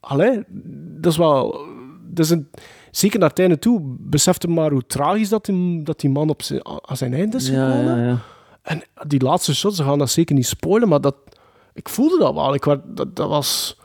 Allee, 0.00 0.42
dat 1.00 1.12
is 1.12 1.18
wel... 1.18 1.66
Dat 2.10 2.24
is 2.24 2.30
een, 2.30 2.48
zeker 2.90 3.18
naar 3.18 3.28
het 3.28 3.38
einde 3.38 3.58
toe, 3.58 3.80
besefte 3.98 4.48
maar 4.48 4.70
hoe 4.70 4.86
tragisch 4.86 5.28
dat 5.28 5.44
die, 5.44 5.82
dat 5.82 6.00
die 6.00 6.10
man 6.10 6.28
op 6.28 6.42
zijn, 6.42 6.60
aan 6.64 6.96
zijn 6.96 7.14
einde 7.14 7.36
is 7.36 7.48
Ja, 7.48 7.70
gekomen. 7.70 7.98
ja, 7.98 8.06
ja. 8.06 8.18
En 8.62 8.82
die 9.06 9.22
laatste 9.22 9.54
shots, 9.54 9.76
ze 9.76 9.82
gaan 9.84 9.98
dat 9.98 10.10
zeker 10.10 10.34
niet 10.34 10.46
spoilen, 10.46 10.88
maar 10.88 11.00
dat, 11.00 11.14
ik 11.72 11.88
voelde 11.88 12.18
dat 12.18 12.34
wel. 12.34 12.54
Ik, 12.54 12.64
dat, 12.64 13.16
dat 13.16 13.28
was... 13.28 13.76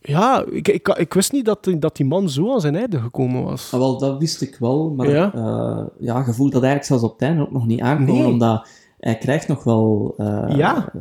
Ja, 0.00 0.44
ik, 0.50 0.68
ik, 0.68 0.88
ik 0.88 1.14
wist 1.14 1.32
niet 1.32 1.44
dat, 1.44 1.64
die- 1.64 1.78
dat 1.78 1.96
die 1.96 2.06
man 2.06 2.28
zo 2.30 2.52
aan 2.52 2.60
zijn 2.60 2.76
einde 2.76 3.00
gekomen 3.00 3.44
was. 3.44 3.72
Ah, 3.72 3.80
wel, 3.80 3.98
dat 3.98 4.18
wist 4.18 4.40
ik 4.42 4.56
wel, 4.56 4.90
maar 4.90 5.08
Ja. 5.10 5.30
ja. 5.34 5.88
ja, 5.98 6.24
je 6.26 6.32
voelt 6.32 6.52
dat 6.52 6.62
eigenlijk 6.62 6.84
zelfs 6.84 7.02
op 7.02 7.12
het 7.12 7.22
einde 7.28 7.42
ook 7.42 7.50
nog 7.52 7.66
niet 7.66 7.80
aankomen, 7.80 8.14
Nee. 8.22 8.32
omdat 8.32 8.68
hij 8.98 9.18
krijgt 9.18 9.48
nog 9.48 9.64
wel... 9.64 10.14
eh, 10.16 10.44
Ja. 10.56 10.92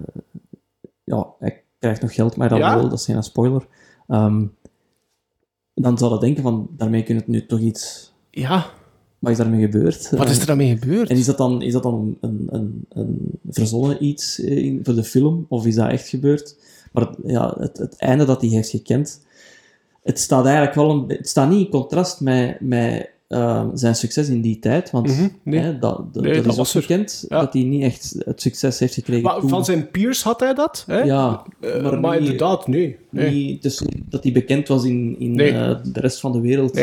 ja, 1.03 1.27
hij 1.39 1.63
krijgt 1.79 2.01
nog 2.01 2.13
geld, 2.13 2.35
maar 2.37 2.49
dat, 2.49 2.57
Ja. 2.57 2.73
wel, 2.75 2.89
dat 2.89 2.99
is 2.99 3.05
geen 3.05 3.23
spoiler. 3.23 3.67
Ehm, 4.07 4.45
dan 5.73 5.97
zou 5.97 6.13
je 6.13 6.19
denken 6.19 6.43
van, 6.43 6.67
daarmee 6.71 7.03
kun 7.03 7.13
je 7.15 7.19
het 7.19 7.29
nu 7.29 7.45
toch 7.45 7.59
iets... 7.59 8.13
Ja, 8.31 8.65
Wat 9.19 9.31
is 9.31 9.37
daarmee 9.37 9.61
gebeurd? 9.61 10.09
wat 10.09 10.29
is 10.29 10.39
er 10.39 10.45
daarmee 10.45 10.77
gebeurd? 10.77 11.09
En 11.09 11.15
is 11.17 11.25
dat 11.25 11.37
dan, 11.37 11.61
is 11.61 11.73
dat 11.73 11.83
dan 11.83 12.17
een, 12.21 12.47
een, 12.49 12.85
een 12.89 13.17
verzonnen 13.49 14.03
iets 14.05 14.39
eh, 14.39 14.57
in, 14.57 14.79
voor 14.83 14.95
de 14.95 15.03
film? 15.03 15.45
Of 15.49 15.65
is 15.65 15.75
dat 15.75 15.89
echt 15.89 16.07
gebeurd? 16.07 16.55
Maar 16.91 17.07
ja, 17.25 17.55
het, 17.59 17.77
het 17.77 17.95
einde 17.97 18.25
dat 18.25 18.41
hij 18.41 18.49
heeft 18.49 18.69
gekend, 18.69 19.21
het 20.03 20.19
staat 20.19 20.45
eigenlijk 20.45 20.75
wel 20.75 20.89
een, 20.89 21.03
het 21.07 21.29
staat 21.29 21.49
niet 21.49 21.65
in 21.65 21.71
contrast 21.71 22.21
met, 22.21 22.57
met 22.59 23.09
eh, 23.27 23.67
zijn 23.73 23.95
succes 23.95 24.27
in 24.29 24.41
die 24.41 24.59
tijd. 24.59 24.91
Want 24.91 25.07
Mhm, 25.07 25.27
nee. 25.43 25.59
hè, 25.59 25.79
dat, 25.79 26.13
dat, 26.13 26.23
Nee, 26.23 26.33
dat 26.33 26.43
dat 26.43 26.51
is 26.51 26.57
was 26.57 26.75
ook 26.75 26.81
bekend 26.81 27.25
Ja. 27.29 27.39
dat 27.39 27.53
hij 27.53 27.63
niet 27.63 27.83
echt 27.83 28.15
het 28.25 28.41
succes 28.41 28.79
heeft 28.79 28.93
gekregen. 28.93 29.23
Maar 29.23 29.39
toen. 29.39 29.49
van 29.49 29.65
zijn 29.65 29.91
peers 29.91 30.23
had 30.23 30.39
hij 30.39 30.53
dat, 30.53 30.83
hè? 30.87 31.01
Ja, 31.01 31.43
Eh, 31.61 31.81
maar 31.83 31.99
maar, 31.99 32.11
niet- 32.19 32.29
inderdaad, 32.29 32.67
nee. 32.67 32.97
nee. 33.09 33.31
Niet, 33.33 33.61
dus 33.61 33.81
dat 34.09 34.23
hij 34.23 34.31
bekend 34.31 34.67
was 34.67 34.83
in, 34.85 35.15
in 35.19 35.37
de 35.37 35.79
rest 35.93 36.19
van 36.19 36.31
de 36.31 36.39
wereld. 36.41 36.77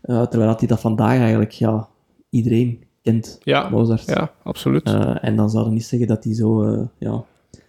Eh, 0.00 0.22
terwijl 0.22 0.50
dat 0.50 0.58
hij 0.58 0.68
dat 0.68 0.80
vandaag 0.80 1.18
eigenlijk 1.18 1.50
ja, 1.50 1.88
iedereen 2.30 2.84
kent, 3.02 3.38
Ja, 3.42 3.68
Mozart. 3.68 4.04
ja, 4.06 4.30
absoluut. 4.42 4.82
Eh, 4.86 5.24
en 5.24 5.36
dan 5.36 5.50
zouden 5.50 5.72
we 5.72 5.78
niet 5.78 5.86
zeggen 5.88 6.08
dat 6.08 6.24
hij 6.24 6.34
zo 6.34 6.62
eh, 6.62 6.80
ja, 6.98 7.24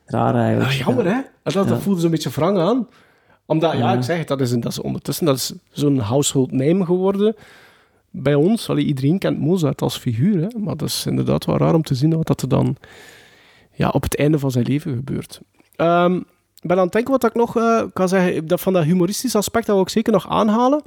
raar 0.06 0.36
eigenlijk... 0.36 0.70
Ah, 0.70 0.78
jammer, 0.78 1.06
hè? 1.06 1.22
Dat, 1.44 1.54
dat 1.54 1.68
Ja. 1.70 1.78
voelde 1.80 2.02
zo'n 2.02 2.12
beetje 2.12 2.30
wrang 2.30 2.58
aan. 2.58 2.88
Omdat, 3.46 3.72
ja, 3.72 3.78
Ja. 3.78 3.94
ik 3.94 4.04
zeg 4.04 4.18
het, 4.18 4.28
dat 4.28 4.42
is, 4.42 4.50
dat 4.52 4.66
is 4.72 4.82
ondertussen 4.82 5.26
dat 5.26 5.36
is 5.36 5.54
zo'n 5.72 5.98
household 6.00 6.52
name 6.52 6.86
geworden. 6.86 7.36
Bij 8.10 8.36
ons, 8.36 8.70
allee, 8.70 8.86
iedereen 8.86 9.18
kent 9.20 9.40
Mozart 9.40 9.82
als 9.82 9.98
figuur, 9.98 10.42
hè? 10.42 10.60
maar 10.60 10.78
dat 10.78 10.88
is 10.88 11.06
inderdaad 11.06 11.46
wel 11.46 11.58
raar 11.58 11.74
om 11.74 11.84
te 11.84 11.96
zien 11.96 12.16
wat 12.16 12.28
dat 12.28 12.42
er 12.42 12.50
dan 12.50 12.76
ja, 13.74 13.90
op 13.90 14.04
het 14.04 14.18
einde 14.18 14.40
van 14.40 14.52
zijn 14.52 14.66
leven 14.66 14.96
gebeurt. 14.96 15.42
Ehm, 15.76 16.16
ik 16.62 16.68
ben 16.68 16.78
aan 16.78 16.84
het 16.84 16.92
denken 16.92 17.12
wat 17.12 17.24
ik 17.24 17.34
nog 17.34 17.54
kan 17.94 18.10
zeggen. 18.10 18.48
Dat 18.48 18.62
van 18.62 18.74
dat 18.74 18.84
humoristische 18.84 19.38
aspect 19.38 19.66
dat 19.66 19.76
wil 19.76 19.84
ik 19.84 19.90
zeker 19.92 20.14
nog 20.14 20.30
aanhalen. 20.30 20.82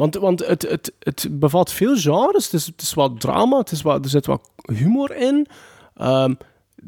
Want, 0.00 0.14
want 0.14 0.46
het, 0.46 0.62
het, 0.62 0.92
het 0.98 1.28
bevat 1.30 1.72
veel 1.72 1.96
genres. 1.96 2.44
Het 2.44 2.52
is, 2.52 2.66
het 2.66 2.80
is 2.80 2.94
wat 2.94 3.20
drama, 3.20 3.58
het 3.58 3.70
is 3.70 3.82
wat, 3.82 4.04
er 4.04 4.10
zit 4.10 4.26
wat 4.26 4.50
humor 4.62 5.16
in. 5.16 5.46
Ehm, 5.94 6.34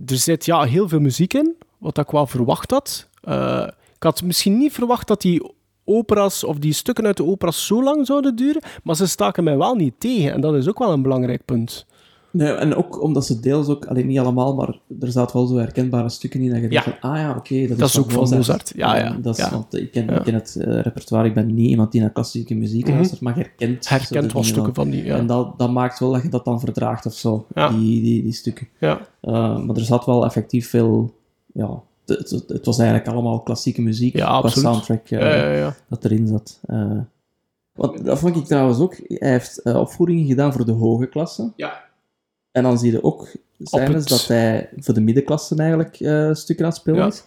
er 0.06 0.16
zit 0.16 0.44
ja, 0.44 0.62
heel 0.62 0.88
veel 0.88 1.00
muziek 1.00 1.34
in, 1.34 1.56
wat 1.78 1.98
ik 1.98 2.10
wel 2.10 2.26
verwacht 2.26 2.70
had. 2.70 3.08
Eh, 3.22 3.66
ik 3.94 4.02
had 4.02 4.22
misschien 4.22 4.58
niet 4.58 4.72
verwacht 4.72 5.08
dat 5.08 5.20
die 5.20 5.52
opera's 5.84 6.44
of 6.44 6.58
die 6.58 6.72
stukken 6.72 7.06
uit 7.06 7.16
de 7.16 7.24
opera's 7.24 7.66
zo 7.66 7.82
lang 7.82 8.06
zouden 8.06 8.36
duren, 8.36 8.62
maar 8.82 8.96
ze 8.96 9.06
staken 9.06 9.44
mij 9.44 9.56
wel 9.56 9.74
niet 9.74 9.94
tegen. 9.98 10.32
En 10.32 10.40
dat 10.40 10.54
is 10.54 10.68
ook 10.68 10.78
wel 10.78 10.92
een 10.92 11.02
belangrijk 11.02 11.44
punt. 11.44 11.86
Nee, 12.32 12.52
en 12.52 12.74
ook 12.74 13.02
omdat 13.02 13.26
ze 13.26 13.40
deels 13.40 13.68
ook, 13.68 13.86
alleen 13.86 14.06
niet 14.06 14.18
allemaal, 14.18 14.54
maar 14.54 14.78
er 15.00 15.10
zaten 15.12 15.36
wel 15.36 15.46
zo 15.46 15.56
herkenbare 15.56 16.08
stukken 16.08 16.40
in 16.40 16.50
dat 16.50 16.60
je 16.60 16.68
denkt 16.68 16.84
van, 16.84 17.10
ah 17.10 17.16
ja, 17.16 17.34
oké, 17.36 17.66
dat, 17.66 17.78
Dat 17.78 17.88
is 17.88 17.98
ook 17.98 18.10
van 18.10 18.28
Mozart. 18.28 18.72
Ja, 18.76 18.96
ja, 18.98 19.16
dat 19.22 19.38
is, 19.38 19.44
ja. 19.44 19.50
Want 19.50 19.74
ik 19.74 19.90
ken, 19.92 20.04
Ja. 20.06 20.16
ik 20.18 20.22
ken 20.22 20.34
het 20.34 20.56
eh, 20.56 20.80
repertoire, 20.80 21.28
ik 21.28 21.34
ben 21.34 21.54
niet 21.54 21.68
iemand 21.70 21.92
die 21.92 22.00
naar 22.00 22.10
klassieke 22.10 22.54
muziek 22.54 22.86
Mhm. 22.86 22.94
luistert, 22.94 23.20
maar 23.20 23.34
herkent, 23.34 23.88
Herkent 23.88 24.32
wel 24.32 24.44
stukken 24.44 24.74
van 24.74 24.90
die, 24.90 25.04
ja. 25.04 25.16
En 25.16 25.26
dat, 25.26 25.58
dat 25.58 25.70
maakt 25.70 25.98
wel 25.98 26.12
dat 26.12 26.22
je 26.22 26.28
dat 26.28 26.44
dan 26.44 26.60
verdraagt 26.60 27.06
of 27.06 27.14
zo, 27.14 27.46
Ja. 27.54 27.68
die, 27.68 28.02
die, 28.02 28.22
die 28.22 28.32
stukken. 28.32 28.68
Ja. 28.78 29.00
Eh, 29.20 29.58
maar 29.58 29.76
er 29.76 29.84
zat 29.84 30.04
wel 30.06 30.24
effectief 30.24 30.68
veel, 30.68 31.14
ja, 31.52 31.80
het, 32.06 32.30
het, 32.30 32.44
het 32.48 32.66
was 32.66 32.78
eigenlijk 32.78 33.08
allemaal 33.10 33.40
klassieke 33.40 33.82
muziek 33.82 34.16
Ja, 34.16 34.38
qua 34.40 34.48
soundtrack 34.48 35.08
eh, 35.10 35.20
Ja, 35.20 35.34
ja, 35.34 35.52
ja. 35.52 35.74
dat 35.88 36.04
erin 36.04 36.26
zat. 36.26 36.58
Eh, 36.66 36.98
want, 37.72 38.04
dat 38.04 38.18
vond 38.18 38.36
ik 38.36 38.44
trouwens 38.44 38.78
ook, 38.78 38.96
hij 39.06 39.30
heeft 39.30 39.62
opvoedingen 39.62 40.26
gedaan 40.26 40.52
voor 40.52 40.64
de 40.64 40.72
hoge 40.72 41.06
klasse. 41.06 41.52
Ja. 41.56 41.81
En 42.52 42.62
dan 42.62 42.78
zie 42.78 42.92
je 42.92 43.02
ook 43.04 43.28
scènes 43.58 44.04
dat 44.06 44.26
hij 44.26 44.68
voor 44.76 44.94
de 44.94 45.00
middenklasse 45.00 45.56
eigenlijk 45.56 46.00
eh, 46.00 46.34
stukken 46.34 46.64
aan 46.64 46.70
het 46.70 46.80
spelen 46.80 47.00
Ja. 47.00 47.06
is. 47.06 47.22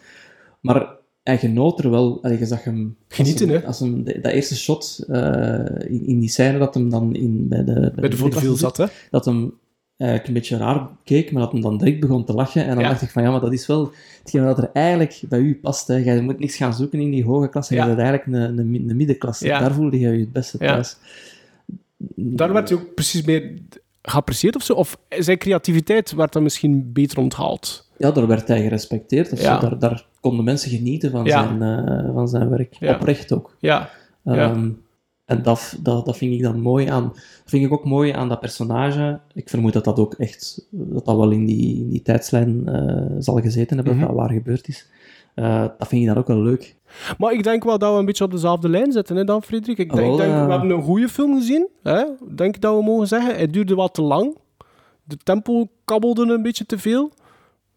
Maar 0.61 0.87
hij 1.23 1.37
genoot 1.37 1.83
er 1.83 1.89
wel. 1.89 2.19
Allee, 2.23 2.39
je 2.39 2.45
zag 2.45 2.63
hem... 2.63 2.95
Genieten, 3.07 3.49
hè? 3.49 3.63
Als 3.65 3.79
hem, 3.79 4.03
de- 4.03 4.19
dat 4.21 4.31
eerste 4.31 4.55
shot 4.55 5.05
eh, 5.07 5.65
in, 5.87 6.05
in 6.05 6.19
die 6.19 6.29
scène 6.29 6.57
dat 6.57 6.73
hem 6.73 6.89
dan 6.89 7.15
in, 7.15 7.47
bij 7.47 7.63
de, 7.63 7.73
bij 7.73 7.91
Bij 7.95 8.09
de 8.09 8.15
middenklasse 8.15 8.55
zat, 8.55 8.77
hè? 8.77 8.85
Dat 9.09 9.25
hem 9.25 9.53
eigenlijk 9.97 10.29
een 10.29 10.35
beetje 10.39 10.57
raar 10.57 10.87
keek, 11.03 11.31
maar 11.31 11.41
dat 11.41 11.51
hem 11.51 11.61
dan 11.61 11.77
direct 11.77 11.99
begon 11.99 12.25
te 12.25 12.33
lachen. 12.33 12.63
En 12.65 12.75
dan 12.75 12.83
Ja. 12.83 12.89
dacht 12.89 13.01
ik 13.01 13.09
van, 13.09 13.23
ja, 13.23 13.31
maar 13.31 13.39
dat 13.41 13.53
is 13.53 13.67
wel 13.67 13.91
hetgeen 14.21 14.43
dat 14.43 14.57
er 14.57 14.69
eigenlijk 14.73 15.21
bij 15.29 15.39
u 15.39 15.59
past. 15.61 15.87
Hè. 15.87 15.95
Je 15.95 16.21
moet 16.21 16.39
niks 16.39 16.55
gaan 16.55 16.73
zoeken 16.73 16.99
in 16.99 17.11
die 17.11 17.25
hoge 17.25 17.49
klasse. 17.49 17.73
Je 17.73 17.79
Ja. 17.79 17.85
bent 17.85 17.99
eigenlijk 17.99 18.27
een, 18.27 18.57
een, 18.57 18.69
mi- 18.69 18.85
een 18.87 18.95
middenklasse. 18.95 19.45
Ja. 19.45 19.59
Daar 19.59 19.73
voelde 19.73 19.99
je 19.99 20.09
je 20.09 20.19
het 20.19 20.31
beste 20.31 20.57
Ja. 20.59 20.73
thuis. 20.73 20.97
Daar 22.15 22.53
werd 22.53 22.69
hij 22.69 22.77
ook 22.77 22.93
precies 22.93 23.23
meer 23.23 23.53
geapprecieerd 24.09 24.55
of 24.55 24.63
zo? 24.63 24.73
Of 24.73 24.97
zijn 25.09 25.37
creativiteit 25.37 26.11
werd 26.11 26.33
dan 26.33 26.43
misschien 26.43 26.91
beter 26.93 27.17
onthaald? 27.19 27.89
Ja, 27.97 28.11
daar 28.11 28.27
werd 28.27 28.47
hij 28.47 28.61
gerespecteerd. 28.61 29.31
Of 29.31 29.41
Ja. 29.41 29.59
zo. 29.61 29.67
Daar, 29.69 29.79
daar 29.79 30.05
konden 30.19 30.45
mensen 30.45 30.71
genieten 30.71 31.11
van, 31.11 31.25
Ja. 31.25 31.43
zijn, 31.57 31.61
eh, 31.61 32.13
van 32.13 32.27
zijn 32.27 32.49
werk. 32.49 32.73
Ja. 32.79 32.93
Oprecht 32.95 33.33
ook. 33.33 33.55
Ja. 33.59 33.89
Ehm, 34.23 34.69
en 35.25 35.41
dat, 35.43 35.77
dat, 35.81 36.05
dat 36.05 36.17
vind 36.17 36.33
ik 36.33 36.41
dan 36.41 36.59
mooi 36.59 36.87
aan... 36.87 37.03
Dat 37.13 37.43
vind 37.45 37.65
ik 37.65 37.71
ook 37.73 37.85
mooi 37.85 38.11
aan 38.11 38.29
dat 38.29 38.39
personage. 38.39 39.19
Ik 39.33 39.49
vermoed 39.49 39.73
dat 39.73 39.83
dat 39.83 39.99
ook 39.99 40.13
echt... 40.13 40.67
Dat 40.71 41.05
dat 41.05 41.15
wel 41.15 41.31
in 41.31 41.45
die, 41.45 41.77
in 41.79 41.89
die 41.89 42.01
tijdslijn 42.01 42.67
eh, 42.67 43.05
zal 43.19 43.35
gezeten 43.41 43.75
hebben, 43.75 43.93
Mhm. 43.95 44.05
dat 44.05 44.11
dat 44.15 44.19
waar 44.19 44.35
gebeurd 44.35 44.67
is. 44.67 44.87
Eh, 45.35 45.65
dat 45.77 45.87
vind 45.87 46.01
ik 46.01 46.07
dan 46.07 46.17
ook 46.17 46.27
wel 46.27 46.41
leuk. 46.41 46.75
Maar 47.17 47.33
ik 47.33 47.43
denk 47.43 47.63
wel 47.63 47.77
dat 47.77 47.93
we 47.93 47.99
een 47.99 48.05
beetje 48.05 48.23
op 48.23 48.31
dezelfde 48.31 48.69
lijn 48.69 48.91
zitten, 48.91 49.15
hè, 49.15 49.23
dan, 49.23 49.43
Frederik. 49.43 49.77
Ik 49.77 49.93
denk, 49.93 50.07
Wel, 50.07 50.17
denk, 50.17 50.31
ja. 50.31 50.45
we 50.45 50.51
hebben 50.51 50.69
een 50.69 50.83
goede 50.83 51.09
film 51.09 51.35
gezien, 51.37 51.67
hè? 51.83 52.03
denk 52.35 52.55
ik 52.55 52.61
dat 52.61 52.75
we 52.75 52.83
mogen 52.83 53.07
zeggen. 53.07 53.35
Het 53.35 53.53
duurde 53.53 53.75
wat 53.75 53.93
te 53.93 54.01
lang. 54.01 54.37
De 55.03 55.17
tempo 55.23 55.67
kabbelde 55.85 56.33
een 56.33 56.41
beetje 56.41 56.65
te 56.65 56.77
veel. 56.77 57.11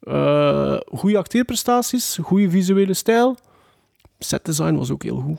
Eh 0.00 0.76
goede 0.92 1.18
acteerprestaties, 1.18 2.18
goede 2.22 2.50
visuele 2.50 2.94
stijl. 2.94 3.36
Set 4.18 4.44
design 4.44 4.74
was 4.74 4.90
ook 4.90 5.02
heel 5.02 5.16
goed. 5.16 5.38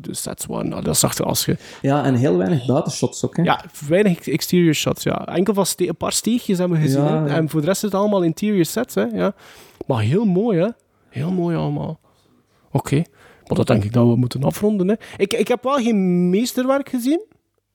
De, 0.00 0.14
sets 0.14 0.46
waren, 0.46 0.68
nou, 0.68 0.82
dat 0.82 0.96
zag 0.96 1.18
er 1.18 1.24
als 1.24 1.44
je... 1.44 1.56
Ja, 1.82 2.04
en 2.04 2.14
heel 2.14 2.36
weinig 2.36 2.66
buitenshots 2.66 3.24
ook. 3.24 3.36
Hè? 3.36 3.42
Ja, 3.42 3.64
weinig 3.88 4.28
exterior 4.28 4.74
shots, 4.74 5.02
ja. 5.02 5.26
Enkel 5.26 5.54
van 5.54 5.66
een 5.76 5.96
paar 5.96 6.12
steegjes 6.12 6.58
hebben 6.58 6.76
we 6.76 6.84
gezien. 6.84 7.02
Ja, 7.02 7.22
hè. 7.22 7.28
ja. 7.28 7.34
En 7.36 7.48
voor 7.48 7.60
de 7.60 7.66
rest 7.66 7.84
is 7.84 7.90
het 7.90 8.00
allemaal 8.00 8.22
interior 8.22 8.64
sets, 8.64 8.94
hè. 8.94 9.02
Ja. 9.02 9.34
Maar 9.86 10.00
heel 10.00 10.24
mooi, 10.24 10.58
hè. 10.58 10.68
Heel 11.14 11.32
mooi 11.32 11.56
allemaal. 11.56 12.00
Oké. 12.72 13.02
Maar 13.46 13.56
dat 13.56 13.66
denk 13.66 13.84
ik 13.84 13.92
dat 13.92 14.06
we 14.06 14.16
moeten 14.16 14.42
afronden, 14.42 14.88
hè. 14.88 14.94
Ik, 15.16 15.32
ik 15.32 15.48
heb 15.48 15.62
wel 15.62 15.76
geen 15.76 16.30
meesterwerk 16.30 16.88
gezien. 16.88 17.24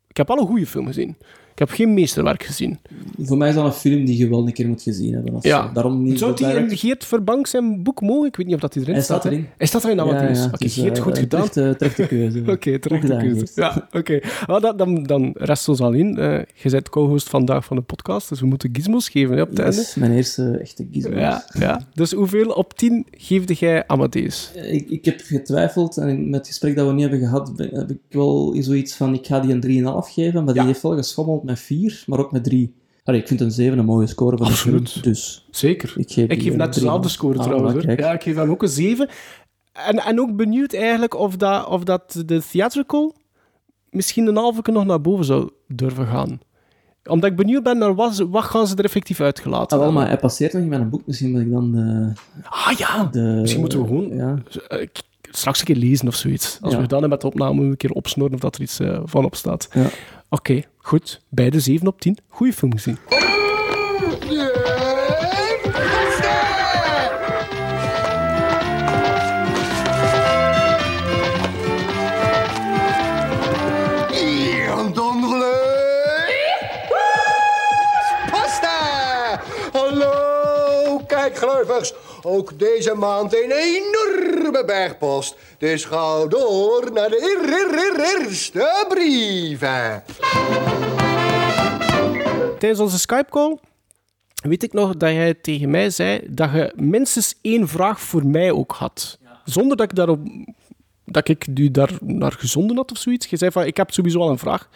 Ik 0.07 0.17
heb 0.17 0.27
wel 0.27 0.37
een 0.37 0.47
goede 0.47 0.65
film 0.65 0.85
gezien. 0.85 1.17
Ik 1.59 1.67
heb 1.67 1.75
geen 1.77 1.93
meesterwerk 1.93 2.43
gezien. 2.43 2.79
Voor 3.19 3.37
mij 3.37 3.49
is 3.49 3.55
dat 3.55 3.65
een 3.65 3.71
film 3.71 4.05
die 4.05 4.17
je 4.17 4.29
wel 4.29 4.47
een 4.47 4.53
keer 4.53 4.67
moet 4.67 4.81
gezien 4.81 5.13
hebben. 5.13 5.33
of 5.35 5.43
Ja. 5.43 5.67
zo. 5.67 5.73
Daarom 5.73 6.03
niet 6.03 6.19
Zou 6.19 6.37
zo 6.37 6.45
die 6.47 6.55
in 6.57 6.77
Geert 6.77 7.05
Verbank 7.05 7.47
zijn 7.47 7.83
boek 7.83 8.01
mogen? 8.01 8.27
Ik 8.27 8.35
weet 8.35 8.45
niet 8.45 8.55
of 8.55 8.61
dat 8.61 8.73
die 8.73 8.81
erin 8.81 8.93
Hij 8.93 9.03
staat. 9.03 9.19
staat 9.19 9.31
hè. 9.31 9.37
erin. 9.37 9.49
Hij 9.57 9.67
staat 9.67 9.83
erin, 9.83 9.95
nou 9.95 10.11
wat 10.11 10.21
Ja, 10.21 10.27
is. 10.27 10.39
ja, 10.39 10.45
Oké, 10.45 10.69
Geert, 10.69 10.97
eh, 10.97 11.03
goed 11.03 11.11
een 11.15 11.19
gedaan. 11.21 11.49
terechte- 11.49 11.75
terechte 11.77 12.07
keuze. 12.15 12.39
Oké, 12.39 12.71
Goed 12.97 13.07
keuze. 13.17 13.47
Ja, 13.55 13.87
oké. 13.91 14.19
Wel, 14.45 14.61
dan, 14.61 14.77
dan, 14.77 15.03
dan 15.03 15.31
rest 15.37 15.69
ons 15.69 15.81
alleen. 15.81 16.17
Eh 16.17 16.39
je 16.55 16.69
bent 16.69 16.89
co-host 16.89 17.29
vandaag 17.29 17.65
van 17.65 17.75
de 17.77 17.83
podcast, 17.83 18.29
dus 18.29 18.39
we 18.39 18.45
moeten 18.47 18.69
gizmos 18.73 19.09
geven 19.09 19.35
hè, 19.35 19.41
op 19.41 19.47
het 19.47 19.57
Dat 19.57 19.65
einde. 19.65 19.81
is 19.81 19.95
mijn 19.95 20.11
eerste 20.11 20.57
echte 20.61 20.87
gizmo. 20.91 21.17
Ja, 21.19 21.45
ja. 21.59 21.81
Dus 21.93 22.11
hoeveel 22.11 22.49
op 22.51 22.73
10 22.77 23.05
geefde 23.11 23.53
jij 23.53 23.87
Amadeus? 23.87 24.51
Ik, 24.55 24.89
ik 24.89 25.05
heb 25.05 25.21
getwijfeld 25.23 25.97
en 25.97 26.29
met 26.29 26.39
het 26.39 26.47
gesprek 26.47 26.75
dat 26.75 26.87
we 26.87 26.93
nu 26.93 27.01
hebben 27.01 27.19
gehad, 27.19 27.51
heb 27.57 27.89
ik 27.91 27.97
wel 28.09 28.55
zoiets 28.59 28.93
van, 28.95 29.13
ik 29.13 29.25
ga 29.25 29.39
die 29.39 29.51
een 29.53 29.61
3,5 29.61 30.09
geven, 30.13 30.43
maar 30.43 30.53
die 30.53 30.61
Ja. 30.61 30.67
heeft 30.67 30.81
wel 30.81 30.95
geschommeld 30.95 31.43
met 31.49 31.59
4, 31.59 32.03
maar 32.05 32.19
ook 32.19 32.31
met 32.31 32.43
3. 32.43 32.75
Allee, 33.03 33.21
ik 33.21 33.27
vind 33.27 33.41
een 33.41 33.51
7 33.51 33.77
een 33.77 33.85
mooie 33.85 34.07
score 34.07 34.37
voor 34.37 34.45
Absoluut. 34.45 34.89
film, 34.91 35.03
dus 35.03 35.47
Zeker. 35.51 35.93
ik 35.97 36.11
geef, 36.11 36.29
Ik 36.29 36.41
geef 36.41 36.51
een 36.51 36.57
net 36.57 36.73
dezelfde 36.73 37.07
3,5. 37.07 37.11
score 37.11 37.37
Ah, 37.37 37.43
trouwens. 37.43 37.85
maar. 37.85 37.99
Ja, 37.99 38.11
ik 38.11 38.23
geef 38.23 38.35
hem 38.35 38.49
ook 38.49 38.61
een 38.61 38.69
7. 38.69 39.09
En, 39.73 39.97
en 39.99 40.19
ook 40.19 40.35
benieuwd 40.35 40.73
eigenlijk 40.73 41.13
of 41.15 41.35
dat, 41.35 41.67
of 41.67 41.83
dat 41.83 42.23
de 42.25 42.41
theatrical 42.51 43.15
misschien 43.89 44.27
een 44.27 44.35
halve 44.35 44.61
keer 44.61 44.73
nog 44.73 44.85
naar 44.85 45.01
boven 45.01 45.25
zou 45.25 45.49
durven 45.67 46.07
gaan. 46.07 46.39
Omdat 47.09 47.29
ik 47.29 47.35
benieuwd 47.35 47.63
ben 47.63 47.77
naar 47.77 47.95
wat, 47.95 48.15
ze- 48.15 48.29
wat 48.29 48.43
gaan 48.43 48.67
ze 48.67 48.75
er 48.75 48.83
effectief 48.83 49.19
uitgelaten 49.21 49.63
Ah, 49.65 49.69
wel, 49.69 49.81
hebben. 49.81 49.99
maar 50.01 50.07
hij 50.07 50.17
passeert 50.19 50.53
nog 50.53 50.61
in 50.61 50.67
mijn 50.67 50.89
boek, 50.89 51.01
misschien 51.05 51.31
moet 51.31 51.41
ik 51.41 51.51
dan 51.51 51.71
de... 51.71 52.11
Ah 52.43 52.71
ja, 52.77 53.03
de 53.03 53.19
Misschien 53.19 53.59
moeten 53.61 53.81
we 53.81 53.87
gewoon- 53.87 54.15
Ja, 54.15 54.37
straks 55.31 55.59
een 55.59 55.65
keer 55.65 55.75
lezen 55.75 56.07
of 56.07 56.15
zoiets. 56.15 56.57
Als 56.61 56.73
Ja. 56.73 56.81
we 56.81 56.87
dan 56.87 57.09
met 57.09 57.21
de 57.21 57.27
opname 57.27 57.61
een 57.63 57.77
keer 57.77 57.91
opsnoren 57.91 58.33
of 58.33 58.39
dat 58.39 58.55
er 58.55 58.61
iets 58.61 58.79
eh, 58.79 58.99
van 59.03 59.25
op 59.25 59.35
staat. 59.35 59.67
ja. 59.73 59.87
Oké, 60.29 60.61
goed. 60.77 61.21
Beide 61.29 61.59
7 61.59 61.87
op 61.87 62.01
10. 62.01 62.17
Goeie 62.27 62.53
gezien. 62.73 62.97
Ook 82.21 82.59
deze 82.59 82.93
maand 82.93 83.33
een 83.33 83.51
enorme 83.51 84.65
bergpost. 84.65 85.35
Dus 85.57 85.85
ga 85.85 86.25
door 86.25 86.89
naar 86.93 87.09
de 87.09 87.21
eer- 87.21 87.53
eer- 87.53 87.79
eer- 87.79 88.25
eerste 88.25 88.85
brieven. 88.89 90.03
Tijdens 92.59 92.79
onze 92.79 92.99
Skype-call 92.99 93.57
weet 94.43 94.63
ik 94.63 94.73
nog 94.73 94.97
dat 94.97 95.09
jij 95.09 95.33
tegen 95.33 95.69
mij 95.69 95.89
zei 95.89 96.21
dat 96.29 96.51
je 96.51 96.73
minstens 96.75 97.35
één 97.41 97.67
vraag 97.67 98.01
voor 98.01 98.25
mij 98.25 98.51
ook 98.51 98.71
had. 98.71 99.17
Zonder 99.45 99.77
dat 99.77 99.89
ik 99.89 99.95
daarop 99.95 100.19
dat 101.05 101.27
ik 101.27 101.47
u 101.55 101.71
daar 101.71 101.91
naar 102.01 102.31
gezonden 102.31 102.75
had 102.75 102.91
of 102.91 102.97
zoiets. 102.97 103.27
Je 103.27 103.37
zei 103.37 103.51
van, 103.51 103.65
ik 103.65 103.77
heb 103.77 103.91
sowieso 103.91 104.19
al 104.19 104.29
een 104.29 104.37
vraag 104.37 104.69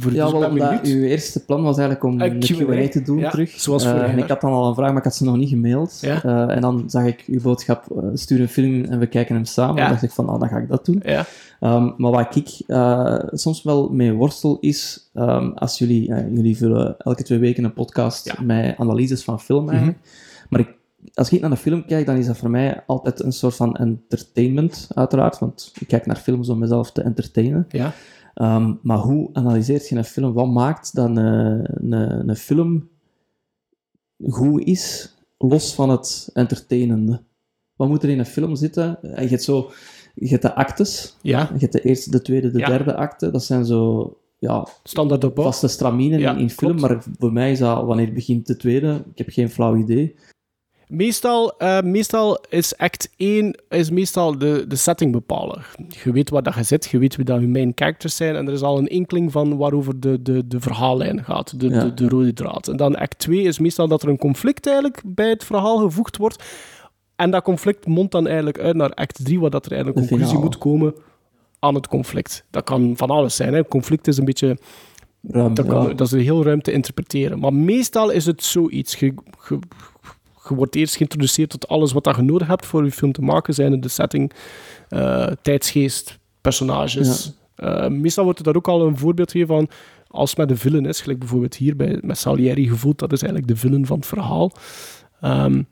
voor 0.00 0.12
Ja, 0.12 0.24
dus 0.24 0.32
wel, 0.32 0.52
benieuwd. 0.52 0.86
uw 0.86 1.02
eerste 1.02 1.44
plan 1.44 1.62
was 1.62 1.78
eigenlijk 1.78 2.06
om 2.06 2.20
Een 2.20 2.34
een 2.34 2.38
Q&A. 2.40 2.88
Te 2.88 3.02
doen 3.02 3.18
Ja, 3.18 3.30
terug. 3.30 3.50
zoals 3.50 3.84
Eh, 3.84 4.12
en 4.12 4.18
ik 4.18 4.28
had 4.28 4.40
dan 4.40 4.52
al 4.52 4.68
een 4.68 4.74
vraag, 4.74 4.88
maar 4.88 4.98
ik 4.98 5.04
had 5.04 5.14
ze 5.14 5.24
nog 5.24 5.36
niet 5.36 5.48
gemaild. 5.48 5.98
Ja. 6.00 6.22
Eh, 6.24 6.54
en 6.56 6.60
dan 6.60 6.84
zag 6.86 7.04
ik 7.04 7.24
uw 7.26 7.40
boodschap, 7.40 7.84
eh, 7.90 8.04
stuur 8.14 8.40
een 8.40 8.48
film 8.48 8.84
en 8.84 8.98
we 8.98 9.06
kijken 9.06 9.34
hem 9.34 9.44
samen. 9.44 9.74
Ja. 9.76 9.80
Dan 9.82 9.90
dacht 9.90 10.02
ik 10.02 10.10
van, 10.10 10.24
nou, 10.26 10.38
dan 10.38 10.48
ga 10.48 10.56
ik 10.56 10.68
dat 10.68 10.84
doen. 10.84 11.02
Ehm, 11.02 11.90
maar 11.96 12.10
wat 12.10 12.36
ik 12.36 12.48
soms 13.32 13.62
wel 13.62 13.88
mee 13.88 14.12
worstel 14.12 14.58
is, 14.60 15.10
ehm, 15.14 15.50
als 15.50 15.78
jullie, 15.78 16.14
jullie 16.34 16.56
vullen 16.56 16.94
elke 16.98 17.22
twee 17.22 17.38
weken 17.38 17.64
een 17.64 17.72
podcast. 17.72 18.32
Mhm. 18.32 18.46
met 18.46 18.74
analyses 18.78 19.24
van 19.24 19.40
film 19.40 19.68
eigenlijk. 19.68 19.98
Maar 20.48 20.60
ik, 20.60 20.68
als 21.14 21.30
ik 21.32 21.40
naar 21.40 21.50
een 21.50 21.56
film 21.56 21.84
kijk, 21.86 22.06
dan 22.06 22.16
is 22.16 22.26
dat 22.26 22.36
voor 22.36 22.50
mij 22.50 22.82
altijd 22.86 23.22
een 23.22 23.32
soort 23.32 23.54
van 23.56 23.76
entertainment, 23.76 24.88
uiteraard. 24.94 25.38
Want 25.38 25.72
ik 25.78 25.88
kijk 25.88 26.06
naar 26.06 26.16
films 26.16 26.48
om 26.48 26.58
mezelf 26.58 26.92
te 26.92 27.02
entertainen. 27.02 27.66
ja. 27.68 27.92
Ehm, 28.38 28.74
maar 28.82 28.98
hoe 28.98 29.28
analyseert 29.32 29.88
je 29.88 29.96
een 29.96 30.04
film? 30.04 30.32
Wat 30.32 30.46
maakt 30.50 30.94
dat 30.94 31.06
een, 31.08 31.16
een, 31.16 32.28
een 32.28 32.36
film 32.36 32.88
goed 34.28 34.62
is, 34.64 35.14
los 35.38 35.74
van 35.74 35.90
het 35.90 36.30
entertainende? 36.32 37.22
Wat 37.76 37.88
moet 37.88 38.02
er 38.02 38.08
in 38.08 38.18
een 38.18 38.26
film 38.26 38.56
zitten? 38.56 39.02
Eh, 39.02 39.22
Je 39.22 39.28
hebt, 39.28 39.42
zo, 39.42 39.70
je 40.14 40.28
hebt 40.28 40.42
de 40.42 40.54
actes. 40.54 41.16
ja. 41.22 41.50
Je 41.52 41.58
hebt 41.58 41.72
de 41.72 41.80
eerste, 41.80 42.10
de 42.10 42.22
tweede, 42.22 42.50
de 42.50 42.58
Ja. 42.58 42.66
derde 42.66 42.94
acte. 42.94 43.30
Dat 43.30 43.44
zijn 43.44 43.64
zo 43.64 44.12
ja, 44.38 44.66
standaard 44.82 45.24
op. 45.24 45.36
vaste 45.36 45.68
straminen 45.68 46.18
Ja, 46.20 46.32
in, 46.32 46.38
in 46.38 46.50
film. 46.50 46.80
Maar 46.80 47.04
voor 47.18 47.32
mij 47.32 47.50
is 47.52 47.58
dat, 47.58 47.84
wanneer 47.84 48.12
begint 48.12 48.46
de 48.46 48.56
tweede? 48.56 49.02
Ik 49.12 49.18
heb 49.18 49.28
geen 49.28 49.50
flauw 49.50 49.76
idee. 49.76 50.14
Meestal, 50.88 51.58
eh, 51.58 51.80
meestal 51.80 52.44
is 52.48 52.76
act 52.76 53.10
1 53.16 53.60
is 53.68 53.90
meestal 53.90 54.38
de, 54.38 54.64
de 54.68 54.76
settingbepaler. 54.76 55.74
Je 56.04 56.12
weet 56.12 56.30
waar 56.30 56.42
dat 56.42 56.54
je 56.54 56.62
zit, 56.62 56.86
je 56.90 56.98
weet 56.98 57.16
wie 57.16 57.24
dat 57.24 57.40
je 57.40 57.48
main 57.48 57.72
characters 57.74 58.16
zijn 58.16 58.36
en 58.36 58.46
er 58.46 58.52
is 58.52 58.62
al 58.62 58.78
een 58.78 58.86
inkling 58.86 59.32
van 59.32 59.56
waarover 59.56 60.00
de, 60.00 60.22
de, 60.22 60.46
de 60.48 60.60
verhaallijn 60.60 61.24
gaat, 61.24 61.60
de, 61.60 61.68
Ja. 61.68 61.84
de, 61.84 61.94
de 61.94 62.08
rode 62.08 62.32
draad. 62.32 62.68
En 62.68 62.76
dan 62.76 62.96
act 62.96 63.18
2 63.18 63.42
is 63.42 63.58
meestal 63.58 63.88
dat 63.88 64.02
er 64.02 64.08
een 64.08 64.18
conflict 64.18 64.66
eigenlijk 64.66 65.02
bij 65.04 65.28
het 65.28 65.44
verhaal 65.44 65.78
gevoegd 65.78 66.16
wordt. 66.16 66.44
En 67.16 67.30
dat 67.30 67.42
conflict 67.42 67.86
mondt 67.86 68.12
dan 68.12 68.26
eigenlijk 68.26 68.58
uit 68.58 68.76
naar 68.76 68.90
act 68.94 69.24
3, 69.24 69.40
waar 69.40 69.50
dat 69.50 69.66
er 69.66 69.72
eigenlijk 69.72 70.00
een 70.02 70.08
conclusie 70.08 70.38
moet 70.38 70.58
komen 70.58 70.94
aan 71.58 71.74
het 71.74 71.88
conflict. 71.88 72.44
Dat 72.50 72.64
kan 72.64 72.96
van 72.96 73.10
alles 73.10 73.36
zijn. 73.36 73.54
Hè. 73.54 73.64
Conflict 73.64 74.06
is 74.06 74.16
een 74.18 74.24
beetje 74.24 74.58
Ruim, 75.22 75.54
dat, 75.54 75.66
kan, 75.66 75.88
ja. 75.88 75.94
dat 75.94 76.12
is 76.12 76.24
heel 76.24 76.44
ruim 76.44 76.62
te 76.62 76.72
interpreteren. 76.72 77.38
Maar 77.38 77.54
meestal 77.54 78.10
is 78.10 78.26
het 78.26 78.42
zoiets. 78.42 78.94
Je, 78.98 79.14
je, 79.48 79.58
je 80.48 80.54
wordt 80.54 80.74
eerst 80.74 80.96
geïntroduceerd 80.96 81.50
tot 81.50 81.68
alles 81.68 81.92
wat 81.92 82.04
dat 82.04 82.16
je 82.16 82.22
nodig 82.22 82.46
hebt 82.48 82.66
voor 82.66 82.84
je 82.84 82.90
film 82.90 83.12
te 83.12 83.22
maken. 83.22 83.54
Zijn 83.54 83.80
de 83.80 83.88
setting, 83.88 84.32
eh, 84.88 85.26
tijdsgeest, 85.42 86.18
personages. 86.40 87.32
Eh, 87.54 87.88
meestal 87.88 88.24
wordt 88.24 88.38
er 88.38 88.44
daar 88.44 88.56
ook 88.56 88.68
al 88.68 88.86
een 88.86 88.98
voorbeeld 88.98 89.30
gegeven 89.30 89.54
van 89.54 89.68
als 90.08 90.30
het 90.30 90.38
met 90.38 90.48
de 90.48 90.56
villain 90.56 90.86
is, 90.86 91.00
gelijk 91.00 91.18
bijvoorbeeld 91.18 91.54
hier 91.54 91.76
bij, 91.76 91.98
met 92.02 92.18
Salieri 92.18 92.68
gevoeld, 92.68 92.98
dat 92.98 93.12
is 93.12 93.22
eigenlijk 93.22 93.52
de 93.52 93.58
villain 93.60 93.86
van 93.86 93.96
het 93.96 94.06
verhaal. 94.06 94.52
Ehm, 95.20 95.62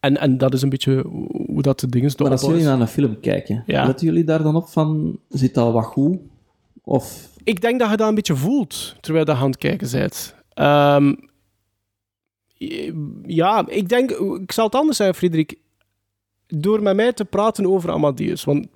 en, 0.00 0.20
en 0.20 0.38
dat 0.38 0.54
is 0.54 0.62
een 0.62 0.68
beetje 0.68 1.04
hoe 1.46 1.62
dat 1.62 1.80
de 1.80 1.86
dingen 1.86 2.12
Maar 2.18 2.30
als 2.30 2.42
jullie 2.42 2.64
naar 2.64 2.80
een 2.80 2.88
film 2.88 3.20
kijken, 3.20 3.62
Ja. 3.66 3.86
letten 3.86 4.06
jullie 4.06 4.24
daar 4.24 4.42
dan 4.42 4.56
op 4.56 4.68
van, 4.68 5.18
zit 5.28 5.54
dat 5.54 5.72
wat 5.72 5.84
goed? 5.84 6.18
Of, 6.84 7.28
Ik 7.44 7.60
denk 7.60 7.80
dat 7.80 7.90
je 7.90 7.96
dat 7.96 8.08
een 8.08 8.14
beetje 8.14 8.36
voelt 8.36 8.96
terwijl 9.00 9.26
je 9.26 9.32
aan 9.32 9.50
het 9.50 9.58
kijken 9.58 9.90
bent. 9.90 10.34
Ehm, 10.54 11.14
ja, 13.26 13.64
ik 13.68 13.88
denk, 13.88 14.10
ik 14.40 14.52
zal 14.52 14.64
het 14.64 14.74
anders 14.74 14.96
zeggen, 14.96 15.16
Frederik. 15.16 15.58
Door 16.46 16.82
met 16.82 16.96
mij 16.96 17.12
te 17.12 17.24
praten 17.24 17.66
over 17.66 17.90
Amadeus, 17.90 18.44
want 18.44 18.66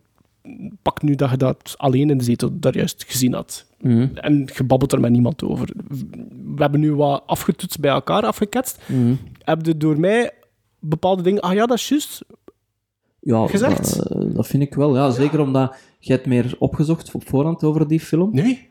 pak 0.82 1.02
nu 1.02 1.14
dat 1.14 1.30
je 1.30 1.36
dat 1.36 1.74
alleen 1.76 2.10
in 2.10 2.18
de 2.18 2.24
zetel 2.24 2.50
daar 2.52 2.76
juist 2.76 3.04
gezien 3.08 3.32
had. 3.32 3.66
Mhm. 3.80 4.08
En 4.14 4.48
je 4.54 4.64
babbelt 4.64 4.92
er 4.92 5.00
met 5.00 5.10
niemand 5.10 5.44
over. 5.44 5.68
We 6.54 6.62
hebben 6.62 6.80
nu 6.80 6.94
wat 6.94 7.22
afgetoetst 7.26 7.80
bij 7.80 7.90
elkaar, 7.90 8.22
afgeketst. 8.22 8.80
Mhm. 8.86 9.14
Heb 9.38 9.66
je 9.66 9.76
door 9.76 10.00
mij 10.00 10.30
bepaalde 10.78 11.22
dingen... 11.22 11.40
Ah 11.40 11.52
ja, 11.54 11.66
dat 11.66 11.76
is 11.76 11.88
juist. 11.88 12.24
ja, 13.20 13.46
Gezegd? 13.46 14.08
Dat, 14.08 14.34
dat 14.34 14.46
vind 14.46 14.62
ik 14.62 14.74
wel, 14.74 14.96
ja. 14.96 15.10
Zeker 15.10 15.40
omdat 15.40 15.76
je 15.98 16.12
hebt 16.12 16.26
meer 16.26 16.54
opgezocht 16.58 17.14
op 17.14 17.28
voorhand 17.28 17.64
over 17.64 17.88
die 17.88 18.00
film. 18.00 18.30
Nee, 18.32 18.68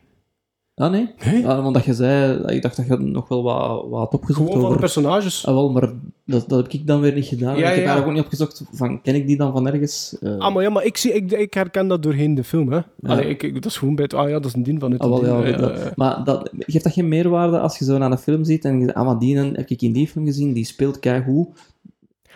Ah, 0.75 0.91
nee? 0.91 1.09
Nee. 1.25 1.47
Ah, 1.47 1.61
want 1.63 1.73
dat 1.75 1.85
je 1.85 1.93
zei, 1.93 2.41
ik 2.45 2.61
dacht 2.61 2.75
dat 2.75 2.87
je 2.87 2.97
nog 2.97 3.27
wel 3.27 3.43
wat, 3.43 3.85
wat 3.89 3.99
had 3.99 4.13
opgezocht 4.13 4.37
gewoon 4.37 4.51
van 4.51 4.61
de 4.61 4.67
over... 4.67 4.79
personages. 4.79 5.45
Ah, 5.45 5.53
wel, 5.53 5.71
maar 5.71 5.93
dat, 6.25 6.49
dat 6.49 6.63
heb 6.63 6.71
ik 6.71 6.87
dan 6.87 6.99
weer 7.01 7.13
niet 7.13 7.25
gedaan. 7.25 7.57
Ja, 7.57 7.59
ik 7.59 7.63
heb 7.65 7.75
ja. 7.75 7.77
eigenlijk 7.77 8.07
ook 8.07 8.13
niet 8.13 8.23
opgezocht 8.23 8.63
van, 8.71 9.01
ken 9.01 9.15
ik 9.15 9.27
die 9.27 9.37
dan 9.37 9.51
van 9.51 9.67
ergens? 9.67 10.17
Eh, 10.19 10.37
Ah, 10.37 10.53
maar 10.53 10.63
ja, 10.63 10.69
maar 10.69 10.83
ik, 10.85 10.97
zie, 10.97 11.13
ik, 11.13 11.31
ik 11.31 11.53
herken 11.53 11.87
dat 11.87 12.03
doorheen 12.03 12.35
de 12.35 12.43
film, 12.43 12.71
hè. 12.71 12.79
Allee, 13.03 13.25
ik, 13.29 13.43
ik- 13.43 13.53
dat 13.53 13.65
is 13.65 13.77
gewoon 13.77 13.95
bij 13.95 14.03
het... 14.03 14.13
Ah 14.13 14.27
ja, 14.29 14.33
dat 14.33 14.45
is 14.45 14.53
een 14.53 14.63
dien 14.63 14.79
van 14.79 14.91
het. 14.91 15.01
ah, 15.01 15.09
wel, 15.09 15.25
ja, 15.25 15.41
dien, 15.51 15.57
dat- 15.61 15.95
maar 15.95 16.23
dat, 16.23 16.49
geeft 16.57 16.83
dat 16.83 16.93
geen 16.93 17.07
meerwaarde 17.07 17.59
als 17.59 17.77
je 17.77 17.85
zo 17.85 17.97
naar 17.97 18.11
een 18.11 18.17
film 18.17 18.43
ziet 18.43 18.65
en 18.65 18.79
je 18.79 18.85
zegt, 18.85 18.97
ah, 18.97 19.05
maar 19.05 19.19
die 19.19 19.37
heb 19.37 19.69
ik 19.69 19.81
in 19.81 19.91
die 19.91 20.07
film 20.07 20.25
gezien, 20.25 20.53
die 20.53 20.65
speelt 20.65 20.99
keigoed. 20.99 21.47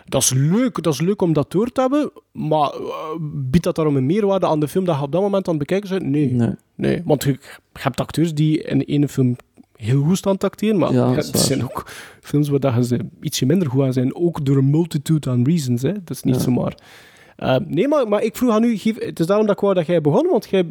Dat 0.08 0.22
is 0.22 0.32
leuk, 0.32 0.82
dat 0.82 0.92
is 0.92 1.00
leuk 1.00 1.22
om 1.22 1.32
dat 1.32 1.50
door 1.52 1.72
te 1.72 1.80
hebben, 1.80 2.10
maar 2.32 2.70
eh, 2.70 3.10
biedt 3.20 3.64
dat 3.64 3.74
daarom 3.76 3.96
een 3.96 4.06
meerwaarde 4.06 4.46
aan 4.46 4.60
de 4.60 4.68
film 4.68 4.84
dat 4.84 4.96
je 4.96 5.02
op 5.02 5.12
dat 5.12 5.20
moment 5.22 5.48
aan 5.48 5.54
het 5.54 5.68
bekijken 5.68 5.90
bent? 5.98 6.10
Nee. 6.10 6.32
Nee. 6.32 6.54
nee. 6.74 7.02
Want 7.04 7.22
je, 7.24 7.30
je 7.30 7.38
hebt 7.72 8.00
acteurs 8.00 8.34
die 8.34 8.62
in 8.62 8.80
ene 8.80 9.08
film 9.08 9.36
heel 9.76 10.02
goed 10.02 10.16
staan 10.18 10.36
te 10.36 10.46
acteren, 10.46 10.78
maar 10.78 10.92
Ja, 10.92 11.14
er 11.16 11.22
zijn 11.38 11.62
ook 11.64 11.86
films 12.20 12.48
waar 12.48 12.60
dat 12.60 12.86
ze 12.86 12.98
ietsje 13.20 13.46
minder 13.46 13.70
goed 13.70 13.82
aan 13.82 13.92
zijn, 13.92 14.14
ook 14.16 14.44
door 14.44 14.56
een 14.56 14.70
multitude 14.70 15.30
aan 15.30 15.44
reasons. 15.44 15.82
Hè. 15.82 15.92
Dat 15.92 16.10
is 16.10 16.22
niet 16.22 16.34
Ja. 16.34 16.40
zomaar... 16.40 16.78
Eh, 17.36 17.56
nee, 17.66 17.88
maar, 17.88 18.08
maar 18.08 18.22
ik 18.22 18.36
vroeg 18.36 18.50
aan 18.50 18.64
u, 18.64 18.78
het 18.98 19.20
is 19.20 19.26
daarom 19.26 19.46
dat 19.46 19.54
ik 19.54 19.60
wou 19.60 19.74
dat 19.74 19.86
jij 19.86 20.00
begon, 20.00 20.28
want 20.30 20.46
jij, 20.50 20.64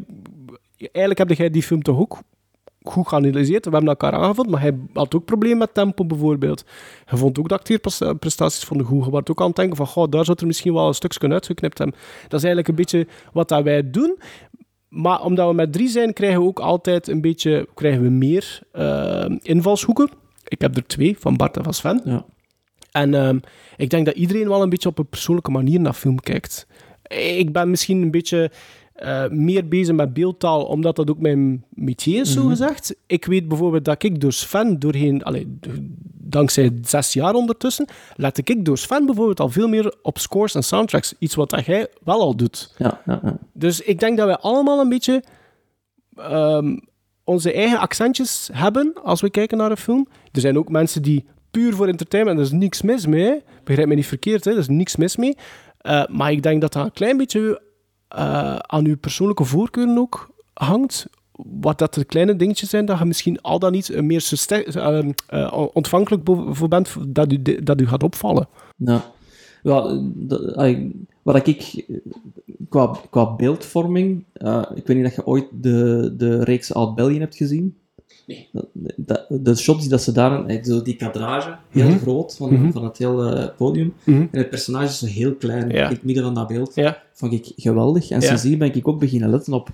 eigenlijk 0.78 1.18
heb 1.30 1.38
jij 1.38 1.50
die 1.50 1.64
film 1.64 1.82
toch 1.82 1.98
ook 2.00 2.18
goed 2.90 3.08
geanalyseerd. 3.08 3.66
We 3.66 3.72
hebben 3.72 3.90
elkaar 3.90 4.14
aangevuld, 4.14 4.50
maar 4.50 4.62
hij 4.62 4.78
had 4.94 5.16
ook 5.16 5.26
problemen 5.26 5.58
met 5.58 5.74
tempo 5.74 6.06
bijvoorbeeld. 6.06 6.66
Hij 7.06 7.18
vond 7.18 7.40
ook 7.40 7.48
de 7.50 7.54
acteerprestaties 7.54 8.64
van 8.64 8.78
de 8.78 8.84
goed. 8.84 9.06
Je 9.06 9.12
werd 9.12 9.32
ook 9.32 9.42
aan 9.42 9.48
het 9.48 9.56
denken 9.56 9.76
van, 9.76 9.88
goh, 9.88 10.10
daar 10.10 10.26
zou 10.26 10.38
er 10.40 10.48
misschien 10.48 10.74
wel 10.74 10.88
een 10.88 10.94
stukje 10.94 11.30
uitgeknipt 11.30 11.78
hebben. 11.78 11.98
Dat 12.28 12.40
is 12.40 12.46
eigenlijk 12.46 12.68
een 12.68 12.76
beetje 12.76 13.08
wat 13.34 13.50
dat 13.50 13.64
wij 13.64 13.90
doen. 13.90 14.18
Maar 14.90 15.24
omdat 15.24 15.48
we 15.48 15.54
met 15.54 15.74
drie 15.74 15.88
zijn, 15.88 16.14
krijgen 16.14 16.42
we 16.42 16.48
ook 16.48 16.60
altijd 16.60 17.08
een 17.08 17.22
beetje 17.22 17.68
krijgen 17.74 18.02
we 18.02 18.10
meer 18.10 18.60
eh, 18.72 19.26
invalshoeken. 19.42 20.10
Ik 20.48 20.62
heb 20.62 20.76
er 20.76 20.88
twee, 20.88 21.16
van 21.20 21.38
Bart 21.38 21.58
en 21.58 21.64
van 21.64 21.74
Sven. 21.74 22.02
Ja. 22.06 22.26
En 22.92 23.14
ehm, 23.14 23.40
ik 23.78 23.90
denk 23.90 24.06
dat 24.06 24.16
iedereen 24.16 24.48
wel 24.48 24.62
een 24.62 24.70
beetje 24.70 24.90
op 24.90 25.00
een 25.00 25.08
persoonlijke 25.08 25.52
manier 25.52 25.80
naar 25.80 25.94
film 25.94 26.20
kijkt. 26.20 26.68
Ik 27.38 27.52
ben 27.52 27.70
misschien 27.70 28.02
een 28.02 28.12
beetje 28.12 28.52
eh, 28.96 29.28
meer 29.30 29.68
bezig 29.68 29.96
met 29.96 30.14
beeldtaal, 30.14 30.66
omdat 30.66 30.96
dat 30.96 31.10
ook 31.10 31.20
mijn 31.20 31.64
métier 31.70 32.22
is, 32.22 32.34
zo 32.34 32.48
gezegd. 32.48 32.96
Ik 33.08 33.26
weet 33.26 33.48
bijvoorbeeld 33.48 33.86
dat 33.86 34.04
ik 34.04 34.22
door 34.22 34.34
Sven 34.34 34.80
doorheen, 34.80 35.24
allee, 35.24 35.58
dankzij 36.14 36.72
zes 36.82 37.14
jaar 37.14 37.34
ondertussen, 37.34 37.88
let 38.16 38.38
ik 38.38 38.66
door 38.66 38.78
Sven 38.78 39.06
bijvoorbeeld 39.06 39.39
al 39.39 39.50
veel 39.50 39.68
meer 39.68 39.96
op 40.02 40.18
scores 40.18 40.56
en 40.56 40.64
soundtracks. 40.64 41.14
Iets 41.20 41.36
wat 41.36 41.50
dat 41.50 41.66
jij 41.66 41.88
wel 42.04 42.22
al 42.22 42.36
doet. 42.36 42.74
Ja, 42.78 43.02
ja, 43.06 43.20
ja. 43.24 43.38
Dus 43.54 43.82
ik 43.82 44.00
denk 44.00 44.18
dat 44.18 44.26
wij 44.26 44.38
allemaal 44.38 44.80
een 44.80 44.89
beetje 44.89 45.24
ehm, 46.16 46.78
onze 47.24 47.54
eigen 47.54 47.80
accentjes 47.80 48.50
hebben 48.54 48.93
als 49.04 49.22
we 49.22 49.30
kijken 49.30 49.58
naar 49.58 49.72
een 49.72 49.78
film. 49.78 50.08
Er 50.32 50.41
zijn 50.41 50.58
ook 50.58 50.70
mensen 50.70 51.02
die 51.02 51.26
puur 51.52 51.74
voor 51.74 51.88
entertainment, 51.88 52.38
er 52.38 52.46
is 52.46 52.52
niks 52.52 52.82
mis 52.82 53.06
mee. 53.06 53.43
Begrijp 53.64 53.88
me 53.88 53.96
niet 53.96 54.08
verkeerd, 54.08 54.46
hè? 54.46 54.52
er 54.52 54.58
is 54.58 54.68
niks 54.68 54.96
mis 54.96 55.16
mee. 55.16 55.36
Eh, 55.78 56.04
maar 56.08 56.32
ik 56.32 56.43
denk 56.43 56.62
dat 56.62 56.74
dat 56.74 56.86
een 56.86 56.91
klein 56.91 57.18
beetje 57.18 57.62
eh, 58.16 58.55
aan 58.55 58.86
uw 58.86 58.97
persoonlijke 58.97 59.43
voorkeuren 59.43 59.97
ook 59.97 60.30
hangt. 60.53 61.07
Wat 61.32 61.78
dat 61.78 61.93
de 61.93 62.05
kleine 62.05 62.36
dingetjes 62.36 62.70
zijn, 62.70 62.86
dat 62.86 62.99
je 62.99 63.05
misschien 63.05 63.41
al 63.41 63.59
dan 63.59 63.72
niet 63.72 64.01
meer 64.01 64.32
eh, 64.47 65.05
eh, 65.28 65.68
ontvankelijk 65.74 66.24
voor 66.49 66.68
bent, 66.68 66.95
dat 67.07 67.32
u, 67.32 67.41
dat 67.63 67.82
u 67.82 67.88
gaat 67.88 68.03
opvallen. 68.03 68.47
Ja, 68.76 69.11
ja 69.63 70.01
wat 71.24 71.47
ik 71.47 71.86
qua, 72.70 72.97
qua 73.09 73.36
beeldvorming, 73.36 74.26
ik 74.74 74.88
weet 74.88 74.95
niet 74.95 75.03
dat 75.03 75.16
je 75.16 75.26
ooit 75.26 75.47
de, 75.51 76.13
de 76.18 76.43
reeks 76.43 76.74
Oud 76.74 76.95
België 76.95 77.20
hebt 77.20 77.36
gezien. 77.36 77.78
Nee. 78.28 78.50
Dat, 78.96 79.26
de 79.30 79.56
shots 79.56 79.80
die 79.82 79.90
dat 79.90 80.02
ze 80.02 80.12
daar, 80.12 80.46
eh, 80.46 80.64
zo 80.64 80.82
die 80.82 80.96
kadrage, 80.96 81.56
heel 81.70 81.88
Mhm. 81.90 81.98
groot 81.98 82.36
van, 82.36 82.54
Mhm. 82.54 82.72
van 82.72 82.84
het 82.84 82.98
hele 82.98 83.54
podium, 83.58 83.94
Mhm. 84.04 84.22
en 84.32 84.40
het 84.40 84.50
personage 84.50 84.86
is 84.86 85.00
zo 85.00 85.06
heel 85.06 85.36
klein 85.36 85.70
Ja. 85.70 85.84
in 85.88 85.94
het 85.94 86.04
midden 86.04 86.24
van 86.24 86.34
dat 86.34 86.48
beeld, 86.48 86.76
Ja. 86.76 86.98
vond 87.14 87.34
ik 87.34 87.52
geweldig. 87.56 88.10
En 88.10 88.20
Ja. 88.22 88.28
sindsdien 88.28 88.58
ben 88.58 88.74
ik 88.76 88.88
ook 88.88 89.00
beginnen 89.00 89.30
letten 89.30 89.54
op, 89.54 89.70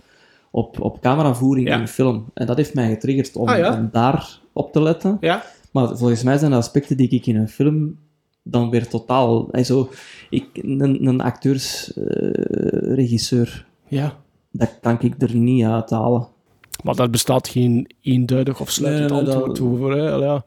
op, 0.52 0.82
op 0.82 1.02
cameravoering 1.02 1.68
Ja. 1.68 1.80
in 1.80 1.88
film. 1.88 2.26
En 2.34 2.46
dat 2.46 2.58
heeft 2.58 2.74
mij 2.74 2.90
getriggerd 2.90 3.36
om, 3.36 3.48
Ah, 3.48 3.58
ja? 3.58 3.74
om 3.78 3.90
daar 3.92 4.40
op 4.54 4.72
te 4.74 4.82
letten. 4.82 5.18
Ja? 5.20 5.44
Maar 5.72 5.98
volgens 5.98 6.24
mij 6.24 6.38
zijn 6.38 6.52
dat 6.52 6.60
aspecten 6.60 6.98
die 6.98 7.10
ik 7.10 7.26
in 7.26 7.36
een 7.36 7.50
film 7.50 7.98
dan 8.44 8.70
weer 8.70 8.88
totaal... 8.88 9.48
en 9.52 9.66
zo, 9.66 9.90
ik, 10.30 10.46
een, 10.54 11.08
een 11.08 11.22
acteursregisseur, 11.22 13.66
Ja. 13.88 14.18
dat 14.52 14.78
kan 14.82 14.98
ik 15.02 15.22
er 15.22 15.36
niet 15.36 15.64
uithalen. 15.66 16.28
Maar 16.84 16.96
daar 16.96 17.10
bestaat 17.10 17.48
geen 17.48 17.90
eenduidig 18.02 18.60
of 18.62 18.72
sluitend 18.72 19.10
Nee, 19.12 19.22
nee, 19.22 19.30
dat- 19.34 19.44
antwoord 19.44 19.62
over. 19.74 19.92
Hè? 19.98 20.10
Ja. 20.10 20.46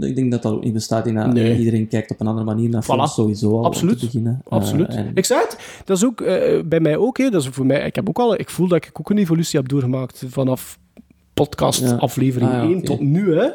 Ik 0.00 0.14
denk 0.16 0.30
dat 0.30 0.42
dat 0.42 0.52
ook 0.52 0.64
niet 0.64 0.72
bestaat 0.72 1.06
in 1.06 1.14
dat 1.14 1.32
Nee. 1.32 1.58
iedereen 1.58 1.88
kijkt 1.88 2.10
op 2.10 2.20
een 2.20 2.26
andere 2.26 2.46
manier 2.46 2.68
naar 2.68 2.82
Voilà. 2.82 2.86
films, 2.86 3.14
sowieso 3.14 3.58
al, 3.58 3.64
Absoluut. 3.64 3.98
te 3.98 4.04
beginnen. 4.04 4.40
Eh, 4.44 4.52
Absoluut. 4.52 4.88
en- 4.94 5.10
Ik 5.14 5.24
zei 5.24 5.40
het, 5.40 5.82
dat 5.84 5.96
is 5.96 6.04
ook 6.04 6.20
eh, 6.20 6.62
bij 6.64 6.80
mij 6.80 6.96
ook. 6.96 7.18
Hè. 7.18 7.30
Dat 7.30 7.42
is 7.42 7.48
voor 7.48 7.66
mij, 7.66 7.86
ik, 7.86 7.94
heb 7.94 8.08
ook 8.08 8.18
al, 8.18 8.38
ik 8.38 8.50
voel 8.50 8.68
dat 8.68 8.84
ik 8.84 8.90
ook 9.00 9.10
een 9.10 9.18
evolutie 9.18 9.58
heb 9.58 9.68
doorgemaakt 9.68 10.24
vanaf 10.28 10.78
podcast 11.34 11.80
Ja. 11.80 11.94
aflevering 11.96 12.50
Ah, 12.50 12.56
ja, 12.56 12.62
1 12.62 12.76
oké. 12.76 12.86
tot 12.86 13.00
nu. 13.00 13.34
Hè. 13.34 13.48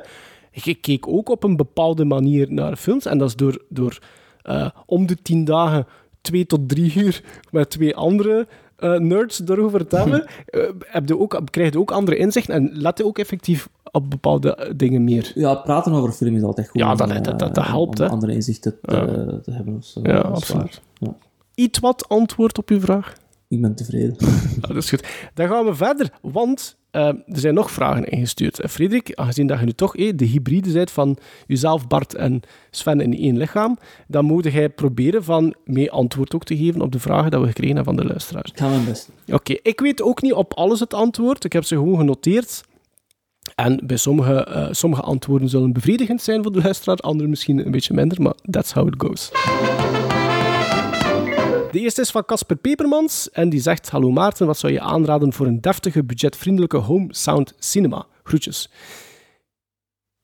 Ik, 0.51 0.65
ik 0.65 0.81
keek 0.81 1.07
ook 1.07 1.29
op 1.29 1.43
een 1.43 1.55
bepaalde 1.55 2.05
manier 2.05 2.51
naar 2.53 2.75
films. 2.75 3.05
En 3.05 3.17
dat 3.17 3.27
is 3.29 3.35
door, 3.35 3.63
door 3.69 3.99
eh, 4.41 4.69
om 4.85 5.05
de 5.05 5.17
tien 5.21 5.45
dagen 5.45 5.85
twee 6.21 6.45
tot 6.45 6.69
drie 6.69 6.93
uur 6.95 7.23
met 7.51 7.69
twee 7.69 7.95
andere 7.95 8.47
eh, 8.83 8.99
nerds 8.99 9.41
erover 9.47 9.87
te 9.87 9.95
hebben, 9.97 10.25
eh, 10.45 10.61
heb 10.79 11.07
je 11.07 11.19
ook, 11.19 11.41
krijg 11.49 11.73
je 11.73 11.79
ook 11.79 11.91
andere 11.91 12.17
inzichten 12.17 12.53
en 12.55 12.69
let 12.73 12.97
je 12.97 13.05
ook 13.05 13.17
effectief 13.19 13.69
op 13.91 14.09
bepaalde 14.09 14.55
eh, 14.55 14.71
dingen 14.75 15.03
meer. 15.03 15.31
Ja, 15.35 15.55
praten 15.55 15.93
over 15.93 16.11
film 16.11 16.35
is 16.35 16.43
altijd 16.43 16.69
goed. 16.69 16.81
Ja, 16.81 16.95
dat- 16.95 17.09
eh, 17.09 17.21
dat- 17.21 17.39
dat- 17.39 17.55
dat 17.55 17.65
helpt, 17.67 17.99
Om 17.99 18.07
andere 18.07 18.33
inzichten 18.33 18.79
te, 18.81 18.95
Ja. 18.95 19.05
te 19.41 19.51
hebben. 19.51 19.75
Of 19.75 19.85
zo. 19.85 19.99
Ja, 20.03 20.17
absoluut. 20.19 20.81
Ja. 20.97 21.15
Iets 21.55 21.79
wat 21.79 22.09
antwoord 22.09 22.57
op 22.57 22.69
uw 22.69 22.79
vraag? 22.79 23.13
Ik 23.47 23.61
ben 23.61 23.75
tevreden. 23.75 24.15
Ja, 24.61 24.67
dat 24.67 24.75
is 24.75 24.89
goed. 24.89 25.07
Dan 25.33 25.47
gaan 25.47 25.65
we 25.65 25.73
verder, 25.75 26.09
want 26.21 26.77
eh, 26.93 27.07
er 27.07 27.39
zijn 27.39 27.53
nog 27.53 27.71
vragen 27.71 28.03
ingestuurd. 28.03 28.59
Eh, 28.59 28.69
Frederik, 28.69 29.15
aangezien 29.15 29.47
dat 29.47 29.59
je 29.59 29.65
nu 29.65 29.71
toch 29.71 29.95
eh, 29.95 30.11
de 30.15 30.25
hybride 30.25 30.71
bent 30.71 30.91
van 30.91 31.17
jezelf, 31.47 31.87
Bart 31.87 32.15
en 32.15 32.41
Sven 32.71 33.01
in 33.01 33.17
één 33.17 33.37
lichaam, 33.37 33.77
dan 34.07 34.25
moet 34.25 34.43
jij 34.43 34.69
proberen 34.69 35.23
van 35.23 35.55
mee 35.65 35.91
antwoord 35.91 36.35
ook 36.35 36.43
te 36.43 36.57
geven 36.57 36.81
op 36.81 36.91
de 36.91 36.99
vragen 36.99 37.31
dat 37.31 37.41
we 37.41 37.47
gekregen 37.47 37.75
hebben 37.75 37.95
van 37.95 38.03
de 38.03 38.09
luisteraars. 38.09 38.51
Ik 38.51 38.57
ga 38.57 38.67
mijn 38.67 38.85
best. 38.85 39.09
Oké, 39.27 39.55
ik 39.61 39.79
weet 39.79 40.01
ook 40.01 40.21
niet 40.21 40.33
op 40.33 40.53
alles 40.53 40.79
het 40.79 40.93
antwoord. 40.93 41.43
Ik 41.43 41.53
heb 41.53 41.63
ze 41.63 41.75
gewoon 41.75 41.97
genoteerd. 41.97 42.63
En 43.55 43.79
bij 43.83 43.97
sommige, 43.97 44.45
eh, 44.45 44.67
sommige 44.71 45.01
antwoorden 45.01 45.49
zullen 45.49 45.73
bevredigend 45.73 46.21
zijn 46.21 46.43
voor 46.43 46.51
de 46.51 46.61
luisteraar, 46.61 46.97
andere 46.97 47.29
misschien 47.29 47.65
een 47.65 47.71
beetje 47.71 47.93
minder, 47.93 48.21
maar 48.21 48.33
that's 48.49 48.71
how 48.71 48.87
it 48.87 48.95
goes. 48.97 49.31
De 51.73 51.79
eerste 51.79 52.01
is 52.01 52.11
van 52.11 52.25
Casper 52.25 52.55
Pepermans 52.55 53.29
en 53.31 53.49
die 53.49 53.61
zegt: 53.61 53.89
Hallo 53.89 54.11
Maarten, 54.11 54.47
wat 54.47 54.57
zou 54.57 54.73
je 54.73 54.79
aanraden 54.79 55.33
voor 55.33 55.45
een 55.45 55.61
deftige, 55.61 56.03
budgetvriendelijke 56.03 56.77
home 56.77 57.07
sound 57.09 57.53
cinema? 57.59 58.05
Groetjes. 58.23 58.69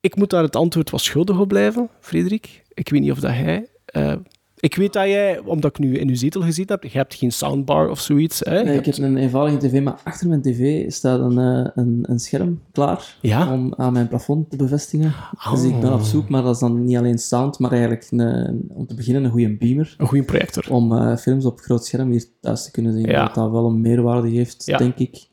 Ik 0.00 0.16
moet 0.16 0.30
daar 0.30 0.42
het 0.42 0.56
antwoord 0.56 0.90
wat 0.90 1.00
schuldig 1.00 1.38
op 1.38 1.48
blijven, 1.48 1.90
Frederik. 2.00 2.62
Ik 2.68 2.88
weet 2.88 3.00
niet 3.00 3.10
of 3.10 3.20
dat 3.20 3.30
hij. 3.30 3.68
eh, 3.84 4.12
Ik 4.60 4.74
weet 4.74 4.92
dat 4.92 5.04
jij, 5.04 5.38
omdat 5.38 5.70
ik 5.70 5.78
nu 5.78 5.98
in 5.98 6.08
uw 6.08 6.14
zetel 6.16 6.40
gezien 6.42 6.64
heb, 6.68 6.82
je 6.82 6.88
hebt 6.98 7.14
geen 7.14 7.32
soundbar 7.32 7.88
of 7.90 8.00
zoiets. 8.00 8.40
Hè? 8.40 8.62
Nee, 8.62 8.78
ik 8.78 8.84
heb 8.84 8.96
een 8.98 9.16
eenvoudige 9.16 9.56
tv, 9.68 9.82
maar 9.82 10.00
achter 10.04 10.28
mijn 10.28 10.42
tv 10.42 10.90
staat 10.92 11.20
een, 11.20 11.38
eh, 11.38 11.70
een, 11.74 11.98
een 12.02 12.18
scherm 12.18 12.60
klaar 12.72 13.16
Ja? 13.20 13.52
om 13.52 13.74
aan 13.76 13.92
mijn 13.92 14.08
plafond 14.08 14.50
te 14.50 14.56
bevestigen. 14.56 15.12
Dus 15.50 15.62
ik 15.62 15.80
ben 15.80 15.92
op 15.92 16.00
zoek, 16.00 16.28
maar 16.28 16.42
dat 16.42 16.54
is 16.54 16.60
dan 16.60 16.84
niet 16.84 16.96
alleen 16.96 17.18
sound, 17.18 17.58
maar 17.58 17.70
eigenlijk 17.72 18.06
een, 18.10 18.64
om 18.68 18.86
te 18.86 18.94
beginnen 18.94 19.24
een 19.24 19.30
goede 19.30 19.56
beamer. 19.56 19.94
Een 19.98 20.06
goede 20.06 20.24
projector. 20.24 20.66
Om 20.70 20.96
eh, 20.96 21.16
films 21.16 21.44
op 21.44 21.60
groot 21.60 21.86
scherm 21.86 22.10
hier 22.10 22.24
thuis 22.40 22.64
te 22.64 22.70
kunnen 22.70 22.92
zien. 22.92 23.06
Ja. 23.06 23.24
Dat 23.24 23.34
dat 23.34 23.50
wel 23.50 23.66
een 23.66 23.80
meerwaarde 23.80 24.28
heeft, 24.28 24.62
Ja. 24.66 24.78
denk 24.78 24.96
ik. 24.96 25.28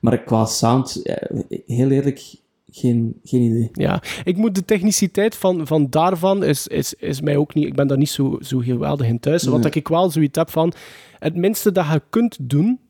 Maar 0.00 0.22
qua 0.22 0.44
sound, 0.44 1.02
eh, 1.02 1.40
heel 1.66 1.90
eerlijk, 1.90 2.34
geen, 2.76 3.20
geen 3.22 3.40
idee. 3.42 3.68
Ja, 3.72 4.02
ik 4.24 4.36
moet 4.36 4.54
de 4.54 4.64
techniciteit 4.64 5.36
van, 5.36 5.66
van 5.66 5.86
daarvan 5.90 6.44
is, 6.44 6.66
is, 6.66 6.94
is 6.94 7.20
mij 7.20 7.36
ook 7.36 7.54
niet... 7.54 7.66
Ik 7.66 7.74
ben 7.74 7.86
daar 7.86 7.98
niet 7.98 8.10
zo, 8.10 8.38
zo 8.40 8.58
geweldig 8.58 9.06
in 9.06 9.20
thuis. 9.20 9.44
Want 9.44 9.62
Nee. 9.62 9.72
ik 9.72 9.88
wel 9.88 10.10
zoiets 10.10 10.38
heb 10.38 10.50
van... 10.50 10.72
Het 11.18 11.36
minste 11.36 11.72
dat 11.72 11.86
je 11.92 12.02
kunt 12.10 12.36
doen 12.40 12.80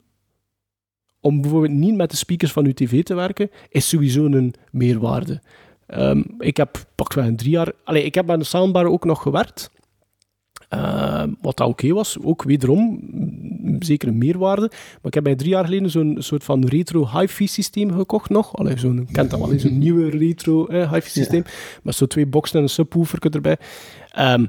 om 1.21 1.41
bijvoorbeeld 1.41 1.73
niet 1.73 1.97
met 1.97 2.11
de 2.11 2.17
speakers 2.17 2.53
van 2.53 2.65
je 2.65 2.75
tv 2.75 3.03
te 3.03 3.15
werken, 3.15 3.51
is 3.69 3.89
sowieso 3.89 4.25
een 4.25 4.55
meerwaarde. 4.71 5.43
Ehm, 5.87 6.23
ik 6.39 6.57
heb 6.57 6.87
pakweg 6.95 7.27
een 7.27 7.37
drie 7.37 7.51
jaar... 7.51 7.73
Allee, 7.85 8.05
ik 8.05 8.15
heb 8.15 8.27
met 8.27 8.39
de 8.39 8.45
soundbar 8.45 8.87
ook 8.87 9.05
nog 9.05 9.23
gewerkt. 9.23 9.71
Ehm, 10.69 11.33
wat 11.41 11.57
dat 11.57 11.69
oké 11.69 11.93
was, 11.93 12.19
ook 12.23 12.43
wederom 12.43 13.01
zeker 13.79 14.09
een 14.09 14.19
meerwaarde. 14.19 14.69
Maar 14.71 15.03
ik 15.03 15.15
heb 15.15 15.25
bij 15.25 15.35
drie 15.35 15.51
jaar 15.51 15.65
geleden 15.65 15.91
zo'n 15.91 16.17
soort 16.19 16.45
van 16.45 16.67
retro 16.67 17.09
hi-fi 17.19 17.47
systeem 17.47 17.93
gekocht 17.93 18.31
nog. 18.31 18.57
Allee, 18.57 18.79
zo'n, 18.79 19.09
kent 19.13 19.31
dat 19.31 19.39
wel, 19.39 19.59
zo'n 19.59 19.79
nieuwe 19.87 20.11
retro 20.11 20.67
eh, 20.67 20.93
hi-fi 20.93 21.11
systeem. 21.11 21.45
Met 21.83 21.95
zo'n 21.95 22.09
twee 22.09 22.27
boxen 22.27 22.57
en 22.57 22.63
een 22.63 22.69
subwoofer 22.69 23.35
erbij. 23.35 23.57
Ehm, 24.11 24.47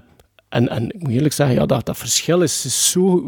en, 0.49 0.69
en 0.69 0.89
ik 0.93 1.01
moet 1.01 1.11
eerlijk 1.11 1.33
zeggen, 1.33 1.55
ja, 1.55 1.65
dat, 1.65 1.85
dat 1.85 1.97
verschil 1.97 2.41
is, 2.41 2.65
is 2.65 2.91
zo 2.91 3.23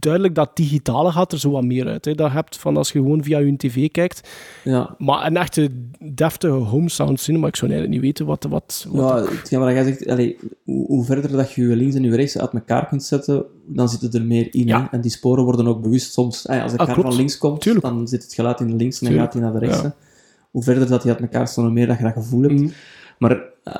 duidelijk 0.00 0.34
dat 0.34 0.56
digitale 0.56 1.12
gaat 1.12 1.32
er 1.32 1.38
zo 1.38 1.50
wat 1.50 1.64
meer 1.64 1.86
uit. 1.86 2.04
Hè. 2.04 2.14
Dat 2.14 2.26
je 2.30 2.36
hebt 2.36 2.56
van 2.56 2.76
als 2.76 2.92
je 2.92 2.98
gewoon 2.98 3.22
via 3.22 3.38
je 3.38 3.56
tv 3.56 3.90
kijkt. 3.90 4.28
Ja, 4.64 4.94
Maar 4.98 5.26
een 5.26 5.36
echte 5.36 5.70
deftige 6.14 6.52
home 6.52 6.88
sound 6.88 7.20
cinema, 7.20 7.46
ik 7.46 7.56
zou 7.56 7.70
eigenlijk 7.70 8.00
niet 8.00 8.10
weten 8.10 8.26
wat... 8.26 8.46
wat, 8.48 8.86
wat 8.90 9.50
ja 9.50 9.58
wat 9.58 9.70
jij 9.72 9.84
zegt, 9.84 10.08
allee, 10.08 10.36
hoe, 10.64 11.04
verder 11.04 11.30
dat 11.30 11.52
je 11.52 11.62
je 11.62 11.76
links 11.76 11.94
en 11.94 12.02
je 12.02 12.16
rechts 12.16 12.38
uit 12.38 12.52
elkaar 12.52 12.88
kunt 12.88 13.02
zetten, 13.02 13.44
dan 13.66 13.88
zitten 13.88 14.20
er 14.20 14.26
meer 14.26 14.54
in. 14.54 14.66
Ja. 14.66 14.88
En 14.90 15.00
die 15.00 15.10
sporen 15.10 15.44
worden 15.44 15.66
ook 15.66 15.82
bewust 15.82 16.12
soms. 16.12 16.48
als 16.48 16.72
de 16.72 16.78
Ah, 16.78 16.94
van 16.94 17.16
links 17.16 17.38
komt, 17.38 17.60
Tuurlijk. 17.60 17.84
dan 17.84 18.08
zit 18.08 18.22
het 18.22 18.34
geluid 18.34 18.60
in 18.60 18.66
de 18.66 18.76
links 18.76 19.00
en 19.00 19.06
dan 19.06 19.14
Tuurlijk. 19.14 19.32
gaat 19.32 19.42
hij 19.42 19.50
naar 19.50 19.60
de 19.60 19.66
rechts. 19.66 19.96
Hoe 20.50 20.62
verder 20.62 20.88
dat 20.88 21.02
die 21.02 21.10
uit 21.10 21.20
elkaar 21.20 21.48
staan, 21.48 21.64
hoe 21.64 21.72
meer 21.72 21.86
dat 21.86 21.96
je 21.98 22.02
dat 22.04 22.12
gevoel 22.12 22.42
hebt. 22.42 22.60
Mhm. 22.60 22.68
Maar 23.18 23.42
eh, 23.64 23.74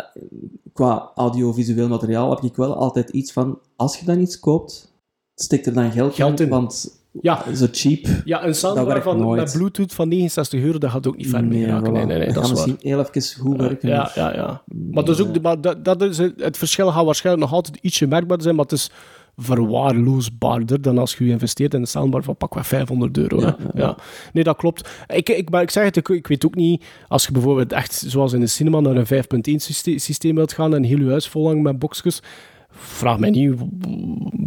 qua 0.72 1.10
audiovisueel 1.14 1.88
materiaal 1.88 2.30
heb 2.30 2.42
ik 2.42 2.56
wel 2.56 2.76
altijd 2.76 3.10
iets 3.10 3.32
van, 3.32 3.58
als 3.76 3.98
je 3.98 4.04
dan 4.06 4.18
iets 4.20 4.40
koopt, 4.40 4.92
steek 5.34 5.66
er 5.66 5.72
dan 5.74 5.92
geld, 5.92 6.14
Geld 6.14 6.40
in. 6.40 6.48
want 6.48 7.02
Ja. 7.20 7.54
zo 7.54 7.66
cheap... 7.72 8.06
Ja, 8.24 8.44
een 8.44 8.54
soundbar 8.54 9.02
van, 9.02 9.18
nooit. 9.18 9.40
met 9.40 9.52
Bluetooth 9.52 9.94
van 9.94 10.08
69 10.08 10.60
euro, 10.62 10.78
dat 10.78 10.90
gaat 10.90 11.06
ook 11.06 11.16
niet 11.16 11.28
ver 11.28 11.44
mee 11.44 11.66
raken. 11.66 11.92
Nee, 11.92 12.04
nee, 12.06 12.16
nee, 12.18 12.26
dat 12.26 12.34
dat 12.34 12.44
is 12.44 12.50
misschien 12.50 12.76
heel 12.80 12.98
even 12.98 13.40
goed 13.40 13.56
werken. 13.56 13.88
Ja, 13.88 14.10
ja, 14.14 14.34
ja. 14.34 14.62
Maar, 14.90 15.08
is 15.08 15.20
ook, 15.20 15.34
de- 15.34 15.40
maar 15.40 15.60
dat, 15.60 15.84
dat 15.84 16.02
is 16.02 16.18
het, 16.18 16.32
het 16.40 16.56
verschil 16.56 16.90
gaat 16.90 17.04
waarschijnlijk 17.04 17.46
nog 17.46 17.54
altijd 17.56 17.76
ietsje 17.80 18.06
merkbaar 18.06 18.42
zijn, 18.42 18.54
maar 18.54 18.64
het 18.64 18.72
is 18.74 18.90
verwaarloosbaarder 19.36 20.82
dan 20.82 20.98
als 20.98 21.16
je 21.16 21.26
investeert 21.26 21.74
in 21.74 21.80
een 21.80 21.86
soundbar 21.86 22.22
van 22.22 22.36
pakweg 22.36 22.66
500 22.66 23.16
euro. 23.18 23.40
Ja. 23.74 23.96
Nee, 24.32 24.44
dat 24.44 24.56
klopt. 24.56 24.88
Ik, 25.06 25.28
ik, 25.28 25.50
maar 25.50 25.62
ik 25.62 25.70
zeg 25.70 25.84
het, 25.84 25.96
ik, 25.96 26.08
ik 26.08 26.26
weet 26.26 26.46
ook 26.46 26.54
niet, 26.54 26.84
als 27.08 27.26
je 27.26 27.32
bijvoorbeeld 27.32 27.72
echt, 27.72 28.04
zoals 28.06 28.32
in 28.32 28.40
de 28.40 28.46
cinema, 28.46 28.80
naar 28.80 28.96
een 28.96 29.24
5.1 29.24 29.54
syste- 29.56 29.98
systeem 29.98 30.34
wilt 30.34 30.52
gaan 30.52 30.74
en 30.74 30.82
heel 30.82 30.98
je 30.98 31.08
huis 31.10 31.28
volhangen 31.28 31.62
met 31.62 31.78
boxjes, 31.78 32.22
vraag 32.70 33.18
mij 33.18 33.30
niet 33.30 33.54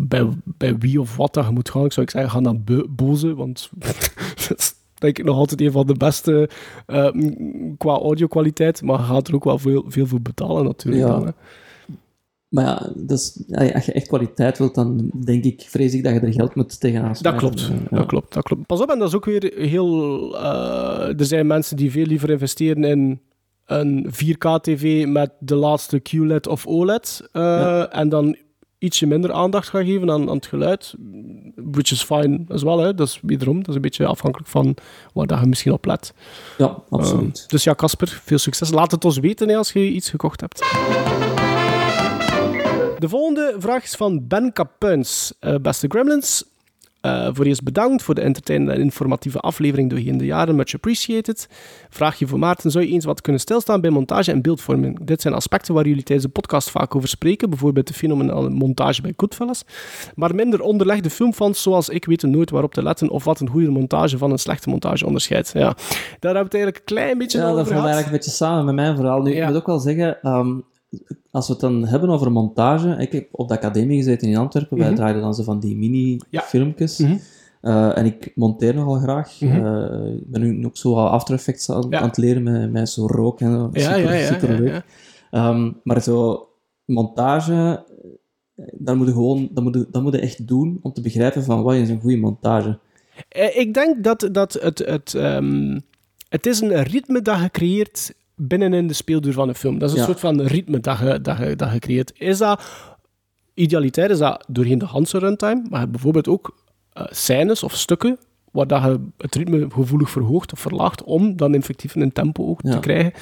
bij, 0.07 0.27
bij 0.43 0.77
wie 0.77 0.99
of 1.01 1.15
wat 1.15 1.33
dat 1.33 1.45
je 1.45 1.51
moet 1.51 1.69
gaan. 1.69 1.85
Ik 1.85 1.91
zou 1.93 2.05
ik 2.05 2.11
zeggen, 2.11 2.31
ga 2.31 2.39
naar 2.39 2.59
Be- 2.61 2.88
Boze, 2.89 3.35
want 3.35 3.69
dat 4.47 4.57
is 4.57 4.73
denk 4.93 5.17
ik 5.17 5.25
nog 5.25 5.38
altijd 5.38 5.61
een 5.61 5.71
van 5.71 5.88
de 5.88 5.93
beste 5.93 6.49
eh, 6.85 7.07
qua 7.77 7.93
audio-kwaliteit, 7.93 8.81
maar 8.81 8.99
je 8.99 9.05
gaat 9.05 9.27
er 9.27 9.35
ook 9.35 9.43
wel 9.43 9.57
veel, 9.59 9.85
veel 9.88 10.05
voor 10.07 10.21
betalen 10.21 10.63
natuurlijk. 10.63 11.03
Ja. 11.07 11.19
dan. 11.19 11.33
Maar 12.48 12.66
ja, 12.66 12.91
dus, 12.95 13.43
als 13.74 13.86
je 13.86 13.91
echt 13.91 14.08
kwaliteit 14.08 14.58
wilt, 14.58 14.76
dan 14.76 15.12
denk 15.26 15.43
ik, 15.43 15.66
vrees 15.68 15.93
ik 15.93 16.04
dat 16.04 16.14
je 16.14 16.20
er 16.20 16.34
geld 16.34 16.56
moet 16.56 16.80
tegenaan 16.80 17.16
Dat 17.22 17.36
klopt, 17.36 17.62
Ja. 17.89 17.98
dat 17.98 18.06
klopt, 18.06 18.34
dat 18.34 18.43
klopt. 18.43 18.66
Pas 18.66 18.82
op, 18.82 18.89
en 18.89 19.00
dat 19.00 19.08
is 19.08 19.16
ook 19.16 19.26
weer 19.26 19.54
heel... 19.56 20.36
eh, 20.38 21.20
er 21.20 21.26
zijn 21.26 21.48
mensen 21.48 21.78
die 21.78 21.91
veel 21.91 22.06
liever 22.06 22.30
investeren 22.30 22.84
in 22.84 23.22
een 23.66 24.08
4K-tv 24.12 25.06
met 25.08 25.32
de 25.39 25.56
laatste 25.56 26.00
QLED 26.00 26.48
of 26.48 26.66
OLED, 26.68 27.22
eh, 27.32 27.41
Ja. 27.41 27.89
en 27.91 28.10
dan 28.10 28.36
ietsje 28.78 29.06
minder 29.06 29.32
aandacht 29.32 29.70
gaan 29.70 29.86
geven 29.86 30.12
aan, 30.12 30.30
aan 30.30 30.36
het 30.36 30.45
geluid, 30.45 30.93
which 31.56 31.91
is 31.91 32.04
fine 32.04 32.39
as 32.48 32.64
wel, 32.64 32.80
hè. 32.80 32.93
dat 32.93 33.08
is 33.08 33.20
wederom, 33.22 33.58
dat 33.58 33.68
is 33.68 33.76
een 33.76 33.82
beetje 33.82 34.06
afhankelijk 34.06 34.50
van 34.50 34.76
waar 35.14 35.28
dat 35.28 35.39
je 35.39 35.45
misschien 35.45 35.72
op 35.72 35.86
let. 35.86 36.14
Ja, 36.58 36.84
absoluut. 36.89 37.39
Eh, 37.41 37.48
dus 37.48 37.64
ja, 37.64 37.76
Casper, 37.76 38.22
veel 38.24 38.38
succes. 38.38 38.72
Laat 38.72 38.91
het 38.91 39.06
ons 39.06 39.18
weten 39.18 39.50
hè, 39.50 39.56
als 39.58 39.72
je 39.74 39.88
iets 39.91 40.10
gekocht 40.10 40.41
hebt. 40.41 40.62
De 43.00 43.10
volgende 43.10 43.56
vraag 43.58 43.84
is 43.84 43.93
van 43.95 44.28
Ben 44.28 44.54
Kapuins. 44.54 45.34
Eh, 45.39 45.56
beste 45.62 45.86
Gremlins, 45.89 46.43
eh, 47.02 47.30
voor 47.34 47.45
eerst 47.45 47.64
bedankt 47.64 48.04
voor 48.04 48.16
de 48.16 48.22
entertainende 48.22 48.74
en 48.74 48.82
informatieve 48.82 49.39
aflevering 49.39 49.89
doorheen 49.89 50.18
de 50.18 50.26
jaren. 50.26 50.56
Much 50.56 50.74
appreciated. 50.74 51.48
Vraagje 51.89 52.28
voor 52.28 52.39
Maarten. 52.39 52.72
Zou 52.72 52.86
je 52.86 52.91
eens 52.91 53.06
wat 53.06 53.22
kunnen 53.22 53.41
stilstaan 53.41 53.82
bij 53.82 53.89
montage 53.89 54.32
en 54.32 54.41
beeldvorming? 54.41 55.00
Dit 55.06 55.22
zijn 55.22 55.34
aspecten 55.34 55.74
waar 55.74 55.88
jullie 55.88 56.04
tijdens 56.04 56.28
de 56.28 56.34
podcast 56.34 56.70
vaak 56.70 56.95
over 56.95 57.10
spreken. 57.10 57.50
Bijvoorbeeld 57.50 57.88
de 57.88 57.93
fenomenale 57.93 58.50
montage 58.50 59.02
bij 59.02 59.14
Goodfellas. 59.18 59.64
Maar 60.16 60.36
minder 60.36 60.62
onderlegde 60.62 61.10
filmfans 61.10 61.62
zoals 61.62 61.89
ik 61.89 62.06
weten 62.06 62.30
nooit 62.32 62.50
waarop 62.50 62.74
te 62.74 62.84
letten 62.84 63.10
of 63.10 63.24
wat 63.24 63.39
een 63.39 63.50
goede 63.50 63.70
montage 63.70 64.18
van 64.18 64.32
een 64.32 64.39
slechte 64.39 64.70
montage 64.70 65.06
onderscheidt. 65.06 65.52
Ja, 65.54 65.60
daar 65.60 65.76
hebben 66.20 66.32
we 66.34 66.38
het 66.39 66.54
eigenlijk 66.54 66.78
een 66.78 66.95
klein 66.95 67.18
beetje 67.18 67.38
Ja, 67.38 67.43
over 67.43 67.58
dat 67.58 67.68
valt 67.68 67.80
gehad. 67.80 67.93
eigenlijk 67.93 68.24
een 68.24 68.30
beetje 68.30 68.45
samen 68.45 68.66
met 68.66 68.76
mijn 68.76 68.95
verhaal. 68.95 69.22
Nu, 69.22 69.34
Ja. 69.36 69.41
ik 69.41 69.48
moet 69.48 69.58
ook 69.58 69.66
wel 69.68 69.80
zeggen, 69.80 70.22
ehm, 70.22 70.56
als 71.31 71.47
we 71.47 71.51
het 71.53 71.61
dan 71.61 71.85
hebben 71.85 72.09
over 72.09 72.31
montage, 72.31 72.95
ik 72.99 73.11
heb 73.11 73.27
op 73.31 73.47
de 73.47 73.53
academie 73.53 73.97
gezeten 73.97 74.27
in 74.27 74.38
Antwerpen, 74.38 74.77
wij 74.77 74.88
Mhm. 74.88 74.95
draaiden 74.95 75.21
dan 75.21 75.33
zo 75.33 75.43
van 75.43 75.59
die 75.59 75.75
mini-filmpjes. 75.77 76.97
Mhm. 76.99 77.17
Eh, 77.61 77.97
en 77.97 78.05
ik 78.05 78.31
monteer 78.35 78.73
nogal 78.75 78.99
graag. 78.99 79.39
Mhm. 79.41 79.65
Eh, 79.65 80.15
ik 80.15 80.31
ben 80.31 80.41
nu 80.41 80.65
ook 80.65 80.77
zo 80.77 80.95
After 80.95 81.33
Effects 81.35 81.71
aan, 81.71 81.85
Ja. 81.89 81.99
aan 81.99 82.07
het 82.07 82.17
leren 82.17 82.43
met, 82.43 82.71
met 82.71 82.89
zo 82.89 83.05
rook 83.07 83.39
en 83.41 83.51
zo. 83.51 83.69
Ja, 83.73 84.25
super, 84.25 84.59
leuk. 84.59 84.83
Ehm, 85.31 85.71
maar 85.83 86.01
zo, 86.01 86.47
montage, 86.85 87.83
eh, 88.55 88.65
daar 88.77 88.97
moet 88.97 89.07
je 89.07 89.13
gewoon, 89.13 89.49
dat 89.51 89.63
moet 89.63 89.73
je, 89.75 89.88
dat 89.91 90.01
moet 90.01 90.13
je 90.13 90.19
echt 90.19 90.47
doen 90.47 90.79
om 90.81 90.93
te 90.93 91.01
begrijpen 91.01 91.43
van 91.43 91.61
wat 91.63 91.73
is 91.75 91.89
een 91.89 92.01
goede 92.01 92.17
montage. 92.17 92.79
Ik 93.53 93.73
denk 93.73 94.03
dat, 94.03 94.29
dat 94.31 94.53
het, 94.53 94.79
het, 94.79 95.13
ehm, 95.13 95.79
het 96.29 96.45
is 96.45 96.59
een 96.61 96.83
ritme 96.83 97.21
dat 97.21 97.39
je 97.39 97.49
creëert 97.49 98.13
binnenin 98.38 98.88
de 98.88 98.93
speelduur 98.93 99.33
van 99.33 99.47
een 99.49 99.55
film. 99.55 99.77
Dat 99.79 99.89
is 99.89 99.93
een 99.95 100.01
Ja. 100.01 100.05
soort 100.07 100.19
van 100.19 100.41
ritme 100.41 100.79
dat 100.79 100.99
je, 100.99 101.21
dat, 101.21 101.38
je, 101.38 101.55
dat 101.55 101.71
je 101.71 101.79
creëert. 101.79 102.11
Is 102.15 102.38
dat, 102.38 102.63
idealiteit 103.53 104.09
is 104.11 104.17
dat 104.17 104.45
doorheen 104.47 104.77
de 104.77 104.85
Hanse 104.85 105.17
runtime, 105.17 105.65
maar 105.69 105.89
bijvoorbeeld 105.89 106.27
ook 106.27 106.57
eh, 106.93 107.05
scènes 107.09 107.63
of 107.63 107.75
stukken 107.75 108.17
waar 108.51 108.67
dat 108.67 108.83
je 108.83 108.99
het 109.17 109.35
ritme 109.35 109.67
gevoelig 109.71 110.09
verhoogt 110.09 110.51
of 110.53 110.59
verlaagt 110.59 111.03
om 111.03 111.35
dan 111.38 111.53
effectief 111.53 111.95
een 111.95 112.11
tempo 112.11 112.47
ook 112.47 112.61
te 112.61 112.80
krijgen. 112.80 113.14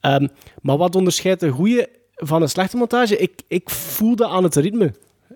Ehm, 0.00 0.26
maar 0.62 0.76
wat 0.76 0.94
onderscheidt 0.96 1.42
een 1.42 1.50
goede 1.50 1.88
van 2.14 2.42
een 2.42 2.48
slechte 2.48 2.76
montage? 2.76 3.16
Ik, 3.18 3.42
ik 3.48 3.70
voel 3.70 4.16
dat 4.16 4.30
aan 4.30 4.42
het 4.42 4.54
ritme, 4.56 4.94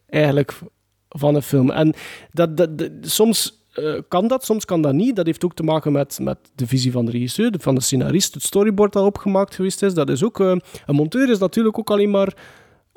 eigenlijk, 0.09 0.59
van 1.09 1.35
een 1.35 1.43
film. 1.43 1.71
En 1.71 1.95
dat, 2.33 2.57
dat, 2.57 2.79
dat- 2.79 2.91
soms 3.01 3.65
eh, 3.77 4.01
kan 4.09 4.29
dat, 4.29 4.45
soms 4.45 4.65
kan 4.65 4.83
dat 4.83 4.95
niet. 4.95 5.17
Dat 5.17 5.27
heeft 5.27 5.45
ook 5.45 5.55
te 5.55 5.63
maken 5.63 5.93
met, 5.93 6.19
met 6.23 6.39
de 6.55 6.67
visie 6.67 6.93
van 6.93 7.05
de 7.05 7.11
regisseur, 7.11 7.55
van 7.59 7.75
de 7.75 7.81
scenarist, 7.81 8.35
het 8.35 8.43
storyboard 8.43 8.93
dat 8.93 9.05
opgemaakt 9.05 9.55
geweest 9.55 9.83
is. 9.83 9.95
Dat 9.95 10.09
is 10.11 10.25
ook, 10.25 10.41
eh, 10.41 10.57
een 10.87 10.95
monteur 10.95 11.31
is 11.31 11.39
natuurlijk 11.39 11.79
ook 11.79 11.91
alleen 11.91 12.11
maar 12.11 12.37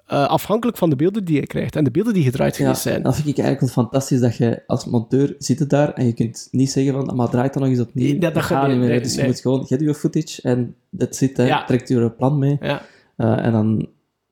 eh, 0.06 0.28
afhankelijk 0.28 0.78
van 0.78 0.90
de 0.90 0.96
beelden 0.96 1.26
die 1.26 1.38
hij 1.38 1.46
krijgt 1.46 1.76
en 1.76 1.84
de 1.84 1.92
beelden 1.92 2.14
die 2.14 2.24
gedraaid 2.24 2.58
Ja, 2.58 2.64
geweest 2.64 2.82
zijn. 2.82 3.04
dat 3.04 3.16
vind 3.16 3.28
ik 3.28 3.38
eigenlijk 3.44 3.74
fantastisch, 3.74 4.20
dat 4.20 4.38
je 4.38 4.64
als 4.68 4.86
monteur 4.86 5.36
zit 5.38 5.60
het 5.60 5.70
daar 5.70 5.94
en 5.94 6.06
je 6.06 6.14
kunt 6.14 6.48
niet 6.52 6.72
zeggen 6.72 6.94
van, 6.94 7.16
maar 7.16 7.30
draait 7.30 7.54
dan 7.54 7.62
nog 7.62 7.72
eens 7.72 7.82
opnieuw. 7.82 8.06
Nee, 8.08 8.20
dat- 8.20 8.34
dat 8.34 8.44
gaat 8.44 8.68
niet 8.68 8.78
meer. 8.78 8.88
nee, 8.90 9.02
dus 9.02 9.16
je 9.16 9.24
moet 9.26 9.40
gewoon, 9.40 9.66
get 9.66 9.80
je 9.80 9.94
footage 9.96 10.42
en 10.42 10.76
dat 10.90 11.16
zit. 11.16 11.38
Ja. 11.38 11.66
trekt 11.66 11.90
je 11.90 12.12
plan 12.12 12.40
mee. 12.40 12.58
Ja. 12.62 12.82
En 13.18 13.52
dan 13.52 13.88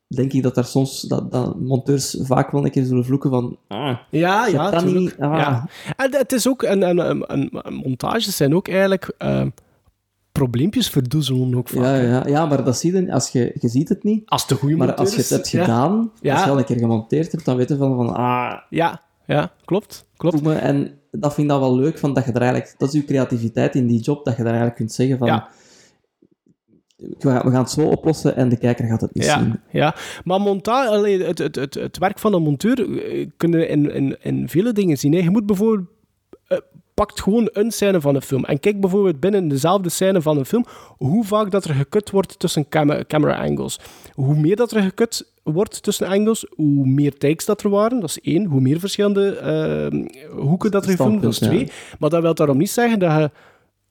denk 0.08 0.34
ik 0.34 0.44
dat 0.44 0.56
daar 0.56 0.66
soms, 0.66 1.02
dat, 1.02 1.32
dat 1.32 1.60
monteurs 1.60 2.18
vaak 2.20 2.52
wel 2.52 2.66
een 2.66 2.72
keer 2.72 2.86
zullen 2.86 3.06
vloeken 3.06 3.30
van, 3.30 3.58
ah, 3.68 3.98
Ja, 4.10 4.44
dat 4.44 4.52
ja, 4.52 4.70
kan 4.70 4.80
tuurlijk. 4.80 5.00
niet. 5.00 5.16
Ah. 5.20 5.38
Ja. 5.38 5.68
En 5.98 6.16
het 6.16 6.32
is 6.32 6.48
ook, 6.48 6.64
en, 6.64 6.84
en, 6.84 7.00
en, 7.00 7.26
en- 7.28 7.74
montages 7.74 8.36
zijn 8.38 8.56
ook 8.56 8.68
eigenlijk 8.68 9.14
eh, 9.18 9.46
probleempjes 10.32 10.90
verdoezelen 10.90 11.56
ook 11.56 11.70
vaak. 11.70 11.84
Ja, 11.84 11.96
ja, 11.96 12.28
ja, 12.28 12.46
maar 12.46 12.64
dat 12.64 12.78
zie 12.78 12.94
je, 13.06 13.14
als 13.14 13.30
je, 13.30 13.56
je 13.60 13.68
ziet 13.68 13.90
het 13.90 14.04
niet. 14.04 14.30
Als 14.30 14.48
de 14.48 14.56
goede 14.56 14.76
Maar 14.76 14.94
als 14.96 15.12
je 15.12 15.18
het 15.22 15.30
hebt 15.30 15.50
ja. 15.50 15.64
gedaan, 15.64 16.12
Ja. 16.22 16.34
als 16.36 16.44
je 16.44 16.50
al 16.50 16.58
een 16.58 16.66
keer 16.66 16.78
gemonteerd 16.78 17.32
hebt, 17.32 17.46
dan 17.46 17.56
weet 17.58 17.70
je 17.70 17.78
van, 17.78 17.96
van 17.96 18.16
ah, 18.16 18.54
Ja, 18.70 19.02
ja, 19.26 19.52
klopt. 19.66 20.06
klopt. 20.18 20.42
En 20.48 21.00
dat 21.12 21.34
vind 21.34 21.48
ik 21.48 21.54
dan 21.54 21.60
wel 21.60 21.76
leuk, 21.76 21.98
van 21.98 22.14
dat 22.14 22.26
je 22.26 22.32
er 22.32 22.42
eigenlijk, 22.42 22.76
dat 22.78 22.88
is 22.94 23.00
je 23.00 23.06
creativiteit 23.06 23.76
in 23.76 23.88
die 23.88 24.00
job, 24.02 24.26
dat 24.26 24.34
je 24.34 24.40
daar 24.44 24.52
eigenlijk 24.52 24.76
kunt 24.80 24.92
zeggen 24.94 25.18
van, 25.18 25.28
Ja. 25.28 25.48
We 26.98 27.16
gaan, 27.20 27.42
we 27.44 27.52
gaan 27.52 27.62
het 27.62 27.70
zo 27.70 27.88
oplossen 27.88 28.36
en 28.36 28.50
de 28.50 28.58
kijker 28.58 28.88
gaat 28.88 29.02
het 29.02 29.14
niet 29.14 29.26
Ja, 29.26 29.40
zien. 29.40 29.60
ja. 29.72 29.96
maar 30.24 30.42
montage, 30.42 31.08
het, 31.24 31.38
het, 31.38 31.56
het, 31.56 31.74
het 31.74 31.98
werk 31.98 32.20
van 32.20 32.34
een 32.34 32.42
monteur 32.42 33.00
eh, 33.06 33.28
kunnen 33.38 33.70
in, 33.70 33.94
in, 33.94 34.18
in 34.22 34.50
vele 34.50 34.72
dingen 34.74 34.98
zien. 34.98 35.14
Hè. 35.14 35.20
Je 35.20 35.30
moet 35.30 35.46
bijvoorbeeld 35.46 35.88
eh, 36.48 36.58
pakt 36.94 37.22
gewoon 37.22 37.50
een 37.52 37.72
scène 37.72 38.02
van 38.02 38.16
een 38.16 38.22
film 38.22 38.44
en 38.46 38.60
kijk 38.60 38.80
bijvoorbeeld 38.82 39.20
binnen 39.20 39.48
dezelfde 39.48 39.90
scène 39.90 40.22
van 40.22 40.38
een 40.38 40.46
film 40.46 40.66
hoe 40.98 41.24
vaak 41.26 41.52
dat 41.52 41.66
er 41.66 41.74
gekut 41.74 42.10
wordt 42.12 42.40
tussen 42.40 42.70
cam- 42.70 43.06
camera 43.08 43.44
angles. 43.44 43.80
Hoe 44.14 44.36
meer 44.36 44.56
dat 44.56 44.72
er 44.72 44.82
gekut 44.82 45.32
wordt 45.44 45.84
tussen 45.84 46.08
angles, 46.08 46.46
hoe 46.56 46.86
meer 46.88 47.18
takes 47.18 47.46
dat 47.46 47.64
er 47.64 47.70
waren. 47.70 48.00
Dat 48.00 48.10
is 48.10 48.20
één. 48.22 48.46
Hoe 48.46 48.62
meer 48.62 48.80
verschillende 48.80 49.30
eh, 49.36 50.30
hoeken 50.40 50.72
dat 50.72 50.84
er 50.86 50.90
gefilmd 50.90 51.22
dat 51.22 51.32
is 51.32 51.38
twee. 51.38 51.72
Maar 52.00 52.10
dat 52.10 52.22
wil 52.22 52.34
daarom 52.34 52.58
niet 52.58 52.72
zeggen 52.72 53.00
dat 53.00 53.12
je 53.12 53.32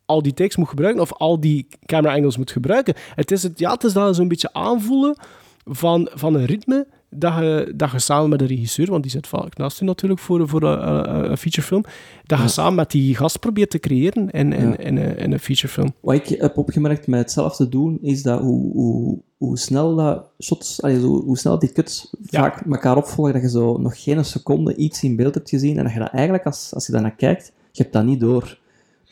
al 0.07 0.23
die 0.23 0.35
takes 0.35 0.57
moet 0.57 0.69
gebruiken 0.69 1.03
of 1.03 1.13
al 1.13 1.41
die 1.41 1.67
camera 1.87 2.15
angles 2.15 2.37
moet 2.37 2.51
gebruiken. 2.51 2.95
Het 3.15 3.31
is, 3.31 3.43
het, 3.43 3.59
ja, 3.59 3.73
het 3.73 3.85
is 3.85 3.93
dan 3.93 4.15
zo'n 4.15 4.29
beetje 4.29 4.53
aanvoelen 4.53 5.17
van, 5.65 6.09
van 6.15 6.35
een 6.35 6.45
ritme 6.45 6.87
dat 7.11 7.35
je, 7.35 7.73
dat 7.77 7.91
je 7.91 7.99
samen 7.99 8.29
met 8.29 8.39
de 8.39 8.47
regisseur, 8.47 8.91
want 8.91 9.03
die 9.03 9.11
zit 9.13 9.27
vaak 9.27 9.57
naast 9.57 9.79
je 9.79 9.85
natuurlijk 9.85 10.21
voor, 10.21 10.49
voor 10.49 10.63
een, 10.63 10.89
een- 10.89 11.31
een 11.31 11.37
featurefilm, 11.37 11.85
dat 12.25 12.39
je 12.41 12.49
samen 12.49 12.75
met 12.75 12.91
die 12.91 13.17
gast 13.17 13.41
probeert 13.41 13.71
te 13.71 13.79
creëren 13.79 14.31
in, 14.31 14.53
in, 14.53 14.69
Ja. 14.69 14.77
in, 14.79 14.97
een, 14.97 15.17
in 15.19 15.33
een 15.33 15.39
featurefilm. 15.39 15.95
Wat 16.01 16.15
ik 16.15 16.29
heb 16.29 16.57
opgemerkt 16.59 17.07
met 17.07 17.21
hetzelfde 17.21 17.69
doen, 17.69 17.99
is 18.03 18.23
dat 18.23 18.41
hoe, 18.41 18.73
hoe, 18.73 19.19
hoe 19.37 19.59
snel 19.59 19.97
dat 19.97 20.25
shots, 20.43 20.83
allee, 20.83 21.01
zo, 21.01 21.07
hoe 21.07 21.39
snel 21.39 21.59
die 21.59 21.73
cuts 21.73 22.15
Ja. 22.23 22.41
vaak 22.41 22.61
elkaar 22.71 22.97
opvolgen, 22.97 23.33
dat 23.33 23.43
je 23.43 23.49
zo 23.51 23.77
nog 23.77 24.03
geen 24.03 24.25
seconde 24.25 24.75
iets 24.77 25.03
in 25.03 25.17
beeld 25.17 25.35
hebt 25.35 25.49
gezien 25.49 25.77
en 25.79 25.85
dat 25.85 25.93
je 25.93 25.99
dat 25.99 26.11
eigenlijk, 26.13 26.45
als, 26.47 26.71
als 26.75 26.87
je 26.87 26.93
daarnaar 26.93 27.15
kijkt, 27.17 27.53
je 27.73 27.83
hebt 27.83 27.95
dat 27.95 28.05
niet 28.05 28.21
door. 28.21 28.59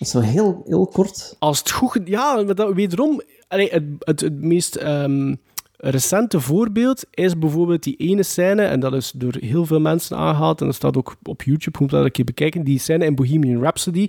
Zo 0.04 0.20
heel, 0.20 0.62
heel 0.66 0.86
kort. 0.86 1.36
Als 1.38 1.58
het 1.58 1.70
goed... 1.70 2.00
Ja, 2.04 2.42
maar 2.42 2.54
dat, 2.54 2.72
wederom... 2.74 3.22
Allee, 3.48 3.70
het, 3.70 3.84
het, 3.98 4.20
het 4.20 4.40
meest 4.40 4.76
ehm, 4.76 5.34
recente 5.76 6.40
voorbeeld 6.40 7.04
is 7.10 7.38
bijvoorbeeld 7.38 7.82
die 7.82 7.96
ene 7.96 8.22
scène, 8.22 8.62
en 8.62 8.80
dat 8.80 8.94
is 8.94 9.12
door 9.14 9.34
heel 9.40 9.66
veel 9.66 9.80
mensen 9.80 10.16
aangehaald, 10.16 10.60
en 10.60 10.66
dat 10.66 10.74
staat 10.74 10.96
ook 10.96 11.16
op 11.22 11.42
YouTube, 11.42 11.78
moet 11.80 11.90
je 11.90 11.96
dat 11.96 12.04
een 12.04 12.10
keer 12.10 12.24
bekijken, 12.24 12.64
die 12.64 12.78
scène 12.78 13.04
in 13.04 13.14
Bohemian 13.14 13.60
Rhapsody, 13.60 14.08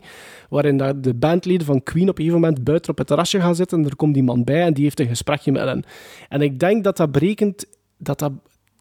waarin 0.49 0.95
de 1.01 1.13
bandleden 1.13 1.65
van 1.65 1.84
Queen 1.84 2.09
op 2.09 2.17
een 2.17 2.23
gegeven 2.23 2.41
moment 2.41 2.63
buiten 2.63 2.91
op 2.91 2.97
het 2.97 3.07
terrasje 3.07 3.39
gaan 3.39 3.55
zitten, 3.55 3.80
en 3.80 3.85
er 3.85 3.95
komt 3.95 4.15
iemand 4.15 4.45
bij 4.45 4.61
en 4.61 4.73
die 4.73 4.84
heeft 4.84 4.99
een 4.99 5.07
gesprekje 5.07 5.51
met 5.51 5.63
hen. 5.63 5.84
En 6.30 6.41
ik 6.41 6.59
denk 6.59 6.84
dat 6.84 6.97
dat 6.97 7.11
berekent... 7.11 7.65
Dat 7.97 8.19
dat, 8.19 8.31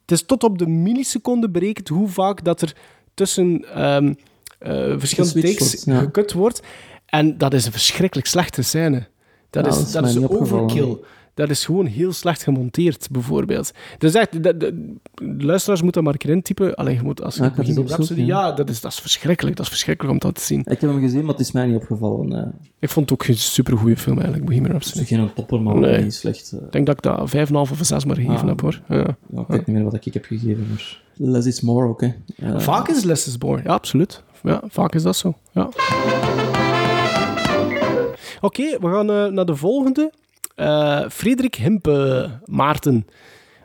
het 0.00 0.10
is 0.10 0.26
tot 0.26 0.44
op 0.44 0.58
de 0.58 0.66
milliseconde 0.66 1.50
berekend 1.50 1.88
hoe 1.88 2.08
vaak 2.08 2.44
dat 2.44 2.62
er 2.62 2.76
tussen 3.14 3.64
ehm, 3.74 4.14
eh, 4.58 4.94
verschillende 4.96 5.40
takes 5.40 5.58
wordt, 5.58 5.84
ja. 5.84 5.98
gekut 5.98 6.32
wordt. 6.32 6.62
En 7.18 7.38
dat 7.38 7.54
is 7.54 7.66
een 7.66 7.72
verschrikkelijk 7.72 8.26
slechte 8.28 8.62
scène. 8.62 9.06
Dat 9.50 9.64
Ja, 9.64 9.70
is, 9.70 9.92
dat 9.92 10.04
is 10.06 10.14
dat 10.14 10.30
overkill. 10.30 10.96
Dat 11.34 11.50
is 11.50 11.64
gewoon 11.64 11.86
heel 11.86 12.12
slecht 12.12 12.42
gemonteerd, 12.42 13.08
bijvoorbeeld. 13.10 13.72
Dus 13.98 14.14
echt, 14.14 14.42
de, 14.42 14.56
de- 14.56 14.94
de 15.14 15.44
luisteraars 15.44 15.82
moeten 15.82 16.02
dat 16.02 16.02
maar 16.02 16.12
een 16.12 16.18
keer 16.26 16.30
intypen. 16.36 16.74
Allee, 16.74 16.94
je 16.94 17.02
moet, 17.02 17.22
als 17.22 17.34
je 17.36 17.42
Ja, 17.42 17.52
Rhapsody... 17.86 18.20
Ja, 18.20 18.52
dat 18.52 18.68
is, 18.70 18.80
dat 18.80 18.92
is 18.92 18.98
verschrikkelijk. 18.98 19.56
Dat 19.56 19.64
is 19.64 19.70
verschrikkelijk 19.70 20.14
om 20.14 20.20
dat 20.20 20.34
te 20.34 20.40
zien. 20.40 20.58
Ik 20.60 20.80
heb 20.80 20.90
hem 20.90 21.00
gezien, 21.00 21.20
maar 21.20 21.30
het 21.34 21.40
is 21.40 21.52
mij 21.52 21.66
niet 21.66 21.76
opgevallen. 21.76 22.54
Ik 22.78 22.88
vond 22.90 23.10
het 23.10 23.20
ook 23.20 23.28
een 23.28 23.36
supergoeie 23.36 23.96
film, 23.96 24.16
eigenlijk, 24.16 24.46
Bohemian 24.46 24.74
Het 24.74 24.84
is 24.84 24.92
Rhapsody. 24.94 25.20
geen 25.20 25.32
topper, 25.34 25.60
maar 25.62 25.76
Nee. 25.76 26.02
niet 26.02 26.14
slecht. 26.14 26.52
eh. 26.52 26.60
Ik 26.64 26.72
denk 26.72 26.86
dat 26.86 26.96
ik 26.96 27.02
dat 27.02 27.30
5,5 27.30 27.52
of 27.70 27.78
6 27.80 28.04
maar 28.04 28.16
gegeven 28.16 28.36
Ah. 28.40 28.46
heb, 28.48 28.60
hoor. 28.60 28.80
Ja. 28.88 29.06
Ik 29.40 29.44
weet 29.48 29.66
niet 29.66 29.76
meer 29.76 29.84
wat 29.84 29.94
ik 30.06 30.14
heb 30.14 30.24
gegeven, 30.24 30.66
maar 30.68 31.02
less 31.16 31.46
is 31.46 31.60
more 31.60 31.88
ook, 31.88 32.00
hè. 32.00 32.08
Eh, 32.36 32.58
Vaak 32.58 32.88
is 32.88 33.02
Less 33.04 33.26
is 33.26 33.38
Born, 33.38 33.62
ja, 33.64 33.70
absoluut. 33.72 34.22
Ja, 34.42 34.62
vaak 34.68 34.94
is 34.94 35.02
dat 35.02 35.16
zo, 35.16 35.34
ja. 35.52 35.68
Oké, 38.44 38.78
we 38.80 38.86
gaan 38.88 39.10
eh, 39.10 39.26
naar 39.26 39.44
de 39.46 39.56
volgende. 39.56 40.12
Eh, 40.54 41.08
Frederik 41.08 41.54
Himpe, 41.54 42.30
Maarten. 42.44 43.06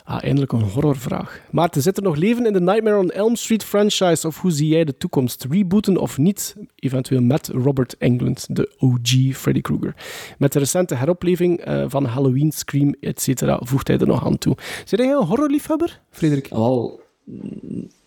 Ah, 0.04 0.22
eindelijk 0.24 0.52
een 0.52 0.60
horrorvraag. 0.62 1.40
Maarten, 1.50 1.82
zit 1.82 1.96
er 1.96 2.02
nog 2.02 2.16
leven 2.16 2.46
in 2.46 2.52
de 2.52 2.60
Nightmare 2.60 2.96
on 2.96 3.10
Elm 3.10 3.36
Street 3.36 3.64
franchise 3.64 4.26
of 4.26 4.40
hoe 4.40 4.50
zie 4.50 4.68
jij 4.68 4.84
de 4.84 4.96
toekomst? 4.96 5.46
Rebooten 5.50 5.96
of 5.96 6.18
niet? 6.18 6.56
Eventueel 6.74 7.20
met 7.22 7.48
Robert 7.48 7.96
Englund, 7.98 8.46
de 8.56 8.74
OG 8.78 9.36
Freddy 9.36 9.60
Krueger. 9.60 9.94
Met 10.38 10.52
de 10.52 10.58
recente 10.58 10.94
heropleving 10.94 11.58
eh, 11.60 11.84
van 11.88 12.04
Halloween, 12.04 12.52
Scream, 12.52 12.94
etc. 13.00 13.56
voegt 13.60 13.88
hij 13.88 13.98
er 13.98 14.06
nog 14.06 14.26
aan 14.26 14.38
toe. 14.38 14.56
Zit 14.84 14.98
jij 14.98 15.10
een 15.10 15.24
horrorliefhebber, 15.26 16.00
Frederik? 16.10 16.48
Wel, 16.48 17.00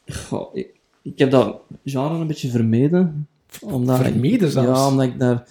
goh, 0.07 0.55
ik, 0.55 0.67
ik 1.01 1.19
heb 1.19 1.31
dat 1.31 1.55
genre 1.85 2.15
een 2.15 2.27
beetje 2.27 2.49
vermeden. 2.49 3.27
Omdat 3.61 3.99
ik- 3.99 4.05
Vermeden 4.05 4.51
zelfs? 4.51 4.79
Ja, 4.79 4.87
omdat 4.87 5.05
ik 5.05 5.19
daar... 5.19 5.47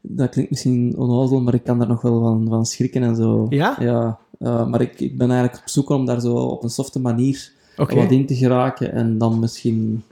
Dat 0.00 0.28
klinkt 0.30 0.50
misschien 0.50 0.94
onnozel, 0.96 1.40
maar 1.40 1.54
ik 1.54 1.64
kan 1.64 1.78
daar 1.78 1.88
nog 1.88 2.02
wel 2.02 2.20
van, 2.20 2.46
van 2.48 2.66
schrikken 2.66 3.02
en 3.02 3.16
zo. 3.16 3.46
Ja? 3.48 3.76
Ja, 3.80 4.18
eh, 4.38 4.66
maar 4.66 4.80
ik, 4.80 5.00
ik 5.00 5.18
ben 5.18 5.30
eigenlijk 5.30 5.62
op 5.62 5.68
zoek 5.68 5.88
om 5.88 6.06
daar 6.06 6.20
zo 6.20 6.34
op 6.36 6.62
een 6.62 6.70
softe 6.70 7.00
manier 7.00 7.50
wat 7.76 8.10
in 8.10 8.26
te 8.26 8.34
geraken 8.34 8.92
en 8.92 9.18
dan 9.18 9.38
misschien 9.38 10.02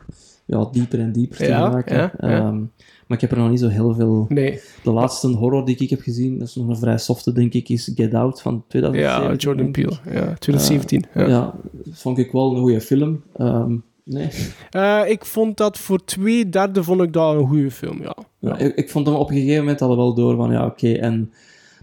ja, 0.44 0.68
dieper 0.72 1.00
en 1.00 1.12
dieper 1.12 1.36
te 1.36 1.44
Ja, 1.46 1.66
geraken. 1.68 1.96
ja, 1.96 2.12
ja. 2.18 2.28
Ehm, 2.28 2.58
maar 3.06 3.16
ik 3.16 3.20
heb 3.20 3.30
er 3.30 3.38
nog 3.38 3.50
niet 3.50 3.60
zo 3.60 3.68
heel 3.68 3.94
veel... 3.94 4.26
Nee. 4.28 4.60
De 4.82 4.90
laatste 4.90 5.28
horror 5.28 5.64
die 5.64 5.76
ik 5.76 5.90
heb 5.90 6.00
gezien, 6.00 6.38
dat 6.38 6.48
is 6.48 6.54
nog 6.54 6.68
een 6.68 6.76
vrij 6.76 6.98
softe, 6.98 7.32
denk 7.32 7.52
ik, 7.52 7.68
is 7.68 7.92
Get 7.94 8.14
Out 8.14 8.42
van 8.42 8.64
2017. 8.68 9.30
Ja, 9.30 9.36
Jordan. 9.36 9.70
Peele. 9.70 9.96
Ja, 10.04 10.34
2017. 10.38 11.04
ja. 11.14 11.26
Ja, 11.28 11.54
vond 11.90 12.18
ik 12.18 12.32
wel 12.32 12.54
een 12.54 12.60
goede 12.60 12.80
film. 12.80 13.22
Ehm, 13.36 13.76
nee. 14.06 14.28
Eh, 14.70 15.02
ik 15.06 15.24
vond 15.24 15.56
dat 15.56 15.78
voor 15.78 16.04
twee 16.04 16.48
derde 16.48 16.82
vond 16.84 17.00
ik 17.02 17.12
dat 17.12 17.34
een 17.34 17.46
goede 17.46 17.70
film, 17.70 18.02
ja. 18.02 18.16
Ja, 18.38 18.56
ik, 18.58 18.74
ik 18.76 18.90
vond 18.90 19.06
hem 19.06 19.16
op 19.16 19.30
een 19.30 19.36
gegeven 19.36 19.58
moment 19.60 19.82
al 19.82 19.96
wel 19.96 20.14
door 20.14 20.36
van 20.36 20.50
ja, 20.52 20.66
oké, 20.66 20.92
en 20.92 21.32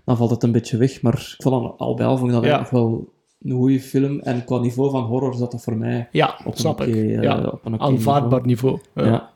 dan 0.05 0.17
valt 0.17 0.29
het 0.29 0.43
een 0.43 0.51
beetje 0.51 0.77
weg. 0.77 1.01
Maar 1.01 1.13
ik 1.37 1.43
vond 1.43 1.55
hem 1.61 1.71
al 1.77 1.95
bij 1.95 2.05
al 2.05 2.17
vond 2.17 2.29
ik 2.29 2.35
dat 2.35 2.45
Ja. 2.45 2.51
eigenlijk 2.55 2.85
wel 2.85 3.13
een 3.41 3.51
goede 3.57 3.79
film. 3.79 4.19
En 4.19 4.45
qua 4.45 4.57
niveau 4.59 4.89
van 4.91 5.03
horror 5.03 5.33
zat 5.35 5.51
dat 5.51 5.63
voor 5.63 5.77
mij 5.77 6.07
Ja, 6.11 6.39
op 6.45 6.57
snap 6.57 6.79
een 6.79 6.87
ik. 6.89 6.95
eh, 6.95 7.21
ja. 7.21 7.43
op 7.43 7.65
een 7.65 7.79
Aanvaardbaar 7.79 8.45
niveau. 8.45 8.79
Ja. 8.95 9.05
Ja. 9.05 9.31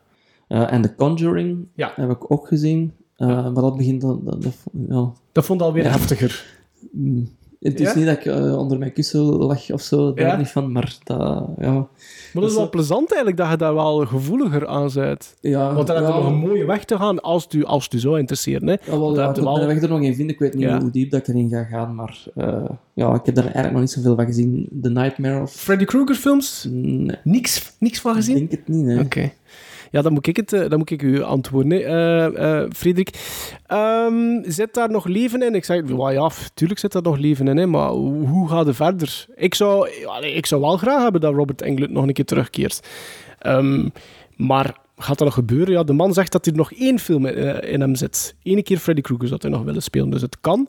Eh, 0.48 0.72
en 0.72 0.82
The 0.82 0.94
Conjuring 0.94 1.66
Ja. 1.74 1.92
heb 1.96 2.10
ik 2.10 2.30
ook 2.32 2.46
gezien. 2.48 2.92
Maar 3.16 3.54
dat 3.54 3.76
begint 3.76 4.00
dan... 4.00 4.20
Dat, 4.24 4.42
dat- 4.42 4.64
ja. 4.88 5.12
Dat 5.32 5.44
vond 5.44 5.60
ik 5.60 5.66
alweer 5.66 5.90
heftiger. 5.90 6.44
Mm. 6.92 7.28
Het 7.60 7.80
is 7.80 7.86
Ja? 7.92 7.96
niet 7.96 8.06
dat 8.06 8.16
ik 8.16 8.24
eh, 8.24 8.58
onder 8.58 8.78
mijn 8.78 8.92
kussen 8.92 9.20
lag 9.20 9.70
of 9.70 9.80
zo, 9.82 10.14
daar 10.14 10.26
Ja? 10.26 10.36
niet 10.36 10.48
van, 10.48 10.72
maar 10.72 10.96
dat... 11.04 11.18
Ja, 11.58 11.72
Maar 11.72 11.86
dat 12.42 12.50
is 12.50 12.54
wel 12.56 12.68
plezant 12.68 13.08
eigenlijk 13.12 13.36
dat 13.36 13.50
je 13.50 13.56
daar 13.56 13.74
wel 13.74 14.06
gevoeliger 14.06 14.66
aan 14.66 14.90
bent. 14.94 15.34
ja, 15.40 15.74
Want 15.74 15.86
dan 15.86 15.96
heb 15.96 16.06
je 16.06 16.12
nog 16.12 16.26
een 16.26 16.36
mooie 16.38 16.64
weg 16.64 16.84
te 16.84 16.96
gaan 16.96 17.20
als 17.20 17.44
het 17.44 17.52
u, 17.52 17.64
als 17.64 17.84
het 17.84 17.92
u 17.92 17.98
zou 17.98 18.18
interesseren. 18.18 18.68
Hè. 18.68 18.72
Ja, 18.84 18.98
wel, 18.98 19.16
ja, 19.16 19.28
ik 19.30 19.36
wel- 19.36 19.54
mijn 19.56 19.66
weg 19.66 19.82
er 19.82 19.88
nog 19.88 20.00
in 20.00 20.14
vinden. 20.14 20.34
Ik 20.34 20.40
weet 20.40 20.54
niet 20.54 20.62
Ja. 20.62 20.80
hoe 20.80 20.90
diep 20.90 21.10
dat 21.10 21.20
ik 21.20 21.28
erin 21.28 21.48
ga 21.48 21.62
gaan, 21.64 21.94
maar 21.94 22.24
eh, 22.34 22.64
ja, 22.94 23.14
ik 23.14 23.26
heb 23.26 23.34
daar 23.34 23.44
eigenlijk 23.44 23.72
nog 23.72 23.80
niet 23.82 23.90
zoveel 23.90 24.14
van 24.16 24.26
gezien. 24.26 24.68
The 24.82 24.90
Nightmare 24.90 25.40
of... 25.42 25.52
Freddy 25.52 25.84
Krueger 25.84 26.14
films? 26.14 26.66
Nee, 26.70 27.16
Niks, 27.24 27.72
niks 27.78 28.00
van 28.00 28.10
ik 28.10 28.16
gezien? 28.16 28.36
denk 28.36 28.50
het 28.50 28.68
niet, 28.68 28.86
hè. 28.86 29.00
Oké. 29.00 29.30
Ja, 29.90 30.02
dan 30.02 30.12
moet 30.12 30.26
ik, 30.26 30.36
het, 30.36 30.52
eh, 30.52 30.68
dan 30.68 30.78
moet 30.78 30.90
ik 30.90 31.02
u 31.02 31.22
antwoorden, 31.22 31.84
eh, 31.84 32.64
Frederik. 32.72 33.10
Ehm, 33.66 34.42
zit 34.42 34.74
daar 34.74 34.90
nog 34.90 35.04
leven 35.04 35.42
in? 35.42 35.54
Ik 35.54 35.64
zeg, 35.64 35.82
well, 35.82 36.12
ja, 36.12 36.30
tuurlijk 36.54 36.80
zit 36.80 36.92
daar 36.92 37.02
nog 37.02 37.16
leven 37.16 37.48
in, 37.48 37.56
hè, 37.56 37.66
maar 37.66 37.88
hoe, 37.90 38.48
gaat 38.48 38.66
het 38.66 38.76
verder? 38.76 39.26
Ik 39.36 39.54
zou, 39.54 39.88
ik 40.20 40.46
zou 40.46 40.60
wel 40.60 40.76
graag 40.76 41.02
hebben 41.02 41.20
dat 41.20 41.34
Robert 41.34 41.62
Englund 41.62 41.90
nog 41.90 42.06
een 42.06 42.12
keer 42.12 42.24
terugkeert. 42.24 42.88
Ehm, 43.38 43.88
maar 44.36 44.76
gaat 44.96 45.18
dat 45.18 45.26
nog 45.26 45.34
gebeuren? 45.34 45.72
Ja, 45.72 45.82
de 45.82 45.92
man 45.92 46.12
zegt 46.12 46.32
dat 46.32 46.46
er 46.46 46.54
nog 46.54 46.72
één 46.72 46.98
film 46.98 47.26
in, 47.26 47.62
in 47.62 47.80
hem 47.80 47.94
zit. 47.94 48.34
Eén 48.42 48.62
keer 48.62 48.78
Freddy 48.78 49.00
Krueger 49.00 49.28
zou 49.28 49.40
hij 49.42 49.50
nog 49.50 49.62
willen 49.62 49.82
spelen, 49.82 50.10
dus 50.10 50.22
het 50.22 50.40
kan. 50.40 50.68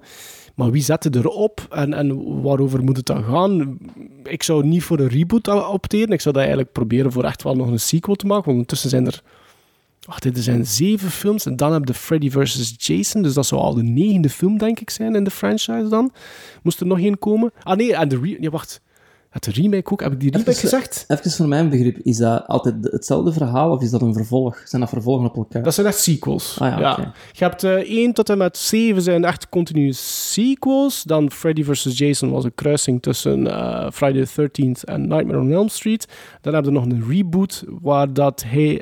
Maar 0.59 0.71
wie 0.71 0.81
zet 0.81 1.03
het 1.03 1.15
erop 1.15 1.65
en, 1.69 1.93
en 1.93 2.41
waarover 2.41 2.83
moet 2.83 2.97
het 2.97 3.05
dan 3.05 3.23
gaan? 3.23 3.77
Ik 4.23 4.43
zou 4.43 4.65
niet 4.65 4.83
voor 4.83 4.99
een 4.99 5.07
reboot 5.07 5.47
opteren. 5.47 6.09
Ik 6.09 6.21
zou 6.21 6.33
dat 6.33 6.43
eigenlijk 6.43 6.71
proberen 6.71 7.11
voor 7.11 7.23
echt 7.23 7.43
wel 7.43 7.55
nog 7.55 7.67
een 7.67 7.79
sequel 7.79 8.15
te 8.15 8.25
maken. 8.25 8.43
Want 8.43 8.57
ondertussen 8.57 8.89
zijn 8.89 9.05
er... 9.05 9.21
Wacht, 10.07 10.25
er 10.25 10.31
zijn 10.35 10.65
zeven 10.65 11.11
films. 11.11 11.45
En 11.45 11.55
dan 11.55 11.73
heb 11.73 11.87
je 11.87 11.93
Freddy 11.93 12.29
vs. 12.29 12.75
Jason. 12.77 13.21
Dus 13.21 13.33
dat 13.33 13.45
zou 13.45 13.61
al 13.61 13.73
de 13.73 13.83
negende 13.83 14.29
film, 14.29 14.57
denk 14.57 14.79
ik, 14.79 14.89
zijn 14.89 15.15
in 15.15 15.23
de 15.23 15.31
franchise 15.31 15.87
dan. 15.89 16.11
Moest 16.63 16.79
er 16.79 16.87
nog 16.87 16.99
één 16.99 17.19
komen? 17.19 17.51
Ah 17.63 17.77
nee, 17.77 17.95
en 17.95 18.07
de... 18.07 18.37
Ja, 18.39 18.49
wacht. 18.49 18.81
Het 19.29 19.45
remake 19.45 19.91
ook. 19.91 20.01
Heb 20.01 20.11
ik 20.11 20.19
die 20.19 20.31
remake 20.31 20.49
Even- 20.49 20.61
gezegd? 20.61 21.05
Even 21.07 21.31
voor 21.31 21.47
mijn 21.47 21.69
begrip, 21.69 21.97
is 21.97 22.17
dat 22.17 22.47
altijd 22.47 22.75
hetzelfde 22.81 23.31
verhaal 23.33 23.71
of 23.71 23.81
is 23.81 23.89
dat 23.89 24.01
een 24.01 24.13
vervolg? 24.13 24.61
Zijn 24.65 24.81
dat 24.81 24.89
vervolgen 24.91 25.25
op 25.25 25.35
elkaar? 25.35 25.63
Dat 25.63 25.73
zijn 25.73 25.87
echt 25.87 25.99
sequels. 25.99 26.57
Ah 26.59 26.79
ja. 26.79 27.13
Je 27.31 27.43
hebt 27.43 27.63
eh 27.63 27.73
1 27.73 28.13
tot 28.13 28.29
en 28.29 28.37
met 28.37 28.57
7 28.57 29.01
zijn 29.01 29.25
echt 29.25 29.49
continue 29.49 29.93
sequels. 29.93 31.03
Dan 31.03 31.31
Freddy 31.31 31.63
vs. 31.63 31.97
Jason 31.97 32.31
was 32.31 32.43
een 32.43 32.55
kruising 32.55 33.01
tussen 33.01 33.47
eh, 33.47 33.91
Friday 33.91 34.25
the 34.25 34.49
13th 34.49 34.83
en 34.83 35.07
Nightmare 35.07 35.39
on 35.39 35.51
Elm 35.51 35.67
Street. 35.69 36.07
Dan 36.41 36.53
hebben 36.53 36.73
we 36.73 36.79
nog 36.79 36.87
een 36.87 37.03
reboot 37.09 37.63
waar 37.81 38.13
dat 38.13 38.43
hij... 38.47 38.81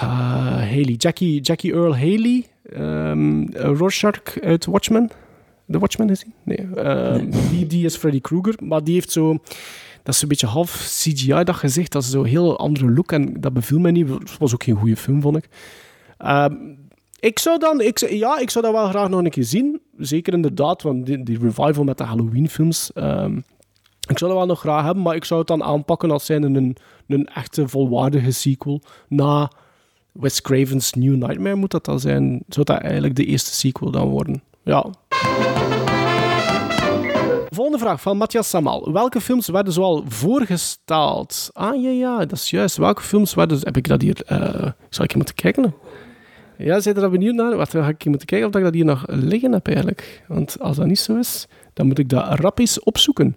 ja, 0.00 0.58
Haley, 0.58 0.94
Jackie, 0.96 1.40
Jackie 1.40 1.72
Earl 1.72 1.96
Haley, 1.96 2.46
ehm 2.62 3.46
Rorschach 3.52 4.40
uit 4.40 4.64
Watchmen. 4.66 5.10
De 5.66 5.78
Watchmen 5.78 6.08
gezien? 6.08 6.32
Nee. 6.42 6.66
ehm, 6.74 7.30
Die, 7.50 7.66
die 7.66 7.84
is 7.84 7.96
Freddy 7.96 8.20
Krueger, 8.20 8.54
maar 8.62 8.84
die 8.84 8.94
heeft 8.94 9.10
zo... 9.10 9.38
Dat 10.02 10.14
is 10.14 10.22
een 10.22 10.28
beetje 10.28 10.46
half 10.46 10.70
CGI, 10.70 11.44
dat 11.44 11.54
gezicht. 11.56 11.92
Dat 11.92 12.02
is 12.02 12.10
zo'n 12.10 12.24
heel 12.24 12.58
andere 12.58 12.90
look 12.90 13.12
en 13.12 13.40
dat 13.40 13.52
beviel 13.52 13.78
mij 13.78 13.90
niet. 13.90 14.08
Het 14.08 14.38
was 14.38 14.52
ook 14.54 14.62
geen 14.62 14.74
goede 14.76 14.96
film, 14.96 15.20
vond 15.20 15.36
ik. 15.36 15.48
Ehm, 16.18 16.54
Ik 17.20 17.38
zou 17.38 17.58
dan, 17.58 17.80
ik, 17.80 17.98
ja, 18.10 18.38
ik 18.38 18.50
zou 18.50 18.64
dat 18.64 18.74
wel 18.74 18.88
graag 18.88 19.08
nog 19.08 19.20
een 19.24 19.30
keer 19.30 19.44
zien. 19.44 19.80
Zeker 19.98 20.32
inderdaad, 20.32 20.82
want 20.82 21.06
die, 21.06 21.22
die 21.22 21.38
revival 21.38 21.84
met 21.84 21.98
de 21.98 22.04
Halloween-films. 22.04 22.92
ehm, 22.92 23.36
ik 24.08 24.18
zou 24.18 24.30
dat 24.30 24.38
wel 24.40 24.46
nog 24.46 24.60
graag 24.60 24.84
hebben, 24.84 25.02
maar 25.02 25.14
ik 25.14 25.24
zou 25.24 25.38
het 25.40 25.48
dan 25.48 25.62
aanpakken 25.62 26.10
als 26.10 26.26
zijn 26.26 26.42
een, 26.42 26.76
een 27.06 27.26
echte 27.26 27.68
volwaardige 27.68 28.30
sequel. 28.30 28.80
Na 29.08 29.50
Wes 30.12 30.42
Craven's 30.42 30.92
New 30.92 31.14
Nightmare 31.14 31.54
moet 31.56 31.70
dat 31.70 31.84
dan 31.84 32.00
zijn. 32.00 32.42
Zou 32.48 32.64
dat 32.64 32.78
eigenlijk 32.78 33.14
de 33.16 33.24
eerste 33.24 33.54
sequel 33.54 33.90
dan 33.90 34.08
worden? 34.08 34.42
Ja. 34.66 34.86
Volgende 37.50 37.78
vraag 37.78 38.00
van 38.00 38.16
Matthias 38.16 38.48
Samal. 38.48 38.92
Welke 38.92 39.20
films 39.20 39.48
werden 39.48 39.72
zoal 39.72 40.04
voorgesteld? 40.08 41.50
Ah, 41.52 41.82
ja, 41.82 41.90
ja, 41.90 42.18
dat 42.18 42.32
is 42.32 42.50
juist. 42.50 42.76
Welke 42.76 43.02
films 43.02 43.34
werden... 43.34 43.58
Heb 43.62 43.76
ik 43.76 43.88
dat 43.88 44.02
hier... 44.02 44.22
eh 44.26 44.70
zal 44.88 45.04
ik 45.04 45.14
moeten 45.14 45.34
kijken? 45.34 45.74
Ja, 46.58 46.80
zijn 46.80 46.94
er 46.94 47.00
daar 47.00 47.10
benieuwd 47.10 47.34
naar? 47.34 47.50
Dan 47.50 47.66
ga 47.66 47.88
ik 47.88 48.04
moeten 48.04 48.26
kijken 48.26 48.48
of 48.48 48.54
ik 48.54 48.62
dat 48.62 48.74
hier 48.74 48.84
nog 48.84 49.04
liggen 49.06 49.52
heb 49.52 49.66
eigenlijk. 49.66 50.22
Want 50.28 50.60
als 50.60 50.76
dat 50.76 50.86
niet 50.86 50.98
zo 50.98 51.16
is, 51.16 51.46
dan 51.72 51.86
moet 51.86 51.98
ik 51.98 52.08
dat 52.08 52.38
rap 52.38 52.60
opzoeken. 52.84 53.36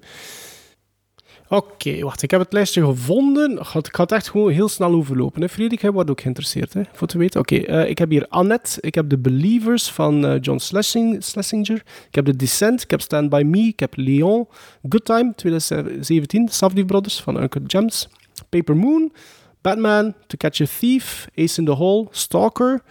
Oké, 1.49 1.99
wacht. 1.99 2.21
Ik 2.21 2.31
heb 2.31 2.39
het 2.39 2.53
lijstje 2.53 2.85
gevonden. 2.85 3.65
Ga, 3.65 3.79
ik 3.79 3.95
het 3.95 4.11
echt 4.11 4.29
gewoon 4.29 4.51
heel 4.51 4.69
snel 4.69 4.91
overlopen. 4.91 5.41
Hè. 5.41 5.49
Frederik, 5.49 5.81
jij 5.81 5.91
wordt 5.91 6.09
ook 6.09 6.21
geïnteresseerd, 6.21 6.75
voor 6.93 7.07
te 7.07 7.17
weten. 7.17 7.39
Oké, 7.39 7.55
eh, 7.55 7.89
ik 7.89 7.97
heb 7.97 8.09
hier 8.09 8.27
Annette. 8.27 8.81
Ik 8.81 8.95
heb 8.95 9.09
The 9.09 9.17
Believers 9.17 9.91
van 9.91 10.25
eh, 10.25 10.37
John 10.41 10.57
Schlesing, 10.57 11.23
Schlesinger. 11.23 11.83
Ik 12.07 12.15
heb 12.15 12.25
The 12.25 12.35
Descent. 12.35 12.83
Ik 12.83 12.91
heb 12.91 13.01
Stand 13.01 13.29
By 13.29 13.43
Me. 13.45 13.59
Ik 13.59 13.79
heb 13.79 13.93
Leon. 13.95 14.47
Good 14.89 15.05
Time, 15.05 15.33
2017. 15.35 16.47
Safdie 16.47 16.85
Brothers 16.85 17.21
van 17.21 17.41
Uncle 17.41 17.61
Gems. 17.67 18.07
Paper 18.49 18.77
Moon. 18.77 19.13
Batman. 19.61 20.13
To 20.27 20.37
Catch 20.37 20.61
a 20.61 20.65
Thief. 20.79 21.27
Ace 21.35 21.59
in 21.59 21.65
the 21.65 21.71
Hole. 21.71 22.07
Stalker. 22.11 22.81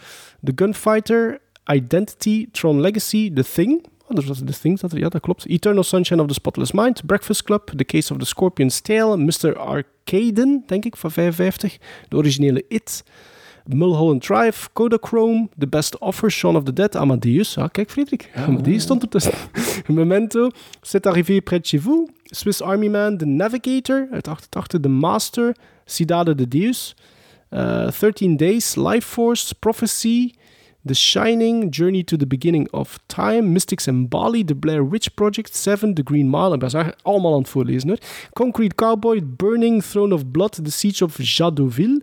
The 0.44 0.52
Gunfighter. 0.54 1.40
Identity. 1.70 2.46
Tron 2.50 2.80
Legacy. 2.80 3.32
The 3.34 3.44
Thing. 3.54 3.86
Oh, 4.08 4.14
dat 4.14 4.24
was 4.24 4.38
The 4.38 4.58
Thing, 4.60 4.80
dat, 4.80 4.92
ja, 4.92 5.08
dat 5.08 5.20
klopt. 5.20 5.44
Eternal 5.46 5.82
Sunshine 5.82 6.20
of 6.20 6.26
the 6.26 6.34
Spotless 6.34 6.72
Mind, 6.72 7.06
Breakfast 7.06 7.42
Club, 7.42 7.70
The 7.76 7.84
Case 7.84 8.12
of 8.12 8.18
the 8.18 8.26
Scorpion's 8.26 8.80
Tail, 8.80 9.16
Mr. 9.18 9.56
Arcaden, 9.56 10.62
denk 10.66 10.84
ik, 10.84 10.96
van 10.96 11.10
55, 11.10 11.78
de 12.08 12.16
originele 12.16 12.64
It, 12.68 13.04
Mulholland 13.64 14.22
Drive, 14.22 14.68
Kodachrome, 14.72 15.48
The 15.58 15.66
Best 15.66 15.98
Offer, 15.98 16.30
Shaun 16.30 16.56
of 16.56 16.62
the 16.64 16.72
Dead, 16.72 16.96
Amadeus. 16.96 17.58
Ah, 17.58 17.68
kijk, 17.68 17.90
Frederik, 17.90 18.30
Amadeus 18.34 18.82
stond 18.82 19.02
ertussen. 19.02 19.32
Memento, 19.86 20.50
C'est 20.82 21.06
arrivé 21.06 21.40
près 21.40 21.58
de 21.60 21.66
chez 21.66 21.78
vous, 21.78 22.08
Swiss 22.32 22.62
Army 22.62 22.88
Man, 22.88 23.18
The 23.18 23.26
Navigator, 23.26 24.08
uit 24.10 24.28
88, 24.28 24.82
The 24.82 24.88
Master, 24.88 25.54
Cidade 25.84 26.34
de 26.34 26.48
Deus, 26.48 26.94
uh, 27.52 27.90
13 27.90 28.36
Days, 28.36 28.76
Life 28.76 29.06
Force, 29.06 29.54
Prophecy, 29.54 30.34
The 30.86 30.94
Shining, 30.94 31.74
Journey 31.74 32.04
to 32.04 32.16
the 32.16 32.26
Beginning 32.26 32.70
of 32.70 32.98
Time, 33.06 33.52
Mystics 33.52 33.86
in 33.86 34.08
Bali, 34.08 34.44
The 34.44 34.54
Blair 34.54 34.84
Witch 34.84 35.14
Project, 35.14 35.54
Seven, 35.54 35.94
The 35.94 36.02
Green 36.04 36.30
Mile. 36.30 36.52
Ik 36.52 36.58
ben 36.58 36.70
eigenlijk 36.70 37.00
allemaal 37.02 37.32
aan 37.32 37.40
het 37.40 37.48
voorlezen 37.48 37.88
hoor. 37.88 37.98
Concrete 38.32 38.74
Cowboy, 38.74 39.22
Burning, 39.24 39.82
Throne 39.82 40.14
of 40.14 40.30
Blood, 40.30 40.60
The 40.64 40.70
Siege 40.70 41.04
of 41.04 41.18
Jadotville, 41.22 42.02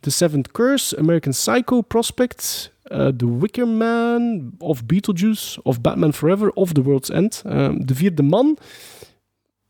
The 0.00 0.10
Seventh 0.10 0.50
Curse, 0.52 0.98
American 0.98 1.32
Psycho, 1.32 1.80
Prospect, 1.80 2.72
uh, 2.92 3.08
The 3.08 3.38
Wicker 3.38 3.68
Man, 3.68 4.50
of 4.58 4.82
Beetlejuice, 4.86 5.58
of 5.62 5.80
Batman 5.80 6.12
Forever, 6.12 6.50
of 6.54 6.72
The 6.72 6.82
World's 6.82 7.10
End. 7.10 7.42
Um, 7.46 7.86
de 7.86 7.94
Vierde 7.94 8.22
Man. 8.22 8.56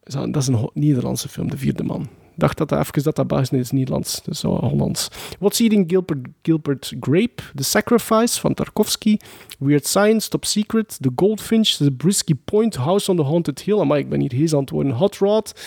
Dat 0.03 0.37
is 0.37 0.47
een 0.47 0.71
Nederlandse 0.73 1.29
film, 1.29 1.51
De 1.51 1.57
Vierde 1.57 1.83
Man. 1.83 2.09
Dacht 2.39 2.59
dat 2.59 2.69
dat 2.69 2.79
even 2.79 3.03
dat 3.03 3.17
dat 3.17 3.27
Belgisch 3.27 3.51
is 3.51 3.71
Nederlands. 3.71 4.21
Is 4.27 4.41
zo 4.41 4.57
Hollands. 4.57 5.09
What's 5.39 5.61
Eating 5.61 5.85
Gilbert, 5.91 6.27
Gilbert 6.43 6.95
Grape, 7.01 7.43
The 7.55 7.65
Sacrifice 7.65 8.41
van 8.41 8.55
Tarkovsky, 8.55 9.17
Weird 9.59 9.87
Science, 9.87 10.29
Top 10.29 10.45
Secret, 10.45 10.99
The 11.01 11.11
Goldfinch, 11.17 11.69
The 11.69 11.93
Brisky 11.93 12.35
Point, 12.45 12.77
House 12.77 13.11
on 13.11 13.17
the 13.17 13.23
Haunted 13.23 13.61
Hill. 13.61 13.85
Maar 13.85 13.99
ik 13.99 14.09
ben 14.09 14.21
hier 14.21 14.51
worden. 14.71 14.93
Hot 14.93 15.17
Rod, 15.17 15.61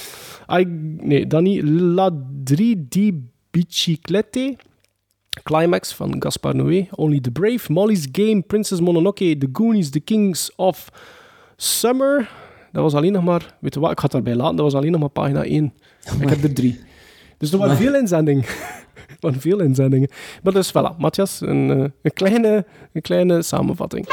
I, 0.50 0.66
nee, 0.98 1.28
dan 1.28 1.44
niet. 1.44 1.64
La 1.64 2.12
3D 2.54 3.00
Biciclette, 3.52 4.56
Climax 5.44 5.94
van 5.94 6.16
Gaspar 6.20 6.56
Noé, 6.56 6.88
Only 6.92 7.20
the 7.20 7.32
Brave, 7.32 7.72
Molly's 7.72 8.08
Game, 8.12 8.42
Princess 8.42 8.80
Mononoke, 8.80 9.38
The 9.38 9.50
Goonies, 9.54 9.90
The 9.90 10.00
Kings 10.00 10.52
of 10.56 10.90
Summer. 11.58 12.30
Dat 12.72 12.84
was 12.84 12.94
alleen 12.94 13.12
nog 13.12 13.24
maar, 13.24 13.56
weet 13.60 13.74
je 13.74 13.80
wat, 13.80 13.92
ik 13.92 13.98
ga 13.98 14.04
het 14.04 14.12
daarbij 14.12 14.36
laten, 14.36 14.56
dat 14.56 14.66
was 14.66 14.76
alleen 14.76 14.92
nog 14.92 15.00
maar 15.00 15.10
pagina 15.10 15.44
1. 15.44 15.74
Ik 16.22 16.30
heb 16.30 16.44
er 16.44 16.54
drie. 16.54 16.80
Dus 17.38 17.52
er 17.52 17.58
waren 17.58 17.78
veel 17.78 17.96
inzendingen. 17.96 18.44
er 19.08 19.18
waren 19.20 19.42
veel 19.42 19.60
inzendingen. 19.60 20.10
Maar 20.44 20.54
dus 20.54 20.70
voilà, 20.70 20.98
Matthias, 20.98 21.42
een, 21.42 21.72
eh, 21.72 21.90
een, 22.02 22.14
kleine, 22.14 22.66
een 22.94 23.02
kleine 23.02 23.42
samenvatting. 23.42 24.08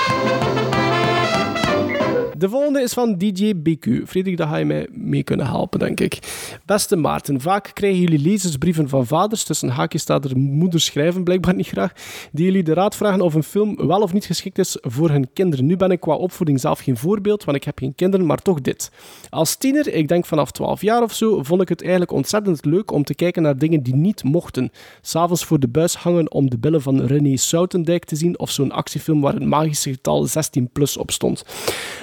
De 2.39 2.49
volgende 2.49 2.81
is 2.81 2.93
van 2.93 3.17
DJ 3.17 3.55
BQ. 3.57 4.07
Frederik, 4.07 4.37
daar 4.37 4.49
ga 4.49 4.57
je 4.57 4.65
mij 4.65 4.89
mee 4.93 5.23
kunnen 5.23 5.47
helpen, 5.47 5.79
denk 5.79 6.01
ik. 6.01 6.19
Beste 6.67 6.97
Maarten, 6.97 7.41
vaak 7.41 7.71
krijgen 7.75 8.01
jullie 8.01 8.19
lezersbrieven 8.19 8.89
van 8.89 9.07
vaders, 9.07 9.45
tussen 9.45 9.69
haakjes 9.69 10.03
staat 10.03 10.25
er 10.25 10.39
moeders 10.39 10.85
schrijven 10.85 11.25
blijkbaar 11.25 11.55
niet 11.55 11.67
graag, 11.67 11.93
die 12.33 12.45
jullie 12.45 12.63
de 12.63 12.73
raad 12.73 12.97
vragen 12.97 13.21
of 13.21 13.35
een 13.35 13.43
film 13.43 13.87
wel 13.87 14.01
of 14.01 14.13
niet 14.13 14.25
geschikt 14.25 14.59
is 14.59 14.77
voor 14.81 15.11
hun 15.11 15.33
kinderen. 15.33 15.67
Nu 15.67 15.77
ben 15.77 15.91
ik 15.91 16.01
qua 16.01 16.15
opvoeding 16.15 16.61
zelf 16.61 16.81
geen 16.81 16.97
voorbeeld, 16.97 17.45
want 17.45 17.57
ik 17.57 17.65
heb 17.65 17.79
geen 17.79 17.95
kinderen, 17.95 18.27
maar 18.27 18.43
toch 18.43 18.61
dit. 18.61 18.91
Als 19.31 19.57
tiener, 19.57 19.95
ik 19.95 20.09
denk 20.09 20.27
vanaf 20.27 20.51
12 20.51 20.83
jaar 20.83 21.03
of 21.03 21.13
zo, 21.13 21.43
vond 21.43 21.63
ik 21.63 21.69
het 21.69 21.81
eigenlijk 21.81 22.13
ontzettend 22.13 22.65
leuk 22.65 22.91
om 22.91 23.05
te 23.05 23.15
kijken 23.15 23.43
naar 23.43 23.59
dingen 23.59 23.83
die 23.83 23.95
niet 23.95 24.25
mochten. 24.25 24.71
S'avonds 25.01 25.45
voor 25.45 25.61
de 25.61 25.69
buis 25.69 25.95
hangen 25.95 26.33
om 26.33 26.51
de 26.51 26.59
billen 26.59 26.83
van 26.83 27.01
René 27.01 27.37
Soutendijk 27.37 28.05
te 28.05 28.17
zien, 28.17 28.39
of 28.39 28.51
zo'n 28.51 28.73
actiefilm 28.73 29.21
waar 29.21 29.35
een 29.35 29.49
magische 29.49 29.91
getal 29.91 30.27
16 30.27 30.69
plus 30.73 30.97
op 30.97 31.11
stond. 31.11 31.45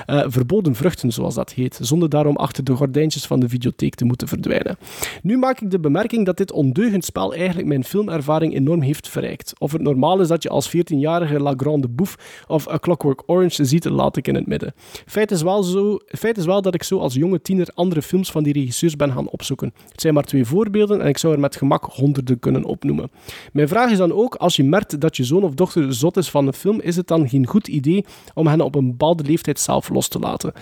Eh, 0.06 0.25
verboden 0.28 0.76
vruchten, 0.76 1.12
zoals 1.12 1.36
dat 1.36 1.54
heet, 1.54 1.78
zonder 1.82 2.10
daarom 2.10 2.36
achter 2.36 2.64
de 2.64 2.76
gordijntjes 2.76 3.26
van 3.26 3.40
de 3.40 3.50
videotheek 3.50 3.96
te 3.96 4.06
moeten 4.06 4.28
verdwijnen. 4.28 4.78
Nu 5.22 5.38
maak 5.38 5.62
ik 5.62 5.72
de 5.72 5.80
bemerking 5.80 6.26
dat 6.26 6.38
dit 6.38 6.52
ondeugend 6.52 7.06
spel 7.06 7.34
eigenlijk 7.34 7.68
mijn 7.68 7.84
filmervaring 7.84 8.56
enorm 8.56 8.82
heeft 8.82 9.10
verrijkt. 9.10 9.54
Of 9.58 9.72
het 9.72 9.82
normaal 9.82 10.22
is 10.22 10.28
dat 10.28 10.44
je 10.44 10.50
als 10.50 10.76
14-jarige 10.76 11.40
La 11.40 11.54
Grande 11.58 11.88
Bouffe 11.88 12.18
of 12.48 12.70
A 12.70 12.80
Clockwork 12.80 13.24
Orange 13.26 13.66
ziet, 13.66 13.86
laat 13.86 14.18
ik 14.18 14.28
in 14.28 14.36
het 14.36 14.48
midden. 14.48 14.74
Feit 15.06 15.32
is, 15.32 15.42
wel 15.42 15.64
zo, 15.64 16.00
feit 16.08 16.38
is 16.38 16.46
wel 16.46 16.62
dat 16.62 16.74
ik 16.74 16.84
zo 16.84 17.00
als 17.00 17.14
jonge 17.14 17.42
tiener 17.42 17.68
andere 17.74 18.02
films 18.02 18.32
van 18.32 18.44
die 18.44 18.54
regisseurs 18.54 18.96
ben 18.96 19.12
gaan 19.12 19.30
opzoeken. 19.30 19.74
Het 19.92 20.02
zijn 20.02 20.14
maar 20.14 20.24
twee 20.24 20.46
voorbeelden 20.46 21.02
en 21.02 21.08
ik 21.08 21.18
zou 21.18 21.34
er 21.34 21.40
met 21.40 21.56
gemak 21.56 21.84
honderden 21.84 22.40
kunnen 22.40 22.64
opnoemen. 22.64 23.12
Mijn 23.54 23.68
vraag 23.68 23.92
is 23.92 23.98
dan 23.98 24.14
ook, 24.14 24.36
als 24.36 24.56
je 24.56 24.64
merkt 24.64 25.00
dat 25.02 25.18
je 25.18 25.24
zoon 25.24 25.44
of 25.44 25.54
dochter 25.54 25.94
zot 25.94 26.18
is 26.18 26.30
van 26.30 26.48
een 26.48 26.54
film, 26.54 26.82
is 26.82 26.96
het 26.96 27.08
dan 27.08 27.30
geen 27.30 27.48
goed 27.48 27.68
idee 27.68 28.06
om 28.34 28.48
hen 28.48 28.62
op 28.62 28.76
een 28.76 28.88
bepaalde 28.88 29.24
leeftijd 29.24 29.60
zelf 29.60 29.90
los 29.90 30.08
te 30.08 30.15
laten? 30.20 30.54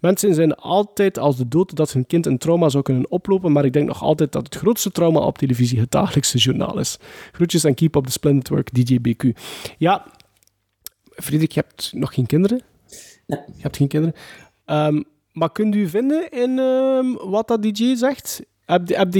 Mensen 0.00 0.34
zijn 0.34 0.54
altijd 0.54 1.18
als 1.18 1.36
de 1.36 1.48
dood 1.48 1.76
dat 1.76 1.92
hun 1.92 2.06
kind 2.06 2.26
een 2.26 2.38
trauma 2.38 2.68
zou 2.68 2.82
kunnen 2.82 3.10
oplopen, 3.10 3.52
maar 3.52 3.64
ik 3.64 3.72
denk 3.72 3.86
nog 3.86 4.02
altijd 4.02 4.32
dat 4.32 4.44
het 4.44 4.54
grootste 4.54 4.90
trauma 4.90 5.20
op 5.20 5.38
televisie 5.38 5.80
het 5.80 5.90
dagelijkse 5.90 6.38
journaal 6.38 6.78
is. 6.78 6.98
Groetjes 7.32 7.64
en 7.64 7.74
keep 7.74 7.96
up 7.96 8.04
the 8.04 8.12
splendid 8.12 8.48
work, 8.48 8.74
DJ 8.74 8.98
BQ. 9.00 9.38
Ja, 9.78 10.06
Frederik, 11.10 11.52
je 11.52 11.60
hebt 11.60 11.92
nog 11.94 12.14
geen 12.14 12.26
kinderen? 12.26 12.62
Nee. 13.26 13.40
Je 13.46 13.62
hebt 13.62 13.76
geen 13.76 13.88
kinderen. 13.88 14.14
Ehm, 14.64 15.02
maar 15.32 15.52
kunt 15.52 15.74
u 15.74 15.88
vinden 15.88 16.30
in 16.30 16.58
ehm, 16.58 17.30
wat 17.30 17.48
dat 17.48 17.62
DJ 17.62 17.94
zegt? 17.94 18.42
Heb, 18.68 18.88
heb 18.88 19.14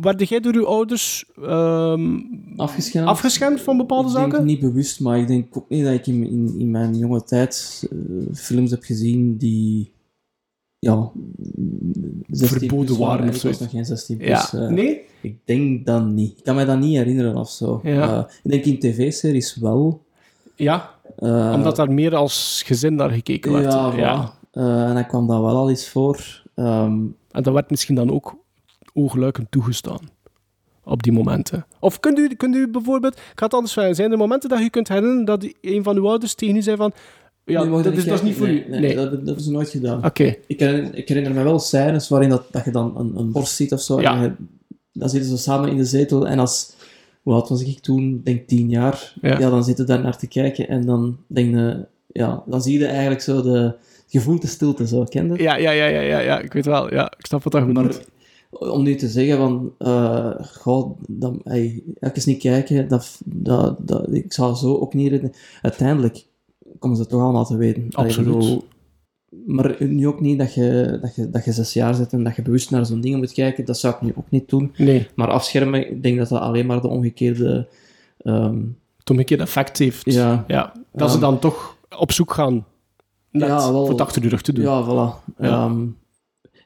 werd 0.00 0.28
jij 0.28 0.40
door 0.40 0.54
uw 0.54 0.66
ouders 0.66 1.24
ehm, 1.42 2.16
Afgeschermd? 2.56 3.08
afgeschermd 3.08 3.60
van 3.60 3.76
bepaalde 3.76 4.08
ik 4.08 4.14
denk 4.14 4.30
zaken? 4.32 4.46
niet 4.46 4.60
bewust, 4.60 5.00
maar 5.00 5.18
ik 5.18 5.26
denk 5.26 5.56
ook 5.56 5.68
niet 5.68 5.84
dat 5.84 5.92
ik 5.94 6.06
in, 6.06 6.26
in, 6.26 6.54
in 6.58 6.70
mijn 6.70 6.94
jonge 6.98 7.22
tijd 7.22 7.82
eh, 7.90 7.98
films 8.34 8.70
heb 8.70 8.82
gezien 8.82 9.36
die 9.36 9.92
ja, 10.78 11.10
16 12.26 12.58
Verboden 12.58 12.98
waren 12.98 13.20
of 13.20 13.26
Ik 13.26 13.32
was 13.32 13.40
zoiets. 13.40 13.60
nog 13.60 13.70
geen 13.70 13.84
16 13.84 14.16
plus. 14.16 14.28
Ja. 14.28 14.48
eh, 14.52 14.68
Nee? 14.68 15.00
Ik 15.20 15.36
denk 15.44 15.86
dat 15.86 16.04
niet. 16.06 16.38
Ik 16.38 16.44
kan 16.44 16.54
mij 16.54 16.64
dat 16.64 16.78
niet 16.78 16.96
herinneren 16.96 17.36
of 17.36 17.50
zo. 17.50 17.80
Ja. 17.84 18.18
Eh, 18.18 18.24
ik 18.42 18.50
denk 18.50 18.64
in 18.64 18.78
tv-series 18.78 19.56
wel. 19.56 20.04
Ja, 20.56 20.90
omdat 21.54 21.76
daar 21.76 21.92
meer 21.92 22.14
als 22.14 22.62
gezin 22.66 22.94
naar 22.94 23.10
gekeken 23.10 23.52
werd. 23.52 23.72
ja. 23.96 24.34
Eh, 24.52 24.88
en 24.88 24.94
dan 24.94 25.06
kwam 25.06 25.26
dat 25.26 25.40
wel 25.40 25.56
al 25.56 25.68
eens 25.70 25.88
voor. 25.88 26.42
Ehm, 26.54 26.98
En 27.36 27.42
dat 27.42 27.54
werd 27.54 27.70
misschien 27.70 27.94
dan 27.94 28.10
ook 28.10 28.44
oogluikend 28.92 29.50
toegestaan. 29.50 30.00
Op 30.84 31.02
die 31.02 31.12
momenten. 31.12 31.66
Of 31.80 32.00
kunt 32.00 32.18
u, 32.18 32.34
kunt 32.34 32.54
u 32.54 32.68
bijvoorbeeld... 32.68 33.16
Ik 33.16 33.32
ga 33.34 33.44
het 33.44 33.54
anders 33.54 33.72
vragen. 33.72 33.94
Zijn 33.94 34.12
er 34.12 34.18
momenten 34.18 34.48
dat 34.48 34.60
u 34.60 34.68
kunt 34.68 34.88
herinneren 34.88 35.24
dat 35.24 35.48
een 35.60 35.82
van 35.82 35.96
uw 35.96 36.08
ouders 36.08 36.34
tegen 36.34 36.56
u 36.56 36.62
zei 36.62 36.76
van... 36.76 36.92
Ja, 37.44 37.64
nee, 37.64 37.82
dat, 37.82 37.92
is, 37.92 38.04
dat 38.04 38.14
is 38.14 38.22
niet 38.22 38.36
voor 38.36 38.46
kijken? 38.46 38.66
u. 38.66 38.70
Nee, 38.70 38.80
Nee. 38.80 38.94
Dat, 38.94 39.10
dat 39.10 39.26
hebben 39.26 39.44
ze 39.44 39.50
nooit 39.50 39.68
gedaan. 39.68 40.04
Oké. 40.04 40.36
Ik, 40.46 40.60
herinner, 40.60 40.94
ik 40.94 41.08
herinner 41.08 41.32
me 41.32 41.42
wel 41.42 41.58
scènes 41.58 42.08
waarin 42.08 42.28
dat, 42.28 42.42
dat 42.50 42.64
je 42.64 42.70
dan 42.70 42.96
een, 42.96 43.12
een 43.16 43.32
borst 43.32 43.54
ziet 43.54 43.72
of 43.72 43.80
zo. 43.80 44.00
Ja. 44.00 44.22
En 44.22 44.36
dan 44.92 45.08
zitten 45.08 45.30
ze 45.30 45.36
samen 45.36 45.70
in 45.70 45.76
de 45.76 45.84
zetel. 45.84 46.28
En 46.28 46.38
als, 46.38 46.74
hoe 47.22 47.32
oud 47.32 47.48
was 47.48 47.62
ik 47.62 47.80
toen? 47.80 48.20
Denk 48.24 48.48
tien 48.48 48.68
jaar. 48.68 49.14
Ja. 49.20 49.38
Ja. 49.38 49.50
dan 49.50 49.64
zitten 49.64 49.86
daar 49.86 50.00
naar 50.00 50.18
te 50.18 50.26
kijken. 50.26 50.68
En 50.68 50.86
dan 50.86 51.16
denk 51.26 51.54
je, 51.54 51.86
ja, 52.06 52.42
dan 52.46 52.62
zie 52.62 52.78
je 52.78 52.86
eigenlijk 52.86 53.20
zo 53.20 53.42
de, 53.42 53.74
je 54.06 54.20
voelt 54.20 54.42
de 54.42 54.48
stilte 54.48 54.86
zo, 54.86 55.04
ken 55.04 55.22
je 55.22 55.28
dat? 55.28 55.38
Ja, 55.38 55.56
ja, 55.56 55.70
ja, 55.70 55.86
ja, 55.86 56.00
ja, 56.00 56.18
ja, 56.18 56.40
ik 56.40 56.52
weet 56.52 56.64
wel. 56.66 56.94
Ja, 56.94 57.12
ik 57.18 57.26
snap 57.26 57.42
wat 57.42 57.52
dat 57.52 57.66
bedoelt. 57.66 58.08
Om 58.50 58.82
nu 58.82 58.94
te 58.94 59.08
zeggen 59.08 59.36
van, 59.36 59.72
eh 59.78 60.34
goh, 60.40 60.98
dan, 61.08 61.40
hey, 61.44 61.82
even 62.00 62.22
niet 62.24 62.38
kijken, 62.40 62.88
dat, 62.88 63.20
dat, 63.24 63.88
dat, 63.88 64.12
ik 64.12 64.32
zou 64.32 64.54
zo 64.54 64.74
ook 64.74 64.94
niet 64.94 65.10
redden. 65.10 65.32
Uiteindelijk 65.62 66.26
komen 66.78 66.96
ze 66.96 67.06
toch 67.06 67.22
allemaal 67.22 67.44
te 67.44 67.56
weten. 67.56 67.88
Absoluut. 67.90 68.64
maar 69.46 69.76
nu 69.78 70.06
ook 70.06 70.20
niet 70.20 70.38
dat 70.38 70.54
je, 70.54 70.98
dat, 71.00 71.14
je, 71.14 71.30
dat 71.30 71.44
je 71.44 71.52
zes 71.52 71.72
jaar 71.72 71.94
zit 71.94 72.12
en 72.12 72.24
dat 72.24 72.36
je 72.36 72.42
bewust 72.42 72.70
naar 72.70 72.86
zo'n 72.86 73.00
dingen 73.00 73.18
moet 73.18 73.32
kijken, 73.32 73.64
dat 73.64 73.78
zou 73.78 73.94
ik 73.94 74.00
nu 74.00 74.12
ook 74.16 74.30
niet 74.30 74.48
doen. 74.48 74.72
Nee, 74.76 75.08
Maar 75.14 75.28
afschermen, 75.28 75.90
ik 75.90 76.02
denk 76.02 76.18
dat 76.18 76.28
dat 76.28 76.40
alleen 76.40 76.66
maar 76.66 76.80
de 76.80 76.88
omgekeerde... 76.88 77.68
ehm, 78.18 78.58
een 79.04 79.24
keer 79.24 79.40
effect 79.40 79.78
heeft. 79.78 80.12
Ja. 80.12 80.44
ja. 80.46 80.72
Dat 80.92 81.10
ze 81.10 81.18
dan 81.18 81.38
toch 81.38 81.76
op 81.98 82.12
zoek 82.12 82.32
gaan. 82.32 82.64
Net, 83.38 83.48
Ja, 83.48 83.56
wel. 83.72 83.80
voor 83.80 83.88
het 83.90 84.00
achter 84.00 84.22
de 84.22 84.28
rug 84.28 84.42
te 84.42 84.52
doen. 84.52 84.64
Ja, 84.64 84.84
voilà. 84.84 85.34
Ja. 85.38 85.48
Ehm, 85.64 85.86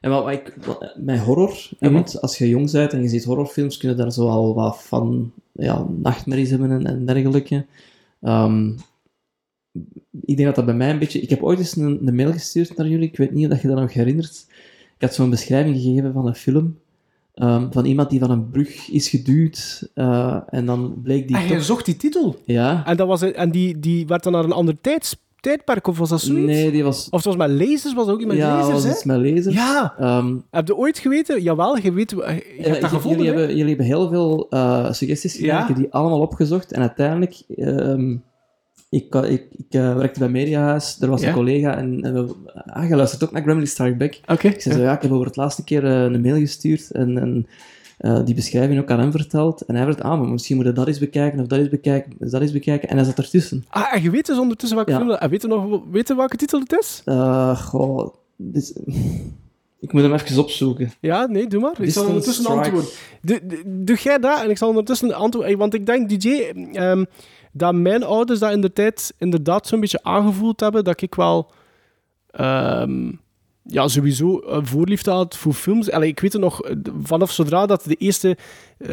en 0.01 0.09
wat, 0.09 0.23
wat 0.23 0.33
ik, 0.33 0.57
wat- 0.65 0.95
met 0.99 1.19
horror, 1.19 1.69
Mhm. 1.79 1.93
want 1.93 2.21
als 2.21 2.37
je 2.37 2.49
jong 2.49 2.71
bent 2.71 2.93
en 2.93 3.01
je 3.01 3.07
ziet 3.07 3.23
horrorfilms, 3.23 3.77
kun 3.77 3.89
je 3.89 3.95
daar 3.95 4.11
zo 4.11 4.27
al 4.27 4.53
wat 4.53 4.83
van 4.83 5.31
ja, 5.51 5.85
nachtmerries 6.01 6.49
hebben 6.49 6.71
en, 6.71 6.85
en 6.85 7.05
dergelijke. 7.05 7.65
Ehm, 8.21 8.69
ik 10.21 10.35
denk 10.37 10.45
dat 10.45 10.55
dat 10.55 10.65
bij 10.65 10.73
mij 10.73 10.89
een 10.89 10.99
beetje... 10.99 11.21
Ik 11.21 11.29
heb 11.29 11.43
ooit 11.43 11.59
eens 11.59 11.75
een, 11.75 12.07
een 12.07 12.15
mail 12.15 12.31
gestuurd 12.31 12.77
naar 12.77 12.87
jullie, 12.87 13.07
ik 13.09 13.17
weet 13.17 13.31
niet 13.31 13.51
of 13.51 13.61
je 13.61 13.67
dat 13.67 13.77
nog 13.77 13.93
herinnert. 13.93 14.45
Ik 14.97 15.07
had 15.07 15.13
zo'n 15.13 15.29
beschrijving 15.29 15.75
gegeven 15.75 16.13
van 16.13 16.27
een 16.27 16.35
film, 16.35 16.77
ehm, 17.33 17.71
van 17.71 17.85
iemand 17.85 18.09
die 18.09 18.19
van 18.19 18.31
een 18.31 18.49
brug 18.49 18.89
is 18.89 19.09
geduwd, 19.09 19.89
eh, 19.93 20.37
en 20.49 20.65
dan 20.65 21.01
bleek 21.03 21.27
die 21.27 21.37
En 21.37 21.43
je 21.47 21.53
toch... 21.55 21.63
zocht 21.63 21.85
die 21.85 21.97
titel. 21.97 22.35
Ja, 22.45 22.85
En, 22.85 22.97
dat 22.97 23.07
was, 23.07 23.21
en 23.21 23.51
die, 23.51 23.79
die 23.79 24.07
werd 24.07 24.23
dan 24.23 24.31
naar 24.31 24.43
een 24.43 24.51
ander 24.51 24.81
tijds, 24.81 25.17
tijdperk, 25.41 25.87
of 25.87 25.97
was 25.97 26.09
dat 26.09 26.21
zoiets? 26.21 26.45
nee, 26.45 26.71
die 26.71 26.83
was... 26.83 27.05
Of 27.09 27.23
het 27.23 27.35
was 27.35 27.47
met 27.47 27.49
lasers, 27.59 27.93
was 27.93 28.05
dat 28.05 28.09
ook 28.13 28.17
niet 28.19 28.27
met 28.27 28.37
ja, 28.37 28.55
lasers, 28.55 28.73
was 28.73 28.83
hè? 28.83 28.89
iets 28.91 29.03
met 29.03 29.17
lasers. 29.17 29.55
Ja. 29.55 29.93
Ehm, 29.99 30.35
Heb 30.51 30.67
je 30.67 30.75
ooit 30.75 30.97
geweten? 30.99 31.41
Jawel, 31.41 31.77
je 31.77 31.91
weet... 31.93 32.09
Je 32.09 32.15
hebt 32.23 32.43
Eh, 32.59 32.65
dat 32.73 32.75
ik- 32.75 32.87
gevonden, 32.87 33.09
jullie, 33.11 33.31
hè? 33.31 33.37
hebben, 33.37 33.49
jullie 33.57 33.67
hebben 33.67 33.85
heel 33.85 34.09
veel 34.09 34.47
eh, 34.49 34.91
suggesties 34.91 35.35
gedaan. 35.35 35.55
Ja? 35.55 35.61
Ik 35.61 35.67
heb 35.67 35.77
die 35.77 35.91
allemaal 35.93 36.19
opgezocht. 36.19 36.71
En 36.71 36.81
uiteindelijk... 36.81 37.35
ehm, 37.55 38.15
ik, 38.89 39.15
ik, 39.15 39.45
ik 39.51 39.65
eh, 39.69 39.95
werkte 39.95 40.19
bij 40.19 40.29
Mediahuis. 40.29 40.97
Er 41.01 41.09
was 41.09 41.21
Ja? 41.21 41.27
een 41.27 41.33
collega 41.33 41.77
en, 41.77 42.01
en 42.03 42.13
we, 42.13 42.33
ah, 42.65 42.89
je 42.89 42.95
luistert 42.95 43.23
ook 43.23 43.31
naar 43.31 43.41
Gremlin 43.41 43.67
Strike 43.67 43.95
Back. 43.97 44.19
Oké. 44.27 44.47
Ik 44.47 44.61
zei 44.61 44.75
zo, 44.75 44.81
ja, 44.81 44.95
ik 44.95 45.01
heb 45.01 45.11
over 45.11 45.25
het 45.25 45.35
laatste 45.35 45.63
keer 45.63 45.83
een 45.83 46.21
mail 46.21 46.35
gestuurd 46.35 46.91
en, 46.91 47.17
en 47.17 47.47
eh, 48.01 48.19
die 48.25 48.35
beschrijving 48.35 48.79
ook 48.79 48.91
aan 48.91 48.99
hem 48.99 49.11
verteld. 49.11 49.61
En 49.61 49.75
hij 49.75 49.85
werd 49.85 50.01
ah, 50.01 50.19
maar 50.19 50.29
misschien 50.29 50.55
moet 50.55 50.65
je 50.65 50.71
dat 50.71 50.87
eens 50.87 50.99
bekijken, 50.99 51.39
of 51.39 51.47
dat 51.47 51.59
eens 51.59 51.69
bekijken, 51.69 52.11
of 52.19 52.29
dat 52.29 52.41
eens 52.41 52.51
bekijken. 52.51 52.89
En 52.89 52.95
hij 52.95 53.05
zat 53.05 53.17
ertussen. 53.17 53.65
Ah, 53.69 53.93
en 53.95 54.01
je 54.01 54.09
weet 54.09 54.25
dus 54.25 54.37
ondertussen 54.37 54.77
welke 54.77 54.91
Ja. 54.91 54.97
film... 54.97 55.11
En 55.11 55.29
weet 55.29 55.41
je 55.41 55.47
nog 55.47 55.81
weet 55.91 56.07
je 56.07 56.15
welke 56.15 56.35
titel 56.35 56.59
het 56.59 56.77
is? 56.79 57.01
Eh, 57.05 57.61
goh, 57.61 58.13
dit 58.35 58.73
ik 59.79 59.93
moet 59.93 60.01
hem 60.01 60.13
even 60.13 60.39
opzoeken. 60.39 60.91
Ja, 60.99 61.25
nee, 61.25 61.47
doe 61.47 61.61
maar. 61.61 61.81
Ik 61.81 61.91
zal 61.91 62.05
ondertussen 62.05 62.45
antwoorden. 62.45 62.89
Doe 63.85 63.97
jij 63.97 64.19
dat 64.19 64.41
en 64.43 64.49
ik 64.49 64.57
zal 64.57 64.69
ondertussen 64.69 65.13
antwoorden. 65.13 65.57
Want 65.57 65.73
ik 65.73 65.85
denk, 65.85 66.09
DJ, 66.09 66.27
ehm, 66.73 67.05
dat 67.51 67.73
mijn 67.73 68.03
ouders 68.03 68.39
dat 68.39 68.51
in 68.51 68.61
de 68.61 68.73
tijd 68.73 69.13
inderdaad 69.17 69.67
zo'n 69.67 69.79
beetje 69.79 70.03
aangevoeld 70.03 70.59
hebben, 70.59 70.83
dat 70.83 71.01
ik 71.01 71.15
wel 71.15 71.51
ehm, 72.31 73.11
ja, 73.71 73.87
sowieso 73.87 74.41
een 74.45 74.65
voorliefde 74.65 75.11
had 75.11 75.37
voor 75.37 75.53
films. 75.53 75.91
Allee, 75.91 76.09
ik 76.09 76.19
weet 76.19 76.33
het 76.33 76.41
nog, 76.41 76.63
eh, 76.63 76.75
vanaf 77.03 77.31
zodra 77.31 77.65
dat 77.65 77.83
de 77.83 77.95
eerste 77.95 78.37
eh, 78.77 78.89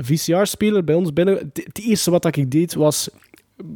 VCR-speler 0.00 0.84
bij 0.84 0.94
ons 0.94 1.12
binnen... 1.12 1.50
Het 1.52 1.80
eerste 1.80 2.10
wat 2.10 2.36
ik 2.36 2.50
deed 2.50 2.74
was... 2.74 3.08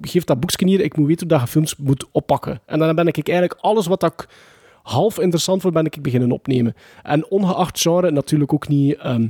Geef 0.00 0.24
dat 0.24 0.40
boekje 0.40 0.66
hier, 0.66 0.80
ik 0.80 0.96
moet 0.96 1.06
weten 1.06 1.28
hoe 1.28 1.36
dat 1.36 1.46
je 1.46 1.52
films 1.52 1.76
moet 1.76 2.06
oppakken. 2.12 2.60
En 2.66 2.78
dan 2.78 2.94
ben 2.94 3.06
ik 3.06 3.28
eigenlijk 3.28 3.60
alles 3.60 3.86
wat 3.86 4.02
ik 4.02 4.28
half 4.82 5.18
interessant 5.18 5.60
vond, 5.60 5.74
ben 5.74 5.84
ik 5.84 6.02
beginnen 6.02 6.32
opnemen. 6.32 6.74
En 7.02 7.30
ongeacht 7.30 7.80
genre 7.80 8.10
natuurlijk 8.10 8.52
ook 8.52 8.68
niet... 8.68 8.96
ehm, 8.96 9.26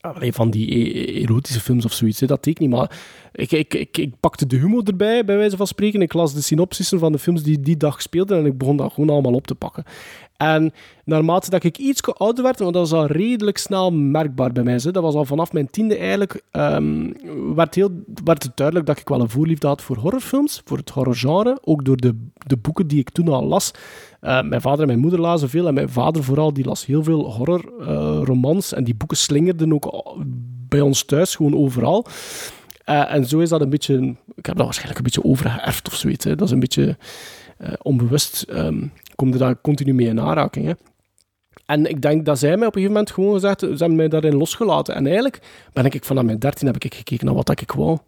Allee, 0.00 0.32
van 0.32 0.50
die 0.50 0.76
e- 0.76 1.22
erotische 1.22 1.60
films 1.60 1.84
of 1.84 1.92
zoiets, 1.92 2.18
dat 2.18 2.46
ik 2.46 2.58
niet. 2.58 2.70
Maar 2.70 2.98
ik, 3.32 3.52
ik, 3.52 3.74
ik, 3.74 3.98
ik 3.98 4.14
pakte 4.20 4.46
de 4.46 4.56
humor 4.56 4.82
erbij, 4.84 5.24
bij 5.24 5.36
wijze 5.36 5.56
van 5.56 5.66
spreken. 5.66 6.02
Ik 6.02 6.12
las 6.12 6.34
de 6.34 6.42
synopsissen 6.42 6.98
van 6.98 7.12
de 7.12 7.18
films 7.18 7.42
die 7.42 7.60
die 7.60 7.76
dag 7.76 8.02
speelden 8.02 8.38
en 8.38 8.46
ik 8.46 8.58
begon 8.58 8.76
dat 8.76 8.92
gewoon 8.92 9.10
allemaal 9.10 9.34
op 9.34 9.46
te 9.46 9.54
pakken. 9.54 9.84
En 10.40 10.72
naarmate 11.04 11.50
dat 11.50 11.64
ik 11.64 11.78
iets 11.78 12.02
ouder 12.02 12.44
werd, 12.44 12.58
want 12.58 12.72
dat 12.72 12.90
was 12.90 13.00
al 13.00 13.06
redelijk 13.06 13.58
snel 13.58 13.92
merkbaar 13.92 14.52
bij 14.52 14.62
mij, 14.62 14.78
dat 14.78 15.02
was 15.02 15.14
al 15.14 15.24
vanaf 15.24 15.52
mijn 15.52 15.70
tiende 15.70 15.96
eigenlijk, 15.96 16.42
ehm, 16.50 17.12
werd, 17.54 17.74
heel, 17.74 17.90
werd 18.24 18.42
het 18.42 18.56
duidelijk 18.56 18.86
dat 18.86 18.98
ik 18.98 19.08
wel 19.08 19.20
een 19.20 19.30
voorliefde 19.30 19.66
had 19.66 19.82
voor 19.82 19.96
horrorfilms, 19.96 20.62
voor 20.64 20.76
het 20.76 20.90
horrorgenre, 20.90 21.58
ook 21.64 21.84
door 21.84 21.96
de, 21.96 22.26
de 22.46 22.56
boeken 22.56 22.86
die 22.86 22.98
ik 22.98 23.10
toen 23.10 23.28
al 23.28 23.44
las. 23.44 23.70
Eh, 24.20 24.42
mijn 24.42 24.60
vader 24.60 24.80
en 24.80 24.86
mijn 24.86 24.98
moeder 24.98 25.20
lazen 25.20 25.48
veel 25.48 25.66
en 25.66 25.74
mijn 25.74 25.90
vader 25.90 26.24
vooral, 26.24 26.52
die 26.52 26.64
las 26.64 26.86
heel 26.86 27.04
veel 27.04 27.32
horrorromans 27.32 28.72
en 28.72 28.84
die 28.84 28.94
boeken 28.94 29.16
slingerden 29.16 29.72
ook 29.72 30.16
bij 30.68 30.80
ons 30.80 31.04
thuis, 31.04 31.34
gewoon 31.34 31.56
overal. 31.56 32.06
Eh, 32.90 33.14
en 33.14 33.26
zo 33.26 33.38
is 33.38 33.48
dat 33.48 33.60
een 33.60 33.70
beetje, 33.70 34.14
ik 34.34 34.46
heb 34.46 34.56
dat 34.56 34.64
waarschijnlijk 34.64 34.98
een 34.98 35.04
beetje 35.04 35.24
overgeërfd 35.24 35.86
of 35.86 35.94
zoiets. 35.94 36.24
Dat 36.24 36.40
is 36.40 36.50
een 36.50 36.60
beetje 36.60 36.96
eh, 37.58 37.72
onbewust, 37.82 38.42
ehm 38.42 38.86
kom 39.14 39.32
je 39.32 39.38
daar 39.38 39.60
continu 39.60 39.94
mee 39.94 40.06
in 40.06 40.20
aanraking. 40.20 40.66
Hè. 40.66 40.72
En 41.66 41.86
ik 41.86 42.02
denk 42.02 42.24
dat 42.24 42.38
zij 42.38 42.56
mij 42.56 42.66
op 42.66 42.76
een 42.76 42.82
gegeven 42.82 42.92
moment 42.92 43.10
gewoon 43.10 43.32
gezegd, 43.32 43.60
ze 43.60 43.66
hebben 43.66 43.94
mij 43.94 44.08
daarin 44.08 44.36
losgelaten. 44.36 44.94
En 44.94 45.04
eigenlijk 45.06 45.40
ben 45.72 45.84
ik 45.84 46.04
vanaf 46.04 46.24
mijn 46.24 46.38
dertien 46.38 46.66
heb 46.66 46.84
ik 46.84 46.94
gekeken 46.94 47.26
naar 47.26 47.34
wat 47.34 47.60
ik 47.60 47.72
wou. 47.72 47.98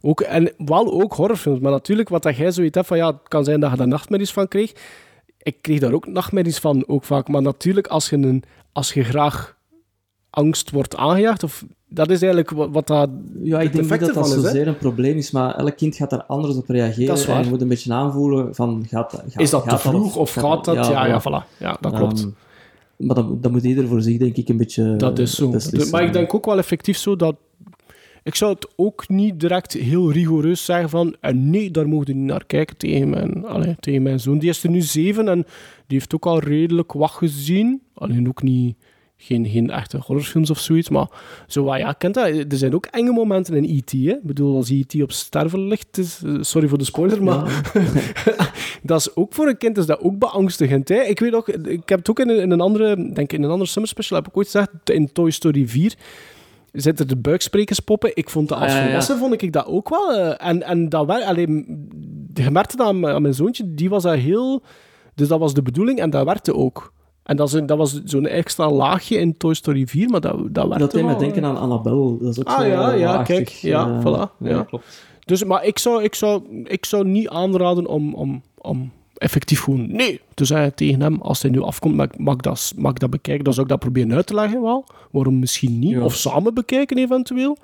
Ook, 0.00 0.20
en 0.20 0.52
wel 0.56 1.02
ook 1.02 1.14
horrorfilms, 1.14 1.60
maar 1.60 1.72
natuurlijk 1.72 2.08
wat 2.08 2.22
dat 2.22 2.36
jij 2.36 2.50
zoiets 2.50 2.74
hebt 2.74 2.86
van, 2.86 2.96
ja, 2.96 3.06
het 3.06 3.28
kan 3.28 3.44
zijn 3.44 3.60
dat 3.60 3.70
je 3.70 3.76
daar 3.76 3.88
nachtmerries 3.88 4.32
van 4.32 4.48
kreeg. 4.48 4.72
Ik 5.38 5.56
kreeg 5.60 5.80
daar 5.80 5.92
ook 5.92 6.06
nachtmerries 6.06 6.58
van, 6.58 6.88
ook 6.88 7.04
vaak. 7.04 7.28
Maar 7.28 7.42
natuurlijk, 7.42 7.86
als 7.86 8.10
je, 8.10 8.16
een, 8.16 8.42
als 8.72 8.92
je 8.92 9.04
graag 9.04 9.56
angst 10.32 10.70
wordt 10.70 10.96
aangejaagd, 10.96 11.42
of, 11.42 11.64
dat 11.88 12.10
is 12.10 12.22
eigenlijk 12.22 12.50
wat, 12.50 12.68
wat 12.72 12.86
dat 12.86 13.10
Ja, 13.42 13.60
ik 13.60 13.72
denk 13.72 13.90
niet 13.90 14.00
dat 14.00 14.14
dat 14.14 14.26
is, 14.26 14.32
zozeer 14.32 14.68
een 14.68 14.78
probleem 14.78 15.16
is, 15.16 15.30
maar 15.30 15.54
elk 15.54 15.76
kind 15.76 15.96
gaat 15.96 16.10
daar 16.10 16.22
anders 16.22 16.56
op 16.56 16.68
reageren. 16.68 17.14
Dat. 17.14 17.24
En 17.24 17.44
je 17.44 17.50
moet 17.50 17.60
een 17.60 17.68
beetje 17.68 17.92
aanvoelen 17.92 18.54
van, 18.54 18.84
gaat, 18.88 19.22
gaat, 19.28 19.40
Is 19.40 19.50
dat 19.50 19.68
te 19.68 19.78
vroeg 19.78 20.16
of 20.16 20.32
gaat 20.34 20.64
dat? 20.64 20.74
Ja, 20.74 21.06
ja, 21.06 21.20
voilà. 21.20 21.24
voilà. 21.24 21.58
Ja, 21.58 21.76
dat 21.80 21.92
klopt. 21.92 22.20
Ehm, 22.20 22.30
maar 22.96 23.16
dat, 23.16 23.42
dat 23.42 23.52
moet 23.52 23.64
ieder 23.64 23.88
voor 23.88 24.02
zich, 24.02 24.18
denk 24.18 24.36
ik, 24.36 24.48
een 24.48 24.56
beetje 24.56 24.96
dat 24.96 25.18
is 25.18 25.34
zo. 25.34 25.50
beslissen. 25.50 25.90
Maar 25.90 26.02
ik 26.02 26.12
denk 26.12 26.34
ook 26.34 26.46
wel 26.46 26.58
effectief 26.58 26.96
zo 26.96 27.16
dat... 27.16 27.36
Ik 28.24 28.34
zou 28.34 28.52
het 28.52 28.68
ook 28.76 29.08
niet 29.08 29.40
direct 29.40 29.72
heel 29.72 30.12
rigoureus 30.12 30.64
zeggen 30.64 30.88
van... 30.88 31.16
En 31.20 31.50
nee, 31.50 31.70
daar 31.70 31.88
mogen 31.88 32.06
je 32.06 32.14
niet 32.14 32.30
naar 32.30 32.44
kijken 32.46 32.76
tegen 32.76 33.10
mijn, 33.10 33.46
allee, 33.46 33.76
tegen 33.80 34.02
mijn 34.02 34.20
zoon. 34.20 34.38
Die 34.38 34.48
is 34.48 34.64
er 34.64 34.70
nu 34.70 34.80
zeven 34.80 35.28
en 35.28 35.44
die 35.86 35.98
heeft 35.98 36.14
ook 36.14 36.26
al 36.26 36.38
redelijk 36.38 36.92
wat 36.92 37.10
gezien. 37.10 37.82
Alleen 37.94 38.28
ook 38.28 38.42
niet... 38.42 38.76
Geen, 39.24 39.46
geen 39.46 39.70
echte 39.70 39.98
horrorfilms 40.06 40.50
of 40.50 40.58
zoiets, 40.58 40.88
maar 40.88 41.06
zo 41.46 41.64
wat, 41.64 41.78
ja, 41.78 41.92
kent 41.92 42.14
dat? 42.14 42.26
Er 42.26 42.44
zijn 42.56 42.74
ook 42.74 42.86
enge 42.86 43.12
momenten 43.12 43.54
in 43.54 43.76
E.T.? 43.76 43.92
Ik 43.92 44.22
bedoel, 44.22 44.56
als 44.56 44.70
E.T. 44.70 45.02
op 45.02 45.12
sterven 45.12 45.66
ligt, 45.66 45.98
is, 45.98 46.20
eh, 46.26 46.34
sorry 46.40 46.68
voor 46.68 46.78
de 46.78 46.84
spoiler, 46.84 47.22
maar 47.22 47.70
dat 48.82 49.00
is 49.00 49.16
ook 49.16 49.34
voor 49.34 49.48
een 49.48 49.56
kind 49.56 49.78
is 49.78 49.86
dat 49.86 50.00
ook 50.00 50.18
beangstigend. 50.18 50.88
Hè? 50.88 51.00
Ik 51.02 51.20
weet 51.20 51.34
ook, 51.34 51.48
ik 51.48 51.88
heb 51.88 51.98
het 51.98 52.10
ook 52.10 52.18
in 52.20 52.28
een, 52.28 52.40
in 52.40 52.50
een 52.50 52.60
andere, 52.60 52.96
denk 52.96 53.18
ik, 53.18 53.32
in 53.32 53.42
een 53.42 53.50
andere 53.50 53.70
summer 53.70 53.90
special 53.90 54.18
heb 54.18 54.28
ik 54.28 54.36
ooit 54.36 54.46
gezegd, 54.46 54.68
in 54.84 55.12
Toy 55.12 55.30
Story 55.30 55.68
4 55.68 55.94
zitten 56.72 57.08
de 57.08 57.16
buiksprekerspoppen. 57.16 58.10
Ik 58.14 58.30
vond 58.30 58.48
dat 58.48 58.58
als 58.58 58.70
Ah, 58.72 58.76
ja. 58.78 58.84
volwassen 58.84 59.18
vond 59.18 59.42
ik 59.42 59.52
dat 59.52 59.66
ook 59.66 59.88
wel. 59.88 60.12
eh, 60.12 60.48
en, 60.48 60.62
en 60.62 60.88
dat 60.88 61.06
werd, 61.06 61.24
alleen, 61.24 61.66
je 62.34 62.50
merkte 62.50 62.76
dat 62.76 62.86
aan, 62.86 63.00
mijn- 63.00 63.14
aan 63.14 63.22
mijn 63.22 63.34
zoontje, 63.34 63.74
die 63.74 63.88
was 63.90 64.02
dat 64.02 64.14
heel, 64.14 64.62
dus 65.14 65.28
dat 65.28 65.38
was 65.38 65.54
de 65.54 65.62
bedoeling 65.62 65.98
en 65.98 66.10
dat 66.10 66.24
werkte 66.24 66.54
ook. 66.54 66.92
En 67.22 67.36
dat, 67.36 67.52
een- 67.52 67.66
dat 67.66 67.78
was 67.78 68.02
zo'n 68.04 68.26
extra 68.26 68.70
laagje 68.70 69.18
in 69.18 69.36
Toy 69.36 69.54
Story 69.54 69.86
4, 69.86 70.08
maar 70.08 70.20
dat, 70.20 70.36
dat 70.54 70.64
werkte 70.68 70.78
Dat 70.78 70.90
deed 70.90 71.04
me 71.04 71.16
denken 71.16 71.44
aan 71.44 71.56
Annabelle. 71.58 72.18
Dat 72.18 72.28
is 72.30 72.38
ook 72.40 72.46
Ah, 72.48 72.66
ja, 72.66 72.92
ja, 72.92 73.12
laagtig, 73.14 73.36
kijk. 73.36 73.48
Ja, 73.48 74.00
voilà, 74.00 74.36
ja. 74.38 74.62
klopt. 74.62 75.04
Dus, 75.24 75.44
maar 75.44 75.64
ik 75.64 75.78
zou, 75.78 76.02
ik 76.02 76.14
zou, 76.14 76.42
ik 76.64 76.84
zou 76.84 77.06
niet 77.06 77.28
aanraden 77.28 77.86
om, 77.86 78.14
om, 78.14 78.42
om 78.58 78.90
effectief 79.14 79.60
gewoon 79.62 79.92
nee 79.92 80.20
te 80.34 80.44
zeggen 80.44 80.74
tegen 80.74 81.00
hem. 81.00 81.20
Als 81.20 81.42
hij 81.42 81.50
nu 81.50 81.60
afkomt, 81.60 81.94
mag, 81.94 82.08
mag, 82.16 82.36
dat, 82.36 82.72
mag 82.76 82.92
dat 82.92 83.10
bekijken? 83.10 83.44
Dan 83.44 83.52
zou 83.52 83.64
ik 83.66 83.72
dat 83.72 83.80
proberen 83.80 84.12
uit 84.14 84.26
te 84.26 84.34
leggen 84.34 84.62
wel. 84.62 84.84
Waarom 85.10 85.38
misschien 85.38 85.78
niet? 85.78 85.90
Ja. 85.90 86.00
Of 86.04 86.14
samen 86.14 86.54
bekijken 86.54 86.98
eventueel. 86.98 87.56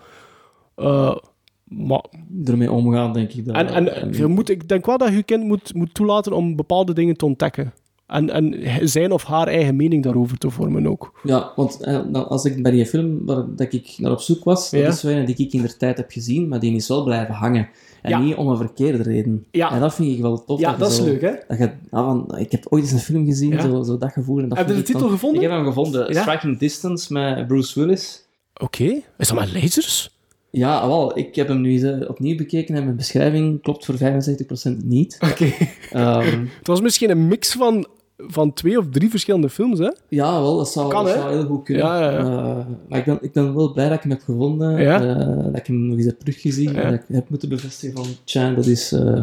Eh, 0.75 1.17
maar, 1.65 2.05
Ermee 2.45 2.73
omgaan, 2.73 3.13
denk 3.13 3.33
ik. 3.33 3.45
Dat, 3.47 3.57
en, 3.57 3.95
en 3.97 4.13
je 4.13 4.27
moet, 4.27 4.49
ik 4.49 4.69
denk 4.69 4.87
wel 4.87 4.99
dat 4.99 5.09
je 5.09 5.17
je 5.17 5.23
kind 5.23 5.45
moet, 5.45 5.75
moet 5.75 5.95
toelaten 5.95 6.33
om 6.33 6.57
bepaalde 6.57 6.93
dingen 6.93 7.17
te 7.17 7.25
ontdekken. 7.25 7.73
En, 8.09 8.31
en 8.31 8.55
zijn 8.89 9.13
of 9.13 9.25
haar 9.25 9.47
eigen 9.47 9.77
mening 9.77 10.03
daarover 10.03 10.39
te 10.39 10.51
vormen 10.51 10.87
ook. 10.87 11.21
Ja, 11.23 11.53
want 11.57 11.81
eh, 11.81 12.01
dan- 12.13 12.29
als 12.29 12.45
ik 12.45 12.63
bij 12.63 12.73
die 12.73 12.87
film 12.87 13.27
waar 13.27 13.45
dat 13.57 13.73
ik 13.73 13.95
naar 13.99 14.13
op 14.13 14.21
zoek 14.21 14.45
was, 14.45 14.71
Ja. 14.71 14.83
dat 14.85 14.95
is 14.95 15.03
een 15.03 15.25
die 15.25 15.37
ik 15.37 15.53
in 15.53 15.63
de 15.63 15.77
tijd 15.77 15.97
heb 15.97 16.11
gezien, 16.11 16.49
maar 16.49 16.61
die 16.61 16.75
is 16.75 16.89
wel 16.89 17.05
blijven 17.05 17.35
hangen. 17.35 17.69
En 18.03 18.11
Ja. 18.11 18.19
niet 18.19 18.35
om 18.35 18.49
een 18.49 18.57
verkeerde 18.57 19.03
reden. 19.03 19.47
Ja. 19.51 19.73
En 19.73 19.81
dat 19.81 19.95
vind 19.95 20.13
ik 20.15 20.21
wel 20.21 20.45
tof. 20.45 20.61
Ja, 20.61 20.71
je 20.71 20.77
dat 20.79 20.91
is 20.91 21.01
leuk, 21.01 21.21
hè? 21.21 21.33
Dat 21.49 21.59
je, 21.59 21.71
van, 21.91 22.35
ik 22.39 22.53
heb 22.53 22.67
ooit 22.69 22.83
eens 22.83 22.93
een 22.93 22.99
film 22.99 23.25
gezien, 23.27 23.51
Ja. 23.51 23.61
zo, 23.61 23.83
zo 23.83 23.99
dat 23.99 24.13
gevoel. 24.13 24.39
En 24.39 24.49
dat 24.49 24.59
Heb 24.59 24.69
je 24.69 24.75
de 24.75 24.83
titel 24.83 25.01
van- 25.01 25.11
gevonden? 25.11 25.43
Ik 25.43 25.49
heb 25.49 25.57
hem 25.57 25.67
gevonden. 25.67 26.15
Striking 26.15 26.59
Distance 26.59 27.13
met 27.13 27.47
Bruce 27.47 27.81
Willis. 27.81 28.25
Oké. 28.61 28.85
Is 29.19 29.29
dat 29.29 29.35
met 29.39 29.53
lasers? 29.63 30.17
Ja, 30.51 30.87
wel, 30.87 31.19
ik 31.19 31.35
heb 31.35 31.49
hem 31.49 31.61
nu 31.61 31.71
eens, 31.71 31.83
eh, 31.83 32.09
opnieuw 32.09 32.37
bekeken 32.37 32.75
en 32.75 32.85
mijn 32.85 32.97
beschrijving 32.97 33.63
klopt 33.63 33.85
voor 33.85 33.97
75% 33.97 34.85
niet. 34.85 35.19
Oké. 35.31 35.53
Ehm, 35.93 36.45
Het 36.59 36.67
was 36.67 36.81
misschien 36.81 37.11
een 37.11 37.29
mix 37.29 37.53
van 37.53 37.87
van 38.27 38.53
twee 38.53 38.79
of 38.79 38.85
drie 38.91 39.11
verschillende 39.11 39.49
films, 39.49 39.79
hè? 39.79 39.91
Ja, 40.09 40.41
wel, 40.41 40.57
dat 40.57 40.69
zou, 40.69 40.91
Kan, 40.91 41.05
dat 41.05 41.15
zou 41.15 41.31
heel 41.33 41.45
goed 41.45 41.65
kunnen. 41.65 41.85
Ja. 41.87 42.19
Eh, 42.19 42.67
maar 42.89 42.99
ik 42.99 43.05
ben, 43.05 43.19
ik 43.21 43.33
ben 43.33 43.55
wel 43.55 43.73
blij 43.73 43.89
dat 43.89 43.97
ik 43.97 44.03
hem 44.03 44.11
heb 44.11 44.23
gevonden, 44.23 44.83
Ja? 44.83 45.01
eh, 45.19 45.45
dat 45.45 45.57
ik 45.57 45.67
hem 45.67 45.87
nog 45.87 45.97
eens 45.97 46.07
heb 46.07 46.19
teruggezien, 46.19 46.77
en 46.77 46.91
dat 46.91 47.01
ik 47.01 47.05
heb 47.09 47.29
moeten 47.31 47.49
bevestigen 47.49 47.97
van, 47.97 48.07
Chan, 48.25 48.55
dat 48.55 48.67
is, 48.67 48.93
eh, 48.93 49.21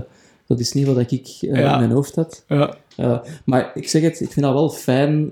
dat 0.47 0.59
is 0.59 0.73
niet 0.73 0.85
wat 0.85 1.11
ik 1.11 1.27
in 1.41 1.51
mijn 1.51 1.91
hoofd 1.91 2.15
had. 2.15 2.43
Ja. 2.47 3.23
Maar 3.45 3.71
ik 3.73 3.89
zeg 3.89 4.01
het, 4.01 4.21
ik 4.21 4.31
vind 4.31 4.45
dat 4.45 4.53
wel 4.53 4.69
fijn 4.69 5.31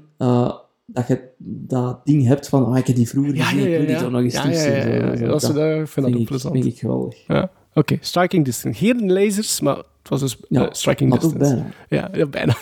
dat 0.86 1.08
je 1.08 1.20
dat 1.38 2.06
ding 2.06 2.26
hebt 2.28 2.50
van, 2.50 2.66
ah, 2.66 2.78
ik 2.78 2.88
heb 2.88 2.96
die 2.96 3.10
vroeger 3.10 3.36
gezien, 3.36 3.60
ik 3.60 3.78
wil 3.78 3.86
die 3.88 3.96
toch 3.98 4.12
nog 4.12 4.22
eens 4.22 4.34
ja, 4.34 4.40
ja, 4.40 4.46
terugzien. 4.46 4.72
ja, 4.92 4.96
ja, 4.96 5.12
ja. 5.14 5.40
Zo- 5.40 5.54
Dat, 5.54 5.58
ik, 5.58 5.88
vind 6.52 6.66
ik 6.66 6.80
geweldig. 6.80 7.18
Ja. 7.28 7.52
Oké, 7.74 7.98
Striking 8.02 8.46
Distance. 8.46 8.86
Geen 8.86 9.12
lasers, 9.14 9.60
maar 9.60 9.76
het 9.76 10.10
was 10.10 10.20
dus 10.20 10.38
Ja, 10.50 10.62
eh, 10.66 10.68
Striking 10.72 11.12
Distance. 11.12 11.38
bijna. 11.38 11.66
Ja, 11.88 12.10
ja 12.14 12.26
bijna. 12.26 12.56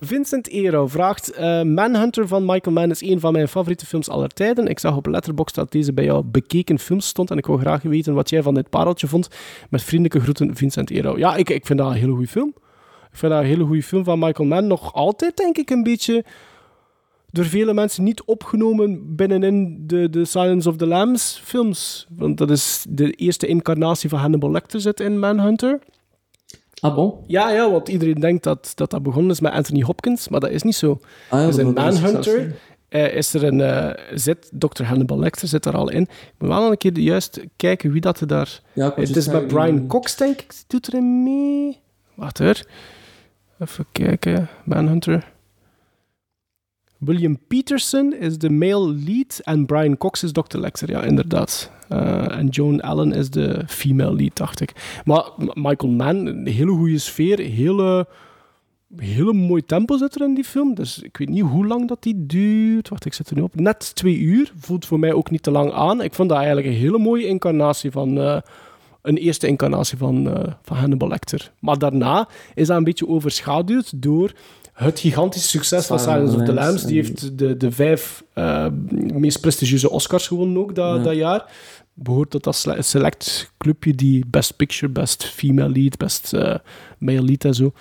Vincent 0.00 0.48
Ero 0.48 0.86
vraagt: 0.86 1.30
eh, 1.32 1.62
Manhunter 1.62 2.28
van 2.28 2.44
Michael 2.44 2.74
Mann 2.74 2.90
is 2.90 3.02
een 3.02 3.20
van 3.20 3.32
mijn 3.32 3.48
favoriete 3.48 3.86
films 3.86 4.08
aller 4.08 4.28
tijden. 4.28 4.66
Ik 4.66 4.78
zag 4.78 4.96
op 4.96 5.06
Letterboxd 5.06 5.54
dat 5.54 5.72
deze 5.72 5.92
bij 5.92 6.04
jou 6.04 6.24
bekeken 6.24 6.78
films 6.78 7.06
stond 7.06 7.30
en 7.30 7.38
ik 7.38 7.46
wil 7.46 7.56
graag 7.56 7.82
weten 7.82 8.14
wat 8.14 8.30
jij 8.30 8.42
van 8.42 8.54
dit 8.54 8.70
pareltje 8.70 9.06
vond. 9.06 9.28
Met 9.70 9.82
vriendelijke 9.82 10.20
groeten, 10.20 10.56
Vincent 10.56 10.90
Ero. 10.90 11.18
Ja, 11.18 11.36
ik, 11.36 11.50
ik 11.50 11.66
vind 11.66 11.78
dat 11.78 11.88
een 11.88 11.94
hele 11.96 12.12
goede 12.12 12.26
film. 12.28 12.54
Ik 13.12 13.18
vind 13.22 13.32
dat 13.32 13.40
een 13.40 13.46
hele 13.48 13.64
goede 13.64 13.82
film 13.82 14.04
van 14.04 14.18
Michael 14.18 14.48
Mann. 14.48 14.66
Nog 14.66 14.92
altijd, 14.94 15.36
denk 15.36 15.56
ik, 15.58 15.70
een 15.70 15.82
beetje 15.82 16.24
door 17.36 17.44
vele 17.44 17.74
mensen 17.74 18.04
niet 18.04 18.22
opgenomen 18.24 19.16
binnenin 19.16 19.86
de, 19.86 20.10
de 20.10 20.24
Silence 20.24 20.68
of 20.68 20.76
the 20.76 20.86
Lambs 20.86 21.40
films. 21.44 22.06
Want 22.16 22.38
dat 22.38 22.50
is 22.50 22.84
de 22.88 23.10
eerste 23.10 23.46
incarnatie 23.46 24.08
van 24.08 24.18
Hannibal 24.18 24.50
Lecter 24.50 24.80
zit 24.80 25.00
in 25.00 25.18
Manhunter. 25.18 25.78
Ah, 26.80 26.94
bon? 26.94 27.14
Ja, 27.26 27.50
ja, 27.50 27.70
want 27.70 27.88
iedereen 27.88 28.20
denkt 28.20 28.44
dat, 28.44 28.72
dat 28.74 28.90
dat 28.90 29.02
begonnen 29.02 29.30
is 29.30 29.40
met 29.40 29.52
Anthony 29.52 29.82
Hopkins, 29.82 30.28
maar 30.28 30.40
dat 30.40 30.50
is 30.50 30.62
niet 30.62 30.74
zo. 30.74 30.98
Ah, 31.30 31.40
ja, 31.40 31.46
dus 31.46 31.56
in 31.56 31.72
Manhunter 31.72 32.54
eh, 32.88 33.14
is 33.16 33.34
er 33.34 33.44
een... 33.44 33.60
eh, 33.60 33.90
zit 34.14 34.50
Dr. 34.52 34.82
Hannibal 34.82 35.18
Lecter 35.18 35.48
zit 35.48 35.66
er 35.66 35.76
al 35.76 35.90
in. 35.90 36.02
Ik 36.02 36.34
moet 36.38 36.48
wel 36.48 36.70
een 36.70 36.76
keer 36.78 36.98
juist 36.98 37.40
kijken 37.56 37.92
wie 37.92 38.00
dat 38.00 38.20
er 38.20 38.26
daar... 38.26 38.60
Ja, 38.72 38.84
het 38.84 38.96
juist 38.96 39.16
is 39.16 39.28
met 39.28 39.46
Brian 39.46 39.86
Cox, 39.86 40.16
denk 40.16 40.40
ik, 40.40 40.52
doet 40.66 40.88
erin 40.88 41.22
mee. 41.22 41.78
Wacht 42.14 42.38
hoor. 42.38 42.62
Even 43.58 43.86
kijken. 43.92 44.48
Manhunter. 44.64 45.34
William 47.06 47.38
Peterson 47.46 48.14
is 48.14 48.38
de 48.38 48.50
male 48.50 48.92
lead 48.92 49.40
en 49.44 49.66
Brian 49.66 49.96
Cox 49.96 50.22
is 50.22 50.32
Dr. 50.32 50.58
Lecter, 50.58 50.90
ja, 50.90 51.02
inderdaad. 51.02 51.70
Eh, 51.88 52.38
en 52.38 52.46
Joan 52.46 52.80
Allen 52.80 53.12
is 53.12 53.30
de 53.30 53.62
female 53.66 54.14
lead, 54.14 54.36
dacht 54.36 54.60
ik. 54.60 55.00
Maar 55.04 55.24
Michael 55.54 55.92
Mann, 55.92 56.26
een 56.26 56.46
hele 56.46 56.70
goede 56.70 56.98
sfeer, 56.98 57.38
hele, 57.38 58.06
hele 58.96 59.32
mooi 59.32 59.64
tempo 59.64 59.96
zit 59.96 60.14
er 60.14 60.26
in 60.26 60.34
die 60.34 60.44
film. 60.44 60.74
Dus 60.74 60.98
ik 60.98 61.16
weet 61.16 61.28
niet 61.28 61.44
hoe 61.44 61.66
lang 61.66 61.88
dat 61.88 62.02
die 62.02 62.26
duurt. 62.26 62.88
Wacht, 62.88 63.04
ik 63.04 63.14
zit 63.14 63.30
er 63.30 63.36
nu 63.36 63.42
op. 63.42 63.54
Net 63.54 63.94
twee 63.94 64.18
uur. 64.18 64.52
Voelt 64.58 64.86
voor 64.86 64.98
mij 64.98 65.12
ook 65.12 65.30
niet 65.30 65.42
te 65.42 65.50
lang 65.50 65.72
aan. 65.72 66.02
Ik 66.02 66.14
vond 66.14 66.28
dat 66.28 66.38
eigenlijk 66.38 66.66
een 66.66 66.72
hele 66.72 66.98
mooie 66.98 67.26
incarnatie 67.26 67.90
van... 67.90 68.18
eh, 68.18 68.38
een 69.02 69.16
eerste 69.16 69.46
incarnatie 69.46 69.98
van, 69.98 70.30
eh, 70.30 70.52
van 70.62 70.76
Hannibal 70.76 71.08
Lecter. 71.08 71.52
Maar 71.60 71.78
daarna 71.78 72.28
is 72.54 72.66
dat 72.66 72.76
een 72.76 72.84
beetje 72.84 73.08
overschaduwd 73.08 74.02
door 74.02 74.32
het 74.84 74.98
gigantische 75.00 75.48
succes 75.48 75.86
van 75.86 75.98
Silence 76.00 76.36
of 76.36 76.42
the 76.44 76.52
Lambs. 76.52 76.84
Die 76.84 76.94
heeft 76.96 77.38
de, 77.38 77.56
de 77.56 77.70
vijf 77.70 78.24
eh, 78.32 78.66
meest 79.14 79.40
prestigieuze 79.40 79.90
Oscars 79.90 80.26
gewonnen 80.26 80.58
ook 80.58 80.74
dat, 80.74 80.96
Ja. 80.96 81.02
dat 81.02 81.14
jaar. 81.16 81.52
Behoort 81.94 82.30
tot 82.30 82.44
dat 82.44 82.56
sele- 82.56 82.82
select 82.82 83.52
clubje 83.58 83.94
die 83.94 84.24
Best 84.26 84.56
Picture, 84.56 84.92
Best 84.92 85.24
Female 85.24 85.70
Lead, 85.70 85.96
Best 85.96 86.32
eh, 86.32 86.54
Male 86.98 87.22
Lead 87.22 87.44
en 87.44 87.54
zo. 87.54 87.72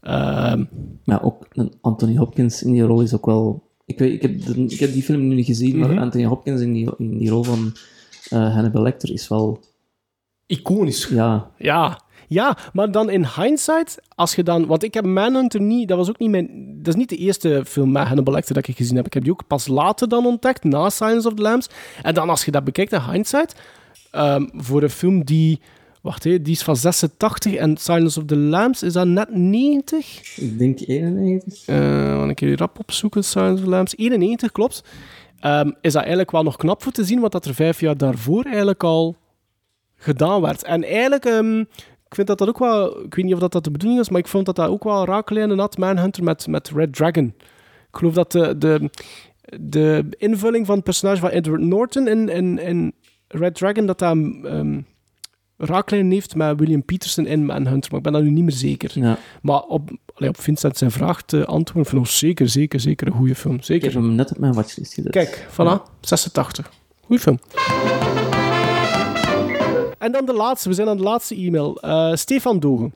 Ehm, 0.00 0.64
Maar 1.04 1.22
ook 1.22 1.46
een 1.52 1.72
Anthony 1.80 2.16
Hopkins 2.16 2.62
in 2.62 2.72
die 2.72 2.82
rol 2.82 3.00
is 3.00 3.14
ook 3.14 3.26
wel... 3.26 3.70
Ik, 3.86 3.98
weet, 3.98 4.12
ik, 4.12 4.22
heb, 4.22 4.44
de- 4.44 4.64
ik 4.68 4.80
heb 4.80 4.92
die 4.92 5.02
film 5.02 5.28
nu 5.28 5.34
niet 5.34 5.46
gezien, 5.46 5.76
Mhm. 5.78 5.88
maar 5.88 6.00
Anthony 6.02 6.24
Hopkins 6.24 6.60
in 6.60 6.72
die, 6.72 6.90
in 6.98 7.18
die 7.18 7.30
rol 7.30 7.42
van 7.42 7.72
eh, 8.28 8.54
Hannibal 8.54 8.82
Lecter 8.82 9.12
is 9.12 9.28
wel... 9.28 9.60
iconisch. 10.46 11.08
Ja, 11.08 11.50
Ja. 11.58 12.00
Ja, 12.32 12.56
maar 12.72 12.90
dan 12.90 13.10
in 13.10 13.26
hindsight, 13.36 13.98
als 14.14 14.34
je 14.34 14.42
dan... 14.42 14.66
Want 14.66 14.82
ik 14.82 14.94
heb 14.94 15.04
Manhunter 15.04 15.60
niet... 15.60 15.88
Dat 15.88 15.96
was 15.96 16.08
ook 16.08 16.18
niet 16.18 16.30
mijn... 16.30 16.48
Dat 16.76 16.94
is 16.94 17.00
niet 17.00 17.08
de 17.08 17.16
eerste 17.16 17.62
film 17.66 17.92
met 17.92 18.06
Hannibal 18.06 18.34
Lecter 18.34 18.54
dat 18.54 18.68
ik 18.68 18.76
gezien 18.76 18.96
heb. 18.96 19.06
Ik 19.06 19.14
heb 19.14 19.22
die 19.22 19.32
ook 19.32 19.46
pas 19.46 19.66
later 19.66 20.08
dan 20.08 20.26
ontdekt, 20.26 20.64
na 20.64 20.90
Silence 20.90 21.28
of 21.28 21.34
the 21.34 21.42
Lambs. 21.42 21.68
En 22.02 22.14
dan 22.14 22.28
als 22.28 22.44
je 22.44 22.50
dat 22.50 22.64
bekijkt 22.64 22.92
in 22.92 23.00
hindsight, 23.00 23.54
ehm, 24.10 24.46
voor 24.54 24.82
een 24.82 24.90
film 24.90 25.24
die... 25.24 25.60
Wacht, 26.02 26.22
die 26.22 26.40
is 26.42 26.62
van 26.62 26.76
86 26.76 27.54
en 27.54 27.76
Silence 27.76 28.20
of 28.20 28.26
the 28.26 28.36
Lambs 28.36 28.82
is 28.82 28.92
dat 28.92 29.06
net 29.06 29.28
90? 29.34 30.36
ik 30.36 30.58
denk 30.58 30.80
91. 30.80 31.66
Eh 31.66 32.16
want 32.16 32.30
ik 32.30 32.36
keer 32.36 32.58
rap 32.58 32.78
opzoeken, 32.78 33.24
Silence 33.24 33.54
of 33.54 33.60
the 33.60 33.68
Lambs. 33.68 33.96
91, 33.96 34.52
klopt. 34.52 34.82
Ehm, 35.40 35.70
is 35.80 35.92
dat 35.92 36.00
eigenlijk 36.00 36.30
wel 36.30 36.42
nog 36.42 36.56
knap 36.56 36.82
voor 36.82 36.92
te 36.92 37.04
zien, 37.04 37.20
wat 37.20 37.32
dat 37.32 37.44
er 37.44 37.54
vijf 37.54 37.80
jaar 37.80 37.96
daarvoor 37.96 38.44
eigenlijk 38.44 38.82
al 38.82 39.16
gedaan 39.96 40.40
werd. 40.40 40.64
En 40.64 40.84
eigenlijk, 40.84 41.24
ehm, 41.24 41.64
ik 42.12 42.18
vind 42.18 42.26
dat 42.26 42.38
dat 42.38 42.48
ook 42.48 42.58
wel... 42.58 43.04
Ik 43.04 43.14
weet 43.14 43.24
niet 43.24 43.34
of 43.34 43.40
dat, 43.40 43.52
dat 43.52 43.64
de 43.64 43.70
bedoeling 43.70 44.00
is, 44.00 44.08
maar 44.08 44.20
ik 44.20 44.26
vond 44.26 44.46
dat 44.46 44.56
dat 44.56 44.68
ook 44.68 44.84
wel 44.84 45.04
raaklijnen 45.04 45.58
had, 45.58 45.78
Manhunter, 45.78 46.24
met, 46.24 46.46
met 46.46 46.70
Red 46.74 46.94
Dragon. 46.94 47.34
Ik 47.88 47.98
geloof 47.98 48.14
dat 48.14 48.32
de, 48.32 48.58
de, 48.58 48.90
de 49.60 50.04
invulling 50.16 50.66
van 50.66 50.74
het 50.74 50.84
personage 50.84 51.20
van 51.20 51.30
Edward 51.30 51.60
Norton 51.60 52.08
in, 52.08 52.28
in, 52.28 52.58
in 52.58 52.92
Red 53.28 53.54
Dragon, 53.54 53.86
dat 53.86 53.98
dat 53.98 54.16
raaklijnen 55.56 56.10
heeft 56.10 56.34
met 56.34 56.58
William 56.58 56.84
Peterson 56.84 57.26
in 57.26 57.44
Manhunter, 57.44 57.90
maar 57.90 57.98
ik 57.98 58.04
ben 58.04 58.12
dat 58.12 58.22
nu 58.22 58.30
niet 58.30 58.44
meer 58.44 58.52
zeker. 58.52 58.90
Ja. 58.94 59.18
Maar 59.42 59.60
op, 59.60 59.90
allee, 60.14 60.28
op 60.28 60.40
Vincent 60.40 60.76
zijn 60.78 60.90
vraag 60.90 61.22
te 61.22 61.44
antwoorden, 61.44 61.90
vind 61.90 62.06
ik 62.06 62.10
zeker, 62.12 62.48
zeker, 62.48 62.80
zeker 62.80 63.06
een 63.06 63.12
goede 63.12 63.34
film. 63.34 63.54
Ik 63.54 63.64
Zeker. 63.64 63.92
heb 63.92 64.02
hem 64.02 64.14
net 64.14 64.30
op 64.30 64.38
mijn 64.38 64.52
watchlist 64.52 64.94
gezet. 64.94 65.12
Kijk, 65.12 65.46
voilà, 65.50 66.00
86. 66.00 66.70
Goeie 67.00 67.22
film. 67.22 67.38
En 70.02 70.12
dan 70.12 70.24
de 70.24 70.32
laatste, 70.32 70.68
we 70.68 70.74
zijn 70.74 70.88
aan 70.88 70.96
de 70.96 71.02
laatste 71.02 71.34
e-mail. 71.34 71.80
Eh, 71.80 72.14
Stefan 72.14 72.60
Dogen. 72.60 72.94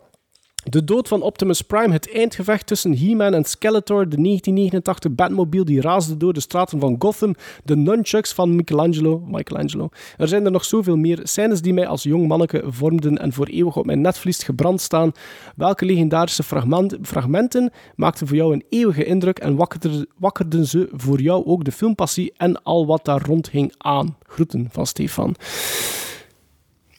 De 0.64 0.84
dood 0.84 1.08
van 1.08 1.22
Optimus 1.22 1.62
Prime, 1.62 1.92
het 1.92 2.12
eindgevecht 2.14 2.66
tussen 2.66 2.98
He-Man 2.98 3.34
en 3.34 3.44
Skeletor, 3.44 4.08
de 4.08 4.16
1989 4.16 5.14
Batmobile 5.14 5.64
die 5.64 5.80
raasde 5.80 6.16
door 6.16 6.32
de 6.32 6.40
straten 6.40 6.80
van 6.80 6.96
Gotham, 6.98 7.34
de 7.64 7.76
nunchucks 7.76 8.32
van 8.32 8.54
Michelangelo, 8.56 9.22
Michelangelo. 9.26 9.88
Er 10.16 10.28
zijn 10.28 10.44
er 10.44 10.50
nog 10.50 10.64
zoveel 10.64 10.96
meer 10.96 11.20
scènes 11.22 11.62
die 11.62 11.74
mij 11.74 11.86
als 11.86 12.02
jong 12.02 12.28
manneke 12.28 12.62
vormden 12.66 13.18
en 13.18 13.32
voor 13.32 13.46
eeuwig 13.46 13.76
op 13.76 13.86
mijn 13.86 14.00
netvlies 14.00 14.42
gebrand 14.42 14.80
staan. 14.80 15.12
Welke 15.56 15.84
legendarische 15.84 16.42
fragment- 16.42 16.96
fragmenten 17.02 17.72
maakten 17.96 18.26
voor 18.26 18.36
jou 18.36 18.52
een 18.52 18.64
eeuwige 18.68 19.04
indruk 19.04 19.38
en 19.38 19.56
wakkerden, 19.56 20.08
wakkerden 20.18 20.66
ze 20.66 20.88
voor 20.92 21.20
jou 21.20 21.46
ook 21.46 21.64
de 21.64 21.72
filmpassie 21.72 22.32
en 22.36 22.62
al 22.62 22.86
wat 22.86 23.04
daar 23.04 23.22
rond 23.26 23.50
hing 23.50 23.74
aan? 23.78 24.16
Groeten 24.22 24.68
van 24.70 24.86
Stefan. 24.86 25.34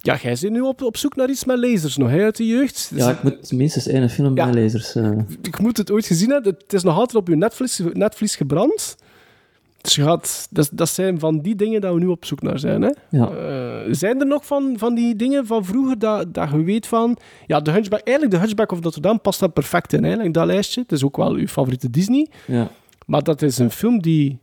Ja, 0.07 0.17
jij 0.21 0.35
zit 0.35 0.51
nu 0.51 0.59
op, 0.61 0.81
op 0.81 0.97
zoek 0.97 1.15
naar 1.15 1.29
iets 1.29 1.45
met 1.45 1.57
lasers 1.59 1.97
nog, 1.97 2.09
hè, 2.09 2.23
uit 2.23 2.38
de 2.38 2.45
jeugd. 2.47 2.91
Ja, 2.95 3.09
ik 3.11 3.23
moet 3.23 3.51
minstens 3.51 3.88
één 3.88 4.09
film 4.09 4.35
Ja. 4.35 4.45
met 4.45 4.55
lasers. 4.55 4.95
eh. 4.95 5.11
ik 5.41 5.59
moet 5.59 5.77
het 5.77 5.91
ooit 5.91 6.05
gezien 6.05 6.29
hebben. 6.29 6.53
Het 6.57 6.73
is 6.73 6.84
nog 6.84 6.95
altijd 6.97 7.15
op 7.15 7.27
je 7.27 7.35
netvlies, 7.35 7.81
netvlies 7.93 8.35
gebrand. 8.35 8.95
Dus 9.81 9.95
je 9.95 10.03
gaat, 10.03 10.47
dat, 10.49 10.69
dat 10.73 10.89
zijn 10.89 11.19
van 11.19 11.39
die 11.39 11.55
dingen 11.55 11.81
dat 11.81 11.93
we 11.93 11.99
nu 11.99 12.05
op 12.07 12.25
zoek 12.25 12.41
naar 12.41 12.59
zijn. 12.59 12.81
Hè? 12.81 12.89
ja. 13.09 13.29
Eh, 13.29 13.93
zijn 13.93 14.19
er 14.19 14.27
nog 14.27 14.45
van, 14.45 14.73
van 14.77 14.95
die 14.95 15.15
dingen 15.15 15.45
van 15.45 15.65
vroeger 15.65 15.99
dat, 15.99 16.34
dat 16.34 16.49
je 16.49 16.63
weet 16.63 16.88
van... 16.88 17.17
Ja, 17.45 17.59
de 17.61 17.71
Hunchback, 17.71 17.99
eigenlijk 18.01 18.35
de 18.38 18.41
Hunchback 18.41 18.71
of 18.71 18.81
Notre 18.81 19.01
Dame 19.01 19.17
past 19.19 19.39
daar 19.39 19.49
perfect 19.49 19.93
in, 19.93 20.03
eigenlijk, 20.03 20.34
dat 20.34 20.45
lijstje. 20.45 20.81
Het 20.81 20.91
is 20.91 21.03
ook 21.03 21.17
wel 21.17 21.34
uw 21.34 21.47
favoriete 21.47 21.89
Disney. 21.89 22.27
ja. 22.45 22.69
Maar 23.05 23.23
dat 23.23 23.41
is 23.41 23.57
een 23.57 23.71
film 23.71 24.01
die, 24.01 24.39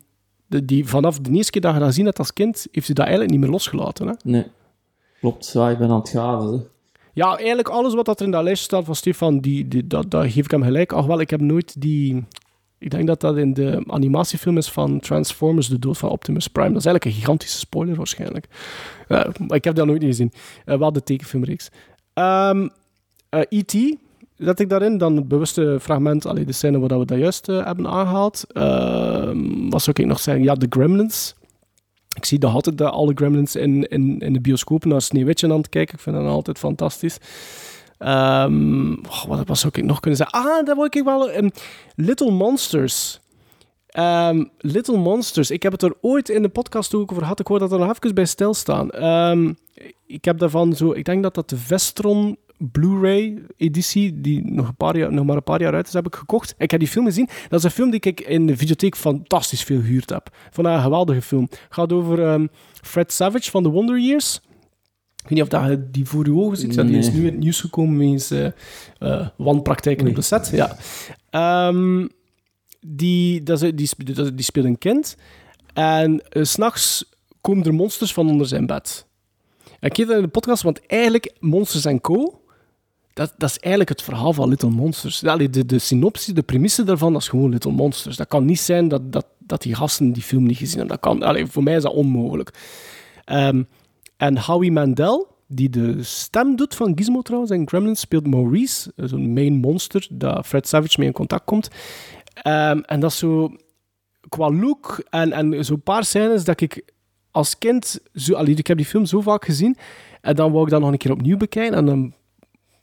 die, 0.48 0.64
die 0.64 0.86
vanaf 0.86 1.18
de 1.18 1.30
eerste 1.32 1.50
keer 1.50 1.60
dat 1.60 1.72
je 1.72 1.78
dat 1.78 1.88
gezien 1.88 2.04
hebt 2.04 2.18
als 2.18 2.32
kind, 2.32 2.66
heeft 2.72 2.88
u 2.88 2.92
dat 2.92 3.04
eigenlijk 3.04 3.30
niet 3.34 3.40
meer 3.40 3.50
losgelaten. 3.50 4.06
Hè? 4.06 4.14
Nee. 4.24 4.46
Klopt, 5.24 5.51
ja, 5.52 5.70
ik 5.70 5.78
ben 5.78 5.90
aan 5.90 6.01
het 6.01 6.12
hè. 6.12 6.66
Ja, 7.12 7.36
eigenlijk 7.36 7.68
alles 7.68 7.94
wat 7.94 8.05
dat 8.05 8.20
er 8.20 8.26
in 8.26 8.32
dat 8.32 8.42
lijstje 8.42 8.64
staat 8.64 8.84
van 8.84 8.94
Stefan, 8.94 9.38
die, 9.38 9.68
die, 9.68 9.86
dat, 9.86 10.06
geef 10.10 10.44
ik 10.44 10.51
hem 10.51 10.62
gelijk. 10.62 10.92
Ach 10.92 11.06
wel, 11.06 11.20
ik 11.20 11.30
heb 11.30 11.40
nooit 11.40 11.80
die... 11.80 12.24
Ik 12.78 12.90
denk 12.90 13.06
dat 13.06 13.20
dat 13.20 13.36
in 13.36 13.55
de 13.55 13.84
animatiefilm 13.86 14.56
is 14.56 14.70
van 14.70 15.01
Transformers, 15.01 15.68
de 15.68 15.78
dood 15.78 15.98
van 15.98 16.10
Optimus 16.10 16.48
Prime. 16.48 16.68
Dat 16.68 16.78
is 16.78 16.86
eigenlijk 16.86 17.16
een 17.16 17.20
gigantische 17.22 17.59
spoiler 17.59 17.96
waarschijnlijk. 17.96 18.46
Maar 19.09 19.32
ik 19.48 19.64
heb 19.64 19.74
dat 19.74 19.86
nooit 19.86 20.01
niet 20.01 20.10
gezien. 20.10 20.32
Eh, 20.64 20.78
wel 20.78 20.92
de 20.92 21.02
tekenfilmreeks. 21.02 21.70
Ehm 22.12 22.68
eh, 23.28 23.40
E.T., 23.48 23.96
zet 24.36 24.60
ik 24.60 24.68
daarin. 24.68 24.98
Dan 24.98 25.16
het 25.16 25.28
bewuste 25.28 25.78
fragment, 25.80 26.26
allee, 26.26 26.44
de 26.44 26.52
scène 26.52 26.78
waar 26.78 26.98
we 26.98 27.05
dat 27.05 27.18
juist 27.18 27.46
hebben 27.46 27.86
aangehaald. 27.86 28.44
Ehm, 28.52 29.68
wat 29.68 29.82
zou 29.82 29.96
ik 30.01 30.06
nog 30.06 30.20
zeggen? 30.20 30.44
Ja, 30.44 30.55
de 30.55 30.66
Gremlins. 30.70 31.34
Ik 32.14 32.24
zie 32.24 32.38
nog 32.38 32.54
altijd 32.54 32.80
alle 32.80 33.12
Gremlins 33.14 33.56
in, 33.56 33.88
in, 33.88 34.18
in 34.18 34.32
de 34.32 34.40
bioscoop 34.40 34.84
naar 34.84 35.02
Sneeuwwitje 35.02 35.50
aan 35.50 35.56
het 35.56 35.68
kijken. 35.68 35.94
Ik 35.94 36.00
vind 36.00 36.16
dat 36.16 36.26
altijd 36.26 36.58
fantastisch. 36.58 37.18
Ehm, 37.98 38.94
wat, 39.28 39.46
wat 39.46 39.58
zou 39.58 39.72
ik 39.76 39.84
nog 39.84 40.00
kunnen 40.00 40.18
zeggen? 40.18 40.38
Ah, 40.40 40.66
dat 40.66 40.76
wil 40.76 40.84
ik 40.84 41.02
wel... 41.04 41.30
ehm, 41.30 41.48
Little 41.94 42.30
Monsters. 42.30 43.20
Ehm, 43.86 44.44
Little 44.58 44.98
Monsters. 44.98 45.50
Ik 45.50 45.62
heb 45.62 45.72
het 45.72 45.82
er 45.82 45.94
ooit 46.00 46.28
in 46.28 46.42
de 46.42 46.48
podcast 46.48 46.94
ook 46.94 47.10
over 47.10 47.22
gehad. 47.22 47.40
Ik 47.40 47.46
hoor 47.46 47.58
dat 47.58 47.72
er 47.72 47.78
nog 47.78 47.96
even 47.96 48.14
bij 48.14 48.24
stilstaan. 48.24 48.88
Ik 50.06 50.24
heb 50.24 50.38
daarvan 50.38 50.72
zo... 50.72 50.92
Ik 50.92 51.04
denk 51.04 51.22
dat 51.22 51.34
dat 51.34 51.48
de 51.48 51.56
Vestron 51.56 52.36
Blu-ray-editie, 52.72 54.20
die 54.20 54.44
nog, 54.52 54.68
een 54.68 54.76
paar 54.76 54.96
jaar, 54.96 55.12
nog 55.12 55.24
maar 55.26 55.36
een 55.36 55.42
paar 55.42 55.60
jaar 55.60 55.74
uit 55.74 55.86
is, 55.86 55.92
heb 55.92 56.06
ik 56.06 56.14
gekocht. 56.14 56.54
Ik 56.58 56.70
heb 56.70 56.80
die 56.80 56.88
film 56.88 57.04
gezien. 57.04 57.28
Dat 57.48 57.58
is 57.58 57.64
een 57.64 57.70
film 57.70 57.90
die 57.90 58.00
ik 58.00 58.20
in 58.20 58.46
de 58.46 58.56
videotheek 58.56 58.96
fantastisch 58.96 59.62
veel 59.62 59.80
gehuurd 59.80 60.10
heb. 60.10 60.36
Van 60.50 60.64
een 60.64 60.80
geweldige 60.82 61.22
film. 61.22 61.42
Het 61.50 61.58
gaat 61.70 61.92
over 61.92 62.26
ehm, 62.26 62.46
Fred 62.82 63.12
Savage 63.12 63.50
van 63.50 63.62
The 63.62 63.68
Wonder 63.68 63.98
Years. 64.00 64.40
Ik 65.16 65.30
weet 65.30 65.30
niet 65.30 65.42
of 65.42 65.48
dat 65.48 65.92
die 65.92 66.04
voor 66.06 66.24
je 66.26 66.32
ogen 66.34 66.56
ziet. 66.56 66.74
Die 66.86 66.98
is 66.98 67.10
nu 67.12 67.18
in 67.18 67.24
het 67.32 67.38
nieuws 67.38 67.60
gekomen 67.60 67.98
wegens 67.98 68.30
eh, 68.30 68.46
eh, 68.98 69.28
wanpraktijken 69.36 70.08
op 70.08 70.14
de 70.14 70.22
set. 70.22 70.50
Ja. 70.52 70.76
Ehm, 71.30 72.06
die, 72.86 73.42
dat 73.42 73.62
is, 73.62 73.72
die, 73.96 74.14
dat- 74.14 74.36
die 74.36 74.44
speelt 74.44 74.66
een 74.66 74.78
kind. 74.78 75.16
En 75.72 76.28
eh, 76.28 76.42
s 76.42 76.50
s'nachts 76.50 77.04
komen 77.40 77.64
er 77.64 77.74
monsters 77.74 78.12
van 78.12 78.30
onder 78.30 78.46
zijn 78.46 78.66
bed. 78.66 79.06
En 79.80 79.88
ik 79.88 79.92
keek 79.92 80.06
dat 80.06 80.16
in 80.16 80.22
de 80.22 80.28
podcast, 80.28 80.62
want 80.62 80.86
eigenlijk 80.86 81.34
Monsters 81.40 82.00
Co. 82.00 82.40
Dat, 83.14 83.34
dat 83.38 83.50
is 83.50 83.58
eigenlijk 83.58 83.88
het 83.88 84.02
verhaal 84.02 84.32
van 84.32 84.48
Little 84.48 84.70
Monsters. 84.70 85.24
Allee, 85.24 85.50
de, 85.50 85.66
de 85.66 85.78
synopsis, 85.78 86.34
de 86.34 86.42
premisse 86.42 86.82
daarvan, 86.82 87.12
dat 87.12 87.22
is 87.22 87.28
gewoon 87.28 87.50
Little 87.50 87.72
Monsters. 87.72 88.16
Dat 88.16 88.28
kan 88.28 88.44
niet 88.44 88.60
zijn 88.60 88.88
dat, 88.88 89.12
dat, 89.12 89.26
dat 89.38 89.62
die 89.62 89.74
gasten 89.74 90.12
die 90.12 90.22
film 90.22 90.44
niet 90.44 90.56
gezien 90.56 90.78
hebben. 90.78 90.96
Dat 91.00 91.10
kan, 91.10 91.22
allee, 91.22 91.46
voor 91.46 91.62
mij 91.62 91.76
is 91.76 91.82
dat 91.82 91.92
onmogelijk. 91.92 92.54
Ehm, 93.24 93.62
en 94.16 94.38
Howie 94.38 94.72
Mandel, 94.72 95.36
die 95.46 95.70
de 95.70 96.02
stem 96.02 96.56
doet 96.56 96.74
van 96.74 96.92
Gizmo 96.94 97.22
trouwens, 97.22 97.52
en 97.52 97.68
Gremlins, 97.68 98.00
speelt 98.00 98.26
Maurice, 98.26 98.92
eh, 98.96 99.06
zo'n 99.06 99.32
main 99.32 99.54
monster, 99.54 100.06
dat 100.10 100.46
Fred 100.46 100.68
Savage 100.68 100.94
mee 100.98 101.08
in 101.08 101.14
contact 101.14 101.44
komt. 101.44 101.68
Ehm, 102.34 102.78
en 102.78 103.00
dat 103.00 103.10
is 103.10 103.18
zo 103.18 103.56
qua 104.28 104.50
look 104.50 105.02
en, 105.10 105.32
en 105.32 105.64
zo'n 105.64 105.82
paar 105.82 106.04
scènes 106.04 106.44
dat 106.44 106.60
ik 106.60 106.92
als 107.30 107.58
kind, 107.58 108.00
zo, 108.14 108.34
allee, 108.34 108.54
ik 108.56 108.66
heb 108.66 108.76
die 108.76 108.86
film 108.86 109.04
zo 109.04 109.20
vaak 109.20 109.44
gezien, 109.44 109.76
en 110.20 110.34
dan 110.34 110.52
wou 110.52 110.64
ik 110.64 110.70
dat 110.70 110.80
nog 110.80 110.90
een 110.90 110.98
keer 110.98 111.12
opnieuw 111.12 111.36
bekijken, 111.36 111.76
en 111.76 111.86
dan 111.86 112.14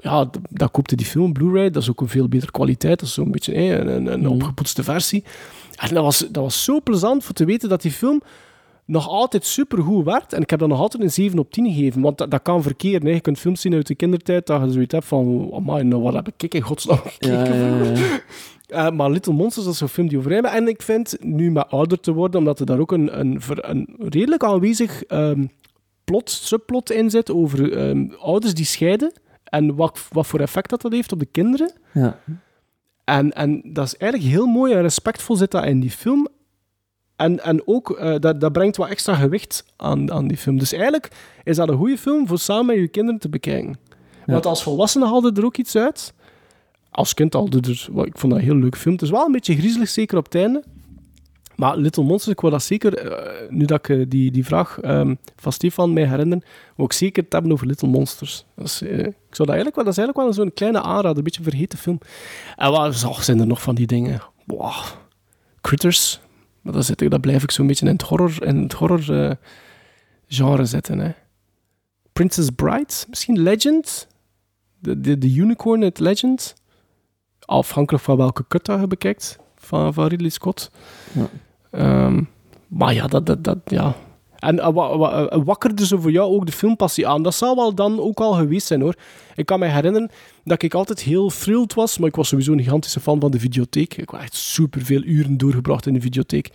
ja, 0.02 0.26
d- 0.26 0.38
dan 0.49 0.72
koopte 0.72 0.95
die 0.95 1.06
film 1.06 1.34
Blu-ray, 1.34 1.69
dat 1.69 1.82
is 1.82 1.90
ook 1.90 2.02
een 2.02 2.07
veel 2.07 2.28
betere 2.28 2.52
kwaliteit, 2.52 2.99
dat 2.99 3.07
is 3.07 3.14
zo'n 3.14 3.32
beetje 3.32 3.56
een, 3.56 3.88
een, 3.88 4.14
een 4.14 4.28
opgepoetste 4.28 4.84
versie. 4.84 5.23
En 5.76 5.94
dat 5.94 6.03
was, 6.03 6.19
dat 6.19 6.44
was 6.44 6.64
zo 6.64 6.82
plezant 6.82 7.23
voor 7.23 7.34
te 7.36 7.45
weten 7.45 7.69
dat 7.69 7.82
die 7.82 7.91
film 7.91 8.22
nog 8.86 9.07
altijd 9.07 9.45
supergoed 9.45 10.06
werd. 10.06 10.34
En 10.34 10.41
ik 10.41 10.49
heb 10.49 10.60
dat 10.60 10.69
nog 10.69 10.80
altijd 10.80 11.03
een 11.03 11.11
7 11.11 11.40
op 11.40 11.52
10 11.52 11.73
gegeven. 11.73 12.02
Want 12.02 12.18
dat, 12.18 12.32
dat 12.32 12.41
kan 12.41 12.64
verkeerd. 12.64 13.03
Je 13.03 13.19
kunt 13.19 13.40
films 13.40 13.61
zien 13.61 13.73
uit 13.73 13.88
de 13.88 13.95
kindertijd 13.95 14.48
dat 14.48 14.61
je 14.64 14.72
zoiets 14.72 14.94
hebt 14.94 15.06
van... 15.06 15.49
Amai, 15.53 15.84
nou 15.84 16.02
wat 16.02 16.14
heb 16.14 16.30
ik 16.38 16.53
in 16.53 16.61
godsnaam 16.61 16.98
gekeken 17.06 17.38
Ja, 17.38 17.45
ja, 17.45 17.56
ja, 17.56 17.86
vroeger?" 17.86 18.23
Eh, 18.72 18.90
maar 18.90 19.11
Little 19.11 19.34
Monsters, 19.34 19.65
dat 19.65 19.73
is 19.73 19.80
zo'n 19.80 19.88
film 19.88 20.07
die 20.07 20.18
overeind 20.18 20.45
En 20.45 20.68
ik 20.68 20.82
vind, 20.82 21.18
nu 21.19 21.52
met 21.52 21.69
ouder 21.69 21.99
te 21.99 22.11
worden, 22.14 22.40
omdat 22.40 22.60
er 22.60 22.65
daar 22.65 22.80
ook 22.80 22.91
een, 22.91 23.19
een, 23.19 23.41
een 23.48 23.88
redelijk 23.98 24.44
aanwezig 24.44 25.03
ehm, 25.03 25.45
plot, 26.03 26.30
subplot 26.30 26.91
in 26.91 27.10
zit 27.10 27.32
over 27.32 27.78
ehm, 27.78 28.07
ouders 28.19 28.53
die 28.53 28.65
scheiden 28.65 29.11
en 29.52 29.76
wat, 29.76 30.07
wat 30.10 30.28
voor 30.28 30.40
effect 30.40 30.69
dat, 30.69 30.82
dat 30.82 30.91
heeft 30.91 31.11
op 31.11 31.19
de 31.19 31.26
kinderen. 31.26 31.72
Ja. 31.94 32.19
En, 33.03 33.32
en 33.32 33.61
dat 33.64 33.86
is 33.86 33.98
eigenlijk 33.98 34.32
heel 34.32 34.45
mooi 34.45 34.73
en 34.73 34.82
respectvol 34.82 35.36
zit 35.36 35.52
dat 35.52 35.65
in 35.65 35.80
die 35.80 35.91
film. 35.91 36.28
En, 37.15 37.44
en 37.44 37.68
ook, 37.68 37.91
eh, 37.91 38.15
dat, 38.19 38.41
dat 38.41 38.52
brengt 38.52 38.78
wat 38.78 38.90
extra 38.90 39.15
gewicht 39.15 39.65
aan, 39.76 40.11
aan 40.11 40.28
die 40.28 40.38
film. 40.38 40.57
Dus 40.57 40.73
eigenlijk 40.73 41.11
is 41.44 41.56
dat 41.56 41.69
een 41.69 41.78
goede 41.78 41.98
film 41.98 42.28
voor 42.28 42.40
samen 42.40 42.65
met 42.65 42.76
je 42.76 42.88
kinderen 42.88 43.19
te 43.19 43.30
bekijken. 43.30 43.76
Want 44.26 44.45
als 44.45 44.64
volwassene 44.64 45.06
haalde 45.06 45.32
er 45.34 45.45
ook 45.45 45.57
iets 45.57 45.76
uit. 45.76 46.14
Als 46.91 47.14
kind 47.14 47.34
haalde 47.34 47.69
er... 47.69 47.88
wel, 47.94 48.06
Ik 48.06 48.18
vond 48.18 48.34
dat 48.34 48.41
een 48.41 48.48
heel 48.48 48.57
leuk 48.57 48.78
film. 48.78 48.94
Het 48.94 49.03
is 49.03 49.10
wel 49.10 49.26
een 49.26 49.32
beetje 49.32 49.56
griezelig, 49.56 49.90
zeker 49.90 50.18
op 50.18 50.26
het 50.26 50.36
einde. 50.36 50.64
Maar 51.61 51.77
Little 51.77 52.03
Monsters, 52.03 52.33
ik 52.33 52.41
wil 52.41 52.49
dat 52.49 52.63
zeker... 52.63 52.97
eh, 52.97 53.49
nu 53.49 53.65
dat 53.65 53.77
ik 53.77 53.89
eh, 53.89 54.05
die, 54.07 54.31
die 54.31 54.45
vraag 54.45 54.79
ehm, 54.79 55.15
van 55.35 55.51
Stefan 55.51 55.93
mij 55.93 56.05
herinner, 56.07 56.43
ik 56.85 56.93
zeker 56.93 57.23
het 57.23 57.33
hebben 57.33 57.51
over 57.51 57.67
Little 57.67 57.88
Monsters. 57.88 58.45
Dat 58.55 58.65
is, 58.65 58.81
eh, 58.81 58.97
ik 58.99 59.35
zou 59.35 59.47
dat 59.47 59.47
eigenlijk 59.47 59.75
wel... 59.75 59.83
Dat 59.85 59.93
is 59.93 59.99
eigenlijk 59.99 60.17
wel 60.17 60.33
zo'n 60.45 60.53
kleine 60.53 60.81
aanrader. 60.81 61.17
Een 61.17 61.23
beetje 61.23 61.39
een 61.43 61.49
vergeten 61.49 61.77
film. 61.79 61.99
En 62.55 62.71
wat 62.71 62.95
zijn 63.23 63.39
er 63.39 63.47
nog 63.47 63.61
van 63.61 63.75
die 63.75 63.88
dingen? 63.88 64.21
Wow. 64.45 64.73
Critters. 65.61 66.19
Maar 66.61 66.73
dat, 66.73 66.85
zit, 66.85 67.01
ik- 67.01 67.21
blijf 67.21 67.43
ik 67.43 67.51
zo'n 67.51 67.67
beetje 67.67 67.85
in 67.85 67.91
het 67.91 68.01
horror, 68.01 68.43
in 68.45 68.57
het 68.61 68.73
horror 68.73 69.38
genre 70.27 70.65
zetten. 70.65 70.99
Hè. 70.99 71.11
Princess 72.13 72.49
Bride, 72.55 72.93
misschien 73.09 73.39
Legend. 73.39 74.07
De, 74.79 75.01
de, 75.01 75.17
de 75.17 75.33
unicorn 75.33 75.83
uit 75.83 75.99
Legend. 75.99 76.53
Afhankelijk 77.39 78.03
van 78.03 78.17
welke 78.17 78.45
kut 78.47 78.67
je 78.67 78.88
bekijkt 78.88 79.38
van, 79.55 79.93
van 79.93 80.07
Ridley 80.07 80.29
Scott. 80.29 80.71
Ja. 81.13 81.29
Ehm, 81.72 82.23
maar 82.68 82.93
ja, 82.93 83.07
dat, 83.07 83.26
dat, 83.26 83.43
dat 83.43 83.57
ja. 83.65 83.95
En 84.39 84.56
uh, 84.56 84.69
wa, 84.73 84.98
wa, 84.98 85.34
uh, 85.34 85.41
wakkerde 85.43 85.85
ze 85.85 85.99
voor 85.99 86.11
jou 86.11 86.34
ook 86.34 86.45
de 86.45 86.52
filmpassie 86.52 87.07
aan? 87.07 87.23
Dat 87.23 87.35
zal 87.35 87.56
wel 87.56 87.76
dan 87.76 87.99
ook 87.99 88.19
al 88.19 88.34
geweest 88.34 88.68
zijn 88.68 88.81
hoor. 88.81 88.95
Ik 89.35 89.45
kan 89.45 89.60
me 89.60 89.65
herinneren 89.65 90.10
dat 90.43 90.64
ik 90.64 90.73
altijd 90.73 90.99
heel 91.02 91.30
thrilled 91.30 91.73
was, 91.73 91.98
maar 91.98 92.07
ik 92.07 92.15
was 92.15 92.27
sowieso 92.27 92.52
een 92.52 92.64
gigantische 92.64 92.99
fan 92.99 93.19
van 93.19 93.31
de 93.31 93.39
videotheek. 93.39 93.98
Ik 93.98 94.10
had 94.10 94.22
echt 94.22 94.35
superveel 94.35 95.03
uren 95.03 95.38
doorgebracht 95.38 95.85
in 95.85 95.93
de 95.93 96.02
videotheek. 96.02 96.49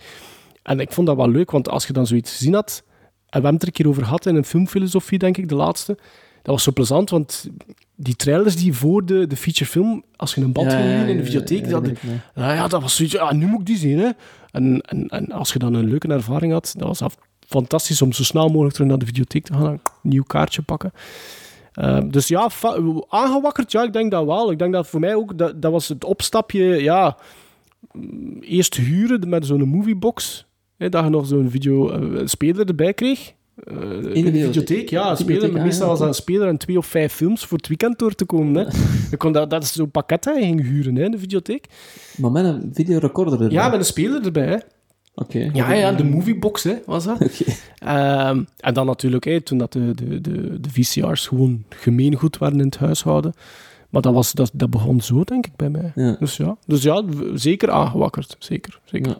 En 0.63 0.79
ik 0.79 0.91
vond 0.91 1.07
dat 1.07 1.15
wel 1.15 1.29
leuk, 1.29 1.51
want 1.51 1.69
als 1.69 1.87
je 1.87 1.93
dan 1.93 2.07
zoiets 2.07 2.31
gezien 2.35 2.53
had, 2.53 2.83
en 2.85 3.39
we 3.41 3.47
hebben 3.47 3.53
het 3.53 3.61
er 3.61 3.67
een 3.67 3.73
keer 3.73 3.87
over 3.87 4.03
gehad 4.03 4.25
in 4.25 4.35
een 4.35 4.45
filmfilosofie, 4.45 5.19
denk 5.19 5.37
ik, 5.37 5.49
de 5.49 5.55
laatste. 5.55 5.97
Dat 6.41 6.55
was 6.55 6.63
zo 6.63 6.71
plezant, 6.71 7.09
want 7.09 7.49
die 7.95 8.15
trailers 8.15 8.55
die 8.55 8.73
voor 8.73 9.05
de, 9.05 9.27
de 9.27 9.35
featurefilm, 9.35 10.03
als 10.15 10.35
je 10.35 10.41
een 10.41 10.51
band 10.51 10.73
ging 10.73 10.83
huren 10.83 11.07
in 11.07 11.17
de 11.17 11.23
videotheek, 11.23 11.65
ja, 11.65 11.79
dat, 11.79 11.91
ja, 12.35 12.53
ja, 12.53 12.67
dat 12.67 12.81
was 12.81 12.95
zoiets, 12.95 13.13
ja, 13.13 13.33
nu 13.33 13.45
moet 13.45 13.59
ik 13.59 13.65
die 13.65 13.77
zien. 13.77 13.99
Hè. 13.99 14.09
En, 14.57 15.09
en, 15.09 15.31
als 15.31 15.53
je 15.53 15.59
dan 15.59 15.73
een 15.73 15.89
leuke 15.89 16.07
ervaring 16.07 16.51
had, 16.51 16.73
dat 16.77 16.87
was 16.87 17.01
af- 17.01 17.17
fantastisch 17.47 18.01
om 18.01 18.13
zo 18.13 18.23
snel 18.23 18.47
mogelijk 18.47 18.73
terug 18.73 18.89
naar 18.89 18.99
de 18.99 19.05
videotheek 19.05 19.45
te 19.45 19.53
gaan 19.53 19.65
en 19.65 19.71
een 19.71 19.79
nieuw 20.01 20.23
kaartje 20.23 20.61
pakken. 20.61 20.91
Ehm, 21.73 22.09
dus 22.09 22.27
ja, 22.27 22.49
aangewakkerd, 23.07 23.71
ja, 23.71 23.83
ik 23.83 23.93
denk 23.93 24.11
dat 24.11 24.25
wel. 24.25 24.51
Ik 24.51 24.59
denk 24.59 24.73
dat 24.73 24.87
voor 24.87 24.99
mij 24.99 25.15
ook, 25.15 25.37
dat, 25.37 25.61
dat 25.61 25.71
was 25.71 25.87
het 25.87 26.03
opstapje, 26.03 26.63
ja, 26.63 27.17
mm, 27.91 28.37
eerst 28.39 28.75
huren 28.75 29.29
met 29.29 29.45
zo'n 29.45 29.69
moviebox, 29.69 30.45
hè, 30.77 30.89
dat 30.89 31.03
je 31.03 31.09
nog 31.09 31.27
zo'n 31.27 31.49
video 31.49 31.89
eh, 31.89 32.21
speler 32.25 32.67
erbij 32.67 32.93
kreeg. 32.93 33.33
Eh, 33.63 34.15
in 34.15 34.25
de 34.25 34.31
videotheek. 34.31 34.89
ja, 34.89 35.09
De 35.13 35.25
videotheek, 35.25 35.55
ah, 35.55 35.63
meestal 35.63 35.83
ja, 35.83 35.89
was 35.89 35.99
dat 35.99 36.07
een 36.07 36.13
speler 36.13 36.47
en 36.47 36.57
twee 36.57 36.77
of 36.77 36.85
vijf 36.85 37.13
films 37.13 37.45
voor 37.45 37.57
het 37.57 37.67
weekend 37.67 37.99
door 37.99 38.15
te 38.15 38.25
komen. 38.25 38.55
Hè. 38.55 38.71
Je 39.11 39.17
kon 39.17 39.31
dat, 39.31 39.49
dat 39.49 39.63
is 39.63 39.73
zo'n 39.73 39.91
pakket 39.91 40.23
dat 40.23 40.35
je 40.35 40.41
ging 40.41 40.61
huren 40.61 40.95
hè, 40.95 41.03
in 41.03 41.11
de 41.11 41.19
videotheek. 41.19 41.65
Maar 42.17 42.31
met 42.31 42.45
een 42.45 42.69
videorecorder 42.73 43.33
erbij. 43.33 43.49
Ja, 43.49 43.69
met 43.69 43.79
een 43.79 43.85
speler 43.85 44.25
erbij. 44.25 44.47
Hè. 44.47 44.57
Oké. 45.15 45.49
Ja, 45.53 45.73
ja, 45.73 45.91
de 45.91 46.03
moviebox 46.03 46.63
hè, 46.63 46.75
was 46.85 47.05
dat. 47.05 47.21
Oké. 47.21 47.51
Ehm, 47.77 48.43
en 48.57 48.73
dan 48.73 48.85
natuurlijk, 48.85 49.23
hè, 49.23 49.41
toen 49.41 49.57
dat 49.57 49.73
de, 49.73 49.91
de, 49.95 50.21
de, 50.21 50.59
de 50.59 50.69
VCR's 50.69 51.27
gewoon 51.27 51.63
gemeengoed 51.69 52.37
waren 52.37 52.59
in 52.59 52.65
het 52.65 52.77
huishouden. 52.77 53.33
Maar 53.89 54.01
dat, 54.01 54.13
was, 54.13 54.33
dat, 54.33 54.51
dat 54.53 54.69
begon 54.69 55.01
zo, 55.01 55.23
denk 55.23 55.45
ik, 55.45 55.55
bij 55.55 55.69
mij. 55.69 55.91
Ja. 55.95 56.15
Dus 56.19 56.37
ja, 56.37 56.57
dus 56.65 56.83
ja 56.83 57.03
zeker 57.33 57.71
aangewakkerd. 57.71 58.35
Zeker, 58.39 58.79
zeker. 58.85 59.11
Ja. 59.11 59.19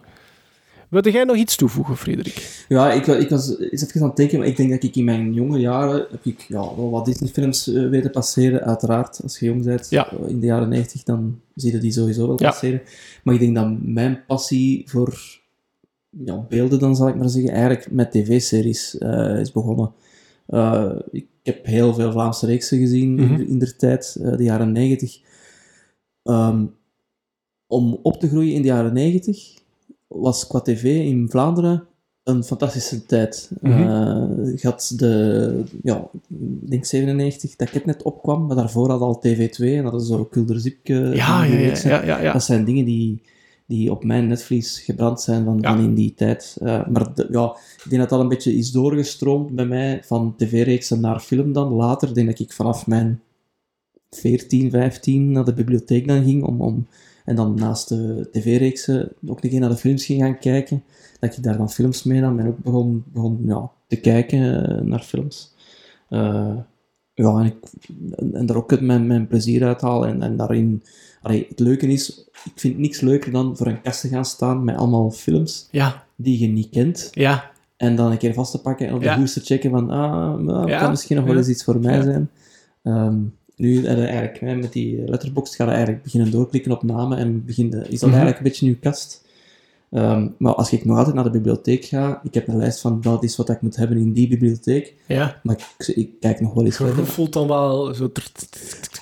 Wilde 0.89 1.11
jij 1.11 1.23
nog 1.23 1.35
iets 1.35 1.55
toevoegen, 1.55 1.97
Frederik? 1.97 2.65
Ja, 2.68 2.91
ik, 2.91 3.05
wa- 3.05 3.15
ik 3.15 3.30
was 3.30 3.59
eens 3.59 3.84
even 3.88 4.01
aan 4.01 4.07
het 4.07 4.15
denken, 4.18 4.39
maar 4.39 4.47
ik 4.47 4.57
denk 4.57 4.69
dat 4.69 4.84
ik 4.84 4.95
in 4.95 5.03
mijn 5.03 5.34
jonge 5.34 5.59
jaren 5.59 6.07
heb 6.11 6.26
ik 6.26 6.39
ja, 6.41 6.76
wel 6.76 6.89
wat 6.89 7.05
Disney-films 7.05 7.68
eh, 7.73 7.89
weten 7.89 8.11
passeren. 8.11 8.61
Uiteraard, 8.64 9.19
als 9.23 9.39
je 9.39 9.45
jong 9.45 9.64
bent, 9.64 9.89
Ja. 9.89 10.11
eh, 10.11 10.30
in 10.30 10.39
de 10.39 10.45
jaren 10.45 10.69
90, 10.69 11.03
dan 11.03 11.39
zie 11.55 11.72
je 11.72 11.77
die 11.77 11.91
sowieso 11.91 12.27
wel 12.27 12.41
Ja. 12.41 12.49
passeren. 12.49 12.81
Maar 13.23 13.34
ik 13.34 13.39
denk 13.39 13.55
dat 13.55 13.77
mijn 13.81 14.26
passie 14.27 14.89
voor 14.89 15.39
ja, 16.09 16.45
beelden, 16.49 16.80
dan 16.80 16.95
zal 16.95 17.07
ik 17.07 17.15
maar 17.15 17.30
zeggen, 17.30 17.51
eigenlijk 17.51 17.91
met 17.91 18.11
tv-series 18.11 18.97
eh, 18.97 19.39
is 19.39 19.51
begonnen. 19.51 19.91
Eh, 20.47 20.95
ik 21.11 21.26
heb 21.43 21.65
heel 21.65 21.93
veel 21.93 22.11
Vlaamse 22.11 22.45
reeksen 22.45 22.80
gezien 22.80 23.14
Mhm. 23.14 23.34
in, 23.34 23.47
in 23.47 23.59
de 23.59 23.76
tijd, 23.76 24.18
eh, 24.22 24.38
de 24.38 24.43
jaren 24.43 24.72
90. 24.72 25.19
Ehm, 26.23 26.65
om 27.68 27.99
op 28.03 28.19
te 28.19 28.27
groeien 28.27 28.53
in 28.53 28.61
de 28.61 28.68
jaren 28.68 28.93
90 28.93 29.55
was 30.07 30.47
qua 30.47 30.59
tv 30.61 30.84
in 30.84 31.29
Vlaanderen 31.29 31.84
een 32.23 32.43
fantastische 32.43 33.05
tijd. 33.05 33.51
Mhm. 33.61 33.81
Eh, 33.81 34.61
had 34.61 34.93
de, 34.95 35.63
ja, 35.84 36.09
ik 36.29 36.69
denk 36.69 36.85
97, 36.85 37.55
dat 37.55 37.75
ik 37.75 37.85
net 37.85 38.03
opkwam, 38.03 38.45
maar 38.45 38.55
daarvoor 38.55 38.89
had 38.89 39.01
al 39.01 39.21
TV2 39.27 39.63
en 39.63 39.84
dat 39.84 40.01
is 40.01 40.07
zo 40.07 40.23
Kulderzipke. 40.25 40.93
Ja, 40.93 41.43
ja, 41.43 41.59
ja, 41.59 41.73
ja, 41.84 42.03
ja, 42.05 42.21
ja. 42.21 42.34
Dat 42.34 42.43
zijn 42.43 42.65
dingen 42.65 42.85
die, 42.85 43.21
die 43.65 43.91
op 43.91 44.03
mijn 44.03 44.27
netvlies 44.27 44.79
gebrand 44.79 45.21
zijn 45.21 45.43
van, 45.43 45.61
in 45.79 45.93
die 45.93 46.13
tijd. 46.13 46.57
Eh, 46.61 46.88
maar 46.88 47.13
de- 47.13 47.27
ja, 47.31 47.55
ik 47.84 47.89
denk 47.89 48.01
dat 48.01 48.09
dat 48.09 48.19
een 48.19 48.27
beetje 48.27 48.55
is 48.55 48.71
doorgestroomd 48.71 49.55
bij 49.55 49.65
mij 49.65 49.99
van 50.03 50.34
tv-reeksen 50.38 50.99
naar 50.99 51.19
film 51.19 51.53
dan. 51.53 51.71
Later 51.73 52.13
denk 52.13 52.27
dat 52.27 52.39
ik 52.39 52.53
vanaf 52.53 52.88
mijn 52.88 53.21
14, 54.09 54.69
15 54.71 55.31
naar 55.31 55.45
de 55.45 55.53
bibliotheek 55.53 56.07
dan 56.07 56.23
ging 56.23 56.43
om, 56.43 56.61
om 56.61 56.88
en 57.28 57.36
dan 57.36 57.54
naast 57.56 57.90
de 57.90 58.28
tv-reeksen 58.32 59.12
ook 59.28 59.44
een 59.44 59.49
keer 59.49 59.60
naar 59.60 59.70
de 59.70 59.76
films 59.78 60.06
ging 60.06 60.22
gaan 60.22 60.40
kijken. 60.40 60.84
Dat 61.20 61.38
ik 61.38 61.44
daar 61.44 61.58
dan 61.58 61.70
films 61.70 62.04
mee 62.04 62.20
nam 62.20 62.40
en 62.40 62.48
ook 62.48 62.58
begon, 62.58 63.04
begon 63.14 63.40
ja, 63.45 63.70
te 63.88 63.95
kijken 63.95 64.68
eh, 64.70 64.82
naar 64.82 64.99
films. 64.99 65.54
Eh, 66.10 66.56
ja, 67.14 67.40
en, 67.40 67.45
ik, 67.45 67.56
en, 68.16 68.34
en 68.36 68.45
daar 68.45 68.58
ook 68.58 68.80
mijn, 68.82 69.08
mijn 69.08 69.28
plezier 69.28 69.64
uit 69.66 69.82
halen. 69.82 70.10
En, 70.10 70.22
en 70.22 70.38
daarin, 70.38 70.84
allee, 71.22 71.45
het 71.49 71.60
leuke 71.60 71.88
is, 71.88 72.28
ik 72.45 72.52
vind 72.56 72.78
niks 72.78 73.02
leuker 73.02 73.32
dan 73.32 73.58
voor 73.58 73.68
een 73.68 73.82
kast 73.82 74.02
te 74.02 74.08
gaan 74.08 74.26
staan 74.26 74.64
met 74.64 74.76
allemaal 74.76 75.12
films 75.12 75.68
Ja, 75.72 76.04
die 76.16 76.40
je 76.40 76.48
niet 76.48 76.70
kent. 76.70 77.10
ja, 77.12 77.52
En 77.78 77.95
dan 77.95 78.12
een 78.12 78.18
keer 78.18 78.34
vast 78.34 78.52
te 78.52 78.62
pakken 78.62 78.88
en 78.88 78.94
op 78.94 78.99
de 78.99 79.06
Ja. 79.06 79.18
hoes 79.18 79.34
te 79.34 79.40
checken 79.40 79.70
van, 79.72 79.90
ah, 79.90 80.40
nou, 80.40 80.70
Ja. 80.70 80.80
kan 80.80 80.90
misschien 80.90 81.16
nog 81.18 81.26
wel 81.26 81.38
eens 81.38 81.48
iets 81.48 81.64
voor 81.64 81.80
mij 81.80 82.02
zijn. 82.02 82.30
Ehm, 82.84 83.18
nu 83.57 83.85
eh, 83.85 83.97
eigenlijk 84.03 84.39
hè, 84.39 84.55
met 84.55 84.73
die 84.73 85.03
letterbox 85.05 85.55
ga 85.55 85.63
je 85.63 85.69
eigenlijk 85.69 86.03
beginnen 86.03 86.31
doorklikken 86.31 86.71
op 86.71 86.84
namen 86.84 87.17
en 87.17 87.45
begin, 87.45 87.73
is 87.73 87.99
dat 87.99 88.09
Mhm. 88.09 88.19
eigenlijk 88.19 88.38
een 88.38 88.43
beetje 88.43 88.65
je 88.65 88.75
kast. 88.75 89.25
Ehm, 89.91 90.27
maar 90.38 90.53
als 90.53 90.71
ik 90.71 90.85
nog 90.85 90.97
altijd 90.97 91.15
naar 91.15 91.23
de 91.23 91.29
bibliotheek 91.29 91.85
ga, 91.85 92.19
ik 92.23 92.34
heb 92.34 92.47
een 92.47 92.57
lijst 92.57 92.79
van 92.81 93.01
dat 93.01 93.23
is 93.23 93.35
wat 93.35 93.49
ik 93.49 93.61
moet 93.61 93.75
hebben 93.75 93.97
in 93.97 94.13
die 94.13 94.27
bibliotheek, 94.27 94.93
Ja. 95.05 95.39
maar 95.43 95.55
ik, 95.77 95.88
ik 95.88 96.09
kijk 96.19 96.39
nog 96.41 96.53
wel 96.53 96.65
eens 96.65 96.77
Je 96.77 96.85
verder. 96.85 97.05
voelt 97.05 97.34
dan 97.34 97.47
wel 97.47 97.93
zo... 97.93 98.11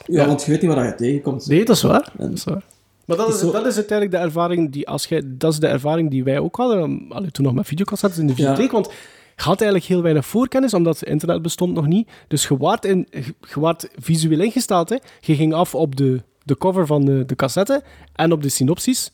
Ja, 0.06 0.28
want 0.28 0.44
je 0.44 0.52
weet 0.52 0.62
niet 0.62 0.74
wat 0.74 0.86
je 0.86 0.96
tegenkomt. 0.96 1.48
Nee, 1.48 1.66
dat 1.66 1.76
is 1.76 1.82
waar. 1.82 2.14
En- 2.18 2.28
Dat 2.30 2.38
is 2.38 2.44
waar. 2.44 2.64
Maar 3.06 3.18
dat 3.18 3.28
Is 3.28 3.34
is, 3.34 3.40
zo- 3.40 3.52
dat 3.52 3.66
is 3.66 3.76
uiteindelijk 3.76 4.18
de 4.18 4.24
ervaring 4.26 4.72
die, 4.72 4.88
als 4.88 5.06
jij, 5.06 5.22
dat 5.26 5.52
is 5.54 5.60
de 5.60 5.68
ervaring 5.68 6.10
die 6.10 6.24
wij 6.24 6.40
ook 6.40 6.56
hadden, 6.56 7.06
allee, 7.10 7.32
toen 7.32 7.46
nog 7.46 7.54
met 7.54 7.68
videocassettes 7.68 8.20
in 8.20 8.28
de 8.28 8.36
videotheek, 8.36 8.72
want 8.72 8.92
je 9.36 9.44
had 9.44 9.62
eigenlijk 9.62 9.90
heel 9.90 10.02
weinig 10.02 10.26
voorkennis, 10.26 10.74
omdat 10.74 11.04
internet 11.04 11.42
bestond 11.42 11.74
nog 11.74 11.88
niet. 11.88 12.10
Dus 12.28 12.48
je 12.48 12.58
waart, 12.58 12.86
in, 12.86 13.08
visueel 14.00 14.40
ingesteld. 14.40 14.90
Hè. 14.90 14.98
Je 15.20 15.36
ging 15.36 15.54
af 15.54 15.76
op 15.76 15.96
de, 15.96 16.22
de 16.44 16.58
cover 16.58 16.86
van 16.86 17.06
de, 17.06 17.26
de 17.26 17.36
cassette 17.36 17.84
en 18.14 18.32
op 18.32 18.42
de 18.42 18.50
synopsis. 18.50 19.12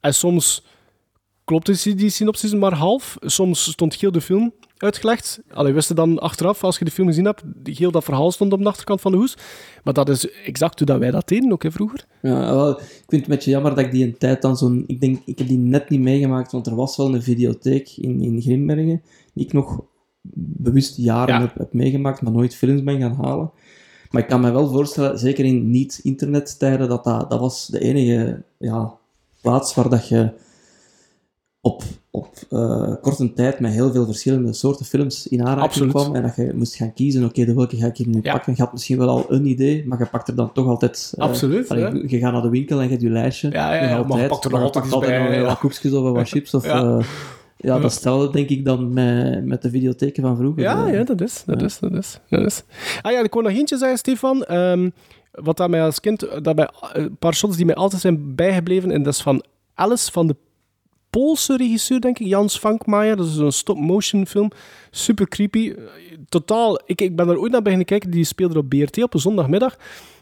En 0.00 0.14
soms 0.14 0.64
klopte 1.44 1.94
die 1.94 2.10
synopsis 2.10 2.54
maar 2.54 2.74
half. 2.74 3.16
Soms 3.20 3.70
stond 3.70 3.94
heel 3.94 4.12
de 4.12 4.20
film 4.20 4.52
uitgelegd. 4.76 5.40
Allee, 5.52 5.72
wist 5.72 5.88
je 5.88 5.94
dan 5.94 6.18
achteraf, 6.18 6.64
als 6.64 6.78
je 6.78 6.84
de 6.84 6.90
film 6.90 7.06
gezien 7.06 7.24
hebt, 7.24 7.42
heel 7.64 7.90
dat 7.90 8.04
verhaal 8.04 8.32
stond 8.32 8.52
op 8.52 8.62
de 8.62 8.68
achterkant 8.68 9.00
van 9.00 9.12
de 9.12 9.18
hoes. 9.18 9.36
Maar 9.84 9.94
dat 9.94 10.08
is 10.08 10.30
exact 10.30 10.78
hoe 10.78 10.86
dat 10.86 10.98
wij 10.98 11.10
dat 11.10 11.28
deden, 11.28 11.52
ook 11.52 11.62
hè, 11.62 11.72
vroeger. 11.72 12.06
Ja, 12.22 12.68
ik 12.68 12.76
vind 12.76 13.08
het 13.08 13.20
een 13.20 13.24
beetje 13.26 13.50
jammer 13.50 13.74
dat 13.74 13.84
ik 13.84 13.90
die 13.90 14.04
een 14.04 14.18
tijd 14.18 14.42
dan 14.42 14.56
zo'n... 14.56 14.84
Ik 14.86 15.00
denk, 15.00 15.22
ik 15.24 15.38
heb 15.38 15.48
die 15.48 15.58
net 15.58 15.88
niet 15.88 16.00
meegemaakt, 16.00 16.52
want 16.52 16.66
er 16.66 16.74
was 16.74 16.96
wel 16.96 17.14
een 17.14 17.22
videotheek 17.22 17.90
in, 17.96 18.20
in 18.20 18.40
Grimbergen, 18.40 19.02
die 19.34 19.44
ik 19.46 19.52
nog 19.52 19.82
bewust 20.36 20.96
jaren 20.96 21.34
Ja. 21.34 21.40
heb, 21.40 21.58
heb 21.58 21.72
meegemaakt, 21.72 22.22
maar 22.22 22.32
nooit 22.32 22.54
films 22.54 22.82
ben 22.82 23.00
gaan 23.00 23.14
halen. 23.22 23.50
Maar 24.10 24.22
ik 24.22 24.28
kan 24.28 24.40
me 24.40 24.50
wel 24.52 24.68
voorstellen, 24.70 25.18
zeker 25.18 25.44
in 25.44 25.70
niet-internettijden, 25.70 26.88
dat, 26.88 27.04
dat 27.04 27.30
dat 27.30 27.40
was 27.40 27.66
de 27.66 27.78
enige 27.80 28.42
ja, 28.58 28.94
plaats 29.40 29.74
waar 29.74 29.88
dat 29.88 30.08
je 30.08 30.32
op, 31.60 31.82
op 32.10 32.28
eh, 32.50 32.92
korte 33.00 33.32
tijd 33.32 33.60
met 33.60 33.72
heel 33.72 33.92
veel 33.92 34.04
verschillende 34.04 34.52
soorten 34.52 34.86
films 34.86 35.26
in 35.26 35.40
aanraking 35.40 35.64
Absoluut. 35.64 35.92
kwam. 35.92 36.14
En 36.14 36.22
dat 36.22 36.36
je 36.36 36.52
moest 36.54 36.74
gaan 36.74 36.92
kiezen, 36.92 37.24
oké, 37.24 37.44
de 37.44 37.54
welke 37.54 37.76
ga 37.76 37.86
ik 37.86 37.96
hier 37.96 38.08
nu 38.08 38.20
Ja. 38.22 38.32
pakken? 38.32 38.52
Je 38.56 38.62
had 38.62 38.72
misschien 38.72 38.98
wel 38.98 39.08
al 39.08 39.24
een 39.28 39.46
idee, 39.46 39.86
maar 39.86 39.98
je 39.98 40.06
pakt 40.06 40.28
er 40.28 40.34
dan 40.34 40.52
toch 40.52 40.66
altijd... 40.66 41.12
eh, 41.16 41.24
Absoluut, 41.24 41.68
allee, 41.70 42.08
je, 42.08 42.18
gaat 42.18 42.32
naar 42.32 42.42
de 42.42 42.48
winkel 42.48 42.76
en 42.78 42.84
je 42.84 42.90
hebt 42.90 43.02
je 43.02 43.10
lijstje. 43.10 43.50
Ja, 43.50 43.74
ja, 43.74 43.82
ja, 43.82 43.88
maar 43.88 43.98
je 43.98 44.04
altijd, 44.04 44.28
pakt 44.28 44.44
er 44.44 44.50
nog 44.50 44.60
altijd 44.62 44.84
iets 44.84 44.98
bij, 44.98 45.38
nog 45.38 45.46
wat 45.48 45.58
koekjes 45.58 45.92
of 45.92 46.12
wat 46.12 46.28
chips. 46.34 46.54
Of, 46.54 46.64
Ja. 46.64 47.00
Ja. 47.64 47.78
dat 47.78 47.92
stelde 47.92 48.30
denk 48.30 48.48
ik 48.48 48.64
dan 48.64 48.92
met, 48.92 49.44
met 49.44 49.62
de 49.62 49.70
videotheken 49.70 50.22
van 50.22 50.36
vroeger. 50.36 50.62
Ja, 50.62 50.86
Eh, 50.86 50.92
ja, 50.92 51.04
dat 51.04 51.20
is, 51.20 51.42
dat 51.46 51.62
is, 51.62 51.78
dat 51.78 51.92
is, 51.92 52.20
dat 52.28 52.46
is. 52.46 52.62
Ah 53.02 53.12
ja, 53.12 53.20
ik 53.22 53.32
wou 53.32 53.44
nog 53.44 53.56
eentje 53.56 53.76
zeggen, 53.76 53.98
Stefan. 53.98 54.44
Ehm, 54.44 54.90
wat 55.30 55.56
dat 55.56 55.70
mij 55.70 55.82
als 55.84 56.00
kind, 56.00 56.26
dat 56.42 56.56
mij, 56.56 56.68
een 56.92 57.16
paar 57.16 57.34
shots 57.34 57.56
die 57.56 57.66
mij 57.66 57.74
altijd 57.74 58.00
zijn 58.00 58.34
bijgebleven, 58.34 58.90
en 58.90 59.02
dat 59.02 59.12
is 59.12 59.22
van 59.22 59.44
Alice, 59.74 60.12
van 60.12 60.26
de 60.26 60.36
Poolse 61.10 61.56
regisseur, 61.56 62.00
denk 62.00 62.18
ik, 62.18 62.26
Jans 62.26 62.58
Vankmaier. 62.58 63.16
Dat 63.16 63.26
is 63.26 63.36
een 63.36 63.52
stop-motion 63.52 64.26
film. 64.26 64.50
Super 64.90 65.28
creepy. 65.28 65.70
Eh, 65.76 65.82
Totaal, 66.28 66.80
ik, 66.86 67.00
ik 67.00 67.16
ben 67.16 67.28
er 67.28 67.38
ooit 67.38 67.52
naar 67.52 67.62
beginnen 67.62 67.86
kijken, 67.86 68.10
die 68.10 68.24
speelde 68.24 68.58
op 68.58 68.68
BRT 68.68 69.02
op 69.02 69.14
een 69.14 69.20
zondagmiddag. 69.20 69.76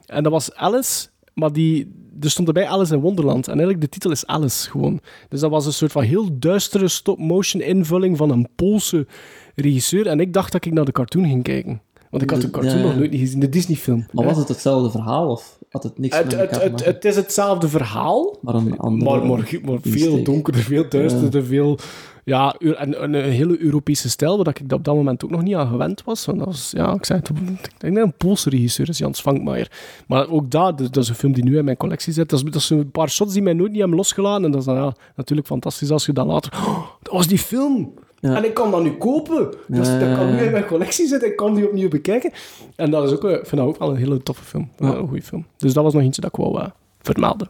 En 0.06 0.23
dat 0.23 0.32
was 0.32 0.55
Alice, 0.55 1.09
maar 1.35 1.53
die, 1.53 1.93
er 2.21 2.31
stond 2.31 2.49
erbij 2.49 2.67
Alice 2.67 2.95
in 2.95 3.01
Wonderland. 3.01 3.47
En 3.47 3.53
eigenlijk 3.53 3.81
de 3.81 3.89
titel 3.89 4.11
is 4.11 4.27
Alice 4.27 4.71
gewoon. 4.71 5.01
Dus 5.29 5.41
dat 5.41 5.51
was 5.51 5.67
een 5.67 5.73
soort 5.73 5.93
van 5.93 6.03
heel 6.03 6.39
duistere 6.39 6.89
stop-motion 6.89 7.63
invulling 7.63 8.17
van 8.17 8.31
een 8.31 8.49
Poolse 8.57 9.07
regisseur. 9.55 10.07
En 10.07 10.21
ik 10.21 10.33
dacht 10.33 10.53
dat 10.53 10.65
ik 10.65 10.73
naar 10.73 10.85
de 10.85 10.93
cartoon 10.93 11.25
ging 11.25 11.43
kijken. 11.43 11.83
Want 12.11 12.23
ik 12.23 12.31
had 12.31 12.41
de 12.41 12.51
cartoon 12.51 12.79
ja. 12.79 12.85
nog 12.85 12.97
nooit 12.97 13.11
niet 13.11 13.21
gezien, 13.21 13.41
de 13.41 13.49
Disney-film. 13.49 14.07
Maar 14.11 14.25
was 14.25 14.37
het 14.37 14.49
hetzelfde 14.49 14.91
verhaal 14.91 15.31
of 15.31 15.59
had 15.69 15.83
het 15.83 15.99
niks 15.99 16.17
Het, 16.17 16.25
met 16.25 16.33
het, 16.33 16.41
elkaar 16.41 16.59
te 16.59 16.65
het, 16.65 16.73
maken? 16.73 16.93
het 16.93 17.05
is 17.05 17.17
hetzelfde 17.17 17.69
verhaal, 17.69 18.39
maar 18.43 18.55
een 18.55 18.79
andere 18.79 19.11
maar, 19.11 19.27
maar, 19.27 19.61
maar 19.65 19.79
veel 19.83 20.23
donkerder, 20.23 20.63
veel 20.63 20.89
duisterder, 20.89 21.45
veel... 21.45 21.79
Ja, 22.24 22.55
en, 22.59 22.99
en 22.99 23.15
een 23.15 23.31
hele 23.31 23.61
Europese 23.61 24.11
stijl, 24.11 24.36
waar 24.36 24.49
ik 24.49 24.73
op 24.73 24.85
dat 24.85 24.94
moment 24.94 25.24
ook 25.24 25.31
nog 25.31 25.43
niet 25.43 25.55
aan 25.55 25.69
gewend 25.69 26.05
was. 26.05 26.24
Want 26.27 26.39
dat 26.39 26.47
was, 26.47 26.70
ja, 26.77 26.94
ik 26.94 27.05
zei 27.05 27.19
het, 27.19 27.28
ik 27.62 27.81
denk 27.81 27.94
dat 27.94 28.05
een 28.05 28.15
Poolse 28.16 28.51
regisseur 28.51 28.89
is, 28.89 28.99
Jans 28.99 29.23
Vankmaier. 29.23 29.70
Maar 30.07 30.28
ook 30.28 30.51
dat, 30.51 30.78
dat 30.78 30.97
is 30.97 31.09
een 31.09 31.15
film 31.15 31.32
die 31.32 31.44
nu 31.44 31.59
in 31.59 31.65
mijn 31.65 31.77
collectie 31.77 32.12
zit. 32.12 32.28
Dat 32.28 32.39
is, 32.39 32.44
dat 32.44 32.55
is 32.55 32.70
een 32.70 32.90
paar 32.90 33.11
shots 33.11 33.32
die 33.32 33.43
mij 33.43 33.53
nooit 33.53 33.70
niet 33.70 33.81
hebben 33.81 33.97
losgelaten. 33.97 34.44
En 34.44 34.51
dat 34.51 34.61
is 34.61 34.66
dan 34.66 34.77
ja, 34.77 34.93
natuurlijk 35.16 35.49
fantastisch 35.49 35.90
als 35.90 36.07
je 36.07 36.12
dan 36.12 36.27
later... 36.27 36.53
Oh, 36.53 36.86
dat 37.03 37.12
was 37.12 37.27
die 37.27 37.39
film! 37.39 37.94
Ja. 38.20 38.36
En 38.36 38.44
ik 38.44 38.55
kan 38.55 38.70
dat 38.70 38.82
nu 38.82 38.93
kopen. 38.93 39.55
Dus 39.66 39.89
Ja, 39.89 39.99
dat 39.99 40.16
kan 40.16 40.35
nu 40.35 40.43
in 40.43 40.51
mijn 40.51 40.66
collectie 40.66 41.07
zitten. 41.07 41.28
Ik 41.28 41.36
kan 41.36 41.55
die 41.55 41.66
opnieuw 41.66 41.89
bekijken. 41.89 42.32
En 42.77 42.90
dat 42.90 43.05
is 43.05 43.11
ook, 43.11 43.24
eh, 43.24 43.31
ik 43.31 43.47
vind 43.47 43.61
dat 43.61 43.70
ook 43.70 43.78
wel 43.78 43.90
een 43.90 43.97
hele 43.97 44.23
toffe 44.23 44.44
film. 44.44 44.70
Een 44.78 45.09
goede 45.09 45.23
film. 45.23 45.47
Dus 45.57 45.73
dat 45.73 45.85
was 45.85 45.93
nog 45.93 46.03
eentje 46.03 46.20
dat 46.20 46.31
ik 46.31 46.36
wou 46.36 46.61
eh, 46.61 46.66
vermelden. 47.01 47.49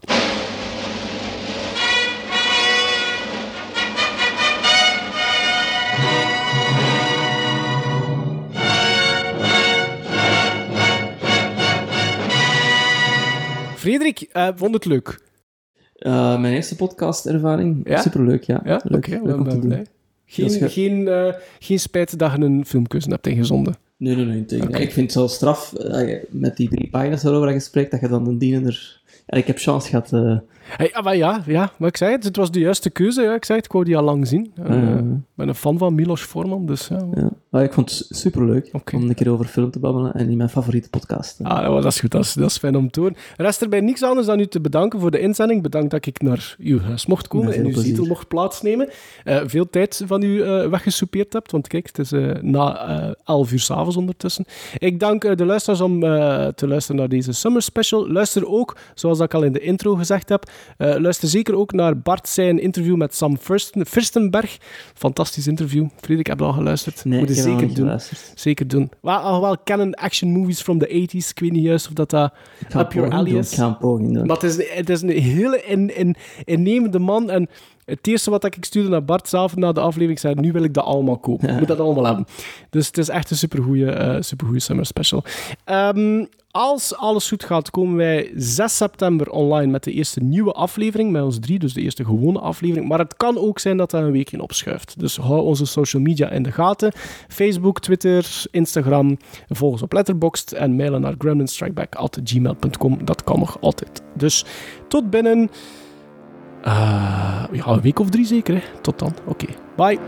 Frederik, 13.82 14.20
eh, 14.32 14.48
vond 14.54 14.74
het 14.74 14.84
leuk? 14.84 15.20
Eh, 15.94 16.40
mijn 16.40 16.54
eerste 16.54 16.76
podcast-ervaring, 16.76 17.88
Ja? 17.88 18.00
superleuk, 18.00 18.42
ja. 18.44 18.60
Ja, 18.64 18.80
leuk, 18.84 19.06
oké, 19.06 19.10
leuk 19.10 19.22
we 19.24 19.34
om 19.34 19.38
te 19.38 19.48
ben 19.48 19.60
doen. 19.60 19.68
blij. 19.68 19.86
Geen, 20.26 20.70
geen, 20.70 21.08
eh, 21.08 21.34
geen 21.58 21.80
spijt 21.80 22.18
dat 22.18 22.32
je 22.32 22.38
een 22.38 22.66
filmkeuze 22.66 23.08
hebt 23.10 23.26
ingezonden. 23.26 23.76
Nee, 23.96 24.16
nee, 24.16 24.24
nee. 24.24 24.58
Ik 24.60 24.92
vind 24.92 24.96
het 24.96 25.12
zo 25.12 25.26
straf, 25.26 25.72
met 26.30 26.56
die 26.56 26.68
drie 26.68 26.88
pagina's 26.90 27.22
waarover 27.22 27.52
je 27.52 27.60
spreekt, 27.60 27.90
dat 27.90 28.00
je 28.00 28.08
dan 28.08 28.26
een 28.26 28.38
dienender... 28.38 29.00
Ja, 29.26 29.36
ik 29.38 29.46
heb 29.46 29.58
chance 29.58 29.88
gehad... 29.88 30.10
Hey, 30.76 30.94
ah, 30.94 31.04
maar 31.04 31.16
ja, 31.16 31.42
ja, 31.46 31.72
maar 31.78 31.88
ik 31.88 31.96
zei 31.96 32.12
het, 32.12 32.24
het 32.24 32.36
was 32.36 32.50
de 32.50 32.60
juiste 32.60 32.90
keuze. 32.90 33.22
Ja. 33.22 33.34
Ik 33.34 33.44
zei 33.44 33.58
het, 33.58 33.66
ik 33.66 33.72
wou 33.72 33.84
die 33.84 33.96
al 33.96 34.02
lang 34.02 34.26
zien. 34.26 34.52
Eh, 34.64 34.96
Ik 34.96 35.14
ben 35.34 35.48
een 35.48 35.54
fan 35.54 35.78
van 35.78 35.94
Milos 35.94 36.22
Forman, 36.22 36.66
dus 36.66 36.88
ja. 36.88 37.30
Maar 37.48 37.62
ik 37.62 37.72
vond 37.72 37.90
het 37.90 38.06
superleuk 38.18 38.70
om 38.92 39.02
een 39.08 39.14
keer 39.14 39.30
over 39.30 39.44
film 39.46 39.70
te 39.70 39.78
babbelen 39.78 40.14
en 40.14 40.28
in 40.28 40.36
mijn 40.36 40.48
favoriete 40.48 40.88
podcast. 40.88 41.38
Ah, 41.42 41.74
dat 41.74 41.84
is 41.84 42.00
goed, 42.00 42.10
dat 42.10 42.24
is, 42.24 42.32
dat 42.32 42.50
is 42.50 42.58
fijn 42.58 42.76
om 42.76 42.90
te 42.90 43.00
horen. 43.00 43.16
Rest 43.36 43.60
er 43.60 43.68
bij 43.68 43.80
niks 43.80 44.02
anders 44.02 44.26
dan 44.26 44.40
u 44.40 44.46
te 44.46 44.60
bedanken 44.60 45.00
voor 45.00 45.10
de 45.10 45.20
inzending. 45.20 45.62
Bedankt 45.62 45.90
dat 45.90 46.06
ik 46.06 46.22
naar 46.22 46.54
uw 46.58 46.80
huis 46.80 47.06
mocht 47.06 47.28
komen 47.28 47.52
en 47.52 47.64
uw 47.64 47.72
plezier. 47.72 47.84
zetel 47.84 48.04
mocht 48.06 48.28
plaatsnemen. 48.28 48.88
Eh, 49.24 49.40
veel 49.44 49.70
tijd 49.70 50.02
van 50.06 50.22
u 50.22 50.42
eh, 50.42 50.68
weggesoupeerd 50.68 51.32
hebt, 51.32 51.50
want 51.50 51.68
kijk, 51.68 51.86
het 51.86 51.98
is 51.98 52.10
na 52.40 52.86
eh 52.88 53.10
11 53.24 53.52
uur 53.52 53.60
s'avonds 53.60 53.96
ondertussen. 53.96 54.44
Ik 54.78 55.00
dank 55.00 55.36
de 55.38 55.44
luisteraars 55.46 55.80
om 55.80 56.00
te 56.54 56.66
luisteren 56.68 57.00
naar 57.00 57.08
deze 57.08 57.32
Summer 57.32 57.62
Special. 57.62 58.10
Luister 58.10 58.46
ook, 58.48 58.76
zoals 58.94 59.20
ik 59.20 59.34
al 59.34 59.42
in 59.42 59.52
de 59.52 59.60
intro 59.60 59.94
gezegd 59.94 60.28
heb, 60.28 60.50
eh, 60.76 60.94
luister 60.98 61.28
zeker 61.28 61.54
ook 61.56 61.72
naar 61.72 61.98
Bart 61.98 62.28
zijn 62.28 62.58
interview 62.60 62.96
met 62.96 63.14
Sam 63.14 63.36
Firsten, 63.38 63.86
Firstenberg. 63.86 64.56
Fantastisch 64.94 65.46
interview. 65.46 65.86
Frederik, 66.00 66.26
heb 66.26 66.38
je 66.38 66.44
al 66.44 66.52
geluisterd? 66.52 67.04
Nee, 67.04 67.18
Moet 67.18 67.28
je 67.28 67.34
ik 67.34 67.40
heb 67.40 67.46
nog 67.48 67.58
zeker 67.60 67.74
doen. 67.74 67.84
geluisterd. 67.84 68.32
Zeker 68.34 68.68
doen. 68.68 68.90
Wel, 69.00 69.16
al 69.16 69.40
wel 69.40 69.58
kennen 69.58 69.94
action 69.94 70.30
movies 70.30 70.60
from 70.62 70.78
the 70.78 70.88
80s. 70.88 71.28
Ik 71.30 71.38
weet 71.40 71.52
niet 71.52 71.64
juist 71.64 71.86
of 71.88 71.92
dat, 71.92 72.10
dat 72.10 72.32
up 72.76 72.92
your 72.92 73.10
alley 73.12 73.32
is. 73.32 73.50
Ik 73.50 73.58
ga 73.58 73.66
een 73.66 73.78
poging 73.78 74.14
doen. 74.14 74.26
Maar 74.26 74.36
het 74.36 74.44
is, 74.58 74.68
het 74.74 74.88
is 74.88 75.02
een 75.02 75.08
hele 75.08 75.62
in, 75.62 75.96
in, 75.96 76.16
innemende 76.44 76.98
man. 76.98 77.30
En 77.30 77.48
het 77.84 78.06
eerste 78.06 78.30
wat 78.30 78.44
ik 78.44 78.56
stuurde 78.60 78.88
naar 78.88 79.04
Bart 79.04 79.28
zelf 79.28 79.56
na 79.56 79.72
de 79.72 79.80
aflevering, 79.80 80.18
zei, 80.18 80.34
nu 80.34 80.52
wil 80.52 80.62
ik 80.62 80.74
dat 80.74 80.84
allemaal 80.84 81.18
kopen. 81.18 81.48
Ik 81.48 81.58
moet 81.58 81.68
dat 81.68 81.80
allemaal 81.80 82.04
hebben. 82.04 82.26
Dus 82.70 82.86
het 82.86 82.98
is 82.98 83.08
echt 83.08 83.30
een 83.30 83.36
supergoeie, 83.36 83.90
eh 83.90 84.16
supergoeie 84.20 84.60
summer 84.60 84.86
special. 84.86 85.24
Ehm, 85.64 86.24
als 86.50 86.96
alles 86.96 87.28
goed 87.28 87.44
gaat, 87.44 87.70
komen 87.70 87.96
wij 87.96 88.30
6 88.34 88.76
september 88.76 89.30
online 89.30 89.70
met 89.72 89.84
de 89.84 89.92
eerste 89.92 90.20
nieuwe 90.20 90.52
aflevering. 90.52 91.10
Met 91.10 91.22
ons 91.22 91.38
drie, 91.38 91.58
dus 91.58 91.72
de 91.72 91.80
eerste 91.80 92.04
gewone 92.04 92.38
aflevering. 92.38 92.88
Maar 92.88 92.98
het 92.98 93.16
kan 93.16 93.38
ook 93.38 93.58
zijn 93.58 93.76
dat 93.76 93.90
dat 93.90 94.02
een 94.02 94.12
weekje 94.12 94.42
opschuift. 94.42 95.00
Dus 95.00 95.16
hou 95.16 95.42
onze 95.42 95.66
social 95.66 96.02
media 96.02 96.30
in 96.30 96.42
de 96.42 96.52
gaten. 96.52 96.92
Facebook, 97.28 97.80
Twitter, 97.80 98.44
Instagram. 98.50 99.16
Volg 99.48 99.72
ons 99.72 99.82
op 99.82 99.92
Letterboxd 99.92 100.52
en 100.52 100.76
mailen 100.76 101.00
naar 101.00 101.14
gremlinstrikeback.gmail.com. 101.18 103.04
Dat 103.04 103.24
kan 103.24 103.38
nog 103.38 103.60
altijd. 103.60 104.02
Dus 104.14 104.44
tot 104.88 105.10
binnen... 105.10 105.50
eh, 106.62 107.44
ja, 107.52 107.66
een 107.66 107.80
week 107.80 107.98
of 107.98 108.08
drie 108.10 108.26
zeker. 108.26 108.54
Hè. 108.54 108.62
Tot 108.80 108.98
dan. 108.98 109.14
Oké. 109.24 109.46
Bye. 109.76 109.98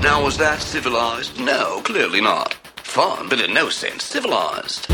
Now, 0.00 0.22
was 0.22 0.36
that 0.36 0.62
civilized? 0.62 1.38
No, 1.38 1.80
clearly 1.82 2.20
not. 2.20 2.56
Fun, 2.82 3.28
but 3.28 3.40
in 3.40 3.52
no 3.52 3.68
sense 3.68 4.04
civilized. 4.04 4.86